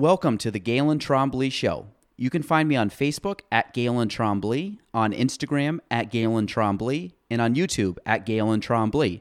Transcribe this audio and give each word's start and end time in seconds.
Welcome 0.00 0.38
to 0.38 0.50
the 0.50 0.58
Gaelan 0.58 0.98
Trombley 0.98 1.52
Show. 1.52 1.88
You 2.16 2.30
can 2.30 2.42
find 2.42 2.66
me 2.70 2.74
on 2.74 2.88
Facebook 2.88 3.40
at 3.52 3.74
Gaelan 3.74 4.08
Trombley, 4.08 4.78
on 4.94 5.12
Instagram 5.12 5.80
at 5.90 6.10
Gaelan 6.10 6.46
Trombley, 6.46 7.12
and 7.28 7.38
on 7.38 7.54
YouTube 7.54 7.98
at 8.06 8.24
Gaelan 8.24 8.62
Trombley. 8.62 9.20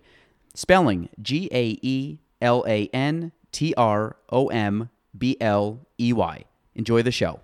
Spelling 0.56 1.10
G 1.22 1.50
A 1.52 1.78
E 1.82 2.20
L 2.42 2.64
A 2.66 2.88
N 2.94 3.34
T 3.52 3.74
R 3.76 4.16
O 4.30 4.48
M 4.48 4.90
B 5.18 5.36
L 5.42 5.86
E 6.00 6.14
Y. 6.14 6.46
Enjoy 6.76 7.02
the 7.02 7.12
show. 7.12 7.42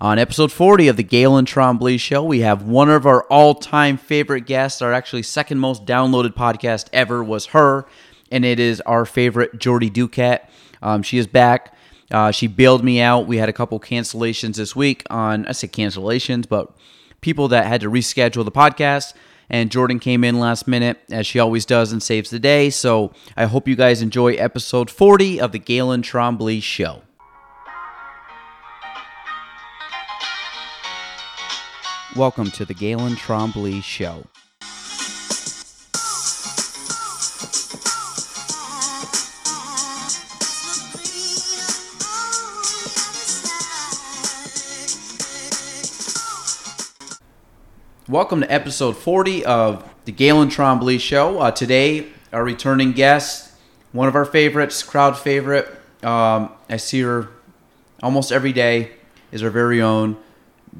On 0.00 0.16
episode 0.16 0.52
40 0.52 0.86
of 0.86 0.96
the 0.96 1.02
Gaelan 1.02 1.44
Trombley 1.44 1.98
Show, 1.98 2.22
we 2.22 2.38
have 2.38 2.62
one 2.62 2.88
of 2.88 3.04
our 3.04 3.24
all 3.24 3.56
time 3.56 3.96
favorite 3.96 4.46
guests. 4.46 4.80
Our 4.80 4.92
actually 4.92 5.24
second 5.24 5.58
most 5.58 5.84
downloaded 5.84 6.34
podcast 6.34 6.86
ever 6.92 7.24
was 7.24 7.46
her, 7.46 7.84
and 8.30 8.44
it 8.44 8.60
is 8.60 8.80
our 8.82 9.04
favorite 9.04 9.58
Jordy 9.58 9.90
Duquette. 9.90 10.48
Um, 10.84 11.02
she 11.02 11.18
is 11.18 11.26
back. 11.26 11.74
Uh, 12.10 12.30
she 12.30 12.46
bailed 12.46 12.84
me 12.84 13.00
out. 13.00 13.26
We 13.26 13.38
had 13.38 13.48
a 13.48 13.52
couple 13.52 13.80
cancellations 13.80 14.56
this 14.56 14.76
week 14.76 15.02
on, 15.10 15.46
I 15.46 15.52
say 15.52 15.66
cancellations, 15.66 16.46
but 16.46 16.70
people 17.22 17.48
that 17.48 17.66
had 17.66 17.80
to 17.80 17.90
reschedule 17.90 18.44
the 18.44 18.52
podcast. 18.52 19.14
And 19.48 19.70
Jordan 19.70 19.98
came 19.98 20.24
in 20.24 20.38
last 20.38 20.68
minute, 20.68 20.98
as 21.10 21.26
she 21.26 21.38
always 21.38 21.64
does, 21.64 21.92
and 21.92 22.02
saves 22.02 22.30
the 22.30 22.38
day. 22.38 22.70
So 22.70 23.12
I 23.36 23.46
hope 23.46 23.66
you 23.66 23.76
guys 23.76 24.02
enjoy 24.02 24.34
episode 24.34 24.90
40 24.90 25.40
of 25.40 25.52
the 25.52 25.58
Gaelan 25.58 26.02
Trombley 26.02 26.62
Show. 26.62 27.02
Welcome 32.14 32.50
to 32.52 32.64
the 32.64 32.74
Gaelan 32.74 33.16
Trombley 33.16 33.82
Show. 33.82 34.24
Welcome 48.06 48.42
to 48.42 48.52
episode 48.52 48.98
40 48.98 49.46
of 49.46 49.88
the 50.04 50.12
Gaelan 50.12 50.50
Trombley 50.50 51.00
Show. 51.00 51.38
Uh, 51.38 51.50
today, 51.50 52.08
our 52.34 52.44
returning 52.44 52.92
guest, 52.92 53.54
one 53.92 54.08
of 54.08 54.14
our 54.14 54.26
favorites, 54.26 54.82
crowd 54.82 55.18
favorite. 55.18 55.66
Um, 56.02 56.52
I 56.68 56.76
see 56.76 57.00
her 57.00 57.30
almost 58.02 58.30
every 58.30 58.52
day, 58.52 58.92
is 59.32 59.42
our 59.42 59.48
very 59.48 59.80
own 59.80 60.18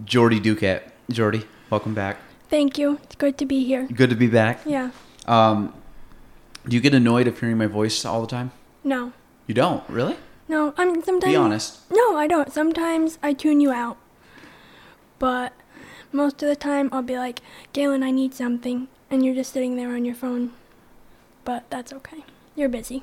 Jordy 0.04 0.38
Duquette. 0.38 0.82
Jordy, 1.10 1.46
welcome 1.70 1.94
back. 1.94 2.18
Thank 2.50 2.76
you. 2.76 2.98
It's 3.04 3.16
good 3.16 3.38
to 3.38 3.46
be 3.46 3.64
here. 3.64 3.86
Good 3.86 4.10
to 4.10 4.16
be 4.16 4.26
back. 4.26 4.60
Yeah. 4.66 4.90
Um, 5.26 5.72
do 6.68 6.76
you 6.76 6.82
get 6.82 6.92
annoyed 6.92 7.26
of 7.26 7.40
hearing 7.40 7.56
my 7.56 7.66
voice 7.66 8.04
all 8.04 8.20
the 8.20 8.26
time? 8.26 8.52
No. 8.84 9.14
You 9.46 9.54
don't, 9.54 9.82
really? 9.88 10.16
No, 10.46 10.74
I 10.76 10.84
mean, 10.84 11.02
sometimes. 11.02 11.32
Be 11.32 11.36
honest. 11.36 11.90
No, 11.90 12.18
I 12.18 12.26
don't. 12.26 12.52
Sometimes 12.52 13.18
I 13.22 13.32
tune 13.32 13.62
you 13.62 13.72
out. 13.72 13.96
But 15.18 15.54
most 16.14 16.42
of 16.42 16.48
the 16.48 16.56
time 16.56 16.88
I'll 16.92 17.02
be 17.02 17.18
like, 17.18 17.40
Gaelan, 17.72 18.02
I 18.02 18.10
need 18.10 18.34
something. 18.34 18.88
And 19.10 19.24
you're 19.24 19.34
just 19.34 19.52
sitting 19.52 19.76
there 19.76 19.90
on 19.90 20.04
your 20.04 20.14
phone. 20.14 20.52
But 21.44 21.68
that's 21.70 21.92
okay. 21.92 22.24
You're 22.56 22.68
busy. 22.68 23.02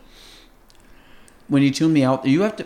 When 1.47 1.61
you 1.61 1.71
tune 1.71 1.93
me 1.93 2.03
out, 2.03 2.25
you 2.25 2.41
have 2.41 2.55
to. 2.55 2.65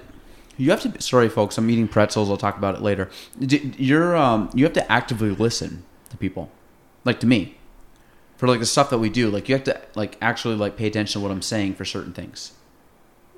You 0.57 0.71
have 0.71 0.81
to. 0.83 1.01
Sorry, 1.01 1.27
folks. 1.27 1.57
I'm 1.57 1.69
eating 1.69 1.87
pretzels. 1.87 2.29
I'll 2.29 2.37
talk 2.37 2.57
about 2.57 2.75
it 2.75 2.81
later. 2.81 3.09
You're. 3.39 4.15
Um. 4.15 4.49
You 4.53 4.63
have 4.63 4.73
to 4.73 4.91
actively 4.91 5.31
listen 5.31 5.83
to 6.11 6.17
people, 6.17 6.49
like 7.03 7.19
to 7.19 7.27
me, 7.27 7.57
for 8.37 8.47
like 8.47 8.59
the 8.59 8.65
stuff 8.65 8.89
that 8.91 8.99
we 8.99 9.09
do. 9.09 9.29
Like 9.29 9.49
you 9.49 9.55
have 9.55 9.65
to 9.65 9.81
like 9.95 10.17
actually 10.21 10.55
like 10.55 10.77
pay 10.77 10.87
attention 10.87 11.19
to 11.19 11.23
what 11.23 11.31
I'm 11.31 11.41
saying 11.41 11.73
for 11.73 11.83
certain 11.83 12.13
things. 12.13 12.53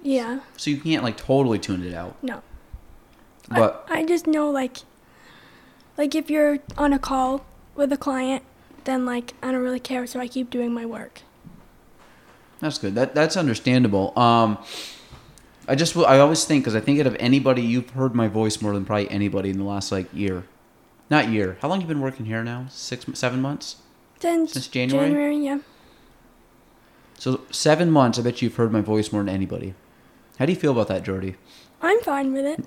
Yeah. 0.03 0.42
So 0.58 0.69
you 0.69 0.77
can't 0.77 1.03
like 1.03 1.17
totally 1.17 1.59
tune 1.59 1.83
it 1.83 1.94
out. 1.94 2.21
No. 2.23 2.44
But 3.49 3.86
I, 3.89 3.99
I 3.99 4.05
just 4.05 4.27
know, 4.27 4.49
like, 4.49 4.80
like 5.97 6.15
if 6.15 6.29
you're 6.29 6.59
on 6.77 6.93
a 6.93 6.99
call 6.99 7.45
with 7.75 7.91
a 7.91 7.97
client, 7.97 8.43
then, 8.83 9.05
like, 9.05 9.33
I 9.43 9.52
don't 9.52 9.61
really 9.61 9.80
care. 9.80 10.08
So 10.08 10.19
I 10.19 10.27
keep 10.27 10.49
doing 10.49 10.73
my 10.73 10.85
work. 10.85 11.21
That's 12.59 12.77
good. 12.77 12.95
That 12.95 13.13
that's 13.13 13.37
understandable. 13.37 14.17
Um, 14.17 14.57
I 15.67 15.75
just 15.75 15.95
I 15.95 16.19
always 16.19 16.45
think 16.45 16.63
because 16.63 16.75
I 16.75 16.80
think 16.80 16.99
out 16.99 17.05
of 17.05 17.15
anybody 17.19 17.61
you've 17.61 17.91
heard 17.91 18.15
my 18.15 18.27
voice 18.27 18.61
more 18.61 18.73
than 18.73 18.86
probably 18.86 19.09
anybody 19.11 19.49
in 19.49 19.57
the 19.57 19.63
last 19.63 19.91
like 19.91 20.07
year, 20.13 20.43
not 21.09 21.30
year. 21.30 21.57
How 21.61 21.67
long 21.67 21.81
you 21.81 21.87
been 21.87 22.02
working 22.02 22.25
here 22.25 22.43
now? 22.43 22.65
Six, 22.69 23.05
seven 23.13 23.41
months. 23.41 23.77
Since, 24.19 24.53
Since 24.53 24.67
January? 24.69 25.37
yeah. 25.37 25.59
So 27.19 27.41
seven 27.52 27.91
months. 27.91 28.17
I 28.17 28.23
bet 28.23 28.41
you've 28.41 28.55
heard 28.55 28.71
my 28.71 28.81
voice 28.81 29.11
more 29.11 29.23
than 29.23 29.33
anybody. 29.33 29.75
How 30.39 30.45
do 30.45 30.52
you 30.52 30.57
feel 30.57 30.71
about 30.71 30.87
that, 30.87 31.03
Jordy? 31.03 31.36
I'm 31.81 31.99
fine 32.02 32.33
with 32.33 32.45
it. 32.45 32.65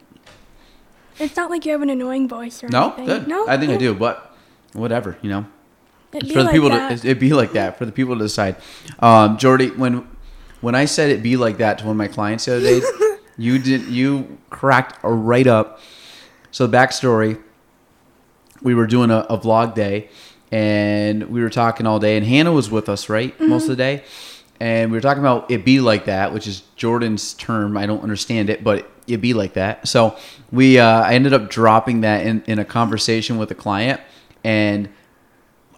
It's 1.21 1.37
not 1.37 1.51
like 1.51 1.65
you 1.67 1.73
have 1.73 1.83
an 1.83 1.91
annoying 1.91 2.29
voice 2.29 2.63
or 2.65 2.69
No, 2.69 2.87
anything. 2.95 3.07
good. 3.07 3.29
No, 3.29 3.47
I 3.47 3.57
think 3.59 3.71
I 3.73 3.77
do, 3.77 3.95
but 3.95 4.35
whatever. 4.73 5.17
You 5.23 5.31
know, 5.31 5.47
It'd 6.13 6.29
be 6.29 6.35
for 6.35 6.41
the 6.41 6.45
like 6.47 6.55
people 6.55 6.71
that. 6.71 6.89
to 7.01 7.07
it'd 7.07 7.19
be 7.21 7.33
like 7.33 7.53
that 7.53 7.79
for 7.79 7.85
the 7.87 7.93
people 7.93 8.17
to 8.17 8.23
decide. 8.23 8.57
Um, 9.01 9.37
Jordy, 9.39 9.69
when 9.71 10.07
when 10.61 10.75
I 10.75 10.85
said 10.87 11.11
it 11.11 11.23
be 11.23 11.37
like 11.37 11.59
that 11.59 11.79
to 11.79 11.85
one 11.85 11.93
of 11.93 11.97
my 11.99 12.09
clients 12.09 12.47
the 12.47 12.57
other 12.57 12.65
day, 12.81 12.81
you 13.39 13.59
did 13.59 13.83
you 13.87 14.39
cracked 14.51 14.99
a 15.05 15.11
right 15.13 15.47
up. 15.47 15.81
So 16.53 16.67
the 16.67 16.77
backstory, 16.77 17.41
we 18.63 18.75
were 18.75 18.87
doing 18.87 19.11
a, 19.11 19.19
a 19.31 19.39
vlog 19.39 19.75
day, 19.75 20.09
and 20.51 21.29
we 21.31 21.43
were 21.43 21.51
talking 21.51 21.87
all 21.87 21.99
day, 22.01 22.17
and 22.17 22.27
Hannah 22.27 22.53
was 22.53 22.71
with 22.71 22.89
us, 22.89 23.09
right, 23.09 23.39
most 23.41 23.65
of 23.65 23.69
the 23.69 23.77
day, 23.77 24.03
and 24.59 24.91
we 24.91 24.97
were 24.97 25.03
talking 25.03 25.23
about 25.23 25.51
it 25.51 25.65
be 25.65 25.81
like 25.81 26.07
that, 26.07 26.33
which 26.35 26.47
is 26.49 26.63
Jordan's 26.77 27.35
term. 27.35 27.77
I 27.77 27.87
don't 27.87 28.03
understand 28.03 28.51
it, 28.51 28.65
but 28.65 28.91
it 29.13 29.21
be 29.21 29.35
like 29.35 29.55
that. 29.55 29.89
So 29.89 30.17
we, 30.51 30.79
uh, 30.79 31.03
I 31.03 31.15
ended 31.15 31.33
up 31.33 31.51
dropping 31.51 32.03
that 32.03 32.27
in 32.27 32.43
in 32.47 32.59
a 32.59 32.65
conversation 32.65 33.39
with 33.39 33.51
a 33.51 33.57
client, 33.57 34.01
and. 34.45 34.89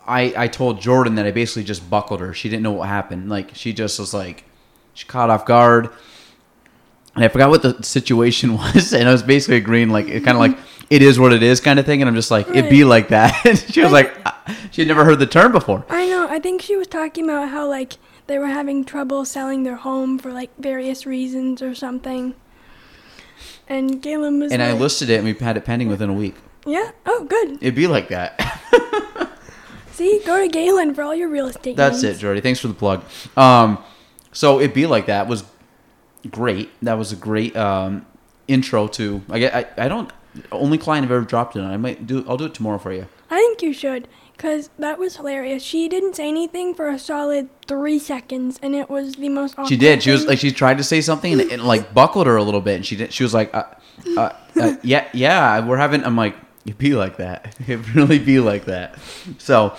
I, 0.04 0.34
I 0.36 0.48
told 0.48 0.80
Jordan 0.80 1.14
that 1.14 1.26
I 1.26 1.30
basically 1.30 1.62
just 1.62 1.88
buckled 1.88 2.18
her. 2.18 2.34
She 2.34 2.48
didn't 2.48 2.64
know 2.64 2.72
what 2.72 2.88
happened. 2.88 3.30
Like 3.30 3.54
she 3.54 3.72
just 3.72 4.00
was 4.00 4.12
like, 4.12 4.42
she 4.94 5.06
caught 5.06 5.30
off 5.30 5.46
guard, 5.46 5.90
and 7.14 7.24
I 7.24 7.28
forgot 7.28 7.50
what 7.50 7.62
the 7.62 7.82
situation 7.82 8.54
was. 8.58 8.92
And 8.92 9.08
I 9.08 9.12
was 9.12 9.22
basically 9.22 9.56
agreeing 9.56 9.90
like 9.90 10.08
it 10.08 10.24
kind 10.24 10.36
of 10.36 10.40
like 10.40 10.58
it 10.90 11.02
is 11.02 11.18
what 11.18 11.32
it 11.32 11.42
is 11.42 11.60
kind 11.60 11.78
of 11.78 11.86
thing. 11.86 12.02
And 12.02 12.08
I'm 12.08 12.14
just 12.14 12.30
like 12.30 12.48
it 12.48 12.70
be 12.70 12.84
like 12.84 13.08
that. 13.08 13.46
And 13.46 13.58
she 13.72 13.80
was 13.80 13.92
like, 13.92 14.14
uh, 14.24 14.32
she 14.70 14.82
had 14.82 14.88
never 14.88 15.04
heard 15.04 15.18
the 15.18 15.26
term 15.26 15.52
before. 15.52 15.84
I 15.88 16.06
know. 16.06 16.26
I 16.28 16.38
think 16.38 16.62
she 16.62 16.76
was 16.76 16.86
talking 16.86 17.24
about 17.24 17.50
how 17.50 17.68
like 17.68 17.94
they 18.26 18.38
were 18.38 18.46
having 18.46 18.84
trouble 18.84 19.24
selling 19.24 19.62
their 19.62 19.76
home 19.76 20.18
for 20.18 20.32
like 20.32 20.50
various 20.58 21.06
reasons 21.06 21.62
or 21.62 21.74
something. 21.74 22.34
And 23.68 24.02
Gaelan 24.02 24.40
was 24.40 24.52
And 24.52 24.62
I 24.62 24.72
listed 24.72 25.10
it, 25.10 25.16
and 25.16 25.24
we 25.24 25.32
had 25.34 25.56
it 25.56 25.64
pending 25.64 25.88
within 25.88 26.10
a 26.10 26.14
week. 26.14 26.36
Yeah. 26.66 26.90
Oh, 27.06 27.24
good. 27.24 27.58
It'd 27.60 27.74
be 27.74 27.86
like 27.86 28.08
that. 28.08 28.38
See, 29.92 30.20
go 30.24 30.46
to 30.46 30.48
Gaelan 30.48 30.94
for 30.94 31.02
all 31.02 31.14
your 31.14 31.28
real 31.28 31.46
estate. 31.46 31.76
That's 31.76 32.02
it. 32.02 32.18
Jordy. 32.18 32.40
Thanks 32.40 32.60
for 32.60 32.68
the 32.68 32.74
plug. 32.74 33.04
Um, 33.36 33.78
so 34.32 34.58
it'd 34.58 34.74
be 34.74 34.86
like 34.86 35.06
that 35.06 35.28
was 35.28 35.44
great. 36.30 36.70
That 36.82 36.94
was 36.94 37.12
a 37.12 37.16
great 37.16 37.56
um, 37.56 38.06
intro 38.48 38.88
to. 38.88 39.22
I 39.28 39.38
get. 39.38 39.54
I, 39.54 39.84
I 39.84 39.88
don't. 39.88 40.10
Only 40.50 40.78
client 40.78 41.04
I've 41.04 41.10
ever 41.10 41.24
dropped 41.24 41.56
it 41.56 41.60
on. 41.60 41.70
I 41.70 41.76
might 41.76 42.06
do. 42.06 42.24
I'll 42.26 42.38
do 42.38 42.46
it 42.46 42.54
tomorrow 42.54 42.78
for 42.78 42.92
you. 42.92 43.06
I 43.30 43.36
think 43.36 43.62
you 43.62 43.72
should, 43.72 44.08
cause 44.38 44.70
that 44.78 44.98
was 44.98 45.16
hilarious. 45.16 45.62
She 45.62 45.88
didn't 45.88 46.16
say 46.16 46.28
anything 46.28 46.74
for 46.74 46.88
a 46.88 46.98
solid 46.98 47.48
three 47.66 47.98
seconds, 47.98 48.58
and 48.62 48.74
it 48.74 48.90
was 48.90 49.14
the 49.14 49.28
most. 49.28 49.54
She 49.68 49.76
did. 49.76 50.02
She 50.02 50.10
was 50.10 50.26
like 50.26 50.38
she 50.38 50.50
tried 50.50 50.78
to 50.78 50.84
say 50.84 51.00
something 51.00 51.32
and 51.32 51.40
it, 51.40 51.60
like 51.60 51.94
buckled 51.94 52.26
her 52.26 52.36
a 52.36 52.42
little 52.42 52.60
bit, 52.60 52.76
and 52.76 52.86
she 52.86 52.96
did. 52.96 53.12
She 53.12 53.22
was 53.22 53.32
like, 53.34 53.54
uh, 53.54 53.64
uh, 54.16 54.30
uh, 54.60 54.74
"Yeah, 54.82 55.08
yeah, 55.12 55.64
we're 55.66 55.76
having." 55.76 56.04
I'm 56.04 56.16
like, 56.16 56.34
"It 56.66 56.78
be 56.78 56.94
like 56.94 57.16
that. 57.18 57.56
It 57.68 57.94
really 57.94 58.18
be 58.18 58.40
like 58.40 58.64
that." 58.66 58.98
So 59.38 59.76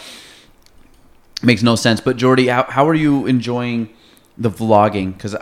makes 1.42 1.62
no 1.64 1.76
sense. 1.76 2.00
But 2.02 2.18
Jordy, 2.18 2.48
how 2.48 2.64
how 2.64 2.88
are 2.88 2.96
you 2.96 3.26
enjoying 3.28 3.90
the 4.38 4.50
vlogging? 4.50 5.14
Because 5.14 5.36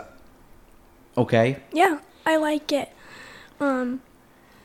okay, 1.16 1.58
Yeah, 1.72 2.00
I 2.26 2.36
like 2.36 2.72
it. 2.72 2.90
Um, 3.60 4.02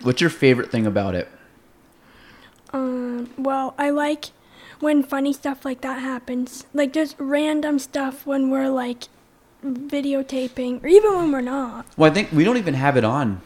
what's 0.01 0.21
your 0.21 0.30
favorite 0.31 0.71
thing 0.71 0.88
about 0.88 1.13
it? 1.13 1.27
um, 2.74 3.30
well, 3.38 3.74
I 3.77 3.92
like 3.92 4.25
when 4.79 5.03
funny 5.03 5.33
stuff 5.33 5.65
like 5.65 5.81
that 5.81 6.01
happens. 6.01 6.65
Like 6.74 6.94
just 6.94 7.15
random 7.19 7.79
stuff 7.79 8.25
when 8.25 8.50
we're 8.50 8.69
like 8.69 9.03
videotaping, 9.65 10.83
or 10.83 10.88
even 10.88 11.15
when 11.15 11.31
we're 11.31 11.41
not. 11.41 11.85
Well, 11.97 12.12
I 12.12 12.13
think 12.13 12.31
we 12.31 12.44
don't 12.44 12.57
even 12.57 12.75
have 12.75 12.97
it 12.97 13.03
on. 13.03 13.41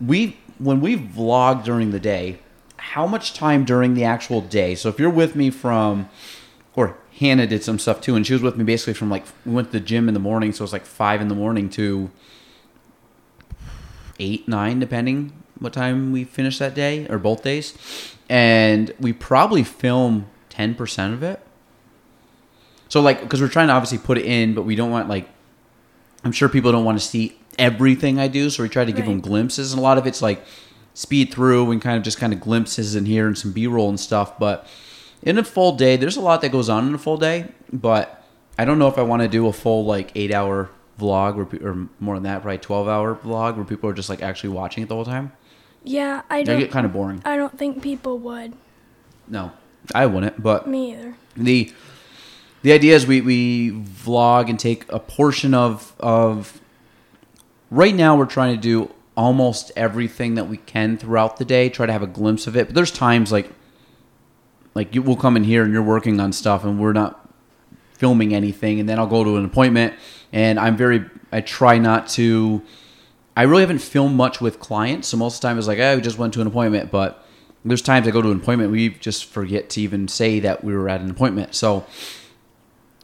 We 0.00 0.38
when 0.58 0.80
we 0.80 0.96
vlog 0.96 1.64
during 1.64 1.90
the 1.90 2.00
day, 2.00 2.38
how 2.76 3.06
much 3.06 3.34
time 3.34 3.64
during 3.64 3.94
the 3.94 4.04
actual 4.04 4.40
day? 4.40 4.74
So 4.74 4.88
if 4.88 4.98
you're 4.98 5.10
with 5.10 5.34
me 5.34 5.50
from, 5.50 6.08
or 6.76 6.96
Hannah 7.18 7.46
did 7.46 7.64
some 7.64 7.78
stuff 7.78 8.00
too, 8.00 8.14
and 8.14 8.26
she 8.26 8.32
was 8.32 8.42
with 8.42 8.56
me 8.56 8.64
basically 8.64 8.94
from 8.94 9.10
like 9.10 9.24
we 9.44 9.52
went 9.52 9.68
to 9.68 9.78
the 9.78 9.84
gym 9.84 10.08
in 10.08 10.14
the 10.14 10.20
morning, 10.20 10.52
so 10.52 10.62
it 10.62 10.64
was 10.64 10.72
like 10.72 10.86
five 10.86 11.20
in 11.20 11.28
the 11.28 11.34
morning 11.34 11.70
to 11.70 12.10
eight, 14.18 14.46
nine, 14.46 14.78
depending 14.78 15.32
what 15.58 15.72
time 15.72 16.12
we 16.12 16.24
finished 16.24 16.58
that 16.58 16.74
day 16.74 17.06
or 17.08 17.18
both 17.18 17.42
days, 17.42 18.14
and 18.28 18.92
we 19.00 19.12
probably 19.12 19.64
film 19.64 20.26
ten 20.54 20.74
percent 20.74 21.14
of 21.14 21.22
it. 21.22 21.40
So 22.88 23.00
like, 23.00 23.20
because 23.22 23.40
we're 23.40 23.48
trying 23.48 23.68
to 23.68 23.72
obviously 23.72 23.98
put 23.98 24.18
it 24.18 24.24
in, 24.24 24.54
but 24.54 24.62
we 24.62 24.76
don't 24.76 24.90
want 24.90 25.08
like 25.08 25.28
I'm 26.24 26.32
sure 26.32 26.48
people 26.48 26.72
don't 26.72 26.84
want 26.84 26.98
to 26.98 27.04
see 27.04 27.38
everything 27.58 28.18
I 28.18 28.28
do. 28.28 28.50
So 28.50 28.62
we 28.62 28.68
try 28.68 28.84
to 28.84 28.92
give 28.92 29.06
them 29.06 29.20
glimpses, 29.20 29.72
and 29.72 29.80
a 29.80 29.82
lot 29.82 29.98
of 29.98 30.06
it's 30.06 30.22
like 30.22 30.44
speed 30.94 31.32
through 31.32 31.70
and 31.72 31.82
kind 31.82 31.96
of 31.96 32.02
just 32.02 32.18
kind 32.18 32.32
of 32.32 32.40
glimpses 32.40 32.94
in 32.94 33.04
here 33.06 33.26
and 33.26 33.36
some 33.36 33.52
B 33.52 33.66
roll 33.66 33.88
and 33.88 33.98
stuff. 33.98 34.38
But 34.38 34.66
in 35.22 35.38
a 35.38 35.44
full 35.44 35.72
day, 35.76 35.96
there's 35.96 36.16
a 36.16 36.20
lot 36.20 36.40
that 36.42 36.50
goes 36.50 36.68
on 36.68 36.86
in 36.86 36.94
a 36.94 36.98
full 36.98 37.16
day. 37.16 37.46
But 37.72 38.22
I 38.58 38.64
don't 38.64 38.78
know 38.78 38.88
if 38.88 38.98
I 38.98 39.02
want 39.02 39.22
to 39.22 39.28
do 39.28 39.46
a 39.48 39.52
full 39.52 39.84
like 39.84 40.12
eight 40.14 40.32
hour 40.32 40.70
vlog 40.98 41.36
or, 41.36 41.46
pe- 41.46 41.58
or 41.64 41.88
more 41.98 42.14
than 42.14 42.22
that, 42.24 42.42
probably 42.42 42.58
twelve 42.58 42.88
hour 42.88 43.14
vlog 43.16 43.56
where 43.56 43.64
people 43.64 43.90
are 43.90 43.94
just 43.94 44.08
like 44.08 44.22
actually 44.22 44.50
watching 44.50 44.82
it 44.82 44.88
the 44.88 44.94
whole 44.94 45.04
time. 45.04 45.32
Yeah, 45.82 46.22
I 46.30 46.42
don't. 46.42 46.58
get 46.60 46.70
kind 46.70 46.86
of 46.86 46.92
boring. 46.92 47.20
I 47.24 47.36
don't 47.36 47.58
think 47.58 47.82
people 47.82 48.18
would. 48.20 48.54
No, 49.28 49.52
I 49.94 50.06
wouldn't. 50.06 50.42
But 50.42 50.68
Me 50.68 50.92
either. 50.92 51.14
the 51.36 51.72
the 52.62 52.72
idea 52.72 52.94
is 52.94 53.06
we, 53.06 53.20
we 53.20 53.70
vlog 53.72 54.48
and 54.48 54.58
take 54.58 54.90
a 54.90 54.98
portion 54.98 55.52
of 55.54 55.94
of 56.00 56.60
right 57.70 57.94
now 57.94 58.16
we're 58.16 58.26
trying 58.26 58.54
to 58.54 58.60
do 58.60 58.90
almost 59.16 59.70
everything 59.76 60.34
that 60.34 60.48
we 60.48 60.56
can 60.56 60.96
throughout 60.96 61.36
the 61.36 61.44
day 61.44 61.68
try 61.68 61.86
to 61.86 61.92
have 61.92 62.02
a 62.02 62.06
glimpse 62.06 62.46
of 62.46 62.56
it 62.56 62.66
but 62.66 62.74
there's 62.74 62.90
times 62.90 63.30
like 63.30 63.50
like 64.74 64.94
you 64.94 65.02
will 65.02 65.16
come 65.16 65.36
in 65.36 65.44
here 65.44 65.62
and 65.62 65.72
you're 65.72 65.82
working 65.82 66.18
on 66.18 66.32
stuff 66.32 66.64
and 66.64 66.80
we're 66.80 66.92
not 66.92 67.28
filming 67.92 68.34
anything 68.34 68.80
and 68.80 68.88
then 68.88 68.98
I'll 68.98 69.06
go 69.06 69.22
to 69.22 69.36
an 69.36 69.44
appointment 69.44 69.94
and 70.32 70.58
I'm 70.58 70.76
very 70.76 71.04
I 71.30 71.42
try 71.42 71.78
not 71.78 72.08
to 72.10 72.62
I 73.36 73.42
really 73.42 73.62
haven't 73.62 73.78
filmed 73.78 74.16
much 74.16 74.40
with 74.40 74.58
clients 74.58 75.08
so 75.08 75.16
most 75.16 75.36
of 75.36 75.40
the 75.42 75.48
time 75.48 75.58
it's 75.58 75.66
like 75.68 75.78
oh 75.78 75.96
we 75.96 76.02
just 76.02 76.18
went 76.18 76.34
to 76.34 76.40
an 76.40 76.46
appointment 76.46 76.90
but 76.90 77.23
there's 77.64 77.82
times 77.82 78.06
I 78.06 78.10
go 78.10 78.20
to 78.20 78.30
an 78.30 78.40
appointment 78.40 78.70
we 78.70 78.90
just 78.90 79.24
forget 79.24 79.70
to 79.70 79.80
even 79.80 80.06
say 80.08 80.40
that 80.40 80.62
we 80.62 80.74
were 80.74 80.88
at 80.88 81.00
an 81.00 81.10
appointment. 81.10 81.54
So 81.54 81.86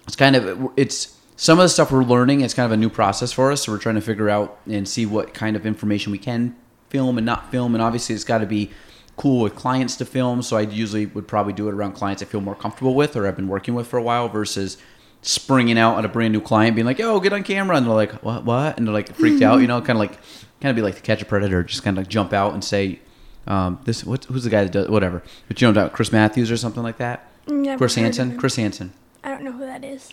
it's 0.06 0.16
kind 0.16 0.36
of 0.36 0.70
it's 0.76 1.16
some 1.36 1.58
of 1.58 1.62
the 1.62 1.68
stuff 1.70 1.90
we're 1.90 2.04
learning 2.04 2.42
it's 2.42 2.52
kind 2.52 2.66
of 2.66 2.72
a 2.72 2.76
new 2.76 2.90
process 2.90 3.32
for 3.32 3.50
us. 3.50 3.64
So 3.64 3.72
we're 3.72 3.78
trying 3.78 3.94
to 3.94 4.00
figure 4.00 4.28
out 4.28 4.58
and 4.66 4.86
see 4.86 5.06
what 5.06 5.32
kind 5.32 5.56
of 5.56 5.64
information 5.64 6.12
we 6.12 6.18
can 6.18 6.54
film 6.90 7.16
and 7.16 7.24
not 7.24 7.50
film. 7.50 7.74
And 7.74 7.82
obviously 7.82 8.14
it's 8.14 8.24
got 8.24 8.38
to 8.38 8.46
be 8.46 8.70
cool 9.16 9.42
with 9.42 9.54
clients 9.54 9.96
to 9.96 10.04
film. 10.04 10.42
So 10.42 10.56
i 10.56 10.62
usually 10.62 11.06
would 11.06 11.26
probably 11.26 11.52
do 11.52 11.68
it 11.68 11.74
around 11.74 11.92
clients 11.92 12.22
i 12.22 12.26
feel 12.26 12.40
more 12.40 12.54
comfortable 12.54 12.94
with 12.94 13.16
or 13.16 13.26
i've 13.26 13.36
been 13.36 13.48
working 13.48 13.74
with 13.74 13.86
for 13.86 13.98
a 13.98 14.02
while 14.02 14.28
versus 14.28 14.76
springing 15.22 15.78
out 15.78 15.98
at 15.98 16.04
a 16.04 16.08
brand 16.08 16.32
new 16.32 16.40
client 16.40 16.74
being 16.74 16.86
like 16.86 16.98
yo 16.98 17.18
get 17.20 17.32
on 17.32 17.42
camera. 17.42 17.76
And 17.76 17.86
they're 17.86 17.94
like 17.94 18.12
what 18.22 18.44
what? 18.44 18.76
And 18.76 18.86
they're 18.86 18.94
like 18.94 19.14
freaked 19.14 19.42
out 19.42 19.60
you 19.60 19.66
know 19.66 19.80
kind 19.80 19.92
of 19.92 20.00
like 20.00 20.18
kind 20.60 20.70
of 20.70 20.76
be 20.76 20.82
like 20.82 20.96
the 20.96 21.00
catch 21.00 21.22
a 21.22 21.24
predator 21.24 21.62
just 21.62 21.82
kind 21.82 21.98
of 21.98 22.08
jump 22.08 22.34
out 22.34 22.52
and 22.52 22.62
say 22.62 23.00
um, 23.46 23.80
this 23.84 24.04
what, 24.04 24.24
who's 24.24 24.44
the 24.44 24.50
guy 24.50 24.64
that 24.64 24.72
does 24.72 24.88
whatever 24.88 25.22
but 25.48 25.60
you 25.60 25.72
know 25.72 25.88
chris 25.88 26.12
matthews 26.12 26.50
or 26.50 26.56
something 26.56 26.82
like 26.82 26.98
that 26.98 27.26
Never 27.48 27.78
chris 27.78 27.94
hansen 27.94 28.36
chris 28.38 28.56
hansen 28.56 28.92
I 29.22 29.28
don't 29.30 29.42
know 29.44 29.52
who 29.52 29.66
that 29.66 29.84
is. 29.84 30.12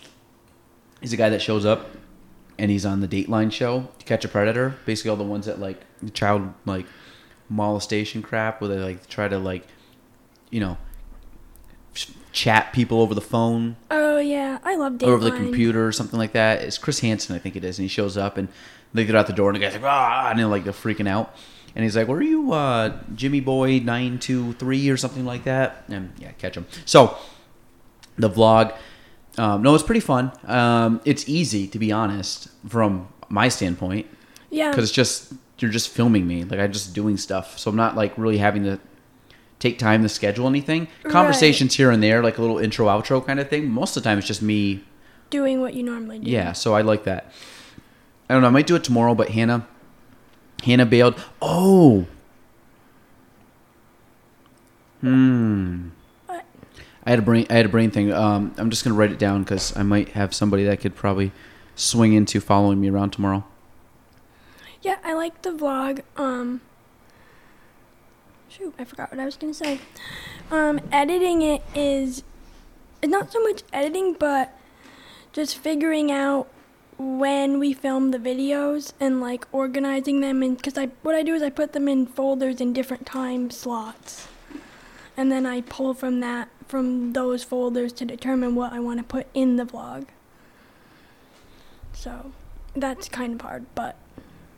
He's 1.01 1.13
a 1.13 1.17
guy 1.17 1.29
that 1.29 1.41
shows 1.41 1.65
up 1.65 1.91
and 2.59 2.69
he's 2.71 2.85
on 2.85 2.99
the 3.01 3.07
Dateline 3.07 3.51
show 3.51 3.87
to 3.99 4.05
catch 4.05 4.25
a 4.25 4.27
predator. 4.27 4.75
Basically, 4.85 5.09
all 5.11 5.15
the 5.15 5.23
ones 5.23 5.45
that 5.45 5.59
like 5.59 5.79
the 6.01 6.09
child 6.09 6.53
like 6.65 6.85
molestation 7.49 8.21
crap, 8.21 8.59
where 8.59 8.69
they 8.69 8.79
like 8.79 9.07
try 9.07 9.27
to 9.27 9.37
like, 9.37 9.65
you 10.49 10.59
know, 10.59 10.77
ch- 11.93 12.11
chat 12.31 12.73
people 12.73 12.99
over 13.01 13.13
the 13.15 13.21
phone 13.21 13.75
Oh 13.91 14.19
yeah, 14.19 14.59
I 14.63 14.75
love 14.75 14.93
Dateline. 14.93 15.07
or 15.07 15.13
over 15.13 15.23
the 15.23 15.31
computer 15.31 15.87
or 15.87 15.91
something 15.91 16.19
like 16.19 16.33
that. 16.33 16.63
It's 16.63 16.77
Chris 16.77 16.99
Hansen, 16.99 17.35
I 17.35 17.39
think 17.39 17.55
it 17.55 17.63
is, 17.63 17.77
and 17.79 17.83
he 17.83 17.89
shows 17.89 18.17
up 18.17 18.37
and 18.37 18.49
they 18.93 19.05
get 19.05 19.15
out 19.15 19.27
the 19.27 19.33
door 19.33 19.49
and 19.49 19.55
the 19.55 19.59
guy's 19.59 19.73
like, 19.73 19.83
ah, 19.83 20.29
and 20.29 20.39
they're 20.39 20.47
like 20.47 20.63
they're 20.63 20.73
freaking 20.73 21.07
out. 21.07 21.35
And 21.77 21.83
he's 21.83 21.95
like, 21.95 22.07
"Were 22.07 22.23
you 22.23 22.51
uh, 22.53 22.97
Jimmy 23.13 23.39
Boy 23.39 23.77
nine 23.79 24.17
two 24.17 24.53
three 24.53 24.89
or 24.89 24.97
something 24.97 25.25
like 25.25 25.43
that?" 25.43 25.83
And 25.87 26.11
yeah, 26.19 26.31
catch 26.31 26.57
him. 26.57 26.65
So 26.85 27.15
the 28.17 28.29
vlog. 28.29 28.75
Um, 29.37 29.61
no, 29.61 29.75
it's 29.75 29.83
pretty 29.83 29.99
fun. 30.01 30.31
Um, 30.47 30.99
it's 31.05 31.29
easy 31.29 31.67
to 31.67 31.77
be 31.77 31.91
honest 31.91 32.47
from 32.67 33.07
my 33.29 33.47
standpoint 33.49 34.07
Yeah. 34.49 34.71
because 34.71 34.85
it's 34.85 34.91
just 34.93 35.33
you're 35.59 35.69
just 35.69 35.89
filming 35.89 36.25
me, 36.25 36.43
like 36.43 36.59
I'm 36.59 36.71
just 36.71 36.95
doing 36.95 37.15
stuff, 37.17 37.59
so 37.59 37.69
I'm 37.69 37.75
not 37.77 37.95
like 37.95 38.17
really 38.17 38.39
having 38.39 38.63
to 38.63 38.79
take 39.59 39.77
time 39.77 40.01
to 40.01 40.09
schedule 40.09 40.47
anything. 40.47 40.87
Right. 41.03 41.11
Conversations 41.11 41.75
here 41.75 41.91
and 41.91 42.01
there, 42.01 42.23
like 42.23 42.39
a 42.39 42.41
little 42.41 42.57
intro 42.57 42.87
outro 42.87 43.23
kind 43.23 43.39
of 43.39 43.47
thing. 43.49 43.69
Most 43.69 43.95
of 43.95 44.01
the 44.01 44.09
time, 44.09 44.17
it's 44.17 44.25
just 44.25 44.41
me. 44.41 44.83
Doing 45.29 45.61
what 45.61 45.75
you 45.75 45.83
normally 45.83 46.17
do. 46.19 46.29
Yeah, 46.31 46.53
so 46.53 46.73
I 46.73 46.81
like 46.81 47.03
that. 47.03 47.31
I 48.29 48.33
don't 48.33 48.41
know. 48.41 48.47
I 48.47 48.51
might 48.51 48.65
do 48.67 48.75
it 48.75 48.83
tomorrow, 48.83 49.13
but 49.13 49.29
Hannah, 49.29 49.67
Hannah 50.63 50.85
bailed. 50.85 51.15
Oh. 51.41 52.07
Hmm. 55.01 55.89
What? 56.25 56.45
I 57.05 57.09
had 57.09 57.19
a 57.19 57.21
brain. 57.21 57.45
I 57.49 57.53
had 57.53 57.65
a 57.65 57.69
brain 57.69 57.91
thing. 57.91 58.11
Um, 58.11 58.53
I'm 58.57 58.69
just 58.69 58.83
gonna 58.83 58.95
write 58.95 59.11
it 59.11 59.19
down 59.19 59.43
because 59.43 59.75
I 59.77 59.83
might 59.83 60.09
have 60.09 60.33
somebody 60.33 60.63
that 60.65 60.79
could 60.79 60.95
probably 60.95 61.31
swing 61.75 62.13
into 62.13 62.39
following 62.39 62.81
me 62.81 62.89
around 62.89 63.11
tomorrow. 63.11 63.45
Yeah, 64.81 64.97
I 65.03 65.13
like 65.13 65.41
the 65.43 65.51
vlog. 65.51 66.01
Um. 66.15 66.61
Shoot, 68.49 68.73
I 68.79 68.85
forgot 68.85 69.11
what 69.11 69.19
I 69.19 69.25
was 69.25 69.37
gonna 69.37 69.53
say. 69.53 69.79
Um, 70.49 70.79
editing 70.91 71.41
it 71.41 71.61
is, 71.75 72.23
it's 73.01 73.11
not 73.11 73.31
so 73.31 73.41
much 73.43 73.61
editing, 73.71 74.13
but 74.13 74.57
just 75.33 75.57
figuring 75.57 76.11
out 76.11 76.47
when 76.97 77.59
we 77.59 77.73
film 77.73 78.11
the 78.11 78.17
videos 78.17 78.93
and 78.99 79.21
like 79.21 79.45
organizing 79.51 80.21
them 80.21 80.41
and 80.41 80.57
because 80.57 80.77
I 80.77 80.87
what 81.03 81.13
I 81.15 81.21
do 81.23 81.35
is 81.35 81.43
I 81.43 81.49
put 81.49 81.73
them 81.73 81.87
in 81.87 82.05
folders 82.07 82.59
in 82.59 82.73
different 82.73 83.05
time 83.05 83.51
slots, 83.51 84.27
and 85.15 85.31
then 85.31 85.45
I 85.45 85.61
pull 85.61 85.93
from 85.93 86.19
that 86.21 86.49
from 86.67 87.13
those 87.13 87.43
folders 87.43 87.93
to 87.93 88.05
determine 88.05 88.55
what 88.55 88.73
I 88.73 88.79
want 88.79 88.99
to 88.99 89.03
put 89.03 89.27
in 89.33 89.55
the 89.57 89.63
vlog. 89.65 90.07
So 91.93 92.31
that's 92.75 93.07
kind 93.09 93.33
of 93.35 93.41
hard, 93.41 93.65
but 93.73 93.95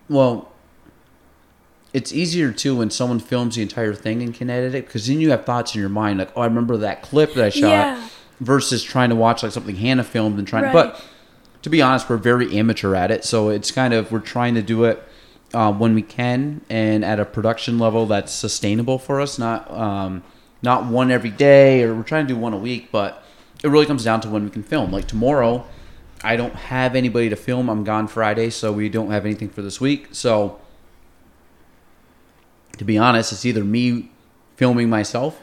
Well, 0.10 0.52
it's 1.94 2.12
easier 2.14 2.52
too 2.52 2.76
when 2.78 2.90
someone 2.90 3.20
films 3.20 3.56
the 3.56 3.62
entire 3.62 3.94
thing 3.94 4.22
and 4.22 4.34
can 4.34 4.50
edit 4.50 4.76
it 4.76 4.86
because 4.88 5.08
then 5.08 5.20
you 5.22 5.32
have 5.32 5.46
thoughts 5.46 5.74
in 5.76 5.80
your 5.82 5.90
mind 5.90 6.20
like, 6.20 6.32
oh, 6.36 6.42
I 6.42 6.46
remember 6.46 6.78
that 6.78 7.02
clip 7.02 7.34
that 7.36 7.46
I 7.46 7.50
shot, 7.50 7.70
Yeah. 7.70 8.10
versus 8.40 8.84
trying 8.84 9.10
to 9.10 9.16
watch 9.16 9.44
like 9.44 9.52
something 9.52 9.76
Hannah 9.76 10.04
filmed 10.04 10.38
and 10.40 10.48
trying. 10.48 10.66
Right. 10.66 10.74
But 10.74 11.04
to 11.62 11.70
be 11.70 11.82
honest, 11.82 12.10
we're 12.10 12.18
very 12.18 12.58
amateur 12.58 12.96
at 12.96 13.12
it, 13.12 13.26
so 13.26 13.50
it's 13.50 13.72
kind 13.72 13.94
of 13.94 14.12
we're 14.12 14.20
trying 14.20 14.56
to 14.56 14.62
do 14.62 14.86
it 14.86 15.04
uh, 15.54 15.72
when 15.74 15.94
we 15.94 16.02
can 16.02 16.62
and 16.70 17.04
at 17.04 17.20
a 17.20 17.26
production 17.26 17.80
level 17.80 18.06
that's 18.06 18.32
sustainable 18.32 19.00
for 19.00 19.20
us. 19.20 19.38
Not 19.38 19.70
um, 19.72 20.24
not 20.62 20.86
one 20.86 21.12
every 21.12 21.30
day, 21.30 21.84
or 21.84 21.96
we're 21.96 22.04
trying 22.04 22.28
to 22.28 22.34
do 22.34 22.40
one 22.40 22.54
a 22.54 22.58
week, 22.58 22.90
but 22.92 23.24
it 23.64 23.68
really 23.68 23.86
comes 23.86 24.04
down 24.04 24.22
to 24.22 24.30
when 24.30 24.44
we 24.44 24.50
can 24.50 24.64
film. 24.64 24.92
Like 24.92 25.08
tomorrow, 25.08 25.66
I 26.24 26.36
don't 26.36 26.56
have 26.56 26.96
anybody 26.96 27.30
to 27.30 27.36
film. 27.36 27.70
I'm 27.70 27.84
gone 27.84 28.08
Friday, 28.08 28.50
so 28.50 28.72
we 28.72 28.90
don't 28.90 29.12
have 29.12 29.26
anything 29.26 29.50
for 29.50 29.62
this 29.62 29.80
week. 29.80 30.10
So, 30.12 30.60
to 32.78 32.84
be 32.84 32.98
honest, 32.98 33.32
it's 33.32 33.46
either 33.46 33.64
me 33.64 34.12
filming 34.56 34.90
myself, 34.90 35.40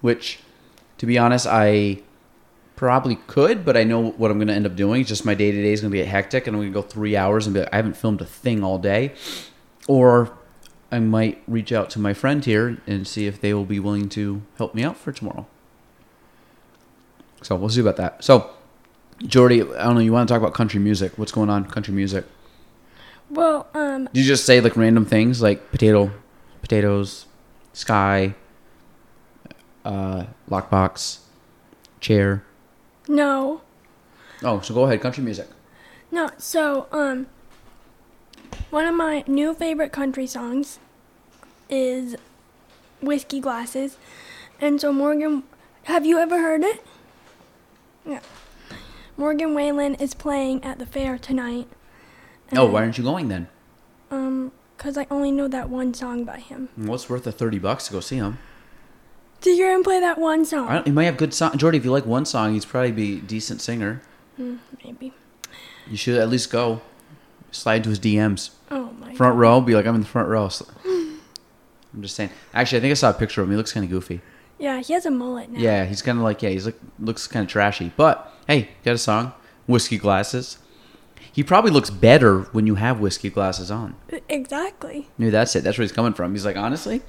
which, 0.00 0.40
to 0.98 1.06
be 1.06 1.18
honest, 1.18 1.46
I 1.46 2.02
probably 2.76 3.16
could, 3.26 3.64
but 3.64 3.76
I 3.76 3.84
know 3.84 4.10
what 4.10 4.30
I'm 4.30 4.38
going 4.38 4.48
to 4.48 4.54
end 4.54 4.66
up 4.66 4.76
doing. 4.76 5.02
It's 5.02 5.08
just 5.08 5.24
my 5.24 5.34
day 5.34 5.52
to 5.52 5.62
day 5.62 5.72
is 5.72 5.80
going 5.80 5.92
to 5.92 5.96
get 5.96 6.08
hectic, 6.08 6.46
and 6.46 6.56
I'm 6.56 6.62
going 6.62 6.72
to 6.72 6.80
go 6.80 6.82
three 6.82 7.16
hours 7.16 7.46
and 7.46 7.54
be 7.54 7.60
like, 7.60 7.72
I 7.72 7.76
haven't 7.76 7.96
filmed 7.96 8.20
a 8.20 8.24
thing 8.24 8.64
all 8.64 8.78
day. 8.78 9.12
Or 9.86 10.36
I 10.90 10.98
might 10.98 11.42
reach 11.46 11.72
out 11.72 11.90
to 11.90 11.98
my 11.98 12.14
friend 12.14 12.44
here 12.44 12.78
and 12.86 13.06
see 13.06 13.26
if 13.26 13.40
they 13.40 13.52
will 13.54 13.64
be 13.64 13.80
willing 13.80 14.08
to 14.10 14.42
help 14.56 14.74
me 14.74 14.82
out 14.82 14.96
for 14.96 15.12
tomorrow. 15.12 15.46
So 17.42 17.56
we'll 17.56 17.68
see 17.68 17.80
about 17.80 17.96
that. 17.96 18.24
So, 18.24 18.50
Jordy, 19.26 19.62
I 19.62 19.84
don't 19.84 19.94
know. 19.94 20.00
You 20.00 20.12
want 20.12 20.28
to 20.28 20.32
talk 20.32 20.40
about 20.40 20.54
country 20.54 20.80
music? 20.80 21.18
What's 21.18 21.32
going 21.32 21.50
on 21.50 21.66
country 21.66 21.92
music? 21.94 22.24
well, 23.30 23.66
um, 23.74 24.08
Do 24.12 24.20
you 24.20 24.26
just 24.26 24.46
say 24.46 24.60
like 24.60 24.76
random 24.76 25.04
things 25.04 25.42
like 25.42 25.70
potato, 25.70 26.10
potatoes, 26.62 27.26
sky, 27.72 28.34
uh, 29.84 30.24
lockbox, 30.48 31.18
chair? 32.00 32.44
No, 33.08 33.60
Oh, 34.42 34.60
so 34.60 34.74
go 34.74 34.84
ahead. 34.84 35.00
Country 35.00 35.22
music. 35.24 35.48
no. 36.10 36.30
So, 36.38 36.86
um, 36.92 37.26
one 38.70 38.86
of 38.86 38.94
my 38.94 39.24
new 39.26 39.54
favorite 39.54 39.92
country 39.92 40.26
songs 40.26 40.78
is 41.68 42.16
"Whiskey 43.00 43.40
Glasses," 43.40 43.96
and 44.60 44.80
so 44.80 44.92
Morgan, 44.92 45.44
have 45.84 46.04
you 46.06 46.18
ever 46.18 46.38
heard 46.38 46.62
it? 46.62 46.84
Yeah. 48.06 48.20
Morgan 49.16 49.54
Wallen 49.54 49.94
is 49.94 50.12
playing 50.14 50.64
at 50.64 50.78
the 50.78 50.86
fair 50.86 51.16
tonight. 51.18 51.68
Oh, 52.52 52.66
why 52.66 52.82
aren't 52.82 52.98
you 52.98 53.04
going 53.04 53.28
then? 53.28 53.48
Um, 54.10 54.50
cause 54.76 54.98
I 54.98 55.06
only 55.10 55.30
know 55.30 55.48
that 55.48 55.70
one 55.70 55.94
song 55.94 56.24
by 56.24 56.38
him. 56.40 56.68
What's 56.76 57.08
worth 57.08 57.24
the 57.24 57.32
thirty 57.32 57.58
bucks 57.58 57.86
to 57.86 57.92
go 57.92 58.00
see 58.00 58.16
him? 58.16 58.38
To 59.44 59.50
hear 59.50 59.72
him 59.74 59.82
play 59.82 60.00
that 60.00 60.18
one 60.18 60.44
song, 60.46 60.82
he 60.84 60.90
might 60.90 61.04
have 61.04 61.16
good 61.18 61.34
song. 61.34 61.56
Jordy, 61.58 61.76
if 61.78 61.84
you 61.84 61.92
like 61.92 62.06
one 62.06 62.24
song, 62.24 62.54
he's 62.54 62.64
probably 62.64 62.92
be 62.92 63.18
a 63.18 63.20
decent 63.20 63.60
singer. 63.60 64.00
Hmm, 64.36 64.56
maybe. 64.82 65.12
You 65.86 65.96
should 65.98 66.18
at 66.18 66.28
least 66.30 66.50
go. 66.50 66.80
Slide 67.50 67.84
to 67.84 67.90
his 67.90 68.00
DMs. 68.00 68.50
Oh 68.70 68.90
my. 68.98 69.14
Front 69.14 69.36
row, 69.36 69.60
be 69.60 69.74
like, 69.74 69.86
I'm 69.86 69.94
in 69.94 70.00
the 70.00 70.06
front 70.06 70.28
row. 70.28 70.48
So- 70.48 70.66
I'm 70.86 72.02
just 72.02 72.16
saying. 72.16 72.30
Actually, 72.52 72.78
I 72.78 72.80
think 72.80 72.90
I 72.90 72.94
saw 72.94 73.10
a 73.10 73.14
picture 73.14 73.42
of 73.42 73.46
him. 73.46 73.52
He 73.52 73.56
looks 73.56 73.72
kind 73.72 73.84
of 73.84 73.90
goofy. 73.90 74.20
Yeah, 74.58 74.80
he 74.80 74.92
has 74.94 75.04
a 75.06 75.10
mullet 75.10 75.50
now. 75.50 75.60
Yeah, 75.60 75.84
he's 75.84 76.00
kind 76.02 76.18
of 76.18 76.24
like 76.24 76.42
yeah, 76.42 76.48
he's 76.50 76.64
like 76.64 76.78
looks 76.98 77.26
kind 77.26 77.44
of 77.44 77.50
trashy. 77.50 77.92
But 77.96 78.32
hey, 78.48 78.70
got 78.84 78.94
a 78.94 78.98
song, 78.98 79.32
whiskey 79.66 79.98
glasses. 79.98 80.58
He 81.32 81.42
probably 81.44 81.70
looks 81.70 81.90
better 81.90 82.42
when 82.52 82.66
you 82.66 82.76
have 82.76 82.98
whiskey 82.98 83.28
glasses 83.30 83.70
on. 83.70 83.94
Exactly. 84.28 85.08
Maybe 85.18 85.30
that's 85.30 85.54
it. 85.54 85.64
That's 85.64 85.76
where 85.76 85.82
he's 85.84 85.92
coming 85.92 86.14
from. 86.14 86.32
He's 86.32 86.44
like, 86.46 86.56
honestly, 86.56 87.02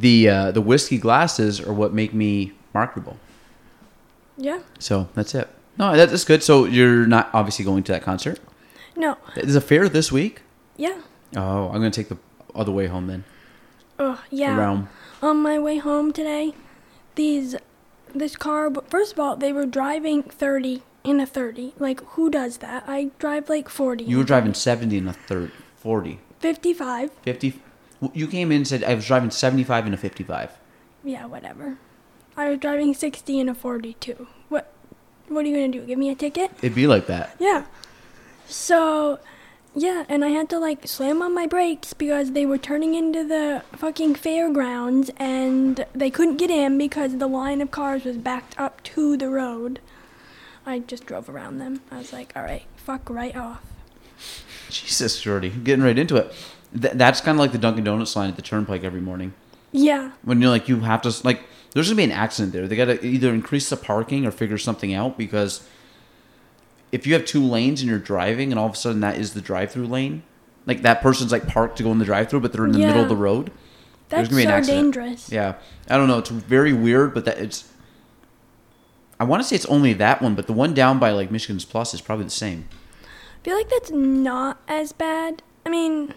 the 0.00 0.28
uh, 0.28 0.50
the 0.52 0.60
whiskey 0.60 0.98
glasses 0.98 1.60
are 1.60 1.72
what 1.72 1.92
make 1.94 2.12
me 2.14 2.52
marketable. 2.74 3.16
Yeah. 4.36 4.60
So 4.78 5.08
that's 5.14 5.34
it. 5.34 5.48
No, 5.78 5.96
that- 5.96 6.10
that's 6.10 6.24
good. 6.24 6.42
So 6.42 6.64
you're 6.66 7.06
not 7.06 7.30
obviously 7.32 7.64
going 7.64 7.82
to 7.84 7.92
that 7.92 8.02
concert. 8.02 8.38
No. 8.96 9.16
Is 9.36 9.56
a 9.56 9.60
fair 9.60 9.88
this 9.88 10.10
week? 10.12 10.42
Yeah. 10.76 11.00
Oh, 11.36 11.66
I'm 11.68 11.74
gonna 11.74 11.90
take 11.90 12.08
the 12.08 12.18
other 12.54 12.72
way 12.72 12.86
home 12.86 13.06
then. 13.06 13.24
Oh, 13.98 14.22
yeah. 14.30 14.56
Around. 14.58 14.88
On 15.22 15.38
my 15.42 15.58
way 15.58 15.78
home 15.78 16.12
today, 16.12 16.54
these 17.14 17.56
this 18.14 18.36
car. 18.36 18.70
but 18.70 18.88
First 18.90 19.12
of 19.14 19.20
all, 19.20 19.36
they 19.36 19.52
were 19.52 19.66
driving 19.66 20.22
30 20.22 20.82
in 21.04 21.20
a 21.20 21.26
30. 21.26 21.74
Like 21.78 22.00
who 22.16 22.30
does 22.30 22.58
that? 22.58 22.84
I 22.86 23.10
drive 23.18 23.48
like 23.48 23.68
40. 23.68 24.04
You 24.04 24.18
were 24.18 24.24
driving 24.24 24.54
70 24.54 24.96
in 24.98 25.08
a 25.08 25.12
30. 25.12 25.52
40, 25.76 26.18
55. 26.40 27.10
50. 27.22 27.60
You 28.12 28.26
came 28.26 28.52
in 28.52 28.58
and 28.58 28.68
said 28.68 28.84
I 28.84 28.94
was 28.94 29.06
driving 29.06 29.30
75 29.30 29.86
and 29.86 29.94
a 29.94 29.96
55. 29.96 30.58
Yeah, 31.04 31.26
whatever. 31.26 31.78
I 32.36 32.50
was 32.50 32.58
driving 32.58 32.92
60 32.92 33.40
in 33.40 33.48
a 33.48 33.54
42. 33.54 34.26
What? 34.48 34.72
What 35.28 35.44
are 35.44 35.48
you 35.48 35.54
gonna 35.56 35.68
do? 35.68 35.86
Give 35.86 35.98
me 35.98 36.10
a 36.10 36.14
ticket? 36.14 36.50
It'd 36.58 36.74
be 36.74 36.86
like 36.86 37.06
that. 37.06 37.34
Yeah. 37.38 37.64
So, 38.46 39.18
yeah, 39.74 40.04
and 40.08 40.24
I 40.24 40.28
had 40.28 40.48
to 40.50 40.58
like 40.58 40.86
slam 40.86 41.22
on 41.22 41.34
my 41.34 41.46
brakes 41.46 41.94
because 41.94 42.32
they 42.32 42.46
were 42.46 42.58
turning 42.58 42.94
into 42.94 43.24
the 43.24 43.62
fucking 43.72 44.14
fairgrounds 44.16 45.10
and 45.16 45.84
they 45.94 46.10
couldn't 46.10 46.36
get 46.36 46.50
in 46.50 46.78
because 46.78 47.16
the 47.16 47.26
line 47.26 47.60
of 47.60 47.70
cars 47.70 48.04
was 48.04 48.16
backed 48.18 48.58
up 48.58 48.82
to 48.84 49.16
the 49.16 49.28
road. 49.28 49.80
I 50.64 50.80
just 50.80 51.06
drove 51.06 51.28
around 51.28 51.58
them. 51.58 51.80
I 51.90 51.98
was 51.98 52.12
like, 52.12 52.32
all 52.36 52.42
right, 52.42 52.64
fuck 52.76 53.08
right 53.08 53.36
off. 53.36 53.62
Jesus, 54.70 55.20
Jordy, 55.20 55.50
getting 55.50 55.84
right 55.84 55.98
into 55.98 56.16
it. 56.16 56.32
Th- 56.80 56.94
that's 56.94 57.20
kind 57.20 57.36
of 57.36 57.40
like 57.40 57.52
the 57.52 57.58
Dunkin' 57.58 57.84
Donuts 57.84 58.16
line 58.16 58.28
at 58.28 58.36
the 58.36 58.42
Turnpike 58.42 58.84
every 58.84 59.00
morning. 59.00 59.34
Yeah, 59.72 60.12
When 60.22 60.40
you're 60.40 60.50
like, 60.50 60.68
you 60.68 60.80
have 60.80 61.02
to 61.02 61.14
like, 61.24 61.42
there's 61.72 61.88
gonna 61.88 61.96
be 61.96 62.04
an 62.04 62.12
accident 62.12 62.52
there. 62.54 62.66
They 62.66 62.76
gotta 62.76 63.04
either 63.04 63.34
increase 63.34 63.68
the 63.68 63.76
parking 63.76 64.24
or 64.24 64.30
figure 64.30 64.56
something 64.58 64.94
out 64.94 65.18
because 65.18 65.66
if 66.92 67.06
you 67.06 67.12
have 67.14 67.24
two 67.26 67.42
lanes 67.44 67.80
and 67.82 67.90
you're 67.90 67.98
driving 67.98 68.52
and 68.52 68.58
all 68.58 68.66
of 68.66 68.72
a 68.72 68.76
sudden 68.76 69.00
that 69.00 69.18
is 69.18 69.34
the 69.34 69.40
drive-through 69.42 69.86
lane, 69.86 70.22
like 70.64 70.82
that 70.82 71.02
person's 71.02 71.30
like 71.32 71.46
parked 71.46 71.76
to 71.78 71.82
go 71.82 71.92
in 71.92 71.98
the 71.98 72.04
drive-through, 72.04 72.40
but 72.40 72.52
they're 72.52 72.64
in 72.64 72.72
the 72.72 72.78
middle 72.78 73.02
of 73.02 73.08
the 73.08 73.16
road. 73.16 73.50
There's 74.08 74.28
that's 74.28 74.28
gonna 74.30 74.40
be 74.40 74.44
an 74.44 74.48
so 74.50 74.54
accident. 74.54 74.94
dangerous. 74.94 75.30
Yeah, 75.32 75.54
I 75.90 75.96
don't 75.96 76.06
know. 76.08 76.18
It's 76.18 76.30
very 76.30 76.72
weird, 76.72 77.12
but 77.12 77.24
that 77.24 77.38
it's. 77.38 77.70
I 79.18 79.24
want 79.24 79.42
to 79.42 79.48
say 79.48 79.56
it's 79.56 79.66
only 79.66 79.92
that 79.94 80.22
one, 80.22 80.34
but 80.34 80.46
the 80.46 80.52
one 80.52 80.74
down 80.74 80.98
by 80.98 81.10
like 81.10 81.30
Michigan's 81.30 81.64
Plus 81.64 81.92
is 81.92 82.00
probably 82.00 82.24
the 82.24 82.30
same. 82.30 82.68
I 83.02 83.44
feel 83.44 83.56
like 83.56 83.68
that's 83.68 83.90
not 83.90 84.60
as 84.68 84.92
bad. 84.92 85.42
I 85.64 85.70
mean, 85.70 86.14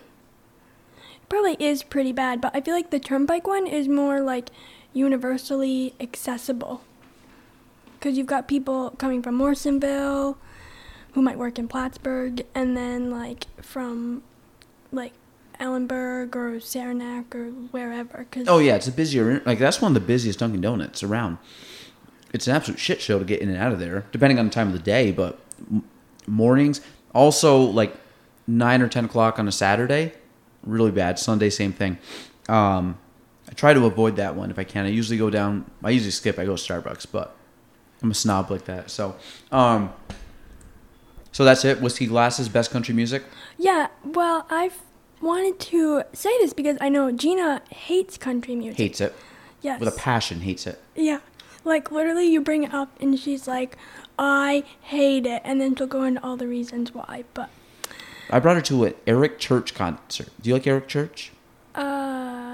probably 1.30 1.56
is 1.60 1.84
pretty 1.84 2.12
bad, 2.12 2.42
but 2.42 2.56
I 2.56 2.62
feel 2.62 2.74
like 2.74 2.90
the 2.90 3.00
turnpike 3.00 3.48
one 3.48 3.68
is 3.68 3.88
more 3.88 4.20
like 4.22 4.50
universally 4.94 5.94
accessible. 6.00 6.82
Because 8.00 8.18
you've 8.18 8.28
got 8.28 8.48
people 8.48 8.92
coming 8.92 9.22
from 9.22 9.36
Morrisonville 9.36 10.38
who 11.14 11.22
might 11.22 11.38
work 11.38 11.58
in 11.60 11.68
Plattsburgh, 11.68 12.46
and 12.54 12.78
then 12.78 13.10
like 13.12 13.46
from 13.62 14.24
like 14.92 15.14
Ellenburg 15.60 16.36
or 16.36 16.60
Saranac 16.60 17.36
or 17.36 17.50
wherever. 17.50 18.26
Cause, 18.32 18.46
Oh 18.48 18.60
yeah, 18.60 18.76
it's 18.76 18.88
a 18.88 18.92
busier. 18.92 19.42
Like 19.46 19.60
that's 19.60 19.82
one 19.82 19.92
of 19.92 19.94
the 19.96 20.08
busiest 20.08 20.40
Dunkin' 20.40 20.62
Donuts 20.62 21.04
around. 21.04 21.38
It's 22.32 22.48
an 22.48 22.56
absolute 22.56 22.80
shit 22.80 23.02
show 23.02 23.20
to 23.20 23.26
get 23.26 23.42
in 23.42 23.50
and 23.50 23.58
out 23.58 23.72
of 23.74 23.80
there, 23.80 24.06
depending 24.12 24.40
on 24.40 24.46
the 24.46 24.52
time 24.52 24.68
of 24.68 24.74
the 24.74 24.80
day. 24.80 25.12
But 25.12 25.40
mornings, 26.28 26.82
also 27.14 27.60
like 27.60 27.96
nine 28.48 28.82
or 28.82 28.88
ten 28.88 29.06
o'clock 29.06 29.40
on 29.40 29.48
a 29.48 29.52
Saturday, 29.52 30.14
really 30.64 30.92
bad. 30.92 31.20
Sunday, 31.20 31.50
same 31.50 31.74
thing. 31.74 31.98
Um, 32.48 32.98
I 33.50 33.54
try 33.54 33.74
to 33.74 33.86
avoid 33.86 34.16
that 34.18 34.36
one 34.36 34.52
if 34.52 34.60
I 34.60 34.64
can. 34.64 34.86
I 34.86 34.90
usually 34.90 35.18
go 35.18 35.30
down. 35.30 35.70
I 35.84 35.90
usually 35.92 36.12
skip. 36.12 36.38
I 36.40 36.46
go 36.46 36.56
to 36.56 36.62
Starbucks, 36.62 37.08
but 37.12 37.36
I'm 38.02 38.12
a 38.12 38.14
snob 38.14 38.52
like 38.52 38.66
that. 38.66 38.90
So, 38.92 39.16
um, 39.52 39.92
so 41.32 41.44
that's 41.46 41.64
it. 41.66 41.82
Whiskey 41.82 42.06
glasses, 42.08 42.50
best 42.50 42.72
country 42.72 42.94
music. 42.94 43.24
Yeah, 43.58 43.88
well, 44.04 44.46
I've 44.50 44.80
wanted 45.22 45.60
to 45.60 46.04
say 46.14 46.30
this 46.40 46.54
because 46.54 46.78
I 46.82 46.90
know 46.90 47.12
Gina 47.12 47.62
hates 47.70 48.18
country 48.18 48.56
music. 48.56 48.78
Hates 48.78 49.02
it 49.02 49.14
Yes. 49.62 49.80
with 49.80 49.90
a 49.90 49.98
passion. 49.98 50.42
Hates 50.42 50.66
it. 50.66 50.82
Yeah. 50.96 51.20
Like 51.66 51.92
literally 51.92 52.28
you 52.32 52.40
bring 52.42 52.64
it 52.64 52.74
up 52.74 52.90
and 53.02 53.20
she's 53.20 53.48
like, 53.48 53.78
I 54.18 54.64
hate 54.82 55.26
it 55.26 55.42
and 55.44 55.60
then 55.60 55.76
she'll 55.76 55.88
go 55.88 56.04
into 56.04 56.24
all 56.24 56.38
the 56.38 56.48
reasons 56.48 56.94
why. 56.94 57.26
But 57.34 57.50
I 58.30 58.40
brought 58.40 58.56
her 58.58 58.62
to 58.64 58.84
an 58.86 58.94
Eric 59.08 59.40
Church 59.40 59.74
concert. 59.74 60.30
Do 60.42 60.50
you 60.50 60.56
like 60.56 60.68
Eric 60.68 60.88
Church? 60.88 61.32
uh 61.76 61.82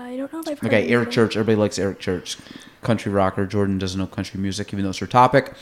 I 0.07 0.15
don't 0.17 0.31
know 0.31 0.39
if 0.39 0.47
I've 0.47 0.59
heard 0.59 0.67
Okay, 0.73 0.87
Eric. 0.87 1.11
Church. 1.11 1.35
Everybody 1.35 1.55
likes 1.57 1.77
Eric 1.79 1.99
Church. 1.99 2.37
Country 2.81 3.11
rocker. 3.11 3.45
Jordan 3.45 3.77
doesn't 3.77 3.99
know 3.99 4.07
country 4.07 4.39
music, 4.39 4.71
even 4.71 4.83
though 4.83 4.91
it's 4.91 4.99
her 4.99 5.07
topic. 5.07 5.53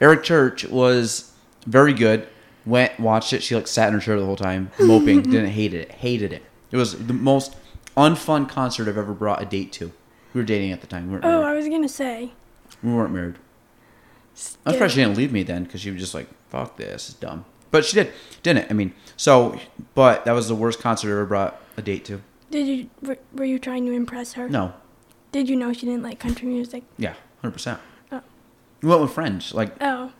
Eric 0.00 0.22
Church 0.22 0.64
was 0.66 1.32
very 1.66 1.92
good. 1.92 2.26
Went, 2.64 2.98
watched 3.00 3.32
it. 3.32 3.42
She 3.42 3.54
like 3.54 3.66
sat 3.66 3.88
in 3.88 3.94
her 3.94 4.00
chair 4.00 4.18
the 4.18 4.24
whole 4.24 4.36
time, 4.36 4.70
moping. 4.80 5.22
Didn't 5.22 5.50
hate 5.50 5.74
it. 5.74 5.90
Hated 5.90 6.32
it. 6.32 6.42
It 6.70 6.76
was 6.76 7.06
the 7.06 7.12
most 7.12 7.56
unfun 7.96 8.48
concert 8.48 8.88
I've 8.88 8.96
ever 8.96 9.12
brought 9.12 9.42
a 9.42 9.44
date 9.44 9.72
to. 9.72 9.92
We 10.32 10.40
were 10.40 10.46
dating 10.46 10.70
at 10.72 10.80
the 10.80 10.86
time. 10.86 11.06
We 11.08 11.12
weren't 11.12 11.24
Oh, 11.24 11.40
married. 11.42 11.46
I 11.46 11.54
was 11.54 11.68
gonna 11.68 11.88
say. 11.88 12.32
We 12.82 12.92
weren't 12.94 13.12
married. 13.12 13.34
I'm 14.64 14.72
surprised 14.72 14.94
she 14.94 15.00
didn't 15.02 15.16
leave 15.18 15.32
me 15.32 15.42
then 15.42 15.64
because 15.64 15.80
she 15.82 15.90
was 15.90 16.00
just 16.00 16.14
like, 16.14 16.28
fuck 16.48 16.76
this, 16.78 17.10
it's 17.10 17.18
dumb. 17.18 17.44
But 17.72 17.84
she 17.84 17.94
did, 17.96 18.12
didn't. 18.44 18.64
it? 18.66 18.70
I 18.70 18.74
mean, 18.74 18.94
so, 19.16 19.58
but 19.94 20.24
that 20.24 20.32
was 20.32 20.46
the 20.46 20.54
worst 20.54 20.78
concert 20.78 21.08
I 21.08 21.12
ever 21.12 21.26
brought 21.26 21.60
a 21.76 21.82
date 21.82 22.04
to. 22.04 22.22
Did 22.50 22.68
you 22.68 22.90
were, 23.02 23.16
were 23.34 23.44
you 23.46 23.58
trying 23.58 23.84
to 23.86 23.92
impress 23.92 24.34
her? 24.34 24.48
No. 24.48 24.74
Did 25.32 25.48
you 25.48 25.56
know 25.56 25.72
she 25.72 25.86
didn't 25.86 26.02
like 26.02 26.20
country 26.20 26.46
music? 26.46 26.84
Yeah, 26.98 27.14
100%. 27.42 27.78
Oh. 28.12 28.20
We 28.82 28.88
went 28.90 29.00
with 29.00 29.10
friends. 29.12 29.54
Like, 29.54 29.74
Oh. 29.80 30.12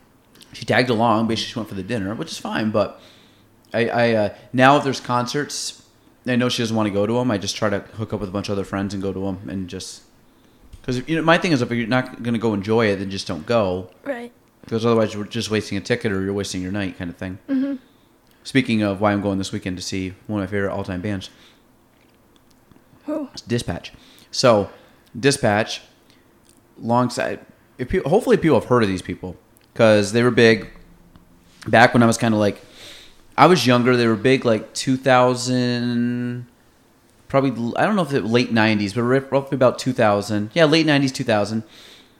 she 0.51 0.65
tagged 0.65 0.89
along. 0.89 1.27
Basically, 1.27 1.51
she 1.51 1.59
went 1.59 1.69
for 1.69 1.75
the 1.75 1.83
dinner, 1.83 2.15
which 2.15 2.31
is 2.31 2.37
fine. 2.39 2.71
But 2.71 2.99
I, 3.73 3.87
I 3.87 4.11
uh, 4.13 4.35
now 4.51 4.77
if 4.77 4.83
there's 4.83 4.99
concerts, 4.99 5.83
I 6.25 6.35
know 6.35 6.49
she 6.49 6.63
doesn't 6.63 6.75
want 6.75 6.87
to 6.87 6.93
go 6.93 7.05
to 7.05 7.13
them. 7.13 7.29
I 7.29 7.37
just 7.37 7.55
try 7.55 7.69
to 7.69 7.79
hook 7.79 8.13
up 8.13 8.19
with 8.19 8.29
a 8.29 8.31
bunch 8.31 8.49
of 8.49 8.53
other 8.53 8.63
friends 8.65 8.93
and 8.95 9.03
go 9.03 9.13
to 9.13 9.19
them 9.25 9.47
and 9.49 9.67
just 9.69 10.01
because 10.81 11.07
you 11.07 11.15
know 11.15 11.21
my 11.21 11.37
thing 11.37 11.51
is 11.51 11.61
if 11.61 11.69
you're 11.71 11.85
not 11.87 12.23
going 12.23 12.33
to 12.33 12.39
go 12.39 12.53
enjoy 12.55 12.87
it, 12.87 12.95
then 12.97 13.09
just 13.11 13.27
don't 13.27 13.45
go 13.45 13.89
Right. 14.03 14.31
Because 14.63 14.85
otherwise 14.85 15.13
you're 15.13 15.25
just 15.25 15.51
wasting 15.51 15.77
a 15.77 15.81
ticket 15.81 16.11
or 16.11 16.21
you're 16.21 16.33
wasting 16.33 16.61
your 16.61 16.71
night, 16.71 16.97
kind 16.97 17.09
of 17.09 17.17
thing. 17.17 17.37
Mhm. 17.49 17.79
Speaking 18.43 18.81
of 18.81 18.99
why 18.99 19.11
I'm 19.13 19.21
going 19.21 19.37
this 19.37 19.51
weekend 19.51 19.77
to 19.77 19.83
see 19.83 20.13
one 20.27 20.41
of 20.41 20.49
my 20.49 20.51
favorite 20.51 20.71
all-time 20.73 21.01
bands, 21.01 21.29
Who? 23.05 23.29
it's 23.33 23.41
Dispatch. 23.41 23.91
So, 24.31 24.69
Dispatch, 25.17 25.81
alongside, 26.81 27.39
if 27.77 27.89
people, 27.89 28.09
hopefully 28.09 28.37
people 28.37 28.59
have 28.59 28.69
heard 28.69 28.83
of 28.83 28.89
these 28.89 29.01
people 29.01 29.35
because 29.73 30.11
they 30.11 30.23
were 30.23 30.31
big 30.31 30.69
back 31.67 31.93
when 31.93 32.03
I 32.03 32.05
was 32.05 32.17
kind 32.17 32.33
of 32.33 32.39
like, 32.39 32.61
I 33.37 33.45
was 33.47 33.65
younger. 33.65 33.95
They 33.97 34.07
were 34.07 34.15
big 34.15 34.45
like 34.45 34.73
2000, 34.73 36.45
probably 37.27 37.73
I 37.77 37.85
don't 37.85 37.95
know 37.95 38.03
if 38.03 38.13
it 38.13 38.23
late 38.25 38.53
90s, 38.53 38.93
but 38.93 39.01
roughly 39.03 39.55
about 39.55 39.79
2000. 39.79 40.51
Yeah, 40.53 40.65
late 40.65 40.85
90s, 40.85 41.11
2000. 41.11 41.63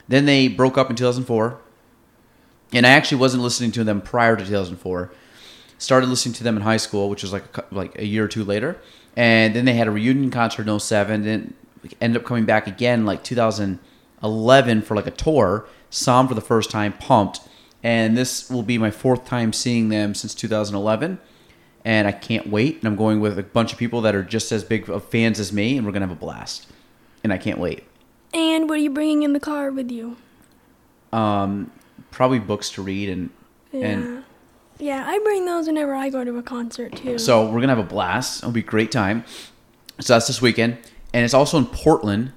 Then 0.08 0.26
they 0.26 0.48
broke 0.48 0.76
up 0.76 0.90
in 0.90 0.96
2004, 0.96 1.58
and 2.72 2.86
I 2.86 2.90
actually 2.90 3.18
wasn't 3.18 3.42
listening 3.42 3.72
to 3.72 3.84
them 3.84 4.00
prior 4.00 4.36
to 4.36 4.44
2004 4.44 5.10
started 5.78 6.08
listening 6.08 6.32
to 6.34 6.44
them 6.44 6.56
in 6.56 6.62
high 6.62 6.76
school, 6.76 7.08
which 7.08 7.22
was 7.22 7.32
like 7.32 7.56
a, 7.56 7.64
like 7.70 7.98
a 7.98 8.06
year 8.06 8.24
or 8.24 8.28
two 8.28 8.44
later, 8.44 8.78
and 9.16 9.54
then 9.54 9.64
they 9.64 9.74
had 9.74 9.86
a 9.86 9.90
reunion 9.90 10.30
concert 10.30 10.68
in 10.68 10.80
07, 10.80 11.26
and 11.26 11.54
ended 12.00 12.20
up 12.20 12.26
coming 12.26 12.44
back 12.44 12.66
again 12.66 13.04
like 13.04 13.22
2011 13.22 14.82
for 14.82 14.96
like 14.96 15.06
a 15.06 15.12
tour. 15.12 15.66
Saw 15.90 16.18
them 16.18 16.28
for 16.28 16.34
the 16.34 16.40
first 16.40 16.70
time, 16.70 16.92
pumped, 16.94 17.40
and 17.82 18.16
this 18.16 18.50
will 18.50 18.62
be 18.62 18.78
my 18.78 18.90
fourth 18.90 19.24
time 19.24 19.52
seeing 19.52 19.88
them 19.88 20.14
since 20.14 20.34
2011, 20.34 21.18
and 21.84 22.08
I 22.08 22.12
can't 22.12 22.48
wait. 22.48 22.78
And 22.78 22.86
I'm 22.86 22.96
going 22.96 23.20
with 23.20 23.38
a 23.38 23.42
bunch 23.42 23.72
of 23.72 23.78
people 23.78 24.00
that 24.02 24.14
are 24.14 24.24
just 24.24 24.50
as 24.50 24.64
big 24.64 24.88
of 24.88 25.04
fans 25.04 25.38
as 25.38 25.52
me, 25.52 25.76
and 25.76 25.86
we're 25.86 25.92
gonna 25.92 26.06
have 26.06 26.16
a 26.16 26.18
blast, 26.20 26.66
and 27.22 27.32
I 27.32 27.38
can't 27.38 27.58
wait. 27.58 27.84
And 28.32 28.68
what 28.68 28.78
are 28.78 28.82
you 28.82 28.90
bringing 28.90 29.22
in 29.22 29.32
the 29.32 29.40
car 29.40 29.70
with 29.70 29.92
you? 29.92 30.16
Um, 31.12 31.70
probably 32.14 32.38
books 32.38 32.70
to 32.70 32.82
read 32.82 33.08
and 33.10 33.30
Yeah. 33.72 33.86
and 33.86 34.24
yeah, 34.78 35.04
I 35.06 35.18
bring 35.20 35.46
those 35.46 35.66
whenever 35.66 35.94
I 35.94 36.08
go 36.08 36.24
to 36.24 36.36
a 36.38 36.42
concert 36.42 36.96
too. 36.96 37.18
So 37.18 37.44
we're 37.50 37.60
gonna 37.60 37.74
have 37.74 37.84
a 37.84 37.88
blast. 37.88 38.42
It'll 38.42 38.52
be 38.52 38.60
a 38.60 38.62
great 38.62 38.90
time. 38.90 39.24
So 40.00 40.14
that's 40.14 40.26
this 40.26 40.40
weekend, 40.42 40.78
and 41.12 41.24
it's 41.24 41.34
also 41.34 41.58
in 41.58 41.66
Portland, 41.66 42.32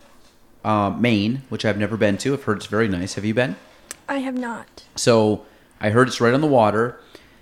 uh, 0.64 0.92
Maine, 0.92 1.42
which 1.50 1.66
I've 1.66 1.78
never 1.78 1.98
been 1.98 2.18
to. 2.20 2.34
I've 2.34 2.44
heard 2.44 2.58
it's 2.58 2.66
very 2.68 2.88
nice. 2.88 3.16
Have 3.16 3.26
you 3.26 3.34
been? 3.34 3.56
I 4.08 4.18
have 4.20 4.36
not. 4.38 4.84
So 4.96 5.46
I 5.82 5.90
heard 5.90 6.08
it's 6.08 6.22
right 6.22 6.34
on 6.34 6.42
the 6.42 6.48
water. 6.48 7.00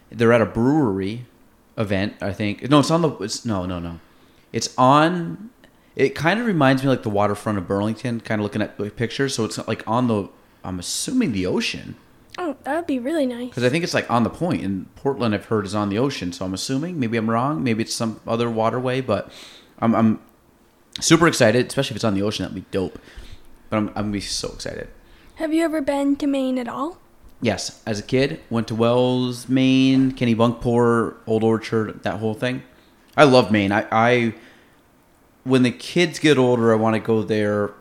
They're 0.10 0.32
at 0.34 0.42
a 0.42 0.46
brewery 0.46 1.26
event. 1.78 2.14
I 2.22 2.32
think 2.32 2.70
no, 2.70 2.80
it's 2.80 2.92
on 2.92 3.02
the. 3.02 3.10
It's 3.18 3.46
no, 3.46 3.66
no, 3.66 3.80
no. 3.80 4.00
It's 4.54 4.74
on. 4.78 5.50
It 5.98 6.16
kind 6.16 6.40
of 6.40 6.46
reminds 6.46 6.84
me 6.84 6.90
like 6.90 7.04
the 7.04 7.10
waterfront 7.10 7.58
of 7.58 7.68
Burlington. 7.68 8.20
Kind 8.22 8.40
of 8.40 8.44
looking 8.44 8.62
at 8.62 8.78
pictures. 8.96 9.36
So 9.36 9.44
it's 9.46 9.58
like 9.68 9.84
on 9.88 10.08
the. 10.08 10.30
I'm 10.64 10.80
assuming 10.80 11.32
the 11.34 11.46
ocean. 11.46 11.96
Oh, 12.38 12.58
that 12.64 12.76
would 12.76 12.88
be 12.88 13.00
really 13.00 13.26
nice. 13.26 13.50
because 13.50 13.64
I 13.64 13.70
think 13.70 13.84
it's 13.84 13.94
like 13.94 14.10
on 14.12 14.24
the. 14.24 14.30
And 14.48 14.94
Portland, 14.96 15.34
I've 15.34 15.46
heard, 15.46 15.66
is 15.66 15.74
on 15.74 15.90
the 15.90 15.98
ocean. 15.98 16.34
So 16.34 16.46
I'm 16.46 16.54
assuming 16.54 17.00
maybe 17.00 17.18
I'm 17.18 17.30
wrong. 17.30 17.64
Maybe 17.64 17.84
it's 17.84 17.94
some 17.94 18.20
other 18.28 18.50
waterway, 18.50 19.02
but 19.02 19.32
I'm, 19.80 19.96
I'm 19.96 20.20
super 21.00 21.28
excited, 21.28 21.68
especially 21.68 21.94
if 21.94 21.98
it's 21.98 22.04
on 22.04 22.14
the 22.14 22.22
ocean. 22.22 22.44
That'd 22.44 22.56
be 22.56 22.66
dope. 22.72 23.00
But 23.70 23.78
I'm, 23.78 23.88
I'm 23.90 23.94
gonna 23.94 24.12
be 24.12 24.22
so 24.22 24.50
excited. 24.50 24.90
Have 25.36 25.54
you 25.54 25.64
ever 25.64 25.82
been 25.82 26.16
to 26.18 26.28
Maine 26.28 26.58
at 26.58 26.68
all? 26.68 26.98
Yes, 27.42 27.82
as 27.86 28.00
a 28.00 28.04
kid, 28.04 28.40
went 28.50 28.68
to 28.70 28.76
Wells, 28.76 29.50
Maine, 29.50 30.14
Kennebunkport, 30.14 31.18
Old 31.28 31.44
Orchard, 31.44 32.02
that 32.04 32.20
whole 32.20 32.34
thing. 32.34 32.64
I 33.18 33.26
love 33.26 33.52
Maine. 33.52 33.72
I, 33.72 33.86
I 33.92 34.36
when 35.44 35.64
the 35.64 35.72
kids 35.72 36.20
get 36.20 36.38
older, 36.38 36.72
I 36.72 36.76
want 36.76 36.96
to 36.96 37.00
go 37.00 37.22
there. 37.24 37.72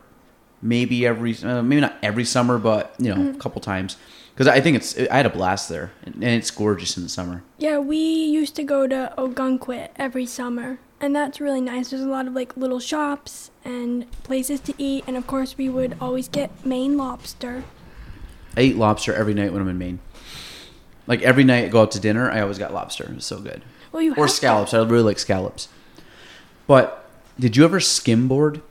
Maybe 0.61 1.05
every, 1.05 1.35
uh, 1.43 1.61
maybe 1.61 1.81
not 1.81 1.95
every 2.01 2.25
summer, 2.25 2.57
but 2.57 2.95
you 2.99 3.13
know, 3.13 3.31
a 3.31 3.33
couple 3.35 3.61
times. 3.61 3.97
Because 4.35 4.47
I 4.49 4.59
think 4.59 4.75
it's, 4.75 4.97
I 5.09 5.15
had 5.15 5.25
a 5.25 5.29
blast 5.29 5.69
there, 5.69 5.91
and 6.03 6.21
it's 6.21 6.51
gorgeous 6.51 6.97
in 6.97 7.03
the 7.03 7.09
summer. 7.09 7.41
Yeah, 7.57 7.77
we 7.79 7.97
used 7.97 8.53
to 8.57 8.63
go 8.63 8.85
to 8.85 9.13
Ogunquit 9.17 9.91
every 9.95 10.25
summer, 10.25 10.77
and 10.99 11.15
that's 11.15 11.39
really 11.39 11.61
nice. 11.61 11.89
There's 11.91 12.01
a 12.03 12.09
lot 12.09 12.27
of 12.27 12.33
like 12.33 12.57
little 12.57 12.81
shops 12.81 13.49
and 13.63 14.11
places 14.23 14.59
to 14.61 14.73
eat, 14.77 15.05
and 15.07 15.15
of 15.15 15.25
course, 15.25 15.57
we 15.57 15.69
would 15.69 15.95
always 16.01 16.27
get 16.27 16.65
Maine 16.65 16.97
lobster. 16.97 17.63
I 18.57 18.61
eat 18.61 18.75
lobster 18.75 19.13
every 19.13 19.33
night 19.33 19.53
when 19.53 19.61
I'm 19.61 19.69
in 19.69 19.77
Maine. 19.77 19.99
Like 21.07 21.21
every 21.21 21.45
night 21.45 21.65
I 21.65 21.67
go 21.69 21.83
out 21.83 21.91
to 21.91 21.99
dinner, 22.01 22.29
I 22.29 22.41
always 22.41 22.57
got 22.57 22.73
lobster. 22.73 23.09
It's 23.15 23.25
so 23.25 23.39
good. 23.39 23.63
Well, 23.93 24.01
you 24.01 24.11
Or 24.13 24.25
have 24.25 24.29
to. 24.29 24.35
scallops. 24.35 24.73
I 24.73 24.79
really 24.83 25.03
like 25.03 25.19
scallops. 25.19 25.69
But 26.67 27.09
did 27.39 27.55
you 27.55 27.63
ever 27.63 27.79
skimboard? 27.79 28.61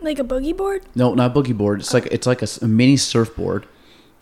like 0.00 0.20
a 0.20 0.24
boogie 0.24 0.56
board. 0.56 0.82
No, 0.94 1.14
not 1.14 1.34
boogie 1.34 1.56
board. 1.56 1.80
It's 1.80 1.92
like 1.92 2.06
it's 2.06 2.26
like 2.28 2.42
a 2.42 2.66
mini 2.68 2.96
surfboard, 2.96 3.66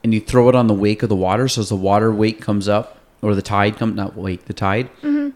and 0.07 0.15
you 0.15 0.21
throw 0.21 0.49
it 0.49 0.55
on 0.55 0.69
the 0.69 0.75
wake 0.75 1.03
of 1.03 1.09
the 1.09 1.17
water. 1.17 1.49
So 1.49 1.63
as 1.63 1.69
the 1.69 1.75
water 1.75 2.13
wake 2.13 2.41
comes 2.41 2.69
up, 2.69 2.97
or 3.23 3.35
the 3.35 3.43
tide 3.43 3.77
come 3.77 3.97
not 3.97 4.17
wake 4.17 4.45
the 4.45 4.53
tide, 4.53 4.89
mm-hmm. 5.03 5.31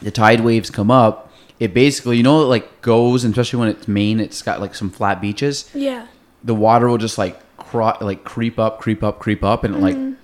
the 0.00 0.12
tide 0.12 0.42
waves 0.42 0.70
come 0.70 0.88
up. 0.88 1.32
It 1.58 1.74
basically 1.74 2.16
you 2.16 2.22
know 2.22 2.42
it 2.42 2.44
like 2.44 2.80
goes, 2.80 3.24
especially 3.24 3.58
when 3.58 3.70
it's 3.70 3.88
Maine, 3.88 4.20
it's 4.20 4.40
got 4.40 4.60
like 4.60 4.76
some 4.76 4.88
flat 4.88 5.20
beaches. 5.20 5.68
Yeah, 5.74 6.06
The 6.44 6.54
water 6.54 6.86
will 6.86 6.96
just 6.96 7.18
like 7.18 7.40
cro- 7.56 7.98
like 8.00 8.22
creep 8.22 8.56
up, 8.56 8.78
creep 8.78 9.02
up, 9.02 9.18
creep 9.18 9.42
up, 9.42 9.64
and 9.64 9.74
it, 9.74 9.80
like 9.80 9.96
mm-hmm. 9.96 10.14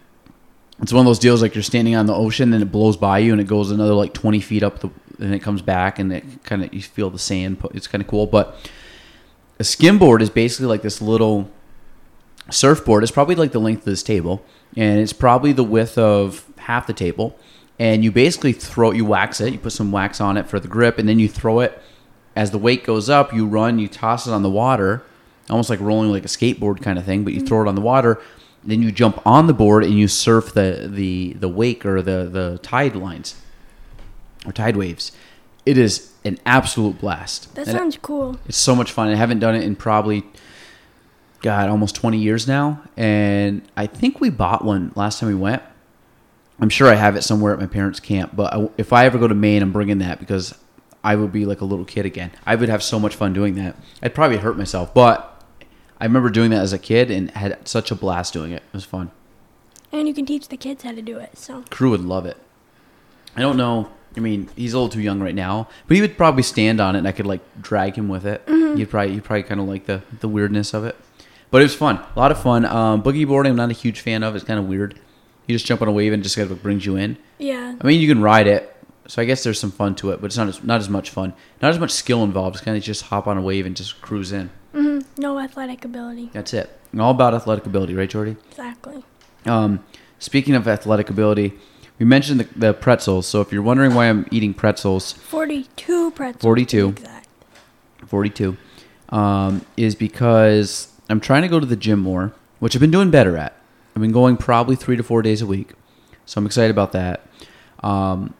it's 0.80 0.92
one 0.92 1.00
of 1.00 1.06
those 1.06 1.18
deals 1.18 1.42
like 1.42 1.56
you're 1.56 1.64
standing 1.64 1.96
on 1.96 2.06
the 2.06 2.14
ocean 2.14 2.52
and 2.52 2.62
it 2.62 2.70
blows 2.70 2.96
by 2.96 3.18
you 3.18 3.32
and 3.32 3.40
it 3.40 3.48
goes 3.48 3.72
another 3.72 3.94
like 3.94 4.14
20 4.14 4.38
feet 4.38 4.62
up 4.62 4.78
the 4.78 4.90
and 5.18 5.34
it 5.34 5.40
comes 5.40 5.62
back 5.62 5.98
and 5.98 6.12
it 6.12 6.24
kind 6.44 6.62
of 6.62 6.72
you 6.72 6.82
feel 6.82 7.10
the 7.10 7.20
sand 7.20 7.56
it's 7.72 7.86
kind 7.86 8.02
of 8.02 8.08
cool 8.08 8.26
but 8.26 8.56
a 9.60 9.62
skimboard 9.62 10.20
is 10.20 10.28
basically 10.28 10.66
like 10.66 10.82
this 10.82 11.00
little 11.00 11.48
surfboard 12.50 13.02
is 13.02 13.10
probably 13.10 13.34
like 13.34 13.52
the 13.52 13.58
length 13.60 13.80
of 13.80 13.84
this 13.86 14.02
table 14.02 14.44
and 14.76 15.00
it's 15.00 15.12
probably 15.12 15.52
the 15.52 15.64
width 15.64 15.96
of 15.96 16.44
half 16.58 16.86
the 16.86 16.92
table 16.92 17.38
and 17.78 18.04
you 18.04 18.12
basically 18.12 18.52
throw 18.52 18.90
it, 18.90 18.96
you 18.96 19.04
wax 19.04 19.40
it 19.40 19.52
you 19.52 19.58
put 19.58 19.72
some 19.72 19.90
wax 19.90 20.20
on 20.20 20.36
it 20.36 20.46
for 20.46 20.60
the 20.60 20.68
grip 20.68 20.98
and 20.98 21.08
then 21.08 21.18
you 21.18 21.28
throw 21.28 21.60
it 21.60 21.80
as 22.36 22.50
the 22.50 22.58
weight 22.58 22.84
goes 22.84 23.08
up 23.08 23.32
you 23.32 23.46
run 23.46 23.78
you 23.78 23.88
toss 23.88 24.26
it 24.26 24.32
on 24.32 24.42
the 24.42 24.50
water 24.50 25.02
almost 25.48 25.70
like 25.70 25.80
rolling 25.80 26.10
like 26.10 26.24
a 26.24 26.28
skateboard 26.28 26.82
kind 26.82 26.98
of 26.98 27.04
thing 27.04 27.24
but 27.24 27.32
you 27.32 27.40
throw 27.40 27.62
it 27.62 27.68
on 27.68 27.74
the 27.74 27.80
water 27.80 28.20
then 28.62 28.82
you 28.82 28.90
jump 28.92 29.20
on 29.26 29.46
the 29.46 29.54
board 29.54 29.82
and 29.84 29.94
you 29.94 30.06
surf 30.08 30.52
the 30.52 30.86
the 30.90 31.32
the 31.34 31.48
wake 31.48 31.84
or 31.86 32.02
the 32.02 32.28
the 32.30 32.58
tide 32.62 32.94
lines 32.96 33.36
or 34.46 34.52
tide 34.52 34.76
waves 34.76 35.12
it 35.64 35.78
is 35.78 36.12
an 36.26 36.38
absolute 36.44 36.98
blast 36.98 37.54
that 37.54 37.66
And 37.68 37.76
sounds 37.78 37.98
cool. 38.02 38.38
it's 38.46 38.58
so 38.58 38.74
much 38.74 38.92
fun. 38.92 39.08
I 39.08 39.14
haven't 39.14 39.38
done 39.38 39.54
it 39.54 39.62
in 39.62 39.76
probably, 39.76 40.22
God, 41.44 41.68
almost 41.68 41.94
20 41.94 42.16
years 42.16 42.48
now. 42.48 42.80
And 42.96 43.60
I 43.76 43.86
think 43.86 44.18
we 44.18 44.30
bought 44.30 44.64
one 44.64 44.92
last 44.94 45.20
time 45.20 45.28
we 45.28 45.34
went. 45.34 45.62
I'm 46.58 46.70
sure 46.70 46.88
I 46.88 46.94
have 46.94 47.16
it 47.16 47.22
somewhere 47.22 47.52
at 47.52 47.60
my 47.60 47.66
parents' 47.66 48.00
camp. 48.00 48.34
But 48.34 48.54
I, 48.54 48.70
if 48.78 48.94
I 48.94 49.04
ever 49.04 49.18
go 49.18 49.28
to 49.28 49.34
Maine, 49.34 49.60
I'm 49.62 49.70
bringing 49.70 49.98
that 49.98 50.18
because 50.18 50.54
I 51.04 51.16
would 51.16 51.32
be 51.32 51.44
like 51.44 51.60
a 51.60 51.66
little 51.66 51.84
kid 51.84 52.06
again. 52.06 52.30
I 52.46 52.54
would 52.54 52.70
have 52.70 52.82
so 52.82 52.98
much 52.98 53.14
fun 53.14 53.34
doing 53.34 53.56
that. 53.56 53.76
I'd 54.02 54.14
probably 54.14 54.38
hurt 54.38 54.56
myself. 54.56 54.94
But 54.94 55.44
I 56.00 56.04
remember 56.06 56.30
doing 56.30 56.50
that 56.50 56.62
as 56.62 56.72
a 56.72 56.78
kid 56.78 57.10
and 57.10 57.30
had 57.32 57.68
such 57.68 57.90
a 57.90 57.94
blast 57.94 58.32
doing 58.32 58.52
it. 58.52 58.62
It 58.66 58.72
was 58.72 58.86
fun. 58.86 59.10
And 59.92 60.08
you 60.08 60.14
can 60.14 60.24
teach 60.24 60.48
the 60.48 60.56
kids 60.56 60.82
how 60.82 60.92
to 60.92 61.02
do 61.02 61.18
it. 61.18 61.36
So 61.36 61.62
Crew 61.68 61.90
would 61.90 62.00
love 62.00 62.24
it. 62.24 62.38
I 63.36 63.42
don't 63.42 63.58
know. 63.58 63.90
I 64.16 64.20
mean, 64.20 64.48
he's 64.56 64.72
a 64.72 64.78
little 64.78 64.88
too 64.88 65.02
young 65.02 65.20
right 65.20 65.34
now, 65.34 65.68
but 65.88 65.96
he 65.96 66.00
would 66.00 66.16
probably 66.16 66.42
stand 66.42 66.80
on 66.80 66.94
it, 66.94 67.00
and 67.00 67.08
I 67.08 67.12
could 67.12 67.26
like 67.26 67.42
drag 67.60 67.96
him 67.96 68.08
with 68.08 68.24
it. 68.24 68.46
Mm-hmm. 68.46 68.78
You'd 68.78 68.88
probably, 68.88 69.14
you 69.14 69.20
probably 69.20 69.42
kind 69.42 69.60
of 69.60 69.68
like 69.68 69.86
the 69.86 70.02
the 70.20 70.28
weirdness 70.28 70.72
of 70.72 70.84
it, 70.84 70.96
but 71.50 71.60
it 71.60 71.64
was 71.64 71.74
fun. 71.74 71.96
A 72.14 72.18
lot 72.18 72.30
of 72.30 72.40
fun. 72.42 72.64
Um, 72.64 73.02
boogie 73.02 73.26
boarding, 73.26 73.50
I'm 73.50 73.56
not 73.56 73.70
a 73.70 73.74
huge 73.74 74.00
fan 74.00 74.22
of. 74.22 74.34
It's 74.34 74.44
kind 74.44 74.58
of 74.58 74.66
weird. 74.66 74.98
You 75.46 75.54
just 75.54 75.66
jump 75.66 75.82
on 75.82 75.88
a 75.88 75.92
wave 75.92 76.12
and 76.12 76.22
just 76.22 76.36
kind 76.36 76.50
of 76.50 76.62
brings 76.62 76.86
you 76.86 76.96
in. 76.96 77.16
yeah, 77.38 77.74
I 77.80 77.86
mean, 77.86 78.00
you 78.00 78.08
can 78.08 78.22
ride 78.22 78.46
it, 78.46 78.74
so 79.06 79.20
I 79.20 79.26
guess 79.26 79.42
there's 79.44 79.60
some 79.60 79.70
fun 79.70 79.94
to 79.96 80.10
it, 80.10 80.20
but 80.20 80.26
it's 80.26 80.36
not 80.38 80.48
as, 80.48 80.64
not 80.64 80.80
as 80.80 80.88
much 80.88 81.10
fun. 81.10 81.34
Not 81.60 81.70
as 81.70 81.78
much 81.78 81.90
skill 81.90 82.24
involved. 82.24 82.56
It's 82.56 82.64
kind 82.64 82.76
of 82.76 82.82
just 82.82 83.02
hop 83.04 83.26
on 83.26 83.36
a 83.36 83.42
wave 83.42 83.66
and 83.66 83.76
just 83.76 84.00
cruise 84.00 84.32
in. 84.32 84.50
hmm 84.72 85.00
no 85.18 85.38
athletic 85.38 85.84
ability. 85.84 86.30
That's 86.32 86.54
it. 86.54 86.70
All 86.98 87.10
about 87.10 87.34
athletic 87.34 87.66
ability, 87.66 87.94
right, 87.94 88.08
Jordy? 88.08 88.36
Exactly. 88.50 89.04
Um, 89.46 89.84
speaking 90.18 90.54
of 90.54 90.66
athletic 90.66 91.10
ability, 91.10 91.52
we 91.98 92.06
mentioned 92.06 92.40
the, 92.40 92.58
the 92.58 92.72
pretzels. 92.72 93.26
So 93.28 93.40
if 93.42 93.52
you're 93.52 93.62
wondering 93.62 93.94
why 93.94 94.06
I'm 94.08 94.26
eating 94.30 94.54
pretzels, 94.54 95.12
Forty-two 95.12 96.12
pretzels. 96.12 96.42
42. 96.42 96.92
be 96.92 97.00
Exact. 97.02 97.28
42, 98.06 98.56
um, 99.10 99.64
is 99.76 99.94
because 99.94 100.88
I'm 101.08 101.20
trying 101.20 101.42
to 101.42 101.48
go 101.48 101.60
to 101.60 101.66
the 101.66 101.76
gym 101.76 102.00
more, 102.00 102.32
which 102.60 102.74
I've 102.74 102.80
been 102.80 102.90
doing 102.90 103.10
better 103.10 103.36
at. 103.36 103.54
I've 103.94 104.02
been 104.02 104.12
going 104.12 104.36
probably 104.36 104.76
three 104.76 104.96
to 104.96 105.02
four 105.02 105.22
days 105.22 105.42
a 105.42 105.46
week, 105.46 105.72
so 106.26 106.38
I'm 106.38 106.46
excited 106.46 106.70
about 106.70 106.92
that. 106.92 107.26
Um, 107.82 108.34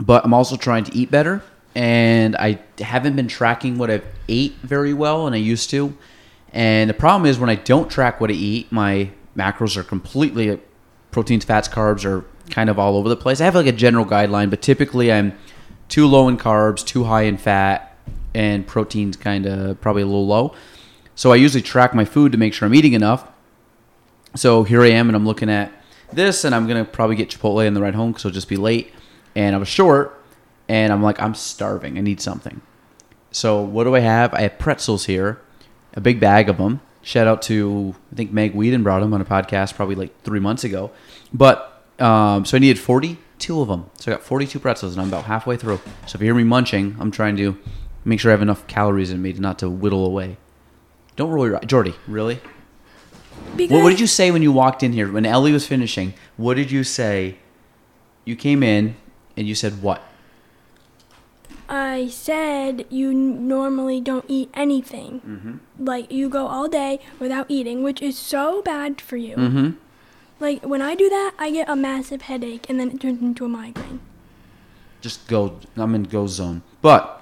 but 0.00 0.24
I'm 0.24 0.34
also 0.34 0.56
trying 0.56 0.84
to 0.84 0.96
eat 0.96 1.10
better, 1.10 1.42
and 1.74 2.36
I 2.36 2.60
haven't 2.78 3.16
been 3.16 3.28
tracking 3.28 3.78
what 3.78 3.90
I've 3.90 4.04
ate 4.28 4.54
very 4.62 4.94
well, 4.94 5.26
and 5.26 5.34
I 5.34 5.38
used 5.38 5.70
to. 5.70 5.96
And 6.52 6.88
the 6.88 6.94
problem 6.94 7.28
is 7.28 7.38
when 7.38 7.50
I 7.50 7.56
don't 7.56 7.90
track 7.90 8.20
what 8.20 8.30
I 8.30 8.34
eat, 8.34 8.72
my 8.72 9.10
macros 9.36 9.76
are 9.76 9.84
completely 9.84 10.58
proteins, 11.10 11.44
fats, 11.44 11.68
carbs 11.68 12.04
are 12.04 12.24
kind 12.50 12.70
of 12.70 12.78
all 12.78 12.96
over 12.96 13.08
the 13.08 13.16
place. 13.16 13.40
I 13.40 13.44
have 13.44 13.54
like 13.54 13.66
a 13.66 13.72
general 13.72 14.04
guideline, 14.04 14.50
but 14.50 14.62
typically 14.62 15.12
I'm 15.12 15.36
too 15.88 16.06
low 16.06 16.28
in 16.28 16.36
carbs, 16.36 16.84
too 16.84 17.04
high 17.04 17.22
in 17.22 17.36
fat, 17.36 17.96
and 18.34 18.66
proteins 18.66 19.16
kind 19.16 19.46
of 19.46 19.80
probably 19.80 20.02
a 20.02 20.06
little 20.06 20.26
low. 20.26 20.54
So 21.18 21.32
I 21.32 21.34
usually 21.34 21.62
track 21.62 21.96
my 21.96 22.04
food 22.04 22.30
to 22.30 22.38
make 22.38 22.54
sure 22.54 22.64
I'm 22.64 22.74
eating 22.76 22.92
enough. 22.92 23.28
So 24.36 24.62
here 24.62 24.82
I 24.82 24.90
am, 24.90 25.08
and 25.08 25.16
I'm 25.16 25.26
looking 25.26 25.50
at 25.50 25.72
this, 26.12 26.44
and 26.44 26.54
I'm 26.54 26.68
gonna 26.68 26.84
probably 26.84 27.16
get 27.16 27.28
Chipotle 27.28 27.66
on 27.66 27.74
the 27.74 27.82
ride 27.82 27.96
home 27.96 28.12
because 28.12 28.24
it'll 28.24 28.34
just 28.34 28.48
be 28.48 28.56
late. 28.56 28.92
And 29.34 29.56
I 29.56 29.58
was 29.58 29.66
short, 29.66 30.16
and 30.68 30.92
I'm 30.92 31.02
like, 31.02 31.20
I'm 31.20 31.34
starving. 31.34 31.98
I 31.98 32.02
need 32.02 32.20
something. 32.20 32.60
So 33.32 33.60
what 33.60 33.82
do 33.82 33.96
I 33.96 33.98
have? 33.98 34.32
I 34.32 34.42
have 34.42 34.60
pretzels 34.60 35.06
here, 35.06 35.40
a 35.94 36.00
big 36.00 36.20
bag 36.20 36.48
of 36.48 36.58
them. 36.58 36.82
Shout 37.02 37.26
out 37.26 37.42
to 37.42 37.96
I 38.12 38.14
think 38.14 38.30
Meg 38.30 38.54
Whedon 38.54 38.84
brought 38.84 39.00
them 39.00 39.12
on 39.12 39.20
a 39.20 39.24
podcast 39.24 39.74
probably 39.74 39.96
like 39.96 40.22
three 40.22 40.38
months 40.38 40.62
ago. 40.62 40.92
But 41.34 41.82
um, 41.98 42.44
so 42.44 42.56
I 42.56 42.60
needed 42.60 42.78
42 42.78 43.60
of 43.60 43.66
them. 43.66 43.90
So 43.98 44.12
I 44.12 44.14
got 44.14 44.22
42 44.22 44.60
pretzels, 44.60 44.92
and 44.92 45.02
I'm 45.02 45.08
about 45.08 45.24
halfway 45.24 45.56
through. 45.56 45.80
So 46.06 46.14
if 46.14 46.20
you 46.20 46.26
hear 46.26 46.34
me 46.36 46.44
munching, 46.44 46.96
I'm 47.00 47.10
trying 47.10 47.36
to 47.38 47.58
make 48.04 48.20
sure 48.20 48.30
I 48.30 48.34
have 48.34 48.42
enough 48.42 48.68
calories 48.68 49.10
in 49.10 49.20
me 49.20 49.32
to 49.32 49.40
not 49.40 49.58
to 49.58 49.68
whittle 49.68 50.06
away. 50.06 50.36
Don't 51.18 51.30
roll 51.30 51.48
your 51.48 51.56
eye, 51.56 51.64
Jordy. 51.64 51.96
Really? 52.06 52.40
Because 53.56 53.74
What, 53.74 53.82
what 53.82 53.90
did 53.90 53.98
you 53.98 54.06
say 54.06 54.30
when 54.30 54.40
you 54.40 54.52
walked 54.52 54.84
in 54.84 54.92
here? 54.92 55.10
When 55.10 55.26
Ellie 55.26 55.50
was 55.50 55.66
finishing, 55.66 56.14
what 56.36 56.54
did 56.54 56.70
you 56.70 56.84
say? 56.84 57.38
You 58.24 58.36
came 58.36 58.62
in 58.62 58.94
and 59.36 59.48
you 59.48 59.56
said 59.56 59.82
what? 59.82 60.00
I 61.68 62.06
said 62.06 62.86
you 62.88 63.12
normally 63.12 64.00
don't 64.00 64.26
eat 64.28 64.48
anything. 64.54 65.20
Mm-hmm. 65.26 65.84
Like 65.84 66.12
you 66.12 66.28
go 66.28 66.46
all 66.46 66.68
day 66.68 67.00
without 67.18 67.46
eating, 67.48 67.82
which 67.82 68.00
is 68.00 68.16
so 68.16 68.62
bad 68.62 69.00
for 69.00 69.16
you. 69.16 69.34
Mm-hmm. 69.34 69.70
Like 70.38 70.64
when 70.64 70.80
I 70.80 70.94
do 70.94 71.08
that, 71.08 71.32
I 71.36 71.50
get 71.50 71.68
a 71.68 71.74
massive 71.74 72.22
headache 72.22 72.70
and 72.70 72.78
then 72.78 72.92
it 72.92 73.00
turns 73.00 73.20
into 73.20 73.44
a 73.44 73.48
migraine. 73.48 73.98
Just 75.00 75.26
go. 75.26 75.58
I'm 75.76 75.96
in 75.96 76.04
go 76.04 76.28
zone. 76.28 76.62
But 76.80 77.20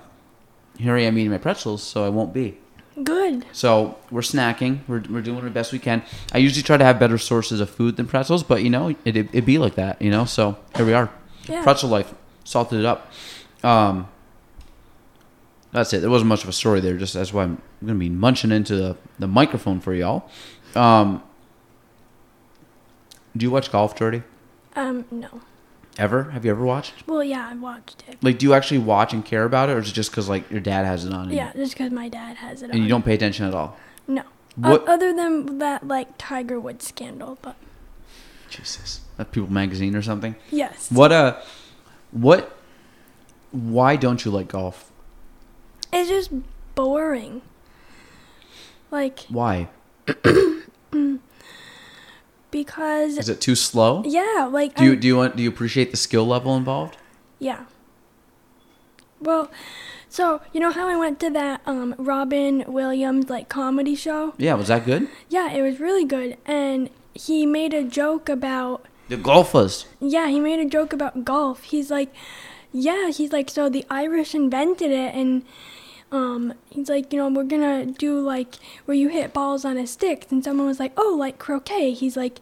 here 0.77 0.97
I 0.97 1.01
am 1.01 1.17
eating 1.17 1.31
my 1.31 1.39
pretzels, 1.39 1.83
so 1.83 2.05
I 2.05 2.11
won't 2.11 2.35
be. 2.35 2.59
Good. 3.03 3.45
So 3.53 3.99
we're 4.11 4.23
snacking. 4.23 4.81
We're, 4.89 5.03
we're 5.11 5.21
doing 5.21 5.45
the 5.45 5.51
best 5.51 5.73
we 5.73 5.79
can. 5.79 6.03
I 6.33 6.39
usually 6.39 6.63
try 6.63 6.77
to 6.77 6.85
have 6.85 6.99
better 6.99 7.19
sources 7.19 7.61
of 7.61 7.69
food 7.69 7.97
than 7.97 8.07
pretzels, 8.07 8.43
but 8.43 8.63
you 8.63 8.71
know, 8.71 8.89
it, 9.05 9.17
it, 9.17 9.29
it 9.33 9.45
be 9.45 9.59
like 9.59 9.75
that, 9.75 10.01
you 10.01 10.11
know? 10.11 10.25
So 10.25 10.57
here 10.77 10.87
we 10.87 10.95
are. 10.95 11.11
Yeah. 11.47 11.63
Pretzel 11.63 11.91
life. 11.91 12.15
Salted 12.45 12.81
it 12.81 12.87
up. 12.87 13.13
Um, 13.63 14.09
that's 15.73 15.93
it. 15.93 16.01
There 16.01 16.11
wasn't 16.11 16.29
much 16.29 16.43
of 16.43 16.49
a 16.49 16.53
story 16.53 16.81
there. 16.81 16.97
Just 16.97 17.13
that's 17.13 17.33
why 17.33 17.43
I'm 17.43 17.61
going 17.83 17.95
to 17.95 17.99
be 17.99 18.09
munching 18.09 18.51
into 18.51 18.77
the, 18.77 18.97
the 19.19 19.27
microphone 19.27 19.81
for 19.81 19.93
y'all. 19.93 20.31
Um, 20.75 21.23
do 23.37 23.45
you 23.45 23.51
watch 23.51 23.71
golf, 23.71 23.95
Jordy? 23.95 24.23
Um, 24.75 25.05
no. 25.11 25.43
Ever? 25.99 26.25
Have 26.33 26.45
you 26.45 26.51
ever 26.51 26.65
watched? 26.65 26.93
Well, 27.07 27.25
yeah, 27.25 27.49
I 27.51 27.55
watched 27.55 28.05
it. 28.07 28.19
Like, 28.23 28.39
do 28.39 28.45
you 28.47 28.53
actually 28.55 28.79
watch 28.79 29.13
and 29.15 29.25
care 29.25 29.45
about 29.45 29.71
it, 29.71 29.73
or 29.73 29.79
is 29.79 29.89
it 29.89 29.95
just 29.95 30.11
because 30.11 30.29
like 30.29 30.51
your 30.51 30.61
dad 30.61 30.85
has 30.85 31.05
it 31.07 31.13
on? 31.13 31.31
Yeah, 31.31 31.53
just 31.55 31.73
because 31.73 31.91
my 31.91 32.09
dad 32.09 32.37
has 32.37 32.63
it 32.63 32.71
And 32.71 32.83
you 32.83 32.89
don't 32.89 33.05
pay 33.05 33.15
attention 33.15 33.47
at 33.47 33.55
all. 33.55 33.79
No. 34.07 34.23
O- 34.63 34.71
What? 34.73 34.87
other 34.89 35.15
than 35.15 35.59
that, 35.59 35.87
like 35.89 36.09
Tiger 36.19 36.61
Woods 36.61 36.87
scandal, 36.87 37.39
but 37.41 37.57
Jesus, 38.51 39.01
that 39.17 39.33
People 39.33 39.51
Magazine 39.51 39.97
or 39.97 40.03
something. 40.03 40.37
yes. 40.51 40.91
What 40.93 41.13
uh, 41.13 41.41
what? 42.11 42.57
Why 43.53 43.97
don't 43.97 44.23
you 44.25 44.31
like 44.31 44.49
golf? 44.49 44.91
It's 45.93 46.11
just 46.11 46.31
boring. 46.75 47.41
Like 48.91 49.21
Why? 49.31 49.69
because 52.61 53.19
Is 53.19 53.29
it 53.29 53.41
too 53.41 53.55
slow? 53.55 54.03
yeah, 54.07 54.49
like 54.51 54.75
Do 54.77 54.85
you 54.85 54.91
I'm- 54.93 55.01
do 55.01 55.07
you 55.09 55.17
want 55.21 55.37
do 55.37 55.43
you 55.43 55.49
appreciate 55.51 55.91
the 55.91 55.97
skill 56.07 56.27
level 56.27 56.57
involved? 56.57 56.97
yeah. 57.39 57.65
Well, 59.21 59.51
so 60.09 60.41
you 60.53 60.61
know 60.61 60.71
how 60.71 60.89
I 60.89 60.97
went 60.97 61.19
to 61.21 61.31
that 61.31 61.61
um, 61.67 61.95
Robin 61.99 62.65
Williams 62.67 63.29
like 63.31 63.49
comedy 63.49 63.95
show? 63.95 64.35
Yeah, 64.39 64.55
was 64.55 64.69
that 64.69 64.85
good? 64.85 65.09
Yeah, 65.29 65.51
it 65.53 65.63
was 65.63 65.81
really 65.81 66.05
good, 66.05 66.37
and 66.47 66.91
he 67.15 67.47
made 67.47 67.73
a 67.75 67.83
joke 67.83 68.29
about 68.29 68.85
The 69.09 69.17
golfers. 69.17 69.87
Yeah, 70.01 70.29
he 70.29 70.39
made 70.41 70.61
a 70.61 70.69
joke 70.69 70.93
about 70.93 71.25
golf. 71.25 71.63
He's 71.65 71.91
like, 71.91 72.13
yeah, 72.73 73.11
he's 73.11 73.33
like, 73.33 73.49
so 73.51 73.69
the 73.71 73.85
Irish 73.91 74.35
invented 74.35 74.91
it, 74.91 75.15
and 75.15 75.45
um, 76.13 76.55
he's 76.71 76.89
like, 76.89 77.13
you 77.13 77.19
know, 77.19 77.29
we're 77.29 77.45
gonna 77.45 77.87
do 77.87 78.21
like 78.21 78.57
where 78.85 78.97
you 78.97 79.09
hit 79.09 79.33
balls 79.33 79.65
on 79.65 79.77
a 79.77 79.87
stick. 79.87 80.27
And 80.31 80.45
someone 80.45 80.67
was 80.67 80.81
like, 80.81 80.93
oh, 80.97 81.17
like 81.19 81.39
croquet. 81.39 81.93
He's 81.93 82.17
like, 82.17 82.41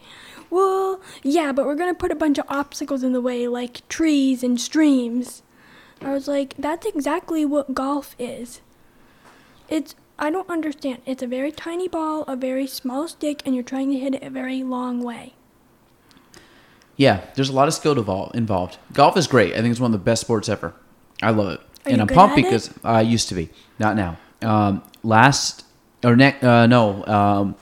well, 0.50 1.00
yeah, 1.22 1.52
but 1.52 1.66
we're 1.66 1.74
gonna 1.74 1.94
put 1.94 2.12
a 2.12 2.16
bunch 2.16 2.38
of 2.38 2.44
obstacles 2.48 3.02
in 3.02 3.12
the 3.12 3.20
way, 3.20 3.48
like 3.48 3.86
trees 3.88 4.42
and 4.42 4.60
streams. 4.60 5.42
I 6.00 6.12
was 6.12 6.28
like, 6.28 6.54
that's 6.58 6.86
exactly 6.86 7.44
what 7.44 7.74
golf 7.74 8.14
is. 8.18 8.60
It's 9.68 9.94
I 10.18 10.30
don't 10.30 10.48
understand. 10.48 10.98
It's 11.06 11.22
a 11.22 11.26
very 11.26 11.50
tiny 11.50 11.88
ball, 11.88 12.22
a 12.24 12.36
very 12.36 12.66
small 12.66 13.08
stick, 13.08 13.42
and 13.44 13.54
you're 13.54 13.64
trying 13.64 13.90
to 13.90 13.98
hit 13.98 14.14
it 14.14 14.22
a 14.22 14.30
very 14.30 14.62
long 14.62 15.02
way. 15.02 15.34
Yeah, 16.96 17.22
there's 17.34 17.48
a 17.48 17.52
lot 17.52 17.66
of 17.66 17.74
skill 17.74 18.30
involved. 18.34 18.78
Golf 18.92 19.16
is 19.16 19.26
great. 19.26 19.54
I 19.54 19.56
think 19.56 19.72
it's 19.72 19.80
one 19.80 19.92
of 19.92 19.98
the 19.98 20.04
best 20.04 20.20
sports 20.20 20.48
ever. 20.48 20.74
I 21.20 21.30
love 21.30 21.54
it, 21.54 21.60
Are 21.86 21.92
I'm 21.92 22.06
pumped 22.06 22.36
because 22.36 22.72
I 22.82 23.02
used 23.02 23.28
to 23.28 23.34
be, 23.34 23.50
not 23.78 23.96
now. 23.96 24.16
Um, 24.42 24.82
last 25.02 25.64
or 26.02 26.16
next, 26.16 26.42
uh, 26.42 26.66
no, 26.66 27.04
um, 27.06 27.56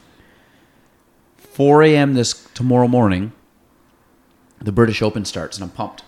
4 1.36 1.82
a.m. 1.82 2.14
this 2.14 2.48
tomorrow 2.54 2.88
morning, 2.88 3.32
the 4.60 4.72
British 4.72 5.02
Open 5.02 5.24
starts, 5.24 5.56
and 5.56 5.64
I'm 5.64 5.70
pumped. 5.70 6.04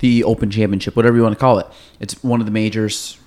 The 0.00 0.24
Open 0.24 0.50
Championship, 0.50 0.96
whatever 0.96 1.16
you 1.16 1.22
want 1.22 1.34
to 1.34 1.40
call 1.40 1.58
it, 1.58 1.66
it's 1.98 2.22
one 2.22 2.40
of 2.40 2.46
the 2.46 2.52
majors. 2.52 3.18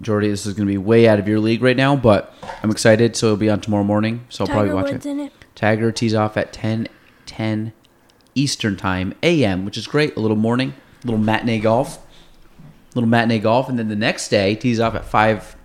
Jordy, 0.00 0.28
this 0.30 0.46
is 0.46 0.54
going 0.54 0.66
to 0.66 0.72
be 0.72 0.78
way 0.78 1.06
out 1.06 1.18
of 1.18 1.28
your 1.28 1.38
league 1.40 1.62
right 1.62 1.76
now, 1.76 1.94
but 1.94 2.32
I'm 2.62 2.70
excited. 2.70 3.16
So 3.16 3.26
it'll 3.26 3.36
be 3.36 3.50
on 3.50 3.60
tomorrow 3.60 3.84
morning. 3.84 4.24
So 4.30 4.44
I'll 4.44 4.46
Tiger 4.46 4.58
probably 4.58 4.74
watch 4.74 4.92
Woods 4.92 5.06
it. 5.06 5.10
in 5.10 5.20
it. 5.20 5.32
Tiger 5.54 5.92
tees 5.92 6.14
off 6.14 6.36
at 6.38 6.52
10, 6.52 6.88
10 7.26 7.72
Eastern 8.34 8.76
time 8.76 9.14
AM, 9.22 9.64
which 9.66 9.76
is 9.76 9.86
great. 9.86 10.16
A 10.16 10.20
little 10.20 10.36
morning, 10.38 10.72
a 11.02 11.06
little 11.06 11.20
matinee 11.20 11.58
golf, 11.60 11.98
little 12.94 13.08
matinee 13.08 13.38
golf, 13.38 13.68
and 13.68 13.78
then 13.78 13.88
the 13.88 13.96
next 13.96 14.28
day 14.28 14.54
tees 14.54 14.80
off 14.80 14.94
at 14.94 15.04
five, 15.04 15.56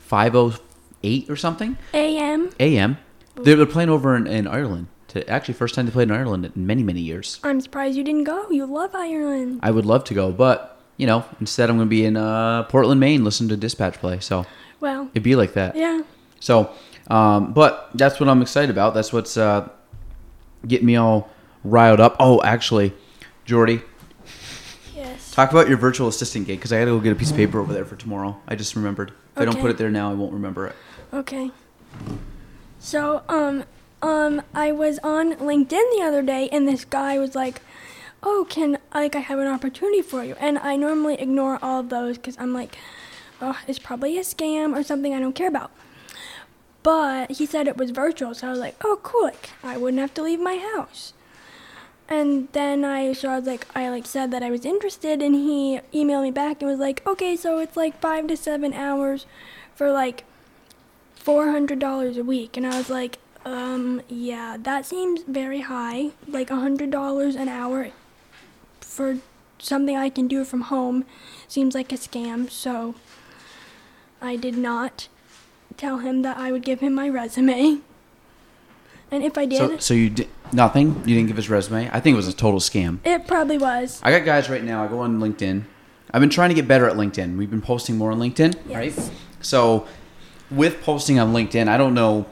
five 0.00 0.34
oh 0.34 0.54
eight 1.02 1.28
or 1.28 1.36
something 1.36 1.76
A.M. 1.94 2.50
AM. 2.60 2.98
They're, 3.34 3.56
they're 3.56 3.66
playing 3.66 3.88
over 3.88 4.14
in, 4.16 4.26
in 4.26 4.46
Ireland. 4.46 4.86
To, 5.08 5.28
actually, 5.28 5.54
first 5.54 5.74
time 5.74 5.86
they 5.86 5.92
played 5.92 6.08
in 6.08 6.14
Ireland 6.14 6.44
in 6.54 6.66
many 6.66 6.82
many 6.82 7.00
years. 7.00 7.40
I'm 7.42 7.60
surprised 7.60 7.96
you 7.96 8.04
didn't 8.04 8.24
go. 8.24 8.48
You 8.50 8.66
love 8.66 8.94
Ireland. 8.94 9.60
I 9.62 9.70
would 9.70 9.84
love 9.86 10.04
to 10.04 10.14
go, 10.14 10.32
but 10.32 10.80
you 10.96 11.06
know, 11.06 11.24
instead 11.40 11.68
I'm 11.70 11.76
going 11.76 11.88
to 11.88 11.90
be 11.90 12.04
in 12.04 12.16
uh, 12.16 12.64
Portland, 12.64 13.00
Maine, 13.00 13.24
listening 13.24 13.48
to 13.50 13.56
Dispatch 13.56 13.94
play. 13.94 14.20
So 14.20 14.46
Well, 14.80 15.08
it'd 15.12 15.22
be 15.22 15.34
like 15.36 15.54
that. 15.54 15.74
yeah. 15.76 16.02
So, 16.40 16.70
um, 17.08 17.52
but 17.52 17.90
that's 17.94 18.18
what 18.20 18.28
I'm 18.28 18.42
excited 18.42 18.70
about. 18.70 18.94
That's 18.94 19.12
what's 19.12 19.36
uh, 19.36 19.68
getting 20.66 20.86
me 20.86 20.96
all 20.96 21.30
riled 21.64 22.00
up. 22.00 22.16
Oh, 22.20 22.42
actually, 22.42 22.92
Jordy. 23.44 23.82
Talk 25.32 25.50
about 25.50 25.66
your 25.68 25.78
virtual 25.78 26.06
assistant 26.06 26.46
gig 26.46 26.58
because 26.58 26.72
I 26.72 26.78
got 26.78 26.84
to 26.84 26.90
go 26.92 27.00
get 27.00 27.12
a 27.12 27.16
piece 27.16 27.30
of 27.30 27.36
paper 27.36 27.58
over 27.58 27.72
there 27.72 27.84
for 27.84 27.96
tomorrow. 27.96 28.40
I 28.46 28.54
just 28.54 28.76
remembered. 28.76 29.10
If 29.34 29.42
I 29.42 29.44
don't 29.44 29.58
put 29.58 29.70
it 29.70 29.78
there 29.78 29.90
now, 29.90 30.10
I 30.10 30.14
won't 30.14 30.32
remember 30.32 30.66
it. 30.68 30.76
Okay. 31.12 31.50
So, 32.78 33.22
um, 33.28 33.64
um, 34.02 34.42
I 34.54 34.72
was 34.72 34.98
on 35.02 35.34
LinkedIn 35.34 35.96
the 35.96 36.02
other 36.04 36.22
day, 36.22 36.48
and 36.52 36.68
this 36.68 36.84
guy 36.84 37.18
was 37.18 37.34
like, 37.34 37.62
"Oh, 38.22 38.46
can 38.48 38.78
like 38.94 39.16
I 39.16 39.20
have 39.20 39.38
an 39.38 39.46
opportunity 39.46 40.02
for 40.02 40.22
you?" 40.22 40.36
And 40.38 40.58
I 40.58 40.76
normally 40.76 41.14
ignore 41.14 41.58
all 41.62 41.80
of 41.80 41.88
those 41.88 42.16
because 42.18 42.36
I'm 42.38 42.52
like, 42.52 42.76
"Oh, 43.40 43.58
it's 43.66 43.78
probably 43.78 44.18
a 44.18 44.22
scam 44.22 44.76
or 44.76 44.82
something 44.82 45.14
I 45.14 45.20
don't 45.20 45.34
care 45.34 45.48
about." 45.48 45.70
But 46.82 47.32
he 47.32 47.46
said 47.46 47.68
it 47.68 47.76
was 47.76 47.90
virtual, 47.90 48.34
so 48.34 48.48
I 48.48 48.50
was 48.50 48.58
like, 48.58 48.76
"Oh, 48.84 49.00
cool! 49.02 49.24
Like 49.24 49.50
I 49.62 49.76
wouldn't 49.78 50.00
have 50.00 50.14
to 50.14 50.22
leave 50.22 50.40
my 50.40 50.58
house." 50.74 51.14
And 52.08 52.48
then 52.52 52.84
I 52.84 53.12
so 53.12 53.30
I 53.30 53.38
was 53.38 53.46
like 53.46 53.66
I 53.74 53.88
like 53.88 54.06
said 54.06 54.30
that 54.32 54.42
I 54.42 54.50
was 54.50 54.64
interested 54.64 55.22
and 55.22 55.34
he 55.34 55.80
emailed 55.94 56.24
me 56.24 56.30
back 56.30 56.60
and 56.60 56.70
was 56.70 56.80
like, 56.80 57.06
"Okay, 57.06 57.36
so 57.36 57.58
it's 57.58 57.76
like 57.76 58.00
5 58.00 58.26
to 58.28 58.36
7 58.36 58.72
hours 58.74 59.26
for 59.74 59.90
like 59.90 60.24
$400 61.16 62.18
a 62.18 62.24
week." 62.24 62.56
And 62.56 62.66
I 62.66 62.76
was 62.76 62.90
like, 62.90 63.18
"Um, 63.44 64.02
yeah, 64.08 64.56
that 64.60 64.84
seems 64.84 65.22
very 65.22 65.60
high. 65.60 66.10
Like 66.28 66.50
$100 66.50 67.36
an 67.36 67.48
hour 67.48 67.90
for 68.80 69.18
something 69.58 69.96
I 69.96 70.10
can 70.10 70.28
do 70.28 70.44
from 70.44 70.62
home 70.62 71.04
seems 71.48 71.74
like 71.74 71.92
a 71.92 71.96
scam." 71.96 72.50
So 72.50 72.94
I 74.20 74.36
did 74.36 74.56
not 74.56 75.08
tell 75.76 75.98
him 75.98 76.22
that 76.22 76.36
I 76.36 76.52
would 76.52 76.64
give 76.64 76.80
him 76.80 76.94
my 76.94 77.08
resume. 77.08 77.80
And 79.12 79.22
if 79.22 79.36
I 79.38 79.44
did, 79.46 79.58
So, 79.58 79.76
so 79.78 79.94
you 79.94 80.10
did 80.10 80.28
nothing. 80.52 80.96
You 81.06 81.14
didn't 81.14 81.28
give 81.28 81.36
his 81.36 81.48
resume. 81.50 81.88
I 81.92 82.00
think 82.00 82.14
it 82.14 82.16
was 82.16 82.28
a 82.28 82.32
total 82.32 82.60
scam. 82.60 82.98
it 83.04 83.26
probably 83.28 83.58
was. 83.58 84.00
I 84.02 84.10
got 84.10 84.24
guys 84.24 84.48
right 84.48 84.64
now. 84.64 84.82
I 84.82 84.88
go 84.88 85.00
on 85.00 85.20
LinkedIn. 85.20 85.64
I've 86.12 86.20
been 86.20 86.30
trying 86.30 86.48
to 86.48 86.54
get 86.54 86.66
better 86.66 86.88
at 86.88 86.96
LinkedIn. 86.96 87.36
We've 87.36 87.50
been 87.50 87.62
posting 87.62 87.96
more 87.96 88.10
on 88.10 88.18
LinkedIn, 88.18 88.74
right? 88.74 88.92
So, 89.40 89.86
with 90.50 90.82
posting 90.82 91.18
on 91.18 91.32
LinkedIn, 91.32 91.68
I 91.68 91.76
don't 91.76 91.94
know. 91.94 92.26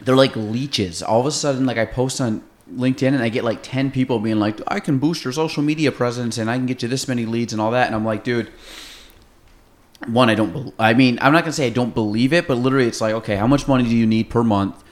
They're 0.00 0.16
like 0.16 0.34
leeches. 0.36 1.02
All 1.02 1.20
of 1.20 1.26
a 1.26 1.30
sudden, 1.30 1.66
like 1.66 1.78
I 1.78 1.84
post 1.84 2.20
on 2.20 2.42
LinkedIn 2.72 3.08
and 3.08 3.22
I 3.22 3.28
get 3.30 3.44
like 3.44 3.60
10 3.62 3.90
people 3.90 4.18
being 4.18 4.38
like, 4.38 4.60
I 4.68 4.80
can 4.80 4.98
boost 4.98 5.24
your 5.24 5.32
social 5.32 5.62
media 5.62 5.90
presence 5.90 6.38
and 6.38 6.50
I 6.50 6.56
can 6.56 6.66
get 6.66 6.82
you 6.82 6.88
this 6.88 7.08
many 7.08 7.24
leads 7.26 7.52
and 7.52 7.60
all 7.60 7.70
that. 7.72 7.86
And 7.86 7.96
I'm 7.96 8.04
like, 8.04 8.24
dude, 8.24 8.52
one, 10.06 10.30
I 10.30 10.34
don't, 10.34 10.52
bel 10.52 10.74
I 10.78 10.94
mean, 10.94 11.18
I'm 11.20 11.32
not 11.32 11.42
going 11.42 11.52
to 11.52 11.56
say 11.56 11.66
I 11.66 11.70
don't 11.70 11.94
believe 11.94 12.32
it, 12.32 12.46
but 12.46 12.56
literally 12.56 12.86
it's 12.86 13.00
like, 13.00 13.14
okay, 13.14 13.36
how 13.36 13.46
much 13.46 13.66
money 13.66 13.84
do 13.84 13.96
you 13.96 14.06
need 14.06 14.30
per 14.30 14.44
month? 14.44 14.82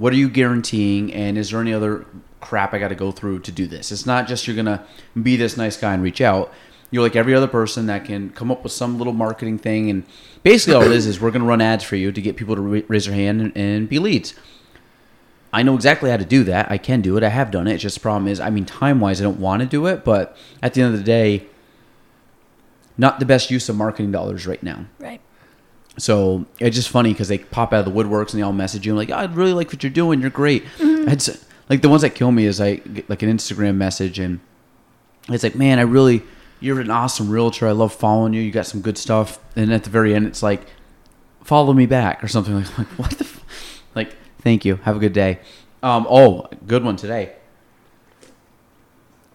What 0.00 0.14
are 0.14 0.16
you 0.16 0.30
guaranteeing? 0.30 1.12
And 1.12 1.36
is 1.36 1.50
there 1.50 1.60
any 1.60 1.74
other 1.74 2.06
crap 2.40 2.72
I 2.72 2.78
got 2.78 2.88
to 2.88 2.94
go 2.94 3.12
through 3.12 3.40
to 3.40 3.52
do 3.52 3.66
this? 3.66 3.92
It's 3.92 4.06
not 4.06 4.26
just 4.26 4.46
you're 4.46 4.56
going 4.56 4.64
to 4.64 4.82
be 5.22 5.36
this 5.36 5.58
nice 5.58 5.76
guy 5.76 5.92
and 5.92 6.02
reach 6.02 6.22
out. 6.22 6.50
You're 6.90 7.02
like 7.02 7.16
every 7.16 7.34
other 7.34 7.46
person 7.46 7.84
that 7.86 8.06
can 8.06 8.30
come 8.30 8.50
up 8.50 8.62
with 8.62 8.72
some 8.72 8.96
little 8.96 9.12
marketing 9.12 9.58
thing. 9.58 9.90
And 9.90 10.04
basically, 10.42 10.72
all 10.72 10.84
it 10.84 10.92
is 10.92 11.06
is 11.06 11.20
we're 11.20 11.30
going 11.30 11.42
to 11.42 11.46
run 11.46 11.60
ads 11.60 11.84
for 11.84 11.96
you 11.96 12.12
to 12.12 12.22
get 12.22 12.36
people 12.36 12.56
to 12.56 12.62
ra- 12.62 12.80
raise 12.88 13.04
their 13.04 13.14
hand 13.14 13.42
and, 13.42 13.54
and 13.54 13.88
be 13.90 13.98
leads. 13.98 14.32
I 15.52 15.62
know 15.62 15.74
exactly 15.74 16.08
how 16.08 16.16
to 16.16 16.24
do 16.24 16.44
that. 16.44 16.70
I 16.70 16.78
can 16.78 17.02
do 17.02 17.18
it. 17.18 17.22
I 17.22 17.28
have 17.28 17.50
done 17.50 17.66
it. 17.66 17.74
It's 17.74 17.82
just 17.82 17.96
the 17.96 18.00
problem 18.00 18.26
is, 18.26 18.40
I 18.40 18.48
mean, 18.48 18.64
time 18.64 19.00
wise, 19.00 19.20
I 19.20 19.24
don't 19.24 19.38
want 19.38 19.60
to 19.60 19.66
do 19.66 19.84
it. 19.84 20.02
But 20.02 20.34
at 20.62 20.72
the 20.72 20.80
end 20.80 20.94
of 20.94 20.98
the 20.98 21.04
day, 21.04 21.44
not 22.96 23.20
the 23.20 23.26
best 23.26 23.50
use 23.50 23.68
of 23.68 23.76
marketing 23.76 24.12
dollars 24.12 24.46
right 24.46 24.62
now. 24.62 24.86
Right. 24.98 25.20
So 26.00 26.46
it's 26.58 26.76
just 26.76 26.88
funny 26.88 27.12
because 27.12 27.28
they 27.28 27.38
pop 27.38 27.72
out 27.72 27.86
of 27.86 27.92
the 27.92 28.02
woodworks 28.02 28.30
and 28.30 28.38
they 28.38 28.42
all 28.42 28.52
message 28.52 28.86
you 28.86 28.92
I'm 28.92 28.98
like, 28.98 29.10
oh, 29.10 29.14
"I 29.14 29.24
really 29.24 29.52
like 29.52 29.68
what 29.68 29.82
you're 29.82 29.90
doing. 29.90 30.20
You're 30.20 30.30
great." 30.30 30.64
It's 30.78 31.44
like 31.68 31.82
the 31.82 31.88
ones 31.88 32.02
that 32.02 32.14
kill 32.14 32.32
me 32.32 32.46
is 32.46 32.60
I 32.60 32.76
get 32.76 33.08
like 33.10 33.22
an 33.22 33.30
Instagram 33.30 33.76
message 33.76 34.18
and 34.18 34.40
it's 35.28 35.42
like, 35.44 35.54
"Man, 35.54 35.78
I 35.78 35.82
really, 35.82 36.22
you're 36.60 36.80
an 36.80 36.90
awesome 36.90 37.30
realtor. 37.30 37.68
I 37.68 37.72
love 37.72 37.92
following 37.92 38.32
you. 38.32 38.40
You 38.40 38.50
got 38.50 38.66
some 38.66 38.80
good 38.80 38.98
stuff." 38.98 39.38
And 39.56 39.72
at 39.72 39.84
the 39.84 39.90
very 39.90 40.14
end, 40.14 40.26
it's 40.26 40.42
like, 40.42 40.62
"Follow 41.44 41.72
me 41.72 41.86
back" 41.86 42.24
or 42.24 42.28
something 42.28 42.54
like, 42.54 42.78
like 42.78 42.88
"What 42.98 43.10
the?" 43.12 43.24
F-? 43.24 43.44
Like, 43.94 44.16
thank 44.40 44.64
you. 44.64 44.76
Have 44.76 44.96
a 44.96 45.00
good 45.00 45.12
day. 45.12 45.40
Um, 45.82 46.06
oh, 46.08 46.48
good 46.66 46.84
one 46.84 46.96
today. 46.96 47.32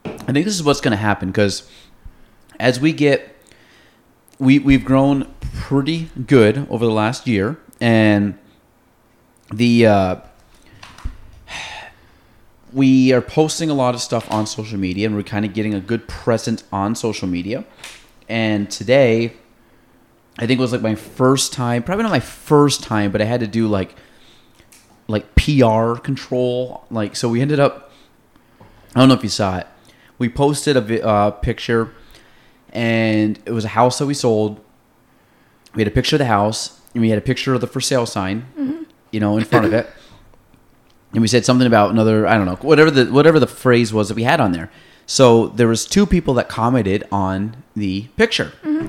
I 0.05 0.31
think 0.31 0.45
this 0.45 0.55
is 0.55 0.63
what's 0.63 0.81
going 0.81 0.91
to 0.91 0.97
happen 0.97 1.29
because 1.29 1.69
as 2.59 2.79
we 2.79 2.93
get 2.93 3.34
we 4.39 4.59
we've 4.59 4.85
grown 4.85 5.33
pretty 5.53 6.09
good 6.25 6.67
over 6.69 6.85
the 6.85 6.91
last 6.91 7.27
year, 7.27 7.57
and 7.79 8.37
the 9.53 9.87
uh, 9.87 10.15
we 12.73 13.13
are 13.13 13.21
posting 13.21 13.69
a 13.69 13.73
lot 13.73 13.95
of 13.95 14.01
stuff 14.01 14.29
on 14.31 14.45
social 14.45 14.77
media, 14.77 15.07
and 15.07 15.15
we're 15.15 15.23
kind 15.23 15.45
of 15.45 15.53
getting 15.53 15.73
a 15.73 15.79
good 15.79 16.07
presence 16.07 16.63
on 16.71 16.95
social 16.95 17.27
media. 17.27 17.63
And 18.27 18.69
today, 18.69 19.33
I 20.37 20.45
think 20.45 20.59
it 20.59 20.61
was 20.61 20.71
like 20.71 20.81
my 20.81 20.95
first 20.95 21.53
time, 21.53 21.83
probably 21.83 22.03
not 22.03 22.11
my 22.11 22.19
first 22.19 22.83
time, 22.83 23.11
but 23.11 23.21
I 23.21 23.25
had 23.25 23.39
to 23.39 23.47
do 23.47 23.67
like 23.67 23.95
like 25.07 25.35
PR 25.35 25.95
control. 25.95 26.85
Like, 26.89 27.15
so 27.15 27.29
we 27.29 27.41
ended 27.41 27.59
up. 27.59 27.91
I 28.93 28.99
don't 28.99 29.09
know 29.09 29.15
if 29.15 29.23
you 29.23 29.29
saw 29.29 29.57
it. 29.57 29.67
We 30.17 30.29
posted 30.29 30.77
a 30.77 31.05
uh, 31.05 31.31
picture 31.31 31.91
and 32.75 33.39
it 33.45 33.51
was 33.51 33.65
a 33.65 33.69
house 33.69 33.97
that 33.97 34.05
we 34.05 34.13
sold. 34.13 34.59
We 35.73 35.81
had 35.81 35.87
a 35.87 35.95
picture 35.95 36.17
of 36.17 36.19
the 36.19 36.25
house, 36.25 36.81
and 36.93 37.01
we 37.01 37.09
had 37.09 37.17
a 37.17 37.21
picture 37.21 37.53
of 37.53 37.61
the 37.61 37.67
for 37.67 37.81
sale 37.81 38.05
sign, 38.05 38.45
mm-hmm. 38.57 38.83
you 39.11 39.19
know, 39.19 39.37
in 39.37 39.45
front 39.45 39.65
of 39.65 39.73
it. 39.73 39.89
And 41.13 41.21
we 41.21 41.29
said 41.29 41.45
something 41.45 41.65
about 41.65 41.91
another, 41.91 42.27
I 42.27 42.35
don't 42.35 42.45
know, 42.45 42.57
whatever 42.57 42.91
the 42.91 43.05
whatever 43.05 43.39
the 43.39 43.47
phrase 43.47 43.93
was 43.93 44.09
that 44.09 44.15
we 44.15 44.23
had 44.23 44.41
on 44.41 44.51
there. 44.51 44.69
So 45.05 45.47
there 45.47 45.69
was 45.69 45.85
two 45.85 46.05
people 46.05 46.33
that 46.33 46.49
commented 46.49 47.05
on 47.09 47.63
the 47.73 48.09
picture. 48.17 48.51
Mm-hmm. 48.63 48.87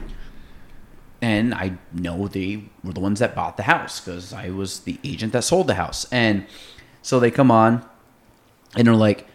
And 1.23 1.55
I 1.55 1.79
know 1.93 2.27
they 2.27 2.65
were 2.83 2.95
the 2.95 2.99
ones 2.99 3.21
that 3.21 3.37
bought 3.37 3.57
the 3.57 3.63
house 3.63 4.01
because 4.01 4.33
I 4.33 4.51
was 4.51 4.81
the 4.81 4.99
agent 5.05 5.35
that 5.35 5.45
sold 5.45 5.69
the 5.69 5.75
house. 5.75 6.05
And 6.11 6.47
so 7.01 7.21
they 7.21 7.31
come 7.31 7.53
on 7.53 7.85
and 8.75 8.89
they're 8.89 8.97
like, 8.97 9.29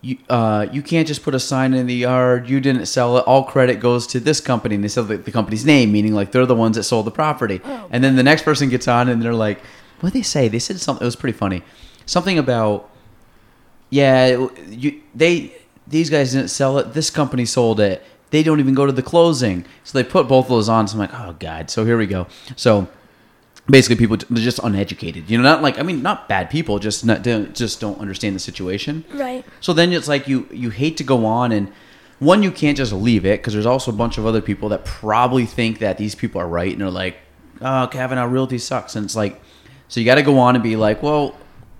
you, 0.00 0.16
uh, 0.28 0.66
you 0.72 0.82
can't 0.82 1.08
just 1.08 1.22
put 1.22 1.34
a 1.34 1.40
sign 1.40 1.74
in 1.74 1.86
the 1.86 1.94
yard. 1.94 2.48
You 2.48 2.60
didn't 2.60 2.86
sell 2.86 3.18
it. 3.18 3.22
All 3.22 3.44
credit 3.44 3.80
goes 3.80 4.06
to 4.08 4.20
this 4.20 4.40
company. 4.40 4.76
And 4.76 4.84
they 4.84 4.88
said 4.88 5.08
the, 5.08 5.16
the 5.16 5.32
company's 5.32 5.64
name, 5.64 5.90
meaning 5.90 6.14
like 6.14 6.32
they're 6.32 6.46
the 6.46 6.54
ones 6.54 6.76
that 6.76 6.84
sold 6.84 7.06
the 7.06 7.10
property. 7.10 7.60
Oh. 7.64 7.88
And 7.90 8.02
then 8.04 8.16
the 8.16 8.22
next 8.22 8.42
person 8.42 8.68
gets 8.68 8.86
on 8.86 9.08
and 9.08 9.20
they're 9.20 9.34
like, 9.34 9.60
what 10.00 10.12
did 10.12 10.20
they 10.20 10.24
say? 10.24 10.48
They 10.48 10.60
said 10.60 10.78
something. 10.80 11.02
It 11.02 11.06
was 11.06 11.16
pretty 11.16 11.36
funny. 11.36 11.62
Something 12.06 12.38
about, 12.38 12.90
yeah, 13.90 14.46
you, 14.68 15.02
they 15.14 15.54
these 15.86 16.10
guys 16.10 16.32
didn't 16.32 16.48
sell 16.48 16.78
it. 16.78 16.92
This 16.92 17.10
company 17.10 17.44
sold 17.44 17.80
it. 17.80 18.04
They 18.30 18.42
don't 18.42 18.60
even 18.60 18.74
go 18.74 18.86
to 18.86 18.92
the 18.92 19.02
closing. 19.02 19.64
So 19.84 19.98
they 19.98 20.08
put 20.08 20.28
both 20.28 20.46
of 20.46 20.50
those 20.50 20.68
on. 20.68 20.86
So 20.86 20.94
I'm 20.94 21.00
like, 21.00 21.14
oh 21.14 21.34
god. 21.38 21.70
So 21.70 21.84
here 21.84 21.98
we 21.98 22.06
go. 22.06 22.26
So 22.56 22.86
basically, 23.68 23.96
people 23.96 24.16
they're 24.16 24.42
just 24.42 24.60
uneducated. 24.62 25.30
You 25.30 25.38
know, 25.38 25.44
not 25.44 25.62
like 25.62 25.78
I 25.78 25.82
mean, 25.82 26.02
not 26.02 26.28
bad 26.28 26.50
people. 26.50 26.78
Just 26.78 27.04
not 27.04 27.22
don't, 27.22 27.54
just 27.54 27.80
don't 27.80 27.98
understand 28.00 28.34
the 28.34 28.40
situation. 28.40 29.04
Right. 29.12 29.44
So 29.60 29.72
then 29.72 29.92
it's 29.92 30.08
like 30.08 30.28
you 30.28 30.48
you 30.50 30.70
hate 30.70 30.96
to 30.98 31.04
go 31.04 31.26
on 31.26 31.52
and 31.52 31.72
one 32.18 32.42
you 32.42 32.50
can't 32.50 32.76
just 32.76 32.92
leave 32.92 33.24
it 33.24 33.40
because 33.40 33.52
there's 33.52 33.66
also 33.66 33.92
a 33.92 33.94
bunch 33.94 34.18
of 34.18 34.26
other 34.26 34.40
people 34.40 34.68
that 34.70 34.84
probably 34.84 35.46
think 35.46 35.78
that 35.78 35.98
these 35.98 36.14
people 36.14 36.40
are 36.40 36.48
right 36.48 36.72
and 36.72 36.80
they're 36.80 36.90
like, 36.90 37.16
oh, 37.60 37.88
Kavanaugh 37.90 38.24
Realty 38.24 38.58
sucks, 38.58 38.96
and 38.96 39.04
it's 39.04 39.16
like, 39.16 39.40
so 39.86 40.00
you 40.00 40.06
got 40.06 40.16
to 40.16 40.22
go 40.22 40.38
on 40.38 40.54
and 40.54 40.62
be 40.62 40.76
like, 40.76 41.02
well, 41.02 41.36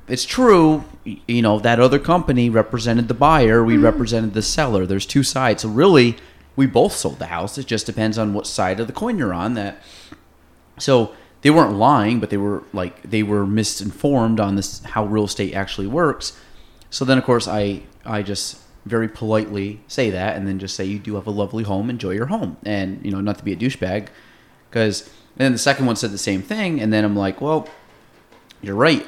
it's 0.07 0.25
true. 0.25 0.85
You 1.05 1.43
know 1.43 1.59
that 1.59 1.81
other 1.81 1.99
company 1.99 2.51
represented 2.51 3.09
the 3.09 3.15
buyer, 3.15 3.65
we 3.65 3.75
mm-hmm. 3.75 3.85
represented 3.85 4.35
the 4.35 4.43
seller. 4.43 4.87
There's 4.87 5.07
two 5.07 5.23
sides. 5.23 5.63
So 5.63 5.69
really, 5.69 6.17
we 6.55 6.67
both 6.67 6.93
sold 6.93 7.19
the 7.19 7.27
house. 7.27 7.59
It 7.59 7.67
just 7.67 7.87
depends 7.87 8.19
on 8.19 8.33
what 8.35 8.47
side 8.47 8.81
of 8.81 8.87
the 8.87 8.93
coin 8.93 9.19
you're 9.19 9.35
on. 9.35 9.55
That 9.55 9.83
so 10.79 11.15
they 11.43 11.51
weren't 11.51 11.75
lying, 11.75 12.21
but 12.21 12.31
they 12.31 12.37
were 12.37 12.65
like 12.73 13.03
they 13.03 13.23
were 13.23 13.47
misinformed 13.47 14.41
on 14.41 14.57
this 14.57 14.83
how 14.85 15.05
real 15.05 15.25
estate 15.25 15.55
actually 15.55 15.87
works. 15.87 16.39
So 16.91 17.05
then, 17.05 17.19
of 17.19 17.25
course, 17.25 17.47
I 17.47 17.83
I 18.05 18.23
just 18.23 18.61
very 18.87 19.09
politely 19.09 19.81
say 19.87 20.11
that, 20.11 20.37
and 20.37 20.49
then 20.49 20.59
just 20.59 20.75
say 20.75 20.85
you 20.85 20.99
do 20.99 21.15
have 21.15 21.27
a 21.27 21.31
lovely 21.31 21.65
home, 21.65 21.91
enjoy 21.91 22.11
your 22.11 22.27
home, 22.27 22.57
and 22.65 23.05
you 23.05 23.11
know 23.11 23.21
not 23.21 23.39
to 23.39 23.45
be 23.45 23.53
a 23.53 23.57
douchebag, 23.57 24.09
because 24.71 25.11
then 25.37 25.53
the 25.53 25.59
second 25.59 25.87
one 25.87 25.97
said 25.97 26.11
the 26.11 26.19
same 26.19 26.43
thing, 26.43 26.81
and 26.81 26.93
then 26.93 27.05
I'm 27.05 27.17
like, 27.17 27.41
well, 27.41 27.69
you're 28.61 28.75
right. 28.75 29.07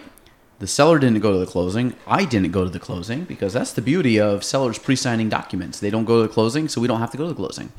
The 0.61 0.67
seller 0.67 0.99
didn't 0.99 1.21
go 1.21 1.33
to 1.33 1.39
the 1.39 1.47
closing. 1.47 1.95
I 2.07 2.27
didn't 2.27 2.53
go 2.53 2.65
to 2.65 2.71
the 2.71 2.79
closing 2.79 3.25
because 3.25 3.55
that's 3.55 3.73
the 3.73 3.81
beauty 3.81 4.21
of 4.21 4.45
sellers 4.45 4.79
pre-signing 4.79 5.31
documents. 5.31 5.81
They 5.81 5.89
don't 5.89 6.05
go 6.05 6.21
to 6.21 6.29
the 6.29 6.33
closing, 6.33 6.69
so 6.69 6.83
we 6.83 6.87
don't 6.87 7.01
have 7.01 7.11
to 7.13 7.17
go 7.17 7.25
to 7.25 7.31
the 7.31 7.35
closing. 7.35 7.73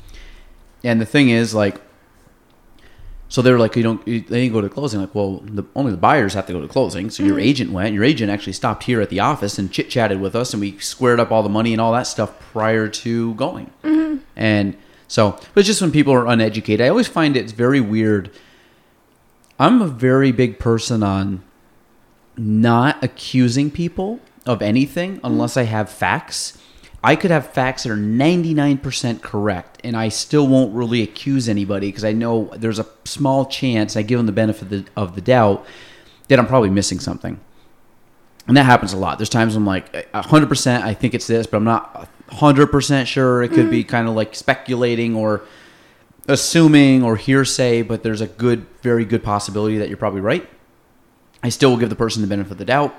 And 0.82 1.00
the 1.00 1.06
thing 1.06 1.30
is, 1.30 1.54
like, 1.54 1.80
so 3.32 3.40
they 3.40 3.50
were 3.50 3.58
like, 3.58 3.76
you 3.76 3.82
don't, 3.82 4.06
you, 4.06 4.20
they 4.20 4.42
didn't 4.42 4.52
go 4.52 4.60
to 4.60 4.68
closing. 4.68 5.00
Like, 5.00 5.14
well, 5.14 5.38
the, 5.46 5.64
only 5.74 5.90
the 5.90 5.96
buyers 5.96 6.34
have 6.34 6.46
to 6.48 6.52
go 6.52 6.60
to 6.60 6.68
closing. 6.68 7.08
So 7.08 7.22
your 7.22 7.36
mm-hmm. 7.36 7.48
agent 7.48 7.72
went. 7.72 7.94
Your 7.94 8.04
agent 8.04 8.30
actually 8.30 8.52
stopped 8.52 8.82
here 8.82 9.00
at 9.00 9.08
the 9.08 9.20
office 9.20 9.58
and 9.58 9.72
chit 9.72 9.88
chatted 9.88 10.20
with 10.20 10.36
us, 10.36 10.52
and 10.52 10.60
we 10.60 10.78
squared 10.80 11.18
up 11.18 11.32
all 11.32 11.42
the 11.42 11.48
money 11.48 11.72
and 11.72 11.80
all 11.80 11.92
that 11.92 12.02
stuff 12.02 12.38
prior 12.52 12.88
to 12.88 13.32
going. 13.36 13.70
Mm-hmm. 13.84 14.18
And 14.36 14.76
so, 15.08 15.40
but 15.54 15.64
just 15.64 15.80
when 15.80 15.90
people 15.92 16.12
are 16.12 16.26
uneducated, 16.26 16.84
I 16.84 16.90
always 16.90 17.08
find 17.08 17.34
it's 17.34 17.52
very 17.52 17.80
weird. 17.80 18.30
I'm 19.58 19.80
a 19.80 19.88
very 19.88 20.30
big 20.30 20.58
person 20.58 21.02
on 21.02 21.42
not 22.36 23.02
accusing 23.02 23.70
people 23.70 24.20
of 24.44 24.60
anything 24.60 25.16
mm-hmm. 25.16 25.24
unless 25.24 25.56
I 25.56 25.62
have 25.62 25.88
facts. 25.88 26.58
I 27.04 27.16
could 27.16 27.30
have 27.32 27.50
facts 27.50 27.82
that 27.82 27.90
are 27.90 27.96
99% 27.96 29.22
correct 29.22 29.80
and 29.82 29.96
I 29.96 30.08
still 30.08 30.46
won't 30.46 30.74
really 30.74 31.02
accuse 31.02 31.48
anybody 31.48 31.88
because 31.88 32.04
I 32.04 32.12
know 32.12 32.52
there's 32.56 32.78
a 32.78 32.86
small 33.04 33.46
chance 33.46 33.96
I 33.96 34.02
give 34.02 34.18
them 34.18 34.26
the 34.26 34.32
benefit 34.32 34.62
of 34.62 34.70
the, 34.70 34.84
of 34.96 35.14
the 35.16 35.20
doubt 35.20 35.66
that 36.28 36.38
I'm 36.38 36.46
probably 36.46 36.70
missing 36.70 37.00
something. 37.00 37.40
And 38.46 38.56
that 38.56 38.64
happens 38.64 38.92
a 38.92 38.96
lot. 38.96 39.18
There's 39.18 39.28
times 39.28 39.56
I'm 39.56 39.66
like 39.66 39.92
100% 40.12 40.82
I 40.82 40.94
think 40.94 41.14
it's 41.14 41.26
this, 41.26 41.46
but 41.46 41.56
I'm 41.56 41.64
not 41.64 42.08
100% 42.30 43.06
sure. 43.06 43.42
It 43.42 43.50
could 43.50 43.70
be 43.70 43.82
kind 43.82 44.08
of 44.08 44.14
like 44.14 44.34
speculating 44.34 45.16
or 45.16 45.42
assuming 46.28 47.02
or 47.02 47.16
hearsay, 47.16 47.82
but 47.82 48.02
there's 48.04 48.20
a 48.20 48.26
good, 48.26 48.66
very 48.80 49.04
good 49.04 49.24
possibility 49.24 49.78
that 49.78 49.88
you're 49.88 49.98
probably 49.98 50.20
right. 50.20 50.48
I 51.42 51.48
still 51.48 51.70
will 51.70 51.78
give 51.78 51.90
the 51.90 51.96
person 51.96 52.22
the 52.22 52.28
benefit 52.28 52.52
of 52.52 52.58
the 52.58 52.64
doubt. 52.64 52.94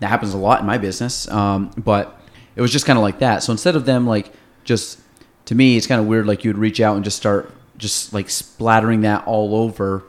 That 0.00 0.08
happens 0.08 0.32
a 0.32 0.38
lot 0.38 0.60
in 0.60 0.66
my 0.66 0.78
business, 0.78 1.28
um, 1.28 1.70
but 1.76 2.21
it 2.56 2.60
was 2.60 2.72
just 2.72 2.86
kind 2.86 2.98
of 2.98 3.02
like 3.02 3.18
that. 3.20 3.42
So 3.42 3.52
instead 3.52 3.76
of 3.76 3.84
them 3.84 4.06
like 4.06 4.32
just 4.64 5.00
to 5.46 5.54
me, 5.54 5.76
it's 5.76 5.86
kind 5.86 6.00
of 6.00 6.06
weird. 6.06 6.26
Like 6.26 6.44
you'd 6.44 6.58
reach 6.58 6.80
out 6.80 6.96
and 6.96 7.04
just 7.04 7.16
start 7.16 7.52
just 7.78 8.12
like 8.12 8.30
splattering 8.30 9.00
that 9.02 9.26
all 9.26 9.54
over, 9.56 10.04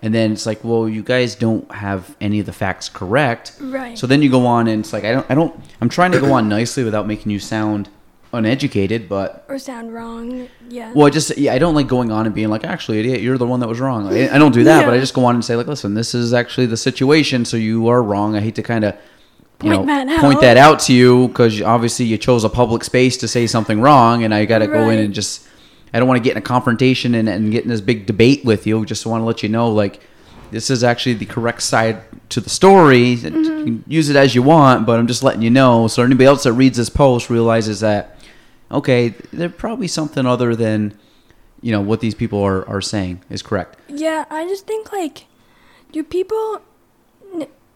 and 0.00 0.14
then 0.14 0.32
it's 0.32 0.46
like, 0.46 0.62
well, 0.62 0.88
you 0.88 1.02
guys 1.02 1.34
don't 1.34 1.70
have 1.72 2.16
any 2.20 2.38
of 2.40 2.46
the 2.46 2.52
facts 2.52 2.88
correct. 2.88 3.56
Right. 3.60 3.98
So 3.98 4.06
then 4.06 4.22
you 4.22 4.30
go 4.30 4.46
on 4.46 4.68
and 4.68 4.80
it's 4.80 4.92
like 4.92 5.04
I 5.04 5.12
don't, 5.12 5.26
I 5.30 5.34
don't. 5.34 5.58
I'm 5.80 5.88
trying 5.88 6.12
to 6.12 6.20
go 6.20 6.32
on 6.32 6.48
nicely 6.48 6.84
without 6.84 7.06
making 7.06 7.32
you 7.32 7.38
sound 7.40 7.88
uneducated, 8.32 9.08
but 9.08 9.44
Or 9.48 9.58
sound 9.58 9.94
wrong. 9.94 10.48
Yeah. 10.68 10.92
well, 10.92 11.06
I 11.06 11.10
just 11.10 11.36
yeah, 11.38 11.52
I 11.52 11.58
don't 11.58 11.74
like 11.74 11.88
going 11.88 12.12
on 12.12 12.26
and 12.26 12.34
being 12.34 12.48
like, 12.48 12.64
actually, 12.64 13.00
idiot, 13.00 13.20
you're 13.22 13.38
the 13.38 13.46
one 13.46 13.60
that 13.60 13.68
was 13.68 13.80
wrong. 13.80 14.08
I, 14.08 14.34
I 14.34 14.38
don't 14.38 14.52
do 14.52 14.64
that, 14.64 14.84
but 14.84 14.94
I 14.94 14.98
just 14.98 15.14
go 15.14 15.24
on 15.24 15.34
and 15.34 15.44
say 15.44 15.56
like, 15.56 15.66
listen, 15.66 15.94
this 15.94 16.14
is 16.14 16.32
actually 16.34 16.66
the 16.66 16.76
situation, 16.76 17.44
so 17.44 17.56
you 17.56 17.88
are 17.88 18.02
wrong. 18.02 18.36
I 18.36 18.40
hate 18.40 18.54
to 18.56 18.62
kind 18.62 18.84
of 18.84 18.94
you 18.94 19.00
Point 19.58 19.72
know 19.72 19.86
that 19.86 20.08
out. 20.08 20.20
point 20.20 20.40
that 20.42 20.56
out 20.56 20.80
to 20.80 20.92
you 20.92 21.28
because 21.28 21.62
obviously 21.62 22.04
you 22.04 22.18
chose 22.18 22.44
a 22.44 22.48
public 22.48 22.84
space 22.84 23.16
to 23.18 23.28
say 23.28 23.46
something 23.46 23.80
wrong, 23.80 24.22
and 24.22 24.34
I 24.34 24.44
got 24.44 24.58
to 24.58 24.66
go 24.66 24.90
in 24.90 24.98
and 24.98 25.14
just 25.14 25.46
I 25.94 25.98
don't 25.98 26.08
want 26.08 26.18
to 26.18 26.24
get 26.24 26.32
in 26.32 26.38
a 26.38 26.42
confrontation 26.42 27.14
and, 27.14 27.28
and 27.28 27.50
get 27.50 27.64
in 27.64 27.70
this 27.70 27.80
big 27.80 28.06
debate 28.06 28.44
with 28.44 28.66
you. 28.66 28.84
Just 28.84 29.06
want 29.06 29.22
to 29.22 29.24
let 29.24 29.42
you 29.42 29.48
know 29.48 29.70
like. 29.70 30.00
This 30.48 30.70
is 30.70 30.84
actually 30.84 31.14
the 31.14 31.26
correct 31.26 31.60
side 31.60 32.02
to 32.28 32.40
the 32.40 32.48
story. 32.48 33.16
Mm-hmm. 33.16 33.36
You 33.36 33.64
can 33.64 33.84
use 33.88 34.08
it 34.10 34.14
as 34.14 34.36
you 34.36 34.44
want, 34.44 34.86
but 34.86 34.96
I'm 34.96 35.08
just 35.08 35.24
letting 35.24 35.42
you 35.42 35.50
know 35.50 35.88
so 35.88 36.04
anybody 36.04 36.26
else 36.26 36.44
that 36.44 36.52
reads 36.52 36.76
this 36.76 36.88
post 36.88 37.28
realizes 37.28 37.80
that 37.80 38.16
okay, 38.70 39.08
there's 39.32 39.52
probably 39.52 39.88
something 39.88 40.26
other 40.26 40.54
than 40.54 40.96
you 41.62 41.72
know 41.72 41.80
what 41.80 42.00
these 42.00 42.14
people 42.14 42.42
are, 42.42 42.68
are 42.68 42.80
saying 42.80 43.22
is 43.30 43.42
correct. 43.42 43.78
Yeah, 43.88 44.24
I 44.30 44.46
just 44.46 44.66
think 44.66 44.92
like, 44.92 45.26
do 45.92 46.02
people 46.02 46.60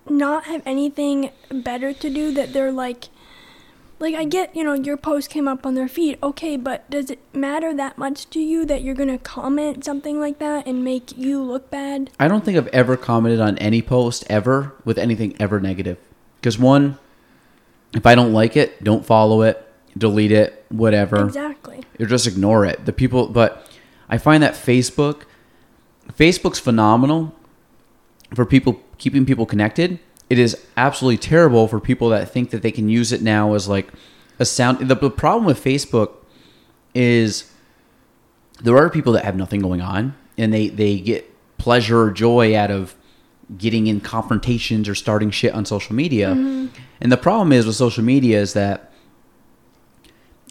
not 0.09 0.45
have 0.45 0.63
anything 0.67 1.31
better 1.51 1.93
to 1.93 2.11
do 2.11 2.33
that 2.33 2.53
they're 2.53 2.73
like, 2.73 3.09
like 3.99 4.15
I 4.15 4.25
get 4.25 4.57
you 4.57 4.65
know 4.65 4.73
your 4.73 4.97
post 4.97 5.31
came 5.31 5.47
up 5.47 5.67
on 5.67 5.75
their 5.75 5.89
feed, 5.89 6.19
okay, 6.23 6.57
but 6.57 6.89
does 6.91 7.11
it 7.11 7.21
matter 7.35 7.75
that 7.75 7.99
much 7.99 8.29
to 8.31 8.41
you 8.41 8.65
that 8.67 8.83
you're 8.83 8.95
gonna 8.95 9.19
comment 9.19 9.85
something 9.85 10.19
like 10.19 10.39
that 10.39 10.67
and 10.67 10.83
make 10.83 11.17
you 11.17 11.43
look 11.43 11.71
bad? 11.71 12.11
I 12.19 12.29
don't 12.29 12.45
think 12.45 12.57
I've 12.57 12.69
ever 12.69 12.97
commented 12.97 13.41
on 13.41 13.59
any 13.59 13.83
post 13.83 14.25
ever 14.29 14.73
with 14.85 14.99
anything 14.99 15.37
ever 15.39 15.61
negative. 15.61 15.99
Because 16.41 16.59
one, 16.59 16.99
if 17.93 18.07
I 18.07 18.15
don't 18.15 18.33
like 18.33 18.57
it, 18.57 18.83
don't 18.83 19.05
follow 19.05 19.43
it, 19.43 19.67
delete 19.97 20.33
it, 20.33 20.65
whatever. 20.71 21.25
Exactly. 21.27 21.85
or 21.99 22.07
just 22.07 22.27
ignore 22.27 22.65
it. 22.65 22.87
The 22.87 22.93
people, 22.93 23.29
but 23.29 23.67
I 24.09 24.19
find 24.19 24.43
that 24.43 24.55
Facebook, 24.55 25.23
Facebook's 26.13 26.59
phenomenal 26.59 27.35
for 28.35 28.47
people 28.47 28.83
keeping 29.01 29.27
people 29.27 29.47
connected. 29.47 29.99
It 30.29 30.39
is 30.39 30.57
absolutely 30.77 31.19
terrible 31.19 31.67
for 31.67 31.81
people 31.81 32.11
that 32.11 32.31
think 32.31 32.51
that 32.51 32.63
they 32.63 32.71
can 32.71 32.89
use 32.89 33.11
it 33.11 33.21
now 33.21 33.55
as 33.55 33.67
like 33.67 33.89
a 34.39 34.45
sound. 34.45 34.79
The, 34.89 34.95
the 34.95 35.11
problem 35.11 35.45
with 35.45 35.63
Facebook 35.63 36.13
is 36.95 37.51
there 38.63 38.77
are 38.77 38.89
people 38.89 39.13
that 39.15 39.25
have 39.25 39.35
nothing 39.35 39.61
going 39.61 39.81
on 39.81 40.15
and 40.39 40.53
they 40.53 40.69
they 40.69 41.01
get 41.01 41.27
pleasure 41.59 42.03
or 42.03 42.11
joy 42.13 42.57
out 42.57 42.71
of 42.71 42.95
getting 43.59 43.89
in 43.89 44.01
confrontations 44.01 44.89
or 44.89 44.95
starting 44.95 45.31
shit 45.31 45.53
on 45.53 45.65
social 45.65 45.97
media. 45.97 46.29
Mm-hmm. 46.29 46.69
And 47.01 47.11
the 47.11 47.17
problem 47.17 47.53
is 47.53 47.67
with 47.67 47.75
social 47.75 48.05
media 48.05 48.41
is 48.41 48.53
that 48.53 48.93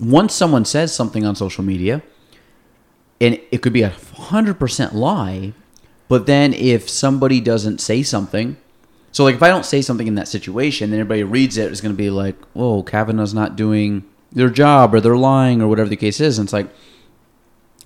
once 0.01 0.33
someone 0.33 0.65
says 0.65 0.93
something 0.93 1.25
on 1.25 1.35
social 1.35 1.63
media, 1.63 2.01
and 3.21 3.39
it 3.51 3.61
could 3.61 3.73
be 3.73 3.83
a 3.83 3.89
hundred 3.89 4.59
percent 4.59 4.93
lie, 4.95 5.53
but 6.09 6.25
then 6.25 6.53
if 6.53 6.89
somebody 6.89 7.39
doesn't 7.39 7.79
say 7.79 8.03
something, 8.03 8.57
so 9.11 9.23
like 9.23 9.35
if 9.35 9.43
I 9.43 9.47
don't 9.47 9.65
say 9.65 9.81
something 9.81 10.07
in 10.07 10.15
that 10.15 10.27
situation, 10.27 10.89
then 10.89 10.99
everybody 10.99 11.23
reads 11.23 11.55
it, 11.55 11.71
it's 11.71 11.81
going 11.81 11.93
to 11.93 11.97
be 11.97 12.09
like, 12.09 12.35
"Whoa, 12.53 12.83
Kavanaugh's 12.83 13.33
not 13.33 13.55
doing 13.55 14.03
their 14.31 14.49
job, 14.49 14.93
or 14.93 14.99
they're 14.99 15.15
lying, 15.15 15.61
or 15.61 15.67
whatever 15.67 15.87
the 15.87 15.95
case 15.95 16.19
is." 16.19 16.37
And 16.37 16.47
it's 16.47 16.53
like, 16.53 16.67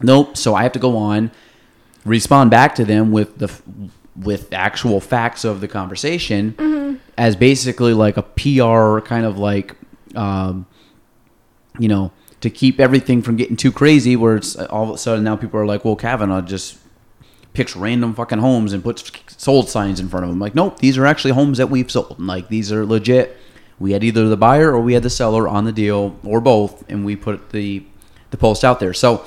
nope. 0.01 0.37
So 0.37 0.55
I 0.55 0.63
have 0.63 0.71
to 0.71 0.79
go 0.79 0.97
on, 0.97 1.31
respond 2.05 2.49
back 2.49 2.75
to 2.75 2.85
them 2.85 3.11
with 3.11 3.37
the 3.37 3.51
with 4.15 4.53
actual 4.53 5.01
facts 5.01 5.43
of 5.43 5.59
the 5.59 5.67
conversation, 5.67 6.99
as 7.17 7.35
basically 7.35 7.93
like 7.93 8.17
a 8.17 8.23
PR 8.23 9.05
kind 9.05 9.25
of 9.25 9.37
like. 9.37 9.75
Um, 10.15 10.65
you 11.79 11.87
know, 11.87 12.11
to 12.41 12.51
keep 12.51 12.79
everything 12.79 13.21
from 13.21 13.35
getting 13.35 13.55
too 13.55 13.71
crazy, 13.71 14.15
where 14.15 14.35
it's 14.35 14.55
all 14.55 14.83
of 14.83 14.89
a 14.91 14.97
sudden 14.97 15.23
now 15.23 15.35
people 15.35 15.59
are 15.59 15.65
like, 15.65 15.83
well, 15.83 15.95
Kavanaugh 15.95 16.41
just 16.41 16.77
picks 17.53 17.75
random 17.75 18.13
fucking 18.13 18.39
homes 18.39 18.73
and 18.73 18.83
puts 18.83 19.11
sold 19.37 19.69
signs 19.69 19.99
in 19.99 20.09
front 20.09 20.25
of 20.25 20.29
them. 20.29 20.39
Like, 20.39 20.55
nope, 20.55 20.79
these 20.79 20.97
are 20.97 21.05
actually 21.05 21.31
homes 21.31 21.57
that 21.57 21.69
we've 21.69 21.89
sold. 21.89 22.17
And 22.17 22.27
Like, 22.27 22.47
these 22.47 22.71
are 22.71 22.85
legit. 22.85 23.37
We 23.79 23.91
had 23.91 24.03
either 24.03 24.27
the 24.27 24.37
buyer 24.37 24.71
or 24.71 24.81
we 24.81 24.93
had 24.93 25.03
the 25.03 25.09
seller 25.09 25.47
on 25.47 25.65
the 25.65 25.71
deal 25.71 26.17
or 26.23 26.41
both, 26.41 26.89
and 26.89 27.05
we 27.05 27.15
put 27.15 27.49
the 27.51 27.83
the 28.31 28.37
post 28.37 28.63
out 28.63 28.79
there. 28.79 28.93
So, 28.93 29.25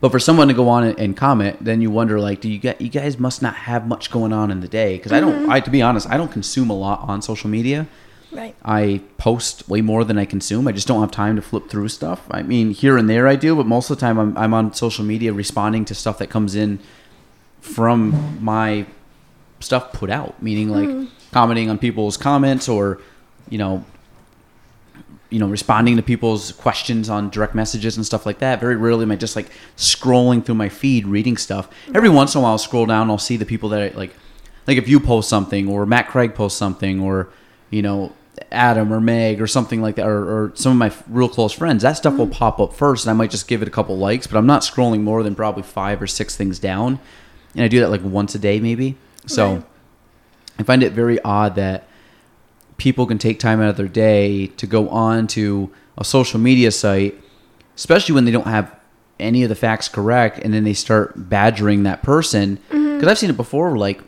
but 0.00 0.12
for 0.12 0.20
someone 0.20 0.46
to 0.48 0.54
go 0.54 0.68
on 0.68 0.84
and 0.84 1.16
comment, 1.16 1.64
then 1.64 1.80
you 1.80 1.90
wonder, 1.90 2.20
like, 2.20 2.40
do 2.40 2.48
you 2.48 2.58
get 2.58 2.80
you 2.80 2.88
guys 2.88 3.18
must 3.18 3.42
not 3.42 3.54
have 3.54 3.86
much 3.86 4.10
going 4.10 4.32
on 4.32 4.50
in 4.50 4.60
the 4.60 4.68
day? 4.68 4.96
Because 4.96 5.12
I 5.12 5.20
don't. 5.20 5.42
Mm-hmm. 5.42 5.50
I 5.50 5.60
to 5.60 5.70
be 5.70 5.82
honest, 5.82 6.08
I 6.08 6.16
don't 6.16 6.30
consume 6.30 6.70
a 6.70 6.76
lot 6.76 7.00
on 7.00 7.22
social 7.22 7.50
media. 7.50 7.86
Right. 8.30 8.54
I 8.62 9.00
post 9.16 9.68
way 9.68 9.80
more 9.80 10.04
than 10.04 10.18
I 10.18 10.24
consume. 10.24 10.68
I 10.68 10.72
just 10.72 10.86
don't 10.86 11.00
have 11.00 11.10
time 11.10 11.36
to 11.36 11.42
flip 11.42 11.70
through 11.70 11.88
stuff. 11.88 12.26
I 12.30 12.42
mean, 12.42 12.72
here 12.72 12.98
and 12.98 13.08
there 13.08 13.26
I 13.26 13.36
do, 13.36 13.56
but 13.56 13.66
most 13.66 13.90
of 13.90 13.96
the 13.96 14.00
time 14.00 14.18
I'm, 14.18 14.36
I'm 14.36 14.52
on 14.52 14.74
social 14.74 15.04
media 15.04 15.32
responding 15.32 15.84
to 15.86 15.94
stuff 15.94 16.18
that 16.18 16.28
comes 16.28 16.54
in 16.54 16.78
from 17.60 18.38
my 18.42 18.86
stuff 19.60 19.92
put 19.92 20.10
out, 20.10 20.42
meaning 20.42 20.68
like 20.68 20.88
hmm. 20.88 21.04
commenting 21.32 21.70
on 21.70 21.78
people's 21.78 22.16
comments 22.16 22.68
or, 22.68 23.00
you 23.48 23.58
know, 23.58 23.84
you 25.30 25.38
know, 25.38 25.48
responding 25.48 25.96
to 25.96 26.02
people's 26.02 26.52
questions 26.52 27.10
on 27.10 27.28
direct 27.30 27.54
messages 27.54 27.96
and 27.96 28.04
stuff 28.06 28.24
like 28.24 28.38
that. 28.38 28.60
Very 28.60 28.76
rarely 28.76 29.02
am 29.02 29.10
I 29.10 29.16
just 29.16 29.36
like 29.36 29.50
scrolling 29.76 30.44
through 30.44 30.54
my 30.54 30.68
feed 30.68 31.06
reading 31.06 31.36
stuff. 31.36 31.68
Every 31.94 32.08
once 32.08 32.34
in 32.34 32.40
a 32.40 32.42
while 32.42 32.52
I'll 32.52 32.58
scroll 32.58 32.86
down, 32.86 33.02
and 33.02 33.10
I'll 33.10 33.18
see 33.18 33.36
the 33.36 33.44
people 33.44 33.68
that 33.70 33.80
I 33.92 33.96
like 33.96 34.14
like 34.66 34.78
if 34.78 34.88
you 34.88 35.00
post 35.00 35.28
something 35.28 35.68
or 35.68 35.86
Matt 35.86 36.08
Craig 36.08 36.34
posts 36.34 36.58
something 36.58 37.00
or 37.00 37.28
you 37.70 37.82
know 37.82 38.12
Adam 38.52 38.92
or 38.92 39.00
Meg 39.00 39.40
or 39.40 39.46
something 39.46 39.80
like 39.80 39.96
that 39.96 40.06
or, 40.06 40.22
or 40.22 40.52
some 40.54 40.72
of 40.72 40.78
my 40.78 40.86
f- 40.86 41.02
real 41.08 41.28
close 41.28 41.52
friends 41.52 41.82
that 41.82 41.96
stuff 41.96 42.16
will 42.16 42.26
mm. 42.26 42.32
pop 42.32 42.60
up 42.60 42.72
first 42.72 43.04
and 43.04 43.10
I 43.10 43.14
might 43.14 43.30
just 43.30 43.48
give 43.48 43.62
it 43.62 43.68
a 43.68 43.70
couple 43.70 43.96
likes 43.96 44.26
but 44.26 44.36
I'm 44.38 44.46
not 44.46 44.62
scrolling 44.62 45.00
more 45.00 45.22
than 45.22 45.34
probably 45.34 45.62
five 45.62 46.00
or 46.00 46.06
six 46.06 46.36
things 46.36 46.58
down 46.58 46.98
and 47.54 47.64
I 47.64 47.68
do 47.68 47.80
that 47.80 47.90
like 47.90 48.02
once 48.02 48.34
a 48.34 48.38
day 48.38 48.60
maybe. 48.60 48.96
So 49.26 49.54
Right. 49.54 49.64
I 50.58 50.62
find 50.64 50.82
it 50.82 50.92
very 50.92 51.20
odd 51.22 51.54
that 51.54 51.86
people 52.78 53.06
can 53.06 53.18
take 53.18 53.38
time 53.38 53.60
out 53.60 53.68
of 53.68 53.76
their 53.76 53.88
day 53.88 54.48
to 54.48 54.66
go 54.66 54.88
on 54.88 55.26
to 55.28 55.70
a 55.96 56.04
social 56.04 56.40
media 56.40 56.70
site 56.70 57.20
especially 57.76 58.14
when 58.14 58.24
they 58.24 58.32
don't 58.32 58.46
have 58.46 58.74
any 59.20 59.42
of 59.42 59.48
the 59.48 59.54
facts 59.54 59.88
correct 59.88 60.38
and 60.38 60.52
then 60.52 60.64
they 60.64 60.72
start 60.72 61.12
badgering 61.28 61.84
that 61.84 62.02
person. 62.02 62.58
Mm-hmm. 62.70 62.94
Because 62.94 63.08
I've 63.08 63.18
seen 63.18 63.30
it 63.30 63.36
before 63.36 63.76
like 63.78 64.00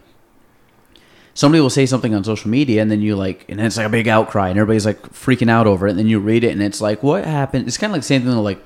somebody 1.35 1.61
will 1.61 1.71
say 1.71 1.87
something 1.87 2.15
on 2.15 2.25
social 2.25 2.51
media 2.51 2.83
and 2.83 2.91
then 2.91 3.01
you 3.01 3.17
like 3.17 3.47
and 3.49 3.61
it's 3.61 3.77
like 3.77 3.87
a 3.87 3.91
big 3.91 4.09
outcry 4.09 4.49
and 4.49 4.59
everybody's 4.59 4.87
like 4.87 5.01
freaking 5.13 5.51
out 5.51 5.67
over 5.67 5.87
it 5.87 5.91
and 5.91 5.99
then 5.99 6.07
you 6.07 6.19
read 6.19 6.45
it 6.45 6.53
and 6.53 6.63
it's 6.63 6.81
like 6.81 7.03
what 7.03 7.25
happened? 7.25 7.67
It's 7.67 7.79
kind 7.79 7.91
of 7.91 7.95
like 7.95 8.03
the 8.03 8.07
same 8.07 8.23
thing 8.23 8.33
like 8.33 8.63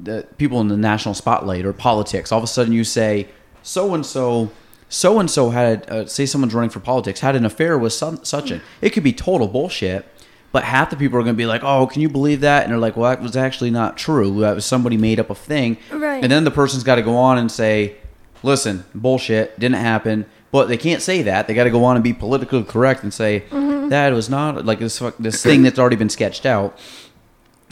the 0.00 0.26
people 0.36 0.60
in 0.60 0.68
the 0.68 0.76
national 0.76 1.14
spotlight 1.14 1.64
or 1.64 1.72
politics. 1.72 2.30
All 2.30 2.38
of 2.38 2.44
a 2.44 2.48
sudden 2.48 2.72
you 2.72 2.84
say 2.84 3.28
so 3.62 3.94
and 3.94 4.06
so 4.06 4.50
so 4.88 5.18
and 5.18 5.30
so 5.30 5.50
had 5.50 5.88
uh, 5.90 6.06
say 6.06 6.24
someone's 6.24 6.54
running 6.54 6.70
for 6.70 6.80
politics 6.80 7.20
had 7.20 7.36
an 7.36 7.44
affair 7.44 7.76
with 7.76 7.92
some, 7.92 8.24
such 8.24 8.50
and 8.50 8.62
it 8.80 8.90
could 8.90 9.02
be 9.02 9.12
total 9.12 9.46
bullshit 9.48 10.06
but 10.50 10.64
half 10.64 10.88
the 10.88 10.96
people 10.96 11.18
are 11.18 11.22
going 11.22 11.34
to 11.34 11.38
be 11.38 11.46
like 11.46 11.62
oh 11.62 11.86
can 11.86 12.00
you 12.00 12.08
believe 12.08 12.40
that? 12.40 12.62
And 12.62 12.72
they're 12.72 12.78
like 12.78 12.96
well 12.96 13.10
that 13.10 13.20
was 13.20 13.36
actually 13.36 13.70
not 13.70 13.96
true. 13.96 14.40
That 14.40 14.54
was 14.54 14.64
somebody 14.64 14.96
made 14.96 15.18
up 15.18 15.30
a 15.30 15.34
thing. 15.34 15.78
Right. 15.90 16.22
and 16.22 16.30
then 16.30 16.44
the 16.44 16.50
person's 16.50 16.84
got 16.84 16.94
to 16.94 17.02
go 17.02 17.16
on 17.16 17.38
and 17.38 17.50
say 17.50 17.96
listen 18.44 18.84
bullshit 18.94 19.58
didn't 19.58 19.78
happen 19.78 20.24
but 20.50 20.68
they 20.68 20.76
can't 20.76 21.02
say 21.02 21.22
that. 21.22 21.46
They 21.46 21.54
got 21.54 21.64
to 21.64 21.70
go 21.70 21.84
on 21.84 21.96
and 21.96 22.02
be 22.02 22.12
politically 22.12 22.62
correct 22.64 23.02
and 23.02 23.12
say 23.12 23.44
that 23.50 24.12
was 24.12 24.28
not 24.30 24.64
like 24.64 24.78
this 24.78 24.98
fuck- 24.98 25.18
this 25.18 25.42
thing 25.42 25.62
that's 25.62 25.78
already 25.78 25.96
been 25.96 26.08
sketched 26.10 26.46
out. 26.46 26.78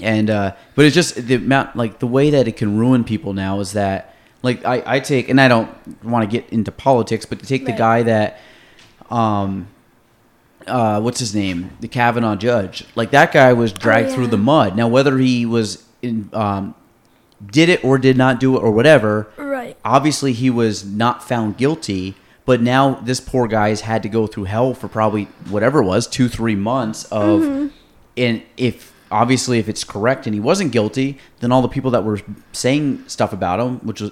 And 0.03 0.29
uh 0.29 0.55
but 0.75 0.85
it's 0.85 0.95
just 0.95 1.15
the 1.15 1.37
amount 1.37 1.75
like 1.77 2.01
the 2.01 2.07
way 2.07 2.31
that 2.31 2.47
it 2.47 2.57
can 2.57 2.77
ruin 2.77 3.03
people 3.03 3.33
now 3.33 3.61
is 3.61 3.73
that 3.73 4.15
like 4.43 4.62
i 4.67 4.83
i 4.85 5.01
take 5.01 5.31
and 5.31 5.41
i 5.41 5.49
don't 5.49 5.71
want 6.05 6.31
to 6.31 6.41
get 6.41 6.51
into 6.51 6.71
politics 6.71 7.25
but 7.25 7.39
to 7.41 7.47
take 7.47 7.65
the 7.65 7.73
guy 7.73 8.03
that 8.03 8.39
um 9.11 9.69
uh 10.67 11.01
what's 11.01 11.19
his 11.21 11.35
name? 11.35 11.71
The 11.81 11.89
kavanaugh 11.89 12.37
judge. 12.37 12.85
Like 12.95 13.11
that 13.12 13.33
guy 13.33 13.53
was 13.55 13.73
dragged 13.73 14.11
through 14.11 14.25
yeah. 14.25 14.31
the 14.31 14.37
mud. 14.39 14.77
Now 14.77 14.89
whether 14.89 15.17
he 15.17 15.47
was 15.47 15.87
in 16.03 16.29
um 16.35 16.75
did 17.45 17.69
it 17.71 17.83
or 17.85 17.97
did 17.97 18.17
not 18.19 18.39
do 18.41 18.57
it 18.57 18.61
or 18.61 18.71
whatever 18.71 19.29
Right. 19.37 19.77
obviously 19.85 20.33
he 20.33 20.51
was 20.51 20.85
not 20.85 21.23
found 21.23 21.57
guilty 21.57 22.17
but 22.47 22.63
now 22.63 22.95
this 22.95 23.21
poor 23.21 23.47
guy 23.47 23.69
has 23.69 23.83
had 23.83 24.03
to 24.03 24.09
go 24.09 24.27
through 24.27 24.45
hell 24.45 24.73
for 24.73 24.89
probably 24.89 25.25
whatever 25.51 25.83
it 25.83 25.85
was 25.85 26.07
two 26.07 26.29
three 26.29 26.57
months 26.57 27.05
of 27.07 27.43
mm-hmm. 27.43 27.67
and 28.17 28.43
if 28.57 28.95
obviously 29.11 29.59
if 29.59 29.69
it's 29.69 29.85
correct 29.85 30.27
and 30.27 30.35
he 30.35 30.41
wasn't 30.41 30.73
guilty 30.73 31.19
then 31.41 31.53
all 31.53 31.63
the 31.63 31.69
people 31.69 31.91
that 31.91 32.03
were 32.03 32.21
saying 32.53 33.07
stuff 33.09 33.33
about 33.33 33.61
him 33.61 33.79
which 33.81 34.01
was 34.01 34.11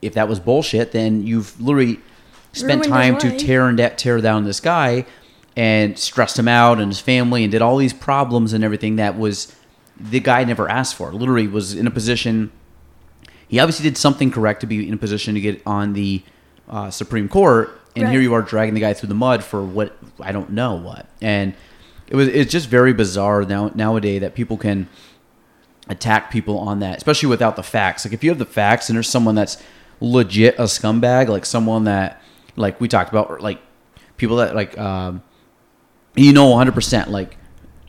if 0.00 0.14
that 0.14 0.28
was 0.28 0.40
bullshit 0.40 0.92
then 0.92 1.26
you've 1.26 1.60
literally 1.60 2.00
spent 2.52 2.86
Ruined 2.86 2.92
time 2.92 3.18
to 3.18 3.36
tear 3.36 3.68
and 3.68 3.78
tear 3.98 4.20
down 4.20 4.44
this 4.44 4.60
guy 4.60 5.04
and 5.56 5.98
stressed 5.98 6.38
him 6.38 6.48
out 6.48 6.78
and 6.78 6.88
his 6.88 7.00
family 7.00 7.42
and 7.42 7.52
did 7.52 7.62
all 7.62 7.76
these 7.76 7.92
problems 7.92 8.52
and 8.52 8.64
everything 8.64 8.96
that 8.96 9.18
was 9.18 9.54
the 9.98 10.20
guy 10.20 10.44
never 10.44 10.68
asked 10.70 10.94
for. 10.94 11.12
Literally 11.12 11.48
was 11.48 11.74
in 11.74 11.86
a 11.86 11.90
position 11.90 12.52
he 13.48 13.60
obviously 13.60 13.84
did 13.84 13.96
something 13.96 14.30
correct 14.30 14.60
to 14.60 14.66
be 14.66 14.86
in 14.86 14.94
a 14.94 14.96
position 14.96 15.34
to 15.34 15.40
get 15.40 15.62
on 15.64 15.92
the 15.92 16.22
uh, 16.68 16.90
Supreme 16.90 17.28
Court, 17.28 17.80
and 17.94 18.08
here 18.08 18.20
you 18.20 18.34
are 18.34 18.42
dragging 18.42 18.74
the 18.74 18.80
guy 18.80 18.92
through 18.92 19.08
the 19.08 19.14
mud 19.14 19.42
for 19.44 19.62
what 19.64 19.96
I 20.20 20.32
don't 20.32 20.50
know 20.50 20.74
what. 20.74 21.06
And 21.20 21.54
it 22.08 22.14
was 22.16 22.28
it's 22.28 22.52
just 22.52 22.68
very 22.68 22.92
bizarre 22.92 23.42
now 23.44 23.70
nowadays 23.74 24.20
that 24.20 24.34
people 24.34 24.56
can 24.56 24.88
attack 25.88 26.30
people 26.30 26.58
on 26.58 26.80
that, 26.80 26.96
especially 26.96 27.28
without 27.28 27.56
the 27.56 27.62
facts. 27.62 28.04
Like 28.04 28.12
if 28.14 28.22
you 28.24 28.30
have 28.30 28.38
the 28.38 28.44
facts 28.44 28.88
and 28.88 28.96
there's 28.96 29.08
someone 29.08 29.34
that's 29.34 29.62
legit 30.00 30.56
a 30.58 30.62
scumbag, 30.64 31.28
like 31.28 31.46
someone 31.46 31.84
that 31.84 32.20
like 32.56 32.80
we 32.80 32.88
talked 32.88 33.10
about, 33.10 33.30
or 33.30 33.38
like 33.40 33.60
people 34.16 34.36
that 34.36 34.54
like 34.54 34.76
um, 34.78 35.22
you 36.16 36.32
know 36.32 36.48
100% 36.54 37.08
like 37.08 37.36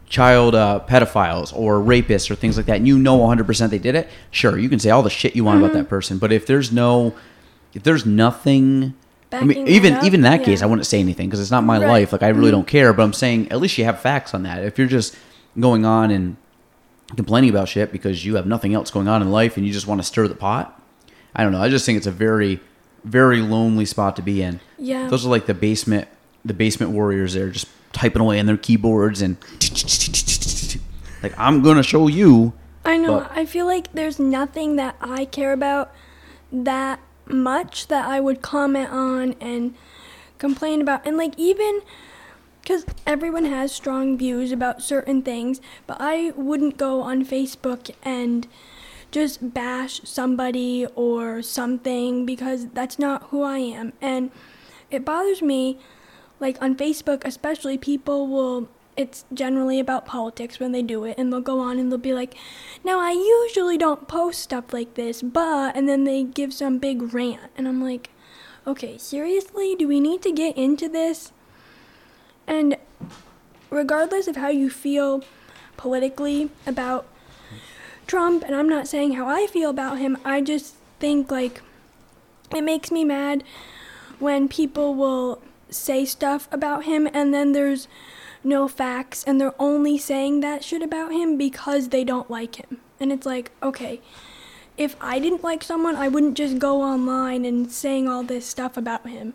child 0.07 0.55
uh, 0.55 0.79
pedophiles 0.87 1.51
or 1.53 1.79
rapists 1.79 2.29
or 2.31 2.35
things 2.35 2.55
like 2.57 2.65
that, 2.67 2.77
and 2.77 2.87
you 2.87 2.97
know 2.97 3.17
100% 3.19 3.69
they 3.69 3.79
did 3.79 3.95
it, 3.95 4.07
sure, 4.31 4.57
you 4.57 4.69
can 4.69 4.79
say 4.79 4.89
all 4.89 5.03
the 5.03 5.09
shit 5.09 5.35
you 5.35 5.43
want 5.43 5.59
about 5.59 5.71
Mm-hmm. 5.71 5.77
that 5.79 5.89
person. 5.89 6.17
But 6.17 6.31
if 6.31 6.45
there's 6.45 6.71
no, 6.71 7.13
there's 7.73 8.05
nothing, 8.05 8.93
I 9.31 9.43
mean, 9.43 9.67
even 9.67 9.93
up? 9.93 10.03
even 10.03 10.19
in 10.19 10.23
that 10.23 10.43
case, 10.43 10.61
I 10.61 10.65
wouldn't 10.65 10.87
say 10.87 10.99
anything 10.99 11.27
because 11.27 11.39
it's 11.39 11.51
not 11.51 11.63
my 11.63 11.77
Right. 11.77 11.87
life. 11.87 12.11
Like 12.11 12.23
I 12.23 12.29
really 12.29 12.47
mm-hmm. 12.47 12.51
don't 12.57 12.67
care. 12.67 12.93
But 12.93 13.03
I'm 13.03 13.13
saying 13.13 13.51
at 13.51 13.59
least 13.59 13.77
you 13.77 13.85
have 13.85 13.99
facts 13.99 14.33
on 14.33 14.43
that. 14.43 14.63
If 14.63 14.77
you're 14.77 14.87
just 14.87 15.15
going 15.59 15.85
on 15.85 16.11
and 16.11 16.37
complaining 17.15 17.49
about 17.49 17.69
shit 17.69 17.91
because 17.91 18.25
you 18.25 18.35
have 18.35 18.45
nothing 18.45 18.73
else 18.73 18.91
going 18.91 19.07
on 19.07 19.21
in 19.21 19.31
life 19.31 19.57
and 19.57 19.65
you 19.65 19.71
just 19.73 19.87
want 19.87 20.01
to 20.01 20.07
stir 20.07 20.27
the 20.27 20.35
pot, 20.35 20.81
I 21.35 21.43
don't 21.43 21.51
know. 21.51 21.61
I 21.61 21.69
just 21.69 21.85
think 21.85 21.97
it's 21.97 22.07
a 22.07 22.11
very, 22.11 22.59
very 23.03 23.41
lonely 23.41 23.85
spot 23.85 24.15
to 24.17 24.21
be 24.21 24.41
in. 24.41 24.59
Yeah. 24.77 25.07
Those 25.07 25.25
are 25.25 25.29
like 25.29 25.45
the 25.45 25.53
basement, 25.53 26.07
the 26.43 26.53
basement 26.53 26.91
warriors. 26.91 27.33
They're 27.33 27.49
just 27.49 27.67
typing 27.93 28.21
away 28.21 28.39
on 28.39 28.45
their 28.45 28.57
keyboards 28.57 29.21
and 29.21 29.37
like 31.23 31.33
I'm 31.37 31.61
gonna 31.61 31.83
show 31.83 32.07
you. 32.07 32.53
I 32.85 32.97
know. 32.97 33.19
But- 33.19 33.31
I 33.33 33.45
feel 33.45 33.65
like 33.65 33.91
there's 33.93 34.19
nothing 34.19 34.77
that 34.77 34.95
I 35.01 35.25
care 35.25 35.53
about 35.53 35.93
that 36.51 36.99
much 37.29 37.87
that 37.87 38.05
I 38.05 38.19
would 38.19 38.41
comment 38.41 38.89
on 38.89 39.35
and 39.39 39.75
complain 40.37 40.81
about. 40.81 41.05
And 41.05 41.17
like 41.17 41.33
even 41.37 41.81
because 42.61 42.85
everyone 43.05 43.45
has 43.45 43.71
strong 43.71 44.17
views 44.17 44.51
about 44.51 44.81
certain 44.81 45.21
things, 45.21 45.61
but 45.85 45.97
I 46.01 46.31
wouldn't 46.35 46.77
go 46.77 47.01
on 47.01 47.25
Facebook 47.25 47.89
and 48.03 48.45
just 49.09 49.53
bash 49.53 50.01
somebody 50.03 50.85
or 50.93 51.41
something 51.41 52.25
because 52.25 52.67
that's 52.67 52.99
not 52.99 53.23
who 53.29 53.41
I 53.41 53.59
am. 53.59 53.93
And 54.01 54.31
it 54.91 55.05
bothers 55.05 55.41
me, 55.41 55.79
like 56.41 56.61
on 56.61 56.75
Facebook, 56.75 57.23
especially, 57.25 57.77
people 57.77 58.27
will. 58.27 58.69
It's 58.97 59.25
generally 59.33 59.79
about 59.79 60.05
politics 60.05 60.59
when 60.59 60.71
they 60.71 60.81
do 60.81 61.03
it, 61.05 61.17
and 61.17 61.31
they'll 61.31 61.39
go 61.39 61.59
on 61.59 61.77
and 61.77 61.91
they'll 61.91 61.99
be 61.99 62.13
like, 62.13 62.35
Now, 62.83 62.99
I 62.99 63.11
usually 63.11 63.77
don't 63.77 64.07
post 64.07 64.41
stuff 64.41 64.73
like 64.73 64.95
this, 64.95 65.21
but. 65.21 65.75
And 65.75 65.87
then 65.87 66.03
they 66.03 66.23
give 66.23 66.53
some 66.53 66.79
big 66.79 67.13
rant. 67.13 67.51
And 67.55 67.67
I'm 67.67 67.81
like, 67.81 68.09
Okay, 68.65 68.97
seriously? 68.97 69.75
Do 69.75 69.87
we 69.87 69.99
need 69.99 70.21
to 70.23 70.31
get 70.31 70.57
into 70.57 70.89
this? 70.89 71.31
And 72.47 72.77
regardless 73.69 74.27
of 74.27 74.35
how 74.35 74.49
you 74.49 74.69
feel 74.69 75.23
politically 75.77 76.49
about 76.65 77.07
Trump, 78.07 78.43
and 78.43 78.55
I'm 78.55 78.69
not 78.69 78.87
saying 78.87 79.13
how 79.13 79.27
I 79.27 79.47
feel 79.47 79.69
about 79.69 79.99
him, 79.99 80.17
I 80.25 80.41
just 80.41 80.75
think 80.99 81.29
like 81.29 81.61
it 82.55 82.61
makes 82.61 82.91
me 82.91 83.03
mad 83.03 83.43
when 84.19 84.47
people 84.47 84.95
will 84.95 85.41
say 85.69 86.05
stuff 86.05 86.47
about 86.51 86.85
him 86.85 87.07
and 87.13 87.33
then 87.33 87.51
there's 87.51 87.87
no 88.43 88.67
facts 88.67 89.23
and 89.23 89.39
they're 89.39 89.59
only 89.59 89.97
saying 89.97 90.41
that 90.41 90.63
shit 90.63 90.81
about 90.81 91.11
him 91.11 91.37
because 91.37 91.89
they 91.89 92.03
don't 92.03 92.29
like 92.29 92.55
him. 92.55 92.79
And 92.99 93.11
it's 93.11 93.25
like, 93.25 93.51
okay, 93.61 94.01
if 94.77 94.95
I 95.01 95.19
didn't 95.19 95.43
like 95.43 95.63
someone, 95.63 95.95
I 95.95 96.07
wouldn't 96.07 96.37
just 96.37 96.59
go 96.59 96.81
online 96.81 97.45
and 97.45 97.71
saying 97.71 98.07
all 98.07 98.23
this 98.23 98.45
stuff 98.45 98.77
about 98.77 99.07
him. 99.07 99.33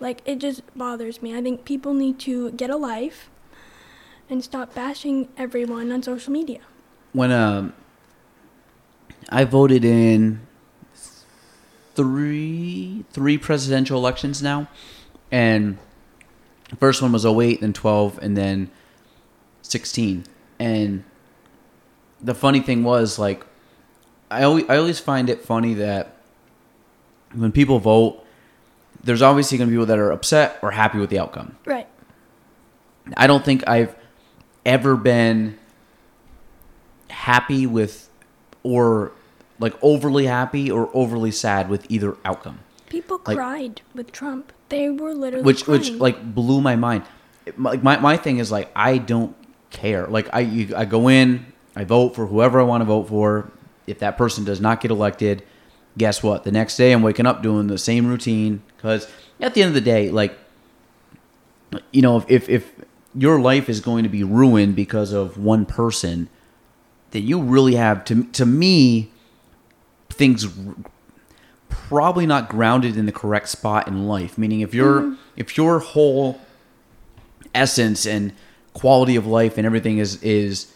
Like 0.00 0.22
it 0.24 0.38
just 0.38 0.62
bothers 0.76 1.20
me. 1.20 1.36
I 1.36 1.42
think 1.42 1.64
people 1.64 1.94
need 1.94 2.18
to 2.20 2.52
get 2.52 2.70
a 2.70 2.76
life 2.76 3.28
and 4.30 4.44
stop 4.44 4.74
bashing 4.74 5.28
everyone 5.36 5.90
on 5.90 6.02
social 6.02 6.32
media. 6.32 6.60
When 7.12 7.32
um, 7.32 7.72
I 9.30 9.44
voted 9.44 9.84
in 9.84 10.46
three 11.94 13.04
three 13.10 13.38
presidential 13.38 13.98
elections 13.98 14.42
now, 14.42 14.68
and 15.32 15.78
first 16.76 17.00
one 17.02 17.12
was 17.12 17.24
08, 17.24 17.60
then 17.60 17.72
12, 17.72 18.18
and 18.22 18.36
then 18.36 18.70
16. 19.62 20.24
And 20.58 21.04
the 22.20 22.34
funny 22.34 22.60
thing 22.60 22.84
was, 22.84 23.18
like, 23.18 23.44
I 24.30 24.42
always, 24.44 24.64
I 24.68 24.76
always 24.76 24.98
find 25.00 25.30
it 25.30 25.42
funny 25.42 25.74
that 25.74 26.16
when 27.34 27.52
people 27.52 27.78
vote, 27.78 28.24
there's 29.02 29.22
obviously 29.22 29.56
going 29.58 29.68
to 29.68 29.70
be 29.70 29.76
people 29.76 29.86
that 29.86 29.98
are 29.98 30.10
upset 30.10 30.58
or 30.62 30.72
happy 30.72 30.98
with 30.98 31.10
the 31.10 31.18
outcome. 31.18 31.56
Right. 31.64 31.86
I 33.16 33.26
don't 33.26 33.44
think 33.44 33.66
I've 33.66 33.94
ever 34.66 34.96
been 34.96 35.58
happy 37.08 37.66
with 37.66 38.10
or 38.62 39.12
like 39.58 39.74
overly 39.82 40.26
happy 40.26 40.70
or 40.70 40.90
overly 40.92 41.30
sad 41.30 41.68
with 41.68 41.90
either 41.90 42.16
outcome. 42.24 42.58
People 42.88 43.20
Like- 43.26 43.36
cried 43.36 43.80
with 43.94 44.12
Trump. 44.12 44.52
They 44.68 44.90
were 44.90 45.14
literally 45.14 45.44
which 45.44 45.66
which 45.66 45.90
like 45.90 46.34
blew 46.34 46.60
my 46.60 46.76
mind. 46.76 47.04
Like 47.56 47.82
my, 47.82 47.98
my 47.98 48.16
thing 48.16 48.38
is 48.38 48.52
like 48.52 48.70
I 48.76 48.98
don't 48.98 49.34
care. 49.70 50.06
Like 50.06 50.28
I 50.32 50.40
you, 50.40 50.76
I 50.76 50.84
go 50.84 51.08
in, 51.08 51.46
I 51.74 51.84
vote 51.84 52.14
for 52.14 52.26
whoever 52.26 52.60
I 52.60 52.64
want 52.64 52.82
to 52.82 52.84
vote 52.84 53.08
for. 53.08 53.50
If 53.86 54.00
that 54.00 54.18
person 54.18 54.44
does 54.44 54.60
not 54.60 54.82
get 54.82 54.90
elected, 54.90 55.42
guess 55.96 56.22
what? 56.22 56.44
The 56.44 56.52
next 56.52 56.76
day 56.76 56.92
I'm 56.92 57.02
waking 57.02 57.26
up 57.26 57.42
doing 57.42 57.68
the 57.68 57.78
same 57.78 58.06
routine 58.06 58.62
because 58.76 59.08
at 59.40 59.54
the 59.54 59.62
end 59.62 59.68
of 59.68 59.74
the 59.74 59.80
day, 59.80 60.10
like 60.10 60.38
you 61.92 62.02
know, 62.02 62.18
if, 62.18 62.28
if 62.28 62.48
if 62.48 62.72
your 63.14 63.40
life 63.40 63.68
is 63.68 63.80
going 63.80 64.02
to 64.02 64.08
be 64.08 64.22
ruined 64.22 64.76
because 64.76 65.12
of 65.12 65.38
one 65.38 65.64
person, 65.66 66.28
then 67.10 67.26
you 67.26 67.40
really 67.40 67.74
have 67.74 68.04
to 68.04 68.24
to 68.24 68.44
me 68.44 69.10
things 70.10 70.46
probably 71.68 72.26
not 72.26 72.48
grounded 72.48 72.96
in 72.96 73.06
the 73.06 73.12
correct 73.12 73.48
spot 73.48 73.88
in 73.88 74.06
life. 74.06 74.38
Meaning 74.38 74.60
if 74.60 74.74
your 74.74 75.00
mm-hmm. 75.00 75.14
if 75.36 75.56
your 75.56 75.78
whole 75.78 76.40
essence 77.54 78.06
and 78.06 78.32
quality 78.74 79.16
of 79.16 79.26
life 79.26 79.56
and 79.58 79.66
everything 79.66 79.98
is 79.98 80.22
is 80.22 80.72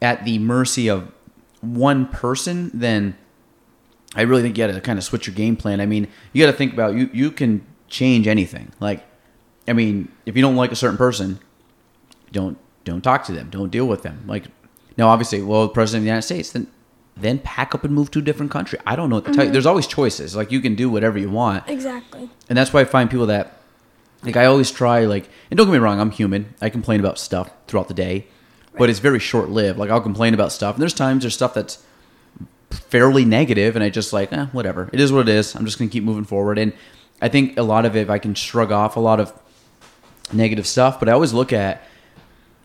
at 0.00 0.24
the 0.24 0.38
mercy 0.38 0.88
of 0.88 1.10
one 1.60 2.06
person 2.06 2.70
then 2.72 3.16
i 4.14 4.22
really 4.22 4.42
think 4.42 4.56
you 4.56 4.64
got 4.64 4.72
to 4.72 4.80
kind 4.80 4.98
of 4.98 5.04
switch 5.04 5.26
your 5.26 5.34
game 5.34 5.56
plan. 5.56 5.80
I 5.80 5.86
mean 5.86 6.06
you 6.32 6.44
got 6.44 6.50
to 6.50 6.56
think 6.56 6.72
about 6.72 6.94
you 6.94 7.10
you 7.12 7.30
can 7.30 7.66
change 7.88 8.28
anything. 8.28 8.72
Like 8.78 9.04
i 9.66 9.72
mean 9.72 10.12
if 10.26 10.36
you 10.36 10.42
don't 10.42 10.56
like 10.56 10.72
a 10.72 10.76
certain 10.76 10.98
person 10.98 11.40
don't 12.30 12.58
don't 12.84 13.02
talk 13.02 13.24
to 13.24 13.32
them. 13.32 13.50
Don't 13.50 13.70
deal 13.70 13.86
with 13.86 14.02
them. 14.02 14.22
Like 14.26 14.44
now 14.96 15.08
obviously 15.08 15.42
well 15.42 15.62
the 15.62 15.72
president 15.72 16.02
of 16.02 16.04
the 16.04 16.08
united 16.08 16.22
states 16.22 16.52
then 16.52 16.68
then 17.20 17.38
pack 17.38 17.74
up 17.74 17.84
and 17.84 17.94
move 17.94 18.10
to 18.10 18.18
a 18.18 18.22
different 18.22 18.50
country 18.50 18.78
i 18.86 18.94
don't 18.94 19.10
know 19.10 19.16
what 19.16 19.24
to 19.24 19.32
tell 19.32 19.44
you 19.44 19.50
there's 19.50 19.66
always 19.66 19.86
choices 19.86 20.36
like 20.36 20.52
you 20.52 20.60
can 20.60 20.74
do 20.74 20.88
whatever 20.90 21.18
you 21.18 21.30
want 21.30 21.68
exactly. 21.68 22.30
and 22.48 22.56
that's 22.56 22.72
why 22.72 22.80
I 22.80 22.84
find 22.84 23.10
people 23.10 23.26
that 23.26 23.58
like 24.22 24.36
I 24.36 24.46
always 24.46 24.70
try 24.70 25.04
like 25.04 25.28
and 25.50 25.56
don't 25.56 25.66
get 25.66 25.72
me 25.72 25.78
wrong, 25.78 26.00
I'm 26.00 26.10
human. 26.10 26.54
I 26.60 26.70
complain 26.70 27.00
about 27.00 27.18
stuff 27.18 27.50
throughout 27.66 27.88
the 27.88 27.94
day, 27.94 28.26
but 28.76 28.90
it's 28.90 28.98
very 28.98 29.18
short 29.18 29.48
lived. 29.48 29.78
Like 29.78 29.90
I'll 29.90 30.00
complain 30.00 30.34
about 30.34 30.52
stuff, 30.52 30.74
and 30.74 30.82
there's 30.82 30.94
times 30.94 31.22
there's 31.22 31.34
stuff 31.34 31.54
that's 31.54 31.84
fairly 32.70 33.24
negative, 33.24 33.76
and 33.76 33.84
I 33.84 33.90
just 33.90 34.12
like 34.12 34.32
eh, 34.32 34.46
whatever. 34.46 34.90
It 34.92 35.00
is 35.00 35.12
what 35.12 35.28
it 35.28 35.32
is. 35.32 35.54
I'm 35.54 35.64
just 35.64 35.78
gonna 35.78 35.90
keep 35.90 36.04
moving 36.04 36.24
forward. 36.24 36.58
And 36.58 36.72
I 37.22 37.28
think 37.28 37.58
a 37.58 37.62
lot 37.62 37.84
of 37.84 37.96
it, 37.96 38.10
I 38.10 38.18
can 38.18 38.34
shrug 38.34 38.72
off 38.72 38.96
a 38.96 39.00
lot 39.00 39.20
of 39.20 39.32
negative 40.32 40.66
stuff, 40.66 40.98
but 40.98 41.08
I 41.08 41.12
always 41.12 41.32
look 41.32 41.52
at 41.52 41.82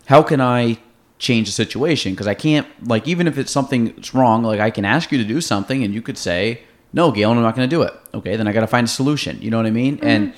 how 0.07 0.21
can 0.23 0.41
I 0.41 0.79
change 1.24 1.47
the 1.47 1.53
situation 1.53 2.13
because 2.13 2.28
I 2.28 2.34
can't 2.34 2.67
like 2.88 3.07
even 3.07 3.28
if 3.28 3.38
it's 3.38 3.51
something 3.51 3.86
that's 3.86 4.13
wrong, 4.13 4.43
like 4.43 4.59
I 4.59 4.69
can 4.69 4.86
ask 4.86 5.11
you 5.11 5.17
to 5.17 5.24
do 5.24 5.39
something, 5.41 5.84
and 5.84 5.93
you 5.93 6.01
could 6.01 6.17
say 6.17 6.61
no, 6.91 7.11
Gail, 7.11 7.32
I'm 7.32 7.41
not 7.41 7.55
going 7.55 7.67
to 7.67 7.76
do 7.76 7.82
it. 7.82 7.93
Okay, 8.13 8.36
then 8.36 8.47
I 8.47 8.51
got 8.53 8.61
to 8.61 8.67
find 8.67 8.86
a 8.86 8.89
solution. 8.89 9.41
You 9.41 9.49
know 9.49 9.57
what 9.57 9.65
I 9.65 9.71
mean? 9.71 9.95
Mm-hmm. 9.97 10.05
And 10.07 10.34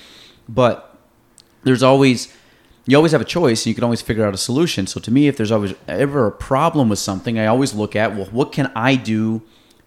but 0.48 0.96
there's 1.64 1.82
always 1.82 2.32
you 2.86 2.96
always 2.96 3.10
have 3.10 3.20
a 3.20 3.26
choice 3.26 3.66
and 3.66 3.70
you 3.70 3.74
can 3.74 3.82
always 3.82 4.00
figure 4.00 4.24
out 4.24 4.32
a 4.32 4.38
solution 4.38 4.86
so 4.86 5.00
to 5.00 5.10
me 5.10 5.26
if 5.26 5.36
there's 5.36 5.50
always 5.50 5.74
ever 5.88 6.28
a 6.28 6.30
problem 6.30 6.88
with 6.88 7.00
something 7.00 7.36
i 7.36 7.44
always 7.44 7.74
look 7.74 7.96
at 7.96 8.14
well 8.14 8.26
what 8.26 8.52
can 8.52 8.70
i 8.76 8.94
do 8.94 9.42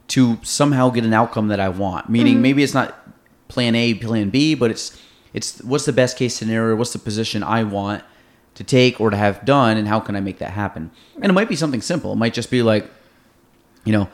to 0.09 0.37
somehow 0.43 0.89
get 0.89 1.05
an 1.05 1.13
outcome 1.13 1.47
that 1.47 1.61
i 1.61 1.69
want 1.69 2.09
meaning 2.09 2.33
mm-hmm. 2.33 2.41
maybe 2.41 2.61
it's 2.61 2.73
not 2.73 3.07
plan 3.47 3.73
a 3.73 3.93
plan 3.93 4.29
b 4.29 4.53
but 4.53 4.69
it's 4.69 5.01
it's 5.33 5.61
what's 5.61 5.85
the 5.85 5.93
best 5.93 6.17
case 6.17 6.35
scenario 6.35 6.75
what's 6.75 6.91
the 6.91 6.99
position 6.99 7.41
i 7.41 7.63
want 7.63 8.03
to 8.59 8.63
take 8.65 8.99
or 8.99 9.09
to 9.09 9.15
have 9.15 9.45
done 9.45 9.77
and 9.77 9.87
how 9.87 10.01
can 10.01 10.17
i 10.17 10.19
make 10.19 10.37
that 10.39 10.51
happen? 10.51 10.91
And 11.15 11.25
it 11.31 11.33
might 11.33 11.47
be 11.47 11.55
something 11.55 11.81
simple. 11.81 12.11
It 12.11 12.17
might 12.17 12.33
just 12.33 12.51
be 12.51 12.61
like 12.61 12.85
you 13.85 13.93
know 13.93 14.09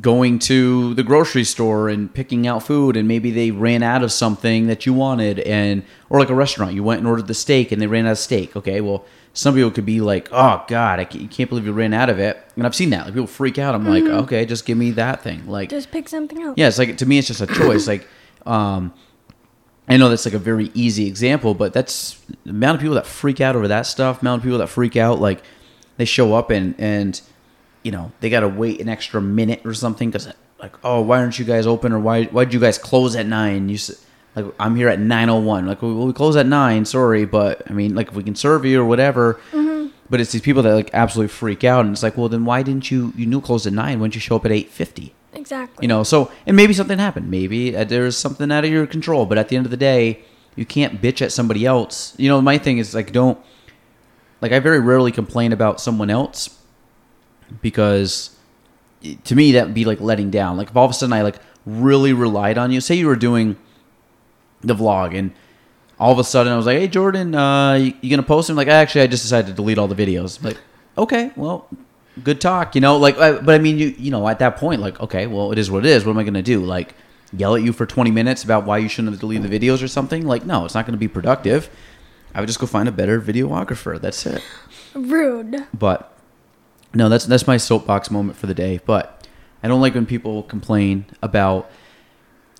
going 0.00 0.38
to 0.38 0.94
the 0.94 1.02
grocery 1.02 1.44
store 1.44 1.88
and 1.90 2.12
picking 2.12 2.46
out 2.46 2.62
food 2.62 2.96
and 2.96 3.06
maybe 3.06 3.30
they 3.30 3.50
ran 3.50 3.82
out 3.82 4.02
of 4.02 4.10
something 4.10 4.66
that 4.68 4.86
you 4.86 4.92
wanted 4.94 5.38
and 5.40 5.82
or 6.08 6.18
like 6.18 6.30
a 6.30 6.34
restaurant. 6.34 6.72
You 6.72 6.82
went 6.82 6.98
and 7.00 7.06
ordered 7.06 7.26
the 7.26 7.34
steak 7.34 7.70
and 7.70 7.80
they 7.80 7.86
ran 7.86 8.06
out 8.06 8.12
of 8.12 8.18
steak. 8.18 8.56
Okay 8.56 8.80
well 8.80 9.04
some 9.34 9.54
people 9.54 9.70
could 9.70 9.86
be 9.86 10.00
like 10.00 10.28
oh 10.32 10.64
god 10.66 10.98
i 10.98 11.04
can't, 11.04 11.30
can't 11.30 11.48
believe 11.50 11.66
you 11.66 11.72
ran 11.72 11.92
out 11.92 12.08
of 12.08 12.18
it. 12.18 12.42
And 12.56 12.64
i've 12.66 12.74
seen 12.74 12.88
that. 12.90 13.04
Like 13.04 13.14
people 13.14 13.26
freak 13.26 13.58
out. 13.58 13.74
I'm 13.74 13.86
like 13.86 14.04
okay 14.04 14.46
just 14.46 14.64
give 14.64 14.78
me 14.78 14.92
that 14.92 15.22
thing. 15.22 15.46
Like 15.46 15.68
Just 15.68 15.90
pick 15.90 16.08
something 16.08 16.40
else. 16.42 16.54
yeah, 16.56 16.68
it's 16.68 16.78
like 16.78 16.96
to 16.96 17.06
me, 17.06 17.18
it's 17.18 17.28
just 17.28 17.42
a 17.42 17.46
choice. 17.46 17.86
like, 17.86 18.06
um, 18.46 18.94
I 19.88 19.96
know 19.96 20.08
that's 20.08 20.26
like 20.26 20.34
a 20.34 20.38
very 20.38 20.70
easy 20.74 21.06
example, 21.06 21.54
but 21.54 21.72
that's 21.72 22.20
the 22.44 22.50
amount 22.50 22.76
of 22.76 22.80
people 22.82 22.96
that 22.96 23.06
freak 23.06 23.40
out 23.40 23.56
over 23.56 23.68
that 23.68 23.86
stuff. 23.86 24.20
Amount 24.20 24.40
of 24.40 24.44
people 24.44 24.58
that 24.58 24.68
freak 24.68 24.96
out, 24.96 25.20
like 25.20 25.42
they 25.96 26.04
show 26.04 26.34
up 26.34 26.50
and 26.50 26.74
and 26.78 27.20
you 27.82 27.90
know 27.90 28.12
they 28.20 28.28
got 28.28 28.40
to 28.40 28.48
wait 28.48 28.80
an 28.80 28.88
extra 28.88 29.20
minute 29.20 29.62
or 29.64 29.72
something 29.72 30.10
because 30.10 30.30
like, 30.60 30.74
oh, 30.84 31.00
why 31.00 31.20
aren't 31.20 31.38
you 31.38 31.44
guys 31.44 31.66
open 31.66 31.92
or 31.92 31.98
why 31.98 32.24
why 32.24 32.44
did 32.44 32.52
you 32.52 32.60
guys 32.60 32.76
close 32.76 33.16
at 33.16 33.26
nine? 33.26 33.68
You 33.68 33.78
like 34.36 34.46
I'm 34.60 34.76
here 34.76 34.88
at 34.88 35.00
nine 35.00 35.30
oh 35.30 35.38
one. 35.38 35.66
Like, 35.66 35.80
well, 35.80 36.06
we 36.06 36.12
close 36.12 36.36
at 36.36 36.46
nine. 36.46 36.84
Sorry, 36.84 37.24
but 37.24 37.68
I 37.70 37.72
mean, 37.72 37.94
like 37.94 38.08
if 38.08 38.14
we 38.14 38.22
can 38.22 38.36
serve 38.36 38.64
you 38.64 38.80
or 38.80 38.84
whatever. 38.84 39.40
Mm-hmm. 39.52 39.88
But 40.10 40.20
it's 40.20 40.32
these 40.32 40.42
people 40.42 40.62
that 40.62 40.74
like 40.74 40.90
absolutely 40.94 41.28
freak 41.28 41.64
out, 41.64 41.84
and 41.84 41.92
it's 41.92 42.02
like, 42.02 42.16
well, 42.16 42.30
then 42.30 42.46
why 42.46 42.62
didn't 42.62 42.90
you? 42.90 43.12
You 43.14 43.26
knew 43.26 43.38
it 43.38 43.44
closed 43.44 43.66
at 43.66 43.74
nine. 43.74 44.00
Why 44.00 44.06
didn't 44.06 44.14
you 44.14 44.20
show 44.22 44.36
up 44.36 44.46
at 44.46 44.52
eight 44.52 44.70
fifty? 44.70 45.14
Exactly. 45.32 45.84
you 45.84 45.88
know 45.88 46.02
so 46.02 46.30
and 46.46 46.56
maybe 46.56 46.72
something 46.72 46.98
happened. 46.98 47.30
Maybe 47.30 47.76
uh, 47.76 47.84
there's 47.84 48.16
something 48.16 48.50
out 48.50 48.64
of 48.64 48.70
your 48.70 48.86
control 48.86 49.26
but 49.26 49.38
at 49.38 49.48
the 49.48 49.56
end 49.56 49.66
of 49.66 49.70
the 49.70 49.76
day 49.76 50.20
you 50.56 50.66
can't 50.66 51.00
bitch 51.00 51.22
at 51.22 51.32
somebody 51.32 51.64
else. 51.66 52.14
You 52.16 52.28
know 52.28 52.40
my 52.40 52.58
thing 52.58 52.78
is 52.78 52.94
like 52.94 53.12
don't 53.12 53.38
like 54.40 54.52
i 54.52 54.58
very 54.58 54.80
rarely 54.80 55.12
complain 55.12 55.52
about 55.52 55.80
someone 55.80 56.10
else 56.10 56.58
because 57.62 58.36
to 59.24 59.34
me 59.34 59.52
that 59.52 59.66
would 59.66 59.74
be 59.74 59.84
like 59.84 60.00
letting 60.00 60.30
down. 60.30 60.56
Like 60.56 60.70
if 60.70 60.76
all 60.76 60.84
of 60.84 60.90
a 60.90 60.94
sudden 60.94 61.12
i 61.12 61.22
like 61.22 61.38
really 61.66 62.12
relied 62.12 62.56
on 62.56 62.70
you 62.72 62.80
say 62.80 62.94
you 62.94 63.06
were 63.06 63.16
doing 63.16 63.56
the 64.62 64.74
vlog 64.74 65.14
and 65.16 65.32
all 66.00 66.10
of 66.12 66.18
a 66.18 66.24
sudden 66.24 66.52
i 66.52 66.56
was 66.56 66.64
like 66.64 66.78
hey 66.78 66.88
jordan 66.88 67.34
uh 67.34 67.74
you, 67.74 67.92
you 68.00 68.08
gonna 68.10 68.22
post? 68.22 68.48
Them 68.48 68.56
like 68.56 68.68
actually 68.68 69.02
i 69.02 69.06
just 69.06 69.22
decided 69.22 69.48
to 69.48 69.52
delete 69.52 69.76
all 69.78 69.88
the 69.88 69.94
videos. 69.94 70.42
Like 70.42 70.56
okay 70.96 71.30
well 71.36 71.68
good 72.24 72.40
talk 72.40 72.74
you 72.74 72.80
know 72.80 72.96
like 72.96 73.18
I, 73.18 73.32
but 73.32 73.54
i 73.54 73.58
mean 73.58 73.78
you 73.78 73.94
you 73.98 74.10
know 74.10 74.26
at 74.28 74.38
that 74.40 74.56
point 74.56 74.80
like 74.80 75.00
okay 75.00 75.26
well 75.26 75.52
it 75.52 75.58
is 75.58 75.70
what 75.70 75.84
it 75.84 75.90
is 75.90 76.04
what 76.04 76.12
am 76.12 76.18
i 76.18 76.24
gonna 76.24 76.42
do 76.42 76.64
like 76.64 76.94
yell 77.32 77.54
at 77.54 77.62
you 77.62 77.72
for 77.72 77.86
20 77.86 78.10
minutes 78.10 78.42
about 78.44 78.64
why 78.64 78.78
you 78.78 78.88
shouldn't 78.88 79.12
have 79.12 79.20
deleted 79.20 79.50
the 79.50 79.58
videos 79.58 79.82
or 79.82 79.88
something 79.88 80.26
like 80.26 80.44
no 80.44 80.64
it's 80.64 80.74
not 80.74 80.86
gonna 80.86 80.98
be 80.98 81.08
productive 81.08 81.68
i 82.34 82.40
would 82.40 82.46
just 82.46 82.58
go 82.58 82.66
find 82.66 82.88
a 82.88 82.92
better 82.92 83.20
videographer 83.20 84.00
that's 84.00 84.24
it 84.26 84.42
Rude. 84.94 85.66
but 85.72 86.18
no, 86.94 87.08
that's 87.08 87.26
that's 87.26 87.46
my 87.46 87.56
soapbox 87.56 88.10
moment 88.10 88.38
for 88.38 88.46
the 88.46 88.54
day. 88.54 88.80
But 88.84 89.26
I 89.62 89.68
don't 89.68 89.80
like 89.80 89.94
when 89.94 90.06
people 90.06 90.42
complain 90.42 91.06
about 91.22 91.70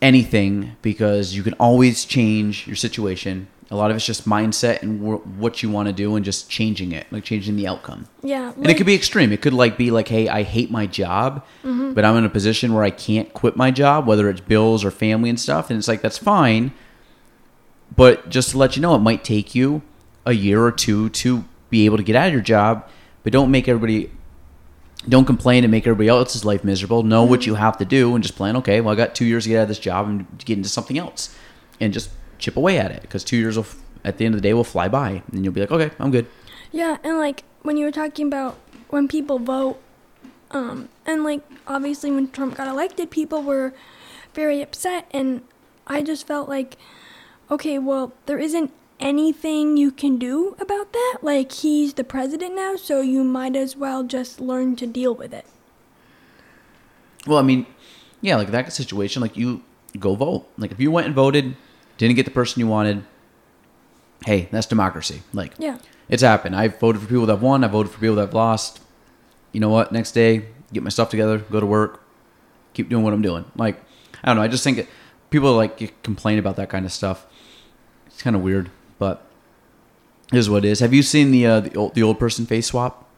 anything 0.03 0.77
because 0.83 1.35
you 1.35 1.43
can 1.43 1.55
always 1.55 2.05
change 2.05 2.67
your 2.67 2.77
situation. 2.77 3.49
A 3.71 3.77
lot 3.77 3.91
of 3.91 3.97
it's 3.97 4.07
just 4.07 4.27
mindset 4.27 4.81
and 4.81 5.01
wh- 5.01 5.39
what 5.39 5.63
you 5.63 5.69
want 5.69 5.89
to 5.89 5.93
do 5.93 6.17
and 6.17 6.25
just 6.25 6.49
changing 6.49 6.93
it, 6.93 7.07
like 7.11 7.23
changing 7.23 7.57
the 7.57 7.67
outcome. 7.67 8.09
Yeah. 8.23 8.53
And 8.57 8.71
it 8.71 8.79
could 8.79 8.87
be 8.87 8.95
extreme. 8.95 9.31
It 9.31 9.43
could 9.43 9.53
like 9.53 9.77
be 9.77 9.91
like, 9.91 10.09
hey, 10.09 10.27
I 10.27 10.43
hate 10.43 10.71
my 10.71 10.87
job, 10.87 11.45
mm-hmm. 11.63 11.93
but 11.93 12.03
I'm 12.03 12.17
in 12.17 12.25
a 12.25 12.31
position 12.31 12.73
where 12.73 12.83
I 12.83 12.91
can't 12.91 13.33
quit 13.35 13.57
my 13.57 13.71
job, 13.71 14.07
whether 14.07 14.31
it's 14.31 14.41
bills 14.41 14.87
or 14.87 14.91
family 14.91 15.29
and 15.29 15.39
stuff. 15.39 15.69
And 15.69 15.79
it's 15.79 15.87
like 15.87 16.01
that's 16.01 16.17
fine. 16.17 16.73
But 17.95 18.31
just 18.31 18.51
to 18.51 18.59
let 18.59 18.75
you 18.75 18.81
know, 18.81 18.95
it 18.95 19.01
might 19.01 19.23
take 19.23 19.55
you 19.55 19.83
a 20.25 20.33
year 20.33 20.63
or 20.63 20.73
two 20.73 21.11
to 21.11 21.45
be 21.69 21.85
able 21.85 21.99
to 21.99 22.03
get 22.03 22.17
out 22.17 22.29
of 22.29 22.33
your 22.33 22.43
job. 22.43 22.89
But 23.23 23.35
don't 23.35 23.51
make 23.51 23.69
everybody, 23.69 24.11
don't 25.07 25.27
complain 25.27 25.65
and 25.65 25.71
make 25.71 25.87
everybody 25.87 26.09
else's 26.09 26.45
life 26.45 26.65
miserable. 26.65 27.03
Know 27.03 27.25
what 27.25 27.41
mm-hmm. 27.41 27.51
you 27.51 27.55
have 27.57 27.77
to 27.79 27.85
do 27.85 28.15
and 28.15 28.25
just 28.25 28.37
plan. 28.37 28.57
Okay, 28.57 28.81
well, 28.81 28.95
I 28.95 28.97
got 28.97 29.15
two 29.15 29.27
years 29.27 29.45
to 29.45 29.51
get 29.51 29.59
out 29.59 29.63
of 29.63 29.69
this 29.69 29.79
job 29.79 30.09
and 30.09 30.27
get 30.45 30.57
into 30.57 30.71
something 30.71 30.97
else, 30.97 31.37
and 31.81 31.93
just 31.93 32.09
chip 32.39 32.57
away 32.57 32.79
at 32.79 32.91
it 32.91 33.03
because 33.03 33.25
two 33.25 33.37
years 33.37 33.57
will, 33.57 33.67
at 34.05 34.19
the 34.19 34.25
end 34.25 34.35
of 34.35 34.43
the 34.43 34.49
day, 34.49 34.55
will 34.55 34.65
fly 34.65 34.89
by, 34.89 35.23
and 35.33 35.45
you'll 35.45 35.55
be 35.55 35.61
like, 35.61 35.71
okay, 35.71 35.95
I'm 35.99 36.11
good. 36.11 36.27
Yeah, 36.73 36.99
and 37.03 37.19
like 37.19 37.45
when 37.63 37.77
you 37.77 37.85
were 37.85 37.93
talking 37.93 38.27
about 38.27 38.59
when 38.89 39.09
people 39.09 39.39
vote, 39.39 39.81
um, 40.51 40.89
and 41.07 41.25
like 41.25 41.43
obviously 41.67 42.11
when 42.11 42.31
Trump 42.31 42.57
got 42.57 42.69
elected, 42.69 43.11
people 43.11 43.43
were 43.43 43.73
very 44.35 44.63
upset, 44.63 45.07
and 45.11 45.43
I 45.87 46.03
just 46.03 46.27
felt 46.27 46.49
like, 46.49 46.77
okay, 47.51 47.79
well, 47.79 48.13
there 48.27 48.39
isn't 48.39 48.73
anything 49.01 49.77
you 49.77 49.91
can 49.91 50.19
do 50.19 50.57
about 50.59 50.93
that. 50.93 51.19
Like 51.23 51.53
he's 51.53 51.95
the 51.95 52.05
president 52.05 52.55
now, 52.55 52.77
so 52.77 53.01
you 53.01 53.25
might 53.25 53.57
as 53.57 53.77
well 53.77 54.05
just 54.05 54.41
learn 54.41 54.77
to 54.77 54.87
deal 54.87 55.15
with 55.15 55.33
it. 55.33 55.47
Well, 57.27 57.39
I 57.39 57.43
mean, 57.43 57.67
yeah, 58.21 58.37
like 58.37 58.51
that 58.51 58.73
situation, 58.73 59.23
like 59.23 59.37
you, 59.37 59.63
go 59.99 60.15
vote. 60.15 60.49
Like 60.57 60.71
if 60.71 60.81
you 60.81 60.91
went 60.91 61.07
and 61.07 61.15
voted, 61.15 61.57
didn't 61.99 62.17
get 62.17 62.25
the 62.25 62.31
person 62.31 62.61
you 62.61 62.67
wanted, 62.67 63.05
hey, 64.25 64.49
that's 64.51 64.67
democracy. 64.67 65.23
Like 65.33 65.53
Yeah. 65.59 65.79
it's 66.09 66.23
happened. 66.23 66.57
I've 66.57 66.79
voted 66.81 67.03
for 67.03 67.09
people 67.09 67.27
that 67.27 67.33
have 67.35 67.43
won. 67.43 67.63
I 67.65 67.69
voted 67.69 67.93
for 67.93 67.99
people 68.01 68.17
that 68.17 68.23
have 68.27 68.35
lost. 68.35 68.81
You 69.53 69.61
know 69.61 69.69
what? 69.69 69.93
Next 69.93 70.13
day, 70.13 70.47
get 70.73 70.83
my 70.83 70.91
stuff 70.91 71.11
together, 71.11 71.39
go 71.39 71.61
to 71.61 71.67
work, 71.67 72.03
keep 72.75 72.89
doing 72.89 73.05
what 73.05 73.13
I'm 73.13 73.23
doing. 73.23 73.45
Like 73.57 73.83
I 74.23 74.29
don't 74.29 74.37
know. 74.37 74.43
I 74.43 74.49
just 74.49 74.65
think 74.65 74.79
it, 74.79 74.89
people 75.31 75.55
like 75.55 76.03
complain 76.03 76.39
about 76.39 76.57
that 76.57 76.69
kind 76.69 76.85
of 76.87 76.93
stuff. 76.93 77.27
It's 78.07 78.23
kind 78.23 78.35
of 78.37 78.43
weird, 78.43 78.71
but 78.99 79.25
it 80.33 80.39
is 80.39 80.51
what 80.51 80.65
it 80.65 80.69
is. 80.69 80.81
Have 80.81 80.93
you 80.93 81.03
seen 81.03 81.31
the 81.31 81.47
uh, 81.47 81.61
the 81.61 81.75
old, 81.77 81.95
the 81.95 82.03
old 82.03 82.19
person 82.19 82.47
face 82.47 82.67
swap 82.67 83.09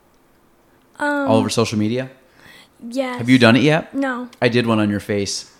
Um, 0.98 1.28
all 1.28 1.36
over 1.38 1.48
social 1.50 1.78
media? 1.78 2.10
Yes. 2.88 3.18
Have 3.18 3.28
you 3.28 3.38
done 3.38 3.56
it 3.56 3.62
yet? 3.62 3.92
No. 3.94 4.28
I 4.40 4.48
did 4.48 4.66
one 4.66 4.78
on 4.78 4.88
your 4.90 5.00
face. 5.00 5.52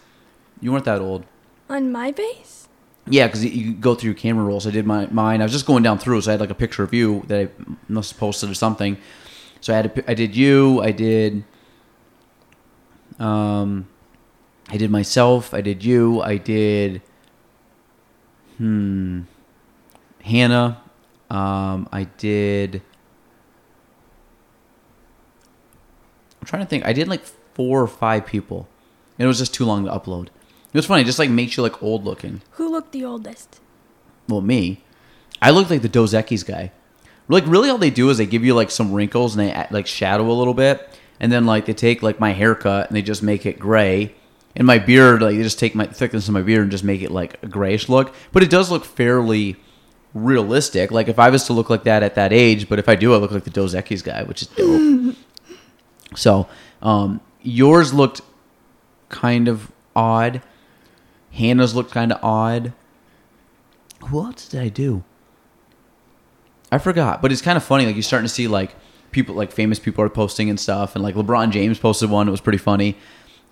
You 0.61 0.73
weren't 0.73 0.85
that 0.87 1.01
old. 1.01 1.25
On 1.69 1.91
my 1.93 2.13
face? 2.13 2.69
Yeah, 3.07 3.27
because 3.27 3.45
you 3.45 3.73
go 3.73 3.95
through 3.95 4.15
camera 4.15 4.45
rolls. 4.45 4.67
I 4.67 4.71
did 4.71 4.87
my, 4.87 5.07
mine. 5.07 5.41
I 5.41 5.45
was 5.45 5.53
just 5.53 5.67
going 5.67 5.83
down 5.83 5.99
through, 5.99 6.21
so 6.21 6.31
I 6.31 6.33
had 6.33 6.41
like 6.41 6.51
a 6.51 6.55
picture 6.55 6.83
of 6.83 6.95
you 6.95 7.25
that 7.27 7.41
I 7.41 7.49
must 7.89 8.13
have 8.13 8.21
posted 8.21 8.51
or 8.51 8.55
something. 8.55 8.99
So 9.61 9.73
I 9.73 9.77
had 9.77 9.87
a, 9.87 10.11
I 10.11 10.15
did 10.15 10.37
you. 10.37 10.81
I 10.81 10.93
did. 10.93 11.45
Um, 13.19 13.89
I 14.69 14.77
did 14.77 14.91
myself. 14.91 15.53
I 15.53 15.61
did 15.61 15.85
you. 15.85 16.23
I 16.23 16.37
did. 16.37 17.03
Hmm. 18.59 19.23
Hannah. 20.23 20.83
Um, 21.31 21.89
I 21.93 22.05
did. 22.19 22.83
I'm 26.41 26.47
trying 26.47 26.63
to 26.63 26.69
think. 26.69 26.85
I 26.85 26.93
did 26.93 27.09
like 27.09 27.23
four 27.55 27.83
or 27.83 27.89
five 27.89 28.27
people, 28.27 28.69
and 29.19 29.25
it 29.25 29.29
was 29.29 29.39
just 29.39 29.55
too 29.55 29.65
long 29.65 29.85
to 29.85 29.91
upload. 29.91 30.29
It 30.73 30.79
was 30.79 30.87
funny. 30.87 31.03
It 31.03 31.07
just 31.07 31.19
like 31.19 31.31
makes 31.31 31.57
you 31.57 31.63
like 31.63 31.83
old 31.83 32.05
looking. 32.05 32.43
Who 32.53 32.71
looked 32.71 32.93
the 32.93 33.05
oldest? 33.05 33.61
Well, 34.29 34.41
me, 34.41 34.85
I 35.43 35.51
look 35.51 35.69
like 35.71 35.83
the 35.83 35.89
Dos 35.89 36.13
Equis 36.15 36.47
guy. 36.47 36.73
Like, 37.29 37.45
really, 37.47 37.71
all 37.71 37.79
they 37.79 37.91
do 37.91 38.11
is 38.11 38.19
they 38.19 38.27
give 38.27 38.45
you 38.45 38.55
like 38.55 38.71
some 38.71 38.93
wrinkles 38.93 39.37
and 39.37 39.47
they 39.47 39.53
add, 39.53 39.71
like 39.71 39.87
shadow 39.87 40.31
a 40.31 40.33
little 40.33 40.55
bit, 40.55 40.99
and 41.19 41.31
then 41.31 41.47
like 41.47 41.67
they 41.67 41.75
take 41.75 42.03
like 42.03 42.21
my 42.21 42.33
haircut 42.33 42.89
and 42.89 42.97
they 42.97 43.03
just 43.03 43.23
make 43.23 43.47
it 43.47 43.59
gray, 43.59 44.15
and 44.57 44.67
my 44.67 44.79
beard 44.79 45.23
like 45.23 45.37
they 45.37 45.43
just 45.43 45.59
take 45.59 45.75
my 45.75 45.87
thickness 45.87 46.29
of 46.29 46.35
my 46.35 46.43
beard 46.43 46.63
and 46.63 46.71
just 46.71 46.85
make 46.85 47.03
it 47.03 47.11
like 47.11 47.41
a 47.43 47.47
grayish 47.47 47.89
look. 47.89 48.15
But 48.33 48.43
it 48.43 48.51
does 48.51 48.71
look 48.71 48.85
fairly 48.85 49.57
realistic. 50.15 50.91
Like 50.91 51.09
if 51.09 51.19
I 51.19 51.31
was 51.31 51.45
to 51.45 51.53
look 51.53 51.71
like 51.71 51.85
that 51.85 52.03
at 52.03 52.15
that 52.17 52.33
age, 52.33 52.69
but 52.69 52.79
if 52.79 52.89
I 52.89 52.97
do, 52.97 53.15
I 53.15 53.17
look 53.19 53.31
like 53.31 53.45
the 53.45 53.51
Dos 53.51 53.75
Equis 53.75 54.03
guy, 54.03 54.23
which 54.25 54.43
is 54.43 54.49
dope. 54.49 55.17
so, 56.17 56.49
um, 56.83 57.21
yours 57.43 57.95
looked 57.95 58.23
kind 59.09 59.49
of 59.49 59.71
odd. 59.95 60.43
Hannah's 61.33 61.75
looked 61.75 61.93
kind 61.93 62.13
of 62.13 62.23
odd. 62.23 62.73
Who 64.09 64.25
else 64.25 64.49
did 64.49 64.61
I 64.61 64.69
do? 64.69 65.05
I 66.73 66.79
forgot, 66.79 67.21
but 67.21 67.33
it's 67.33 67.43
kind 67.43 67.57
of 67.57 67.65
funny. 67.65 67.87
Like 67.87 67.95
you're 67.95 68.03
starting 68.03 68.27
to 68.27 68.33
see 68.33 68.49
like 68.49 68.75
people, 69.11 69.35
like 69.35 69.53
famous 69.53 69.79
people 69.79 70.05
are 70.05 70.09
posting 70.09 70.49
and 70.51 70.59
stuff, 70.59 70.95
and 70.95 71.03
like 71.03 71.15
LeBron 71.15 71.51
James 71.51 71.79
posted 71.79 72.11
one. 72.11 72.29
It 72.29 72.31
was 72.31 72.41
pretty 72.41 72.59
funny, 72.59 72.97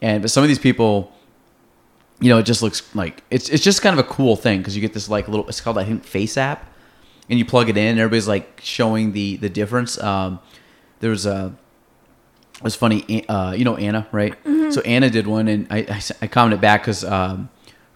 and 0.00 0.22
but 0.22 0.30
some 0.30 0.42
of 0.42 0.48
these 0.48 0.58
people, 0.58 1.12
you 2.20 2.28
know, 2.28 2.38
it 2.38 2.44
just 2.44 2.62
looks 2.62 2.94
like 2.94 3.22
it's 3.30 3.48
it's 3.48 3.64
just 3.64 3.82
kind 3.82 3.98
of 3.98 4.04
a 4.04 4.08
cool 4.08 4.36
thing 4.36 4.58
because 4.58 4.76
you 4.76 4.80
get 4.80 4.92
this 4.92 5.08
like 5.08 5.28
little. 5.28 5.48
It's 5.48 5.60
called 5.60 5.78
I 5.78 5.84
think 5.84 6.04
Face 6.04 6.36
app, 6.36 6.72
and 7.28 7.38
you 7.38 7.44
plug 7.44 7.68
it 7.68 7.76
in, 7.76 7.86
and 7.88 7.98
everybody's 7.98 8.28
like 8.28 8.60
showing 8.62 9.12
the 9.12 9.36
the 9.36 9.48
difference. 9.48 10.00
Um, 10.00 10.38
there 11.00 11.10
was 11.10 11.26
a 11.26 11.52
it 12.56 12.62
was 12.62 12.76
funny. 12.76 13.28
Uh, 13.28 13.52
you 13.52 13.64
know 13.64 13.76
Anna, 13.76 14.06
right? 14.12 14.34
So 14.72 14.80
Anna 14.82 15.10
did 15.10 15.26
one, 15.26 15.48
and 15.48 15.66
I 15.70 15.78
I, 15.78 16.02
I 16.22 16.26
commented 16.28 16.60
back 16.60 16.82
because 16.82 17.02
um, 17.04 17.48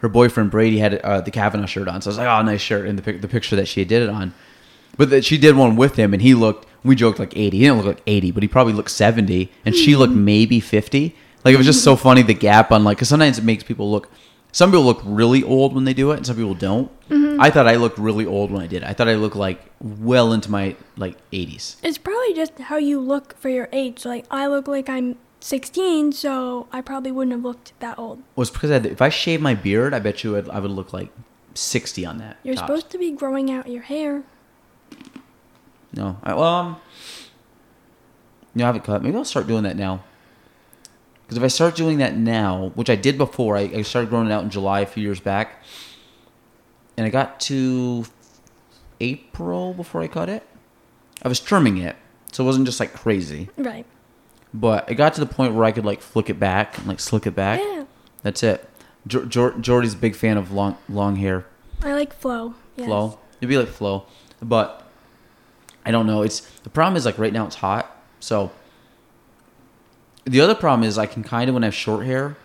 her 0.03 0.09
boyfriend 0.09 0.51
Brady 0.51 0.79
had 0.79 0.97
uh, 0.97 1.21
the 1.23 1.31
Kavanaugh 1.31 1.67
shirt 1.67 1.89
on. 1.89 2.03
So 2.03 2.09
I 2.09 2.11
was 2.11 2.19
like, 2.19 2.29
"Oh, 2.29 2.43
nice 2.43 2.61
shirt!" 2.61 2.87
And 2.87 2.99
the 2.99 3.03
pic- 3.03 3.23
the 3.23 3.29
picture 3.29 3.57
that 3.57 3.67
she 3.67 3.85
did 3.85 4.03
it 4.03 4.09
on, 4.11 4.35
but 4.97 5.11
that 5.11 5.25
she 5.25 5.39
did 5.39 5.57
one 5.57 5.77
with 5.77 5.97
him, 5.97 6.13
and 6.13 6.21
he 6.21 6.35
looked. 6.35 6.67
We 6.85 6.95
joked 6.97 7.19
like 7.19 7.37
eighty. 7.37 7.59
He 7.59 7.65
didn't 7.65 7.79
look 7.79 7.87
like 7.87 8.03
eighty, 8.07 8.31
but 8.31 8.43
he 8.43 8.49
probably 8.49 8.73
looked 8.75 8.91
seventy, 8.91 9.51
and 9.65 9.75
she 9.75 9.97
looked 9.97 10.13
maybe 10.13 10.61
fifty. 10.61 11.17
Like 11.45 11.55
it 11.55 11.57
was 11.57 11.67
just 11.67 11.83
so 11.83 11.97
funny 12.07 12.23
the 12.23 12.35
gap 12.35 12.71
on 12.73 12.85
like 12.85 12.99
because 12.99 13.09
sometimes 13.09 13.39
it 13.39 13.45
makes 13.45 13.63
people 13.65 13.91
look. 13.91 14.11
Some 14.55 14.71
people 14.71 14.85
look 14.85 15.01
really 15.05 15.43
old 15.43 15.75
when 15.75 15.85
they 15.85 15.95
do 15.95 16.11
it, 16.11 16.19
and 16.19 16.27
some 16.27 16.37
people 16.37 16.55
don't. 16.55 16.91
I 17.41 17.49
thought 17.51 17.67
I 17.67 17.77
looked 17.77 17.99
really 17.99 18.27
old 18.27 18.51
when 18.51 18.61
I 18.63 18.67
did. 18.67 18.83
it. 18.83 18.89
I 18.89 18.93
thought 18.93 19.09
I 19.09 19.15
looked 19.15 19.35
like 19.37 19.61
well 19.81 20.33
into 20.33 20.51
my 20.51 20.77
like 20.97 21.17
eighties. 21.33 21.77
It's 21.83 21.97
probably 21.99 22.35
just 22.35 22.59
how 22.59 22.77
you 22.77 23.01
look 23.01 23.35
for 23.39 23.49
your 23.49 23.69
age. 23.73 24.05
Like, 24.05 24.27
I 24.31 24.47
look 24.49 24.67
like 24.69 24.89
I'm 24.91 25.17
16, 25.43 26.13
so 26.13 26.67
I 26.73 26.81
probably 26.81 27.11
wouldn't 27.11 27.33
have 27.33 27.43
looked 27.43 27.73
that 27.81 27.99
old. 27.99 28.23
was 28.37 28.51
because 28.51 28.71
I 28.71 28.75
had, 28.75 28.87
if 28.87 29.03
I 29.03 29.09
shaved 29.09 29.43
my 29.43 29.55
beard, 29.55 29.93
I 29.95 29.99
bet 29.99 30.23
you 30.25 30.37
I'd, 30.37 30.49
I 30.49 30.61
would 30.61 30.71
look 30.71 30.93
like 30.93 31.11
sixty 31.55 32.07
on 32.07 32.19
that. 32.19 32.37
You're 32.43 32.55
tops. 32.55 32.67
supposed 32.67 32.91
to 32.91 32.99
be 32.99 33.11
growing 33.11 33.51
out 33.51 33.69
your 33.69 33.83
hair. 33.83 34.23
No, 35.95 36.17
I, 36.23 36.35
well, 36.35 36.45
um, 36.45 36.77
no, 38.55 38.65
I 38.65 38.67
haven't 38.69 38.85
cut. 38.85 39.03
Maybe 39.03 39.17
I'll 39.17 39.25
start 39.25 39.47
doing 39.47 39.65
that 39.65 39.77
now. 39.77 40.05
Because 41.23 41.37
if 41.39 41.43
I 41.45 41.49
start 41.49 41.77
doing 41.77 41.99
that 41.99 42.17
now, 42.17 42.73
which 42.75 42.89
I 42.91 42.97
did 42.97 43.19
before, 43.19 43.57
I, 43.57 43.63
I 43.63 43.83
started 43.83 44.11
growing 44.11 44.27
it 44.29 44.33
out 44.33 44.43
in 44.45 44.51
July 44.51 44.81
a 44.81 44.87
few 44.87 45.03
years 45.03 45.21
back, 45.21 45.63
and 46.97 47.07
I 47.07 47.11
got 47.11 47.41
to 47.41 48.05
April 49.01 49.75
before 49.75 50.03
I 50.03 50.09
cut 50.09 50.29
it. 50.29 50.47
I 51.23 51.29
was 51.29 51.41
trimming 51.41 51.79
it, 51.79 51.97
so 52.33 52.43
it 52.45 52.47
wasn't 52.47 52.67
just 52.67 52.81
like 52.81 52.93
crazy, 52.93 53.49
Right. 53.57 53.87
But 54.55 54.91
it 54.91 54.95
got 54.95 55.15
to 55.15 55.21
the 55.21 55.27
point 55.27 55.55
where 55.55 55.65
I 55.65 55.73
could 55.73 55.85
like 55.85 56.01
flick 56.01 56.29
it 56.31 56.39
back 56.39 56.79
and 56.79 56.87
like 56.87 57.01
slick 57.01 57.27
it 57.27 57.35
back. 57.35 57.61
Yeah. 57.61 57.85
That's 58.23 58.43
it. 58.43 58.69
Jor- 59.07 59.25
Jor- 59.25 59.53
Jordy's 59.59 59.95
a 59.95 59.97
big 59.97 60.15
fan 60.15 60.37
of 60.37 60.53
long 60.53 60.77
long 60.89 61.17
hair. 61.17 61.47
I 61.83 61.95
like 61.95 62.13
flow. 62.13 62.55
Yes. 62.77 62.87
flow. 62.87 63.19
It'd 63.41 63.49
be 63.49 63.59
like 63.59 63.69
flow, 63.69 64.07
but 64.41 64.87
I 65.85 65.91
don't 65.91 66.07
know. 66.07 66.23
It's 66.23 66.41
the 66.63 66.71
problem 66.71 66.97
is 66.97 67.05
like 67.05 67.19
right 67.19 67.33
now 67.33 67.47
it's 67.47 67.57
hot, 67.57 67.91
so 68.21 68.53
the 70.25 70.41
other 70.41 70.55
problem 70.55 70.87
is 70.89 70.99
I 70.99 71.07
can 71.07 71.23
kind 71.25 71.49
of 71.49 71.55
when 71.55 71.65
I 71.65 71.67
have 71.67 71.75
short 71.75 72.07
hair, 72.07 72.37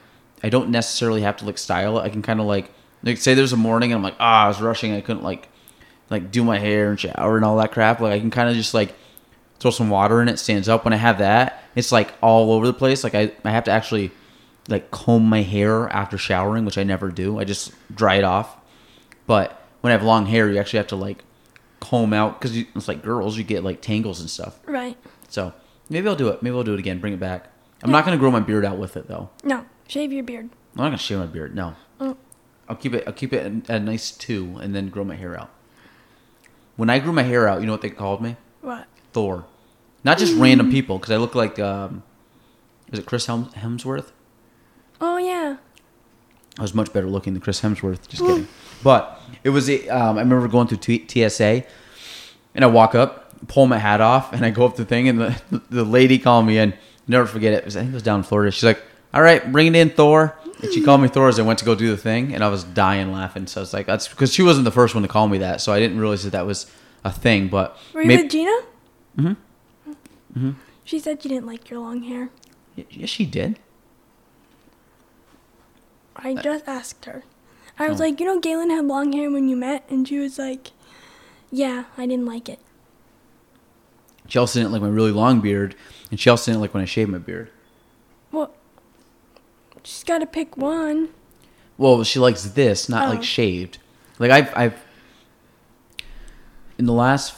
I 0.44 0.50
don't 0.50 0.70
necessarily 0.70 1.22
have 1.22 1.38
to 1.38 1.46
like 1.46 1.58
style 1.58 2.00
it. 2.00 2.02
I 2.02 2.10
can 2.10 2.22
kind 2.22 2.40
of 2.40 2.46
like 2.48 2.72
like 3.04 3.18
say 3.18 3.36
there's 3.36 3.54
a 3.54 3.58
morning 3.58 3.92
and 3.92 3.98
I'm 4.00 4.04
like 4.04 4.16
ah 4.20 4.46
I 4.46 4.48
was 4.48 4.60
rushing 4.60 4.94
I 4.94 5.02
couldn't 5.02 5.24
like 5.24 5.50
like 6.10 6.32
do 6.32 6.44
my 6.44 6.58
hair 6.58 6.90
and 6.90 7.00
shower 7.00 7.36
and 7.36 7.46
all 7.46 7.58
that 7.58 7.72
crap. 7.72 8.00
Like 8.00 8.14
I 8.14 8.20
can 8.20 8.32
kind 8.32 8.50
of 8.50 8.56
just 8.56 8.74
like 8.74 8.96
throw 9.60 9.72
some 9.72 9.90
water 9.90 10.22
in 10.22 10.28
it, 10.30 10.38
stands 10.40 10.70
up. 10.70 10.84
When 10.86 10.94
I 10.94 10.98
have 10.98 11.18
that, 11.20 11.64
it's 11.76 11.92
like 11.92 12.14
all 12.22 12.52
over 12.52 12.66
the 12.66 12.74
place. 12.74 13.04
Like 13.04 13.16
I 13.16 13.32
I 13.44 13.52
have 13.52 13.64
to 13.66 13.72
actually 13.72 14.12
like 14.70 14.92
comb 14.92 15.24
my 15.24 15.42
hair 15.42 15.88
after 15.90 16.18
showering, 16.18 16.66
which 16.66 16.78
I 16.78 16.84
never 16.84 17.10
do. 17.10 17.40
I 17.40 17.44
just 17.44 17.72
dry 17.96 18.16
it 18.16 18.24
off. 18.24 18.58
But 19.26 19.62
when 19.82 19.92
I 19.92 19.96
have 19.96 20.04
long 20.04 20.26
hair, 20.26 20.50
you 20.50 20.58
actually 20.60 20.78
have 20.78 20.88
to 20.88 20.96
like 20.96 21.24
comb 21.80 22.14
out 22.14 22.40
because 22.40 22.58
it's 22.58 22.88
like 22.88 23.02
girls, 23.04 23.38
you 23.38 23.44
get 23.44 23.64
like 23.64 23.82
tangles 23.82 24.20
and 24.20 24.30
stuff. 24.30 24.60
Right. 24.66 24.98
So 25.30 25.54
maybe 25.90 26.08
I'll 26.08 26.16
do 26.16 26.30
it. 26.30 26.42
Maybe 26.44 26.56
I'll 26.56 26.64
do 26.64 26.74
it 26.74 26.80
again. 26.80 27.00
Bring 27.00 27.14
it 27.14 27.20
back. 27.20 27.48
I'm 27.84 27.92
not 27.92 28.04
gonna 28.06 28.18
grow 28.18 28.32
my 28.32 28.40
beard 28.40 28.66
out 28.66 28.78
with 28.78 28.98
it 28.98 29.08
though. 29.08 29.30
No, 29.44 29.66
shave 29.88 30.12
your 30.12 30.24
beard. 30.24 30.46
I'm 30.76 30.84
not 30.84 30.84
gonna 30.86 30.98
shave 30.98 31.20
my 31.20 31.26
beard. 31.28 31.56
No, 31.56 31.76
Oh, 32.00 32.18
I'll 32.68 32.76
keep 32.76 32.94
it. 32.94 33.04
I'll 33.08 33.14
keep 33.14 33.34
it 33.34 33.70
a, 33.70 33.76
a 33.76 33.80
nice 33.80 34.12
two, 34.12 34.58
and 34.62 34.74
then 34.76 34.90
grow 34.90 35.04
my 35.04 35.16
hair 35.16 35.40
out. 35.40 35.50
When 36.76 36.90
I 36.90 37.00
grew 37.00 37.12
my 37.14 37.24
hair 37.24 37.48
out, 37.48 37.60
you 37.62 37.66
know 37.68 37.72
what 37.74 37.82
they 37.82 37.90
called 37.90 38.22
me? 38.22 38.36
what? 38.62 38.88
Thor. 39.18 39.46
Not 40.04 40.20
just 40.20 40.36
random 40.38 40.70
people, 40.70 41.00
because 41.00 41.12
I 41.12 41.18
look 41.18 41.34
like 41.34 41.58
um, 41.58 42.04
is 42.92 43.00
it 43.00 43.08
Chris 43.08 43.26
Helm- 43.26 43.50
Hemsworth? 43.56 44.12
Oh 45.02 45.18
yeah. 45.18 45.58
I 46.60 46.62
was 46.62 46.76
much 46.76 46.94
better 46.94 47.08
looking 47.08 47.34
than 47.34 47.42
Chris 47.42 47.62
Hemsworth. 47.62 48.08
Just 48.08 48.22
kidding. 48.22 48.48
But 48.84 49.20
it 49.44 49.50
was. 49.50 49.70
a- 49.72 49.88
Um, 49.90 50.18
I 50.18 50.22
remember 50.22 50.48
going 50.48 50.68
through 50.68 50.78
T- 50.78 51.06
TSA, 51.08 51.64
and 52.54 52.64
I 52.64 52.68
walk 52.68 52.94
up, 52.94 53.48
pull 53.48 53.66
my 53.66 53.80
hat 53.80 54.02
off, 54.02 54.34
and 54.34 54.46
I 54.46 54.52
go 54.52 54.66
up 54.66 54.76
the 54.76 54.86
thing, 54.86 55.10
and 55.10 55.20
the 55.20 55.42
the 55.72 55.84
lady 55.84 56.20
called 56.20 56.46
me 56.46 56.60
in. 56.60 56.74
Never 57.08 57.26
forget 57.26 57.54
it. 57.54 57.58
it 57.58 57.66
was, 57.66 57.76
I 57.76 57.80
think 57.82 57.92
it 57.92 57.96
was 57.96 58.04
down 58.04 58.20
in 58.20 58.24
Florida. 58.24 58.52
She's 58.52 58.64
like, 58.64 58.82
"All 59.16 59.22
right, 59.24 59.52
bring 59.52 59.66
it 59.68 59.76
in, 59.76 59.90
Thor." 59.90 60.36
And 60.62 60.72
she 60.74 60.82
called 60.84 61.02
me 61.02 61.08
Thor 61.08 61.28
as 61.28 61.40
I 61.40 61.42
went 61.44 61.58
to 61.60 61.66
go 61.66 61.74
do 61.76 61.90
the 61.90 61.98
thing, 61.98 62.34
and 62.36 62.44
I 62.44 62.50
was 62.50 62.64
dying 62.64 63.12
laughing. 63.12 63.48
So 63.48 63.62
I 63.62 63.64
was 63.64 63.74
like, 63.74 63.88
"That's 63.88 64.08
because 64.08 64.32
she 64.32 64.44
wasn't 64.44 64.66
the 64.66 64.72
first 64.80 64.94
one 64.94 65.02
to 65.02 65.10
call 65.10 65.28
me 65.28 65.40
that." 65.40 65.60
So 65.62 65.74
I 65.74 65.80
didn't 65.80 66.00
realize 66.00 66.24
that 66.24 66.32
that 66.32 66.46
was 66.46 66.68
a 67.04 67.12
thing. 67.12 67.48
But 67.50 67.78
Were 67.94 68.02
you 68.04 68.08
maybe- 68.08 68.24
with 68.24 68.32
Gina? 68.32 68.56
Mhm. 69.18 69.36
Mhm. 70.38 70.56
She 70.84 71.00
said 71.00 71.22
she 71.22 71.30
didn't 71.30 71.46
like 71.48 71.70
your 71.70 71.80
long 71.80 72.04
hair. 72.04 72.30
yes, 72.76 73.10
she 73.10 73.26
did. 73.26 73.58
I 76.16 76.34
just 76.36 76.68
asked 76.68 77.06
her. 77.06 77.24
I 77.80 77.90
was 77.90 78.00
Oh. 78.02 78.06
like, 78.06 78.20
you 78.20 78.26
know, 78.26 78.40
Gaelan 78.40 78.70
had 78.72 78.86
long 78.86 79.14
hair 79.14 79.30
when 79.30 79.48
you 79.50 79.56
met, 79.56 79.84
and 79.90 80.08
she 80.08 80.18
was 80.20 80.38
like, 80.40 80.72
yeah, 81.52 81.86
I 81.98 82.06
didn't 82.08 82.26
like 82.26 82.50
it. 82.50 82.60
She 84.28 84.38
also 84.40 84.60
didn't 84.60 84.72
like 84.74 84.82
my 84.82 84.88
really 84.90 85.12
long 85.12 85.42
beard, 85.42 85.76
and 86.12 86.20
she 86.20 86.30
also 86.30 86.52
didn't 86.52 86.62
like 86.62 86.74
when 86.74 86.82
I 86.84 86.86
shaved 86.86 87.10
my 87.12 87.18
beard. 87.18 87.50
Well, 88.32 88.52
she's 89.84 90.04
got 90.04 90.20
to 90.20 90.26
pick 90.26 90.58
one. 90.58 91.10
Well, 91.78 92.04
she 92.04 92.20
likes 92.20 92.44
this, 92.44 92.90
not 92.90 93.08
Oh. 93.08 93.12
like 93.12 93.24
shaved. 93.24 93.78
Like 94.20 94.32
I've, 94.32 94.52
I've 94.56 94.84
in 96.80 96.86
the 96.86 96.94
last 96.94 97.34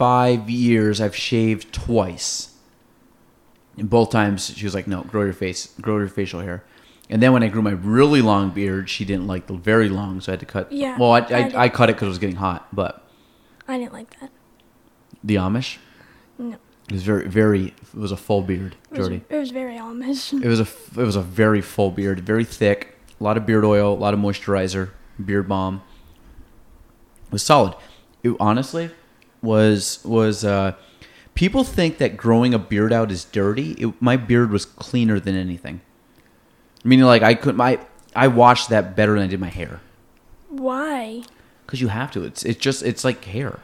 five 0.00 0.48
years, 0.48 1.00
I've 1.00 1.14
shaved 1.14 1.72
twice. 1.74 2.54
And 3.76 3.88
both 3.88 4.10
times, 4.10 4.54
she 4.56 4.64
was 4.64 4.74
like, 4.74 4.86
"No, 4.86 5.02
grow 5.02 5.22
your 5.24 5.32
face, 5.34 5.74
grow 5.80 5.98
your 5.98 6.08
facial 6.08 6.40
hair." 6.40 6.64
And 7.10 7.20
then 7.22 7.32
when 7.32 7.42
I 7.42 7.48
grew 7.48 7.60
my 7.62 7.72
really 7.72 8.22
long 8.22 8.50
beard, 8.50 8.88
she 8.88 9.04
didn't 9.04 9.26
like 9.26 9.46
the 9.46 9.54
very 9.54 9.88
long, 9.88 10.20
so 10.20 10.30
I 10.30 10.34
had 10.34 10.40
to 10.40 10.46
cut. 10.46 10.72
Yeah, 10.72 10.96
Well, 10.98 11.12
I, 11.12 11.18
I. 11.20 11.38
I, 11.38 11.62
I 11.64 11.68
cut 11.68 11.90
it 11.90 11.96
because 11.96 12.06
it 12.06 12.08
was 12.10 12.18
getting 12.18 12.36
hot, 12.36 12.68
but 12.72 13.04
I 13.68 13.78
didn't 13.78 13.92
like 13.92 14.18
that. 14.20 14.30
the 15.22 15.34
Amish, 15.36 15.76
No. 16.38 16.56
it 16.88 16.92
was 16.92 17.02
very, 17.02 17.28
very. 17.28 17.66
It 17.66 17.94
was 17.94 18.12
a 18.12 18.16
full 18.16 18.42
beard, 18.42 18.76
It 18.92 18.98
was, 18.98 19.08
Jordy. 19.08 19.24
it 19.28 19.36
was 19.36 19.50
very 19.50 19.76
Amish. 19.76 20.32
It 20.42 20.48
was 20.48 20.60
a, 20.60 20.68
it 21.00 21.04
was 21.04 21.16
a 21.16 21.22
very 21.22 21.60
full 21.60 21.90
beard, 21.90 22.20
very 22.20 22.44
thick, 22.44 22.96
a 23.20 23.24
lot 23.24 23.36
of 23.36 23.44
beard 23.44 23.64
oil, 23.64 23.92
a 23.92 24.00
lot 24.06 24.14
of 24.14 24.20
moisturizer, 24.20 24.90
beard 25.24 25.46
balm. 25.48 25.82
It 27.26 27.32
was 27.32 27.42
solid. 27.42 27.74
It 28.22 28.34
honestly 28.40 28.90
was 29.42 30.00
was. 30.04 30.44
uh 30.44 30.72
People 31.34 31.64
think 31.64 31.98
that 31.98 32.16
growing 32.18 32.52
a 32.52 32.58
beard 32.58 32.92
out 32.92 33.10
is 33.10 33.24
dirty. 33.24 33.72
It, 33.72 33.94
my 34.02 34.16
beard 34.16 34.50
was 34.50 34.66
cleaner 34.66 35.18
than 35.18 35.36
anything. 35.36 35.80
Meaning, 36.84 37.06
like 37.06 37.22
I 37.22 37.34
could 37.34 37.56
my 37.56 37.78
I 38.14 38.28
washed 38.28 38.68
that 38.70 38.94
better 38.96 39.14
than 39.14 39.22
I 39.22 39.26
did 39.26 39.40
my 39.40 39.48
hair. 39.48 39.80
Why? 40.48 41.22
Because 41.64 41.80
you 41.80 41.88
have 41.88 42.10
to. 42.12 42.24
It's 42.24 42.44
it's 42.44 42.58
just 42.58 42.82
it's 42.82 43.04
like 43.04 43.24
hair. 43.24 43.60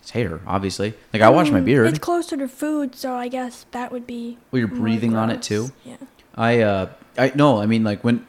It's 0.00 0.10
hair, 0.12 0.40
obviously. 0.46 0.94
Like 1.12 1.20
I 1.20 1.28
wash 1.28 1.50
my 1.50 1.60
Mm, 1.60 1.64
beard. 1.64 1.86
It's 1.88 1.98
closer 1.98 2.36
to 2.36 2.48
food, 2.48 2.94
so 2.94 3.14
I 3.14 3.28
guess 3.28 3.66
that 3.72 3.92
would 3.92 4.06
be. 4.06 4.38
Well, 4.50 4.60
you're 4.60 4.68
breathing 4.68 5.16
on 5.16 5.30
it 5.30 5.42
too. 5.42 5.72
Yeah. 5.84 5.96
I 6.36 6.60
uh 6.60 6.90
I 7.18 7.32
no, 7.34 7.60
I 7.60 7.66
mean 7.66 7.84
like 7.84 8.02
when 8.04 8.24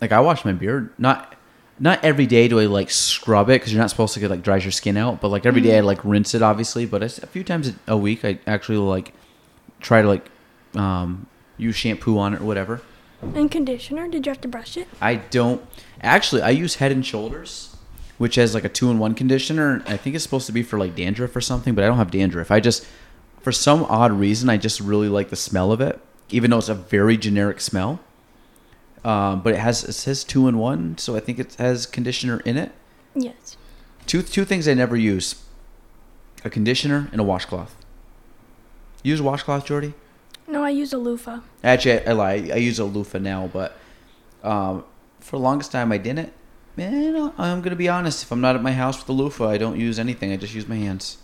like 0.00 0.12
I 0.12 0.20
wash 0.20 0.44
my 0.44 0.52
beard, 0.52 0.90
not 0.98 1.34
not 1.78 2.02
every 2.04 2.26
day 2.26 2.48
do 2.48 2.58
I 2.58 2.66
like 2.66 2.90
scrub 2.90 3.50
it 3.50 3.54
because 3.60 3.72
you're 3.72 3.80
not 3.80 3.90
supposed 3.90 4.14
to 4.14 4.20
get 4.20 4.30
like 4.30 4.42
dries 4.42 4.64
your 4.64 4.72
skin 4.72 4.96
out, 4.96 5.20
but 5.20 5.28
like 5.28 5.44
every 5.44 5.60
day 5.60 5.76
I 5.78 5.80
like 5.80 6.04
rinse 6.04 6.34
it 6.34 6.42
obviously, 6.42 6.86
but 6.86 7.02
it's 7.02 7.18
a 7.18 7.26
few 7.26 7.44
times 7.44 7.72
a 7.86 7.96
week 7.96 8.24
I 8.24 8.38
actually 8.46 8.78
like 8.78 9.12
try 9.80 10.02
to 10.02 10.08
like 10.08 10.28
um 10.74 11.26
use 11.58 11.76
shampoo 11.76 12.18
on 12.18 12.34
it 12.34 12.40
or 12.40 12.44
whatever. 12.44 12.80
And 13.22 13.50
conditioner? 13.50 14.08
Did 14.08 14.26
you 14.26 14.30
have 14.30 14.40
to 14.42 14.48
brush 14.48 14.76
it? 14.76 14.88
I 15.00 15.16
don't 15.16 15.62
actually 16.00 16.42
I 16.42 16.50
use 16.50 16.76
Head 16.76 16.92
and 16.92 17.04
Shoulders, 17.04 17.76
which 18.18 18.36
has 18.36 18.54
like 18.54 18.64
a 18.64 18.68
two 18.68 18.90
in 18.90 18.98
one 18.98 19.14
conditioner. 19.14 19.82
I 19.86 19.96
think 19.96 20.14
it's 20.14 20.24
supposed 20.24 20.46
to 20.46 20.52
be 20.52 20.62
for 20.62 20.78
like 20.78 20.94
dandruff 20.94 21.36
or 21.36 21.40
something, 21.40 21.74
but 21.74 21.84
I 21.84 21.88
don't 21.88 21.98
have 21.98 22.10
dandruff. 22.10 22.50
I 22.50 22.60
just 22.60 22.86
for 23.40 23.52
some 23.52 23.84
odd 23.84 24.12
reason 24.12 24.48
I 24.48 24.56
just 24.56 24.80
really 24.80 25.08
like 25.08 25.28
the 25.28 25.36
smell 25.36 25.72
of 25.72 25.80
it, 25.80 26.00
even 26.30 26.50
though 26.50 26.58
it's 26.58 26.68
a 26.68 26.74
very 26.74 27.16
generic 27.16 27.60
smell. 27.60 28.00
Um, 29.06 29.40
but 29.40 29.54
it 29.54 29.58
has 29.58 29.84
it 29.84 29.92
says 29.92 30.24
two 30.24 30.48
in 30.48 30.58
one, 30.58 30.98
so 30.98 31.14
I 31.14 31.20
think 31.20 31.38
it 31.38 31.54
has 31.54 31.86
conditioner 31.86 32.40
in 32.40 32.56
it. 32.56 32.72
Yes. 33.14 33.56
Two 34.04 34.20
two 34.20 34.44
things 34.44 34.66
I 34.66 34.74
never 34.74 34.96
use: 34.96 35.44
a 36.44 36.50
conditioner 36.50 37.08
and 37.12 37.20
a 37.20 37.24
washcloth. 37.24 37.76
You 39.04 39.12
use 39.12 39.20
a 39.20 39.22
washcloth, 39.22 39.64
Jordy? 39.64 39.94
No, 40.48 40.64
I 40.64 40.70
use 40.70 40.92
a 40.92 40.98
loofah. 40.98 41.38
Actually, 41.62 42.00
I, 42.00 42.10
I 42.10 42.12
lie. 42.14 42.50
I 42.52 42.56
use 42.56 42.80
a 42.80 42.84
loofah 42.84 43.18
now, 43.18 43.48
but 43.52 43.78
um, 44.42 44.84
for 45.20 45.36
the 45.36 45.42
longest 45.42 45.70
time 45.70 45.92
I 45.92 45.98
didn't. 45.98 46.32
Man, 46.76 47.32
I'm 47.38 47.62
gonna 47.62 47.76
be 47.76 47.88
honest. 47.88 48.24
If 48.24 48.32
I'm 48.32 48.40
not 48.40 48.56
at 48.56 48.62
my 48.62 48.72
house 48.72 48.98
with 48.98 49.08
a 49.08 49.12
loofah, 49.12 49.48
I 49.48 49.56
don't 49.56 49.78
use 49.78 50.00
anything. 50.00 50.32
I 50.32 50.36
just 50.36 50.52
use 50.52 50.66
my 50.66 50.76
hands. 50.76 51.18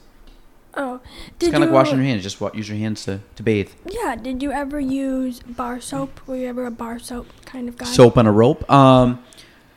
Oh, 0.75 1.01
did 1.39 1.47
It's 1.47 1.53
kind 1.53 1.65
of 1.65 1.71
like 1.71 1.75
washing 1.75 1.97
your 1.97 2.07
hands. 2.07 2.23
Just 2.23 2.41
use 2.55 2.69
your 2.69 2.79
hands 2.79 3.05
to, 3.05 3.21
to 3.37 3.43
bathe. 3.43 3.71
Yeah. 3.89 4.17
Did 4.17 4.43
you 4.43 4.53
ever 4.53 4.81
use 4.81 5.41
bar 5.41 5.81
soap? 5.81 6.21
Were 6.27 6.37
you 6.37 6.49
ever 6.49 6.67
a 6.67 6.71
bar 6.71 6.99
soap 6.99 7.27
kind 7.45 7.69
of 7.69 7.77
guy? 7.77 7.87
Soap 7.87 8.17
on 8.17 8.27
a 8.27 8.33
rope. 8.33 8.71
Um, 8.71 9.23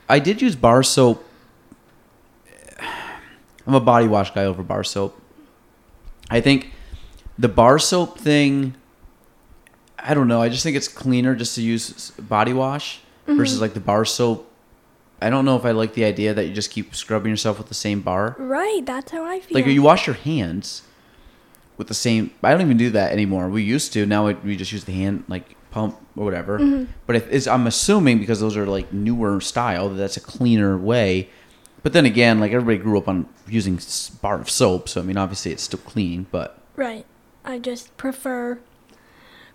I 0.08 0.20
did 0.20 0.41
use 0.41 0.56
bar 0.56 0.84
soap. 0.84 1.26
I'm 3.68 3.74
a 3.74 3.80
body 3.80 4.08
wash 4.08 4.32
guy 4.32 4.46
over 4.46 4.64
bar 4.64 4.84
soap. 4.84 5.20
I 6.30 6.39
think 6.41 6.72
the 7.38 7.50
bar 7.50 7.78
soap 7.80 8.18
thing. 8.20 8.76
I 10.00 10.14
don't 10.14 10.28
know. 10.28 10.41
I 10.41 10.50
just 10.50 10.64
think 10.64 10.78
it's 10.78 10.88
cleaner 10.88 11.36
just 11.36 11.56
to 11.56 11.62
use 11.62 12.12
body 12.12 12.54
wash 12.54 13.02
versus 13.26 13.60
like 13.60 13.74
the 13.74 13.80
bar 13.80 14.06
soap. 14.06 14.52
I 15.22 15.30
don't 15.30 15.45
know 15.45 15.55
if 15.55 15.66
I 15.66 15.72
like 15.72 15.93
the 15.93 16.03
idea 16.05 16.34
that 16.34 16.45
you 16.45 16.53
just 16.53 16.72
keep 16.72 16.93
scrubbing 16.95 17.32
yourself 17.32 17.57
with 17.57 17.68
the 17.68 17.74
same 17.74 18.01
bar. 18.01 18.36
Right. 18.38 18.86
That's 18.86 19.11
how 19.11 19.24
I 19.26 19.39
feel. 19.39 19.55
Like 19.55 19.66
you 19.66 19.82
wash 19.82 20.07
your 20.07 20.16
hands 20.16 20.84
with 21.78 21.88
the 21.88 21.93
same. 21.93 22.32
I 22.43 22.51
don't 22.51 22.61
even 22.61 22.78
do 22.78 22.89
that 22.91 23.11
anymore. 23.11 23.49
We 23.49 23.63
used 23.63 23.93
to. 23.93 24.05
Now 24.05 24.28
we, 24.28 24.34
we 24.36 24.55
just 24.55 24.72
use 24.72 24.84
the 24.84 24.93
hand 24.93 25.24
like 25.28 25.55
pump 25.72 25.97
or 26.16 26.26
whatever. 26.26 26.59
Mm-hmm. 26.59 26.91
But 27.07 27.16
if 27.18 27.47
I'm 27.47 27.68
assuming 27.68 28.20
because 28.20 28.39
those 28.39 28.55
are 28.57 28.66
like 28.66 28.91
newer 28.93 29.41
style 29.41 29.89
that 29.89 29.95
that's 29.95 30.18
a 30.18 30.22
cleaner 30.22 30.78
way. 30.78 31.30
But 31.84 31.93
then 31.93 32.05
again, 32.05 32.39
like 32.39 32.51
everybody 32.51 32.78
grew 32.78 32.97
up 32.97 33.07
on 33.07 33.28
using 33.47 33.80
bar 34.22 34.39
of 34.41 34.49
soap, 34.49 34.89
so 34.89 35.01
I 35.01 35.03
mean 35.03 35.18
obviously 35.18 35.51
it's 35.51 35.63
still 35.63 35.80
clean. 35.80 36.26
But 36.32 36.59
Right. 36.76 37.05
I 37.43 37.59
just 37.59 37.95
prefer 37.95 38.59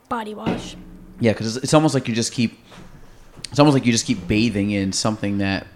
body 0.09 0.33
wash. 0.35 0.77
yeah, 1.19 1.33
because 1.33 1.57
it's, 1.57 1.65
it's 1.65 1.75
almost 1.75 1.93
like 1.95 2.07
you 2.09 2.15
just 2.15 2.33
keep. 2.33 2.59
It's 3.51 3.59
almost 3.59 3.75
like 3.75 3.85
you 3.85 3.93
just 3.93 4.07
keep 4.07 4.27
bathing 4.29 4.71
in 4.71 4.93
something 4.93 5.39
that, 5.39 5.67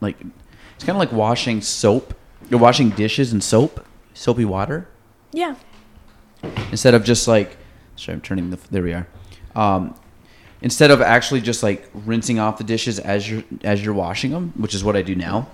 like, 0.00 0.16
it's 0.74 0.84
kind 0.84 0.96
of 0.96 0.98
like 1.00 1.12
washing 1.12 1.60
soap. 1.60 2.14
You're 2.50 2.60
washing 2.60 2.90
dishes 2.90 3.32
in 3.32 3.40
soap, 3.40 3.84
soapy 4.14 4.44
water. 4.44 4.88
Yeah. 5.32 5.54
instead 6.70 6.94
of 6.94 7.02
just 7.04 7.26
like 7.26 7.56
sorry 7.96 8.14
i'm 8.14 8.20
turning 8.20 8.50
the 8.50 8.58
there 8.70 8.82
we 8.82 8.92
are 8.92 9.06
um, 9.56 9.94
instead 10.62 10.90
of 10.90 11.00
actually 11.02 11.40
just 11.40 11.62
like 11.62 11.90
rinsing 11.92 12.38
off 12.38 12.56
the 12.58 12.64
dishes 12.64 12.98
as 13.00 13.28
you're 13.28 13.42
as 13.64 13.84
you're 13.84 13.92
washing 13.94 14.30
them 14.30 14.52
which 14.56 14.74
is 14.74 14.84
what 14.84 14.96
i 14.96 15.02
do 15.02 15.14
now 15.14 15.48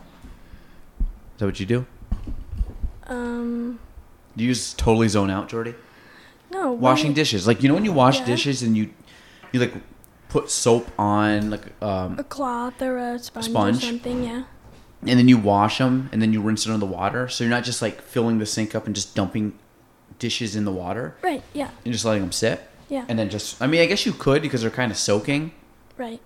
is 1.00 1.38
that 1.38 1.46
what 1.46 1.58
you 1.60 1.66
do 1.66 1.86
Um. 3.06 3.78
do 4.36 4.44
you 4.44 4.52
just 4.52 4.78
totally 4.78 5.08
zone 5.08 5.30
out 5.30 5.48
jordy 5.48 5.74
No. 6.52 6.72
washing 6.72 7.10
why- 7.10 7.14
dishes 7.14 7.46
like 7.46 7.62
you 7.62 7.68
know 7.68 7.74
when 7.74 7.84
you 7.84 7.92
wash 7.92 8.18
Yeah. 8.20 8.26
dishes 8.26 8.62
and 8.62 8.76
you 8.76 8.90
you 9.52 9.60
like 9.60 9.72
put 10.32 10.50
soap 10.50 10.90
on 10.98 11.50
like 11.50 11.66
um, 11.82 12.18
A 12.18 12.24
cloth 12.24 12.80
or 12.80 12.96
a 12.96 13.18
sponge, 13.18 13.44
Sponge? 13.46 13.76
or 13.78 13.86
something. 13.86 14.24
Yeah. 14.24 14.44
and 15.02 15.18
then 15.18 15.28
you 15.28 15.36
wash 15.36 15.76
them 15.78 16.08
and 16.12 16.22
then 16.22 16.32
you 16.32 16.40
rinse 16.40 16.64
it 16.66 16.70
under 16.72 16.84
the 16.86 16.90
water 16.92 17.28
so 17.28 17.44
you're 17.44 17.50
not 17.50 17.64
just 17.64 17.82
like 17.82 18.00
filling 18.00 18.38
the 18.38 18.46
sink 18.46 18.74
up 18.74 18.86
and 18.86 18.94
just 18.94 19.14
dumping 19.14 19.52
dishes 20.18 20.56
in 20.56 20.64
the 20.64 20.72
water 20.72 21.14
Right. 21.22 21.42
Yeah. 21.52 21.70
and 21.84 21.92
just 21.92 22.04
letting 22.04 22.22
them 22.22 22.32
sit 22.32 22.60
Yeah. 22.88 23.04
and 23.08 23.18
then 23.18 23.28
just 23.28 23.60
i 23.60 23.66
mean 23.66 23.80
i 23.82 23.86
guess 23.86 24.06
you 24.06 24.12
could 24.12 24.40
because 24.42 24.62
they're 24.62 24.70
kind 24.82 24.90
of 24.92 24.96
soaking 24.98 25.52
right. 25.98 26.20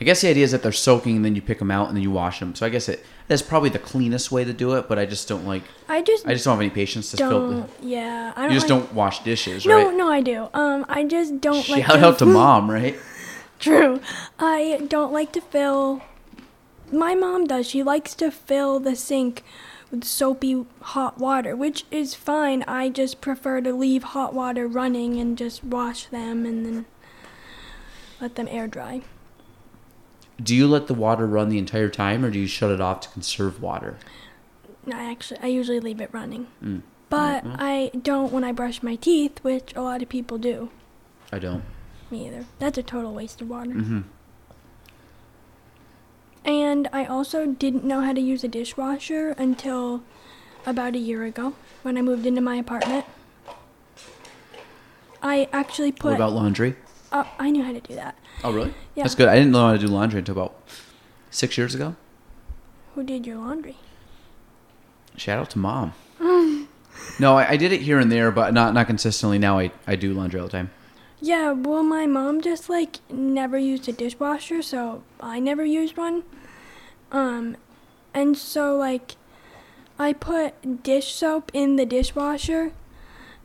I 0.00 0.04
guess 0.04 0.22
the 0.22 0.28
idea 0.28 0.42
is 0.42 0.50
that 0.50 0.62
they're 0.64 0.72
soaking 0.72 1.14
and 1.16 1.24
then 1.24 1.36
you 1.36 1.40
pick 1.42 1.60
them 1.60 1.70
out 1.70 1.86
and 1.86 1.96
then 1.96 2.02
you 2.02 2.10
wash 2.10 2.40
them. 2.40 2.56
So 2.56 2.66
I 2.66 2.68
guess 2.68 2.88
it 2.88 3.04
that's 3.28 3.42
probably 3.42 3.68
the 3.70 3.78
cleanest 3.78 4.32
way 4.32 4.42
to 4.42 4.52
do 4.52 4.74
it. 4.74 4.88
But 4.88 4.98
I 4.98 5.06
just 5.06 5.28
don't 5.28 5.46
like. 5.46 5.62
I 5.88 6.02
just 6.02 6.26
I 6.26 6.32
just 6.32 6.44
don't 6.44 6.54
have 6.54 6.60
any 6.60 6.68
patience 6.70 7.12
to 7.12 7.16
fill. 7.16 7.30
don't. 7.30 7.70
Yeah. 7.80 8.32
I 8.34 8.42
don't. 8.42 8.50
you 8.50 8.56
just 8.58 8.68
like- 8.68 8.80
don't 8.80 8.92
wash 8.92 9.22
dishes, 9.22 9.64
No, 9.64 9.76
right? 9.76 9.84
no, 9.84 9.90
no, 10.06 10.08
I 10.10 10.20
do. 10.20 10.48
Um, 10.52 10.84
I 10.88 11.04
just 11.04 11.40
don't 11.40 11.66
like. 11.68 11.84
Shout 11.86 12.00
out 12.02 12.18
to 12.18 12.26
mom, 12.26 12.68
right? 12.68 12.96
True. 13.64 14.00
I 14.38 14.82
don't 14.88 15.10
like 15.10 15.32
to 15.32 15.40
fill. 15.40 16.02
My 16.92 17.14
mom 17.14 17.46
does. 17.46 17.66
She 17.66 17.82
likes 17.82 18.14
to 18.16 18.30
fill 18.30 18.78
the 18.78 18.94
sink 18.94 19.42
with 19.90 20.04
soapy 20.04 20.66
hot 20.82 21.16
water, 21.16 21.56
which 21.56 21.86
is 21.90 22.14
fine. 22.14 22.62
I 22.68 22.90
just 22.90 23.22
prefer 23.22 23.62
to 23.62 23.72
leave 23.72 24.02
hot 24.02 24.34
water 24.34 24.68
running 24.68 25.18
and 25.18 25.38
just 25.38 25.64
wash 25.64 26.04
them 26.06 26.44
and 26.44 26.66
then 26.66 26.84
let 28.20 28.34
them 28.34 28.48
air 28.50 28.66
dry. 28.68 29.00
Do 30.42 30.54
you 30.54 30.68
let 30.68 30.86
the 30.86 30.94
water 30.94 31.26
run 31.26 31.48
the 31.48 31.58
entire 31.58 31.88
time, 31.88 32.22
or 32.22 32.30
do 32.30 32.38
you 32.38 32.46
shut 32.46 32.70
it 32.70 32.82
off 32.82 33.00
to 33.00 33.08
conserve 33.08 33.62
water? 33.62 33.96
I 34.92 35.10
actually, 35.10 35.40
I 35.42 35.46
usually 35.46 35.80
leave 35.80 36.02
it 36.02 36.10
running. 36.12 36.48
Mm. 36.62 36.82
But 37.08 37.44
Mm, 37.44 37.56
I 37.58 37.90
don't 37.96 38.30
when 38.30 38.44
I 38.44 38.52
brush 38.52 38.82
my 38.82 38.96
teeth, 38.96 39.38
which 39.42 39.74
a 39.74 39.80
lot 39.80 40.02
of 40.02 40.10
people 40.10 40.36
do. 40.36 40.68
I 41.32 41.38
don't. 41.38 41.64
Me 42.10 42.26
either. 42.26 42.44
That's 42.58 42.78
a 42.78 42.82
total 42.82 43.12
waste 43.14 43.40
of 43.40 43.48
water. 43.48 43.70
hmm 43.70 44.00
And 46.44 46.88
I 46.92 47.04
also 47.06 47.46
didn't 47.46 47.84
know 47.84 48.00
how 48.02 48.12
to 48.12 48.20
use 48.20 48.44
a 48.44 48.48
dishwasher 48.48 49.30
until 49.38 50.02
about 50.66 50.94
a 50.94 50.98
year 50.98 51.24
ago 51.24 51.54
when 51.82 51.96
I 51.96 52.02
moved 52.02 52.26
into 52.26 52.40
my 52.40 52.56
apartment. 52.56 53.06
I 55.22 55.48
actually 55.52 55.92
put. 55.92 56.04
What 56.10 56.14
about 56.16 56.32
laundry? 56.32 56.76
uh, 57.12 57.24
I 57.38 57.50
knew 57.50 57.62
how 57.62 57.72
to 57.72 57.80
do 57.80 57.94
that. 57.94 58.16
Oh, 58.42 58.52
really? 58.52 58.74
Yeah. 58.94 59.04
That's 59.04 59.14
good. 59.14 59.28
I 59.28 59.36
didn't 59.36 59.52
know 59.52 59.66
how 59.68 59.72
to 59.72 59.78
do 59.78 59.86
laundry 59.86 60.18
until 60.18 60.32
about 60.32 60.54
six 61.30 61.56
years 61.56 61.74
ago. 61.74 61.96
Who 62.94 63.02
did 63.04 63.26
your 63.26 63.36
laundry? 63.38 63.76
Shout 65.16 65.38
out 65.38 65.50
to 65.50 65.58
mom. 65.58 65.94
no, 67.18 67.36
I, 67.38 67.50
I 67.50 67.56
did 67.56 67.72
it 67.72 67.80
here 67.82 67.98
and 67.98 68.10
there, 68.12 68.30
but 68.30 68.52
not 68.52 68.74
not 68.74 68.86
consistently. 68.86 69.38
Now 69.38 69.58
I, 69.58 69.70
I 69.86 69.96
do 69.96 70.12
laundry 70.12 70.40
all 70.40 70.46
the 70.46 70.52
time. 70.52 70.70
Yeah, 71.24 71.52
well, 71.52 71.82
my 71.82 72.04
mom 72.04 72.42
just 72.42 72.68
like 72.68 72.98
never 73.10 73.56
used 73.56 73.88
a 73.88 73.92
dishwasher, 73.92 74.60
so 74.60 75.04
I 75.18 75.40
never 75.40 75.64
used 75.64 75.96
one. 75.96 76.22
Um, 77.10 77.56
and 78.12 78.36
so 78.36 78.76
like, 78.76 79.16
I 79.98 80.12
put 80.12 80.82
dish 80.82 81.14
soap 81.14 81.50
in 81.54 81.76
the 81.76 81.86
dishwasher, 81.86 82.72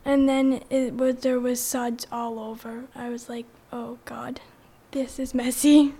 and 0.04 0.28
then 0.28 0.62
it 0.68 0.92
was 0.92 1.16
there 1.22 1.40
was 1.40 1.58
suds 1.58 2.06
all 2.12 2.38
over. 2.38 2.84
I 2.94 3.08
was 3.08 3.30
like, 3.30 3.46
oh 3.72 3.96
god, 4.04 4.42
this 4.90 5.18
is 5.18 5.32
messy. 5.32 5.94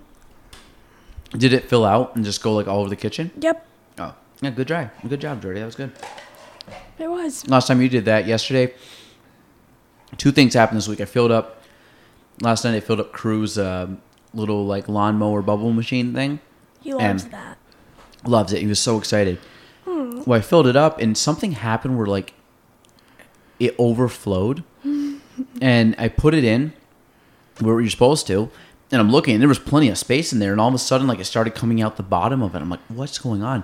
Did 1.31 1.51
it 1.51 1.67
fill 1.67 1.83
out 1.83 2.15
and 2.15 2.23
just 2.23 2.43
go 2.43 2.53
like 2.53 2.67
all 2.67 2.81
over 2.81 2.89
the 2.89 2.95
kitchen? 2.95 3.31
Yep, 3.39 3.65
Oh, 3.97 4.13
yeah. 4.41 4.51
Good 4.51 4.67
try. 4.67 4.91
Good 5.09 5.21
job, 5.21 5.41
Jordy. 5.41 5.61
That 5.61 5.65
was 5.65 5.75
good. 5.75 5.91
it 6.99 7.09
was. 7.09 7.47
Last 7.47 7.65
time 7.65 7.81
you 7.81 7.89
did 7.89 8.05
that 8.05 8.27
yesterday. 8.27 8.71
Two 10.17 10.31
things 10.31 10.53
happened 10.53 10.77
this 10.77 10.87
week. 10.87 11.01
I 11.01 11.05
filled 11.05 11.31
up 11.31 11.57
last 12.41 12.63
night. 12.63 12.75
I 12.75 12.79
filled 12.79 12.99
up 12.99 13.11
Crew's 13.11 13.57
um, 13.57 14.01
little 14.33 14.65
like 14.65 14.87
lawnmower 14.89 15.41
bubble 15.41 15.71
machine 15.71 16.13
thing. 16.13 16.39
He 16.81 16.93
loves 16.93 17.23
And- 17.23 17.33
that. 17.33 17.57
Loves 18.25 18.53
it. 18.53 18.61
He 18.61 18.67
was 18.67 18.79
so 18.79 18.97
excited. 18.99 19.39
Well, 19.87 20.33
I 20.37 20.41
filled 20.41 20.67
it 20.67 20.75
up, 20.75 20.99
and 21.01 21.17
something 21.17 21.53
happened 21.53 21.97
where 21.97 22.05
like 22.05 22.33
it 23.59 23.75
overflowed, 23.79 24.63
and 25.61 25.95
I 25.97 26.07
put 26.07 26.35
it 26.35 26.43
in 26.43 26.73
where 27.59 27.79
you're 27.81 27.89
supposed 27.89 28.27
to, 28.27 28.49
and 28.91 29.01
I'm 29.01 29.11
looking, 29.11 29.33
and 29.33 29.41
there 29.41 29.47
was 29.49 29.57
plenty 29.57 29.89
of 29.89 29.97
space 29.97 30.31
in 30.31 30.37
there, 30.39 30.51
and 30.51 30.61
all 30.61 30.67
of 30.67 30.75
a 30.75 30.77
sudden, 30.79 31.07
like 31.07 31.19
it 31.19 31.25
started 31.25 31.55
coming 31.55 31.81
out 31.81 31.97
the 31.97 32.03
bottom 32.03 32.43
of 32.43 32.53
it. 32.53 32.61
I'm 32.61 32.69
like, 32.69 32.79
what's 32.89 33.17
going 33.17 33.41
on? 33.41 33.63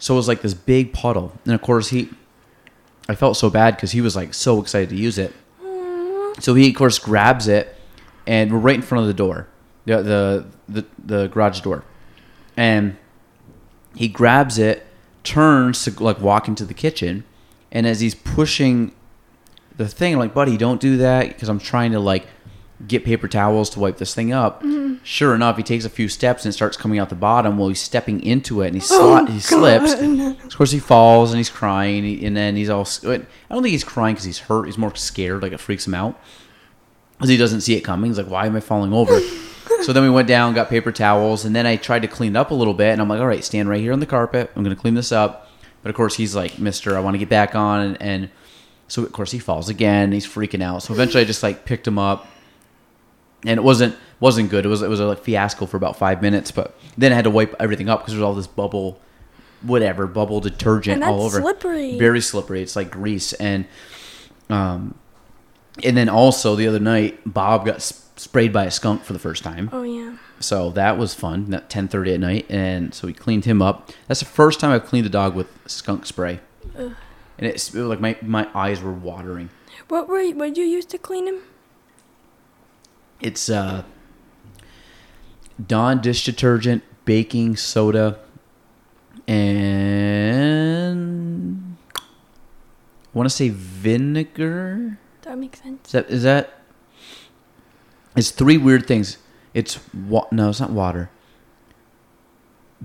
So 0.00 0.14
it 0.14 0.16
was 0.16 0.26
like 0.28 0.42
this 0.42 0.54
big 0.54 0.92
puddle, 0.92 1.32
and 1.44 1.54
of 1.54 1.62
course 1.62 1.90
he, 1.90 2.08
I 3.08 3.14
felt 3.14 3.36
so 3.36 3.48
bad 3.48 3.76
because 3.76 3.92
he 3.92 4.00
was 4.00 4.16
like 4.16 4.34
so 4.34 4.60
excited 4.60 4.88
to 4.88 4.96
use 4.96 5.18
it. 5.18 5.32
So 6.38 6.54
he 6.54 6.68
of 6.68 6.74
course 6.74 6.98
grabs 6.98 7.48
it, 7.48 7.76
and 8.26 8.52
we're 8.52 8.58
right 8.58 8.76
in 8.76 8.82
front 8.82 9.02
of 9.02 9.08
the 9.08 9.14
door, 9.14 9.48
the 9.84 10.02
the 10.02 10.46
the, 10.68 10.86
the 11.04 11.26
garage 11.28 11.60
door, 11.60 11.84
and 12.56 12.96
he 13.94 14.08
grabs 14.08 14.58
it, 14.58 14.86
turns 15.24 15.84
to 15.84 16.02
like 16.02 16.20
walk 16.20 16.48
into 16.48 16.64
the 16.64 16.74
kitchen, 16.74 17.24
and 17.72 17.86
as 17.86 18.00
he's 18.00 18.14
pushing 18.14 18.92
the 19.76 19.88
thing, 19.88 20.14
I'm 20.14 20.18
like, 20.18 20.34
buddy, 20.34 20.56
don't 20.56 20.80
do 20.80 20.96
that 20.98 21.28
because 21.28 21.48
I'm 21.48 21.58
trying 21.58 21.92
to 21.92 22.00
like 22.00 22.26
get 22.86 23.04
paper 23.04 23.26
towels 23.28 23.70
to 23.70 23.80
wipe 23.80 23.96
this 23.96 24.14
thing 24.14 24.32
up. 24.32 24.62
Mm-hmm. 24.62 25.02
Sure 25.02 25.34
enough, 25.34 25.56
he 25.56 25.62
takes 25.62 25.84
a 25.84 25.90
few 25.90 26.08
steps 26.08 26.44
and 26.44 26.52
starts 26.52 26.76
coming 26.76 26.98
out 26.98 27.08
the 27.08 27.14
bottom 27.14 27.56
while 27.56 27.68
he's 27.68 27.80
stepping 27.80 28.22
into 28.22 28.60
it, 28.60 28.68
and 28.68 28.76
he 28.76 28.82
oh, 28.90 29.24
sli- 29.24 29.28
he 29.28 29.40
slips. 29.40 29.94
Of 30.46 30.56
course, 30.56 30.70
he 30.70 30.78
falls 30.78 31.32
and 31.32 31.38
he's 31.38 31.50
crying, 31.50 32.24
and 32.24 32.36
then 32.36 32.56
he's 32.56 32.70
all. 32.70 32.86
I 33.04 33.18
don't 33.50 33.62
think 33.62 33.66
he's 33.66 33.84
crying 33.84 34.14
because 34.14 34.24
he's 34.24 34.38
hurt. 34.38 34.66
He's 34.66 34.78
more 34.78 34.94
scared, 34.94 35.42
like 35.42 35.52
it 35.52 35.60
freaks 35.60 35.86
him 35.86 35.94
out 35.94 36.18
because 37.16 37.28
he 37.28 37.36
doesn't 37.36 37.62
see 37.62 37.74
it 37.74 37.80
coming. 37.80 38.10
He's 38.10 38.18
like, 38.18 38.28
"Why 38.30 38.46
am 38.46 38.56
I 38.56 38.60
falling 38.60 38.92
over?" 38.92 39.20
so 39.82 39.92
then 39.92 40.02
we 40.02 40.10
went 40.10 40.28
down, 40.28 40.54
got 40.54 40.68
paper 40.68 40.92
towels, 40.92 41.44
and 41.44 41.54
then 41.54 41.66
I 41.66 41.76
tried 41.76 42.02
to 42.02 42.08
clean 42.08 42.36
it 42.36 42.38
up 42.38 42.50
a 42.50 42.54
little 42.54 42.74
bit. 42.74 42.92
And 42.92 43.00
I'm 43.00 43.08
like, 43.08 43.20
"All 43.20 43.26
right, 43.26 43.44
stand 43.44 43.68
right 43.68 43.80
here 43.80 43.92
on 43.92 44.00
the 44.00 44.06
carpet. 44.06 44.50
I'm 44.54 44.62
gonna 44.62 44.76
clean 44.76 44.94
this 44.94 45.12
up." 45.12 45.48
But 45.82 45.90
of 45.90 45.96
course, 45.96 46.16
he's 46.16 46.34
like, 46.34 46.58
"Mister, 46.58 46.96
I 46.96 47.00
want 47.00 47.14
to 47.14 47.18
get 47.18 47.28
back 47.28 47.54
on," 47.54 47.80
and, 47.80 48.02
and 48.02 48.30
so 48.88 49.02
of 49.02 49.12
course 49.12 49.32
he 49.32 49.38
falls 49.38 49.68
again. 49.68 50.12
He's 50.12 50.26
freaking 50.26 50.62
out. 50.62 50.82
So 50.82 50.94
eventually, 50.94 51.22
I 51.22 51.26
just 51.26 51.42
like 51.42 51.64
picked 51.64 51.86
him 51.86 51.98
up, 51.98 52.26
and 53.46 53.58
it 53.58 53.62
wasn't 53.62 53.96
wasn't 54.20 54.50
good. 54.50 54.64
It 54.64 54.68
was 54.68 54.82
it 54.82 54.88
was 54.88 55.00
a 55.00 55.06
like 55.06 55.22
fiasco 55.22 55.66
for 55.66 55.76
about 55.76 55.96
five 55.96 56.20
minutes. 56.22 56.50
But 56.50 56.76
then 56.98 57.12
I 57.12 57.14
had 57.14 57.24
to 57.24 57.30
wipe 57.30 57.54
everything 57.60 57.88
up 57.88 58.00
because 58.00 58.14
there's 58.14 58.22
all 58.22 58.34
this 58.34 58.46
bubble, 58.46 59.00
whatever 59.62 60.06
bubble 60.06 60.40
detergent 60.40 61.02
all 61.02 61.22
over. 61.22 61.40
slippery. 61.40 61.98
Very 61.98 62.20
slippery. 62.20 62.62
It's 62.62 62.76
like 62.76 62.90
grease 62.90 63.32
and 63.34 63.66
um, 64.50 64.94
and 65.84 65.96
then 65.96 66.08
also 66.08 66.56
the 66.56 66.66
other 66.68 66.78
night 66.80 67.20
Bob 67.26 67.66
got 67.66 67.76
s- 67.76 68.08
sprayed 68.16 68.52
by 68.52 68.64
a 68.64 68.70
skunk 68.70 69.02
for 69.04 69.12
the 69.12 69.18
first 69.18 69.42
time. 69.42 69.68
Oh 69.72 69.82
yeah. 69.82 70.16
So 70.40 70.70
that 70.72 70.98
was 70.98 71.14
fun. 71.14 71.52
At 71.54 71.70
ten 71.70 71.88
thirty 71.88 72.12
at 72.14 72.20
night, 72.20 72.46
and 72.50 72.92
so 72.94 73.06
we 73.06 73.12
cleaned 73.12 73.44
him 73.44 73.62
up. 73.62 73.90
That's 74.06 74.20
the 74.20 74.26
first 74.26 74.60
time 74.60 74.70
I've 74.70 74.84
cleaned 74.86 75.06
a 75.06 75.10
dog 75.10 75.34
with 75.34 75.48
skunk 75.66 76.04
spray, 76.06 76.40
Ugh. 76.78 76.92
and 77.38 77.46
it's 77.46 77.74
it 77.74 77.80
was 77.80 77.88
like 77.88 78.00
my 78.00 78.16
my 78.22 78.48
eyes 78.54 78.80
were 78.82 78.92
watering. 78.92 79.48
What 79.88 80.08
were 80.08 80.20
you, 80.20 80.34
what 80.34 80.46
did 80.48 80.58
you 80.58 80.64
use 80.64 80.84
to 80.86 80.98
clean 80.98 81.26
him? 81.26 81.40
It's 83.20 83.48
uh, 83.48 83.84
Dawn 85.64 86.00
dish 86.00 86.24
detergent, 86.24 86.82
baking 87.04 87.56
soda, 87.56 88.18
and 89.26 90.16
I 91.94 92.00
want 93.14 93.28
to 93.28 93.34
say 93.34 93.48
vinegar. 93.48 94.98
That 95.22 95.38
makes 95.38 95.62
sense. 95.62 95.86
Is 95.86 95.92
that 95.92 96.10
is 96.10 96.22
that? 96.24 96.52
It's 98.16 98.30
three 98.30 98.56
weird 98.58 98.86
things. 98.86 99.18
It's 99.54 99.78
wa- 99.94 100.28
no, 100.30 100.50
it's 100.50 100.60
not 100.60 100.70
water. 100.70 101.10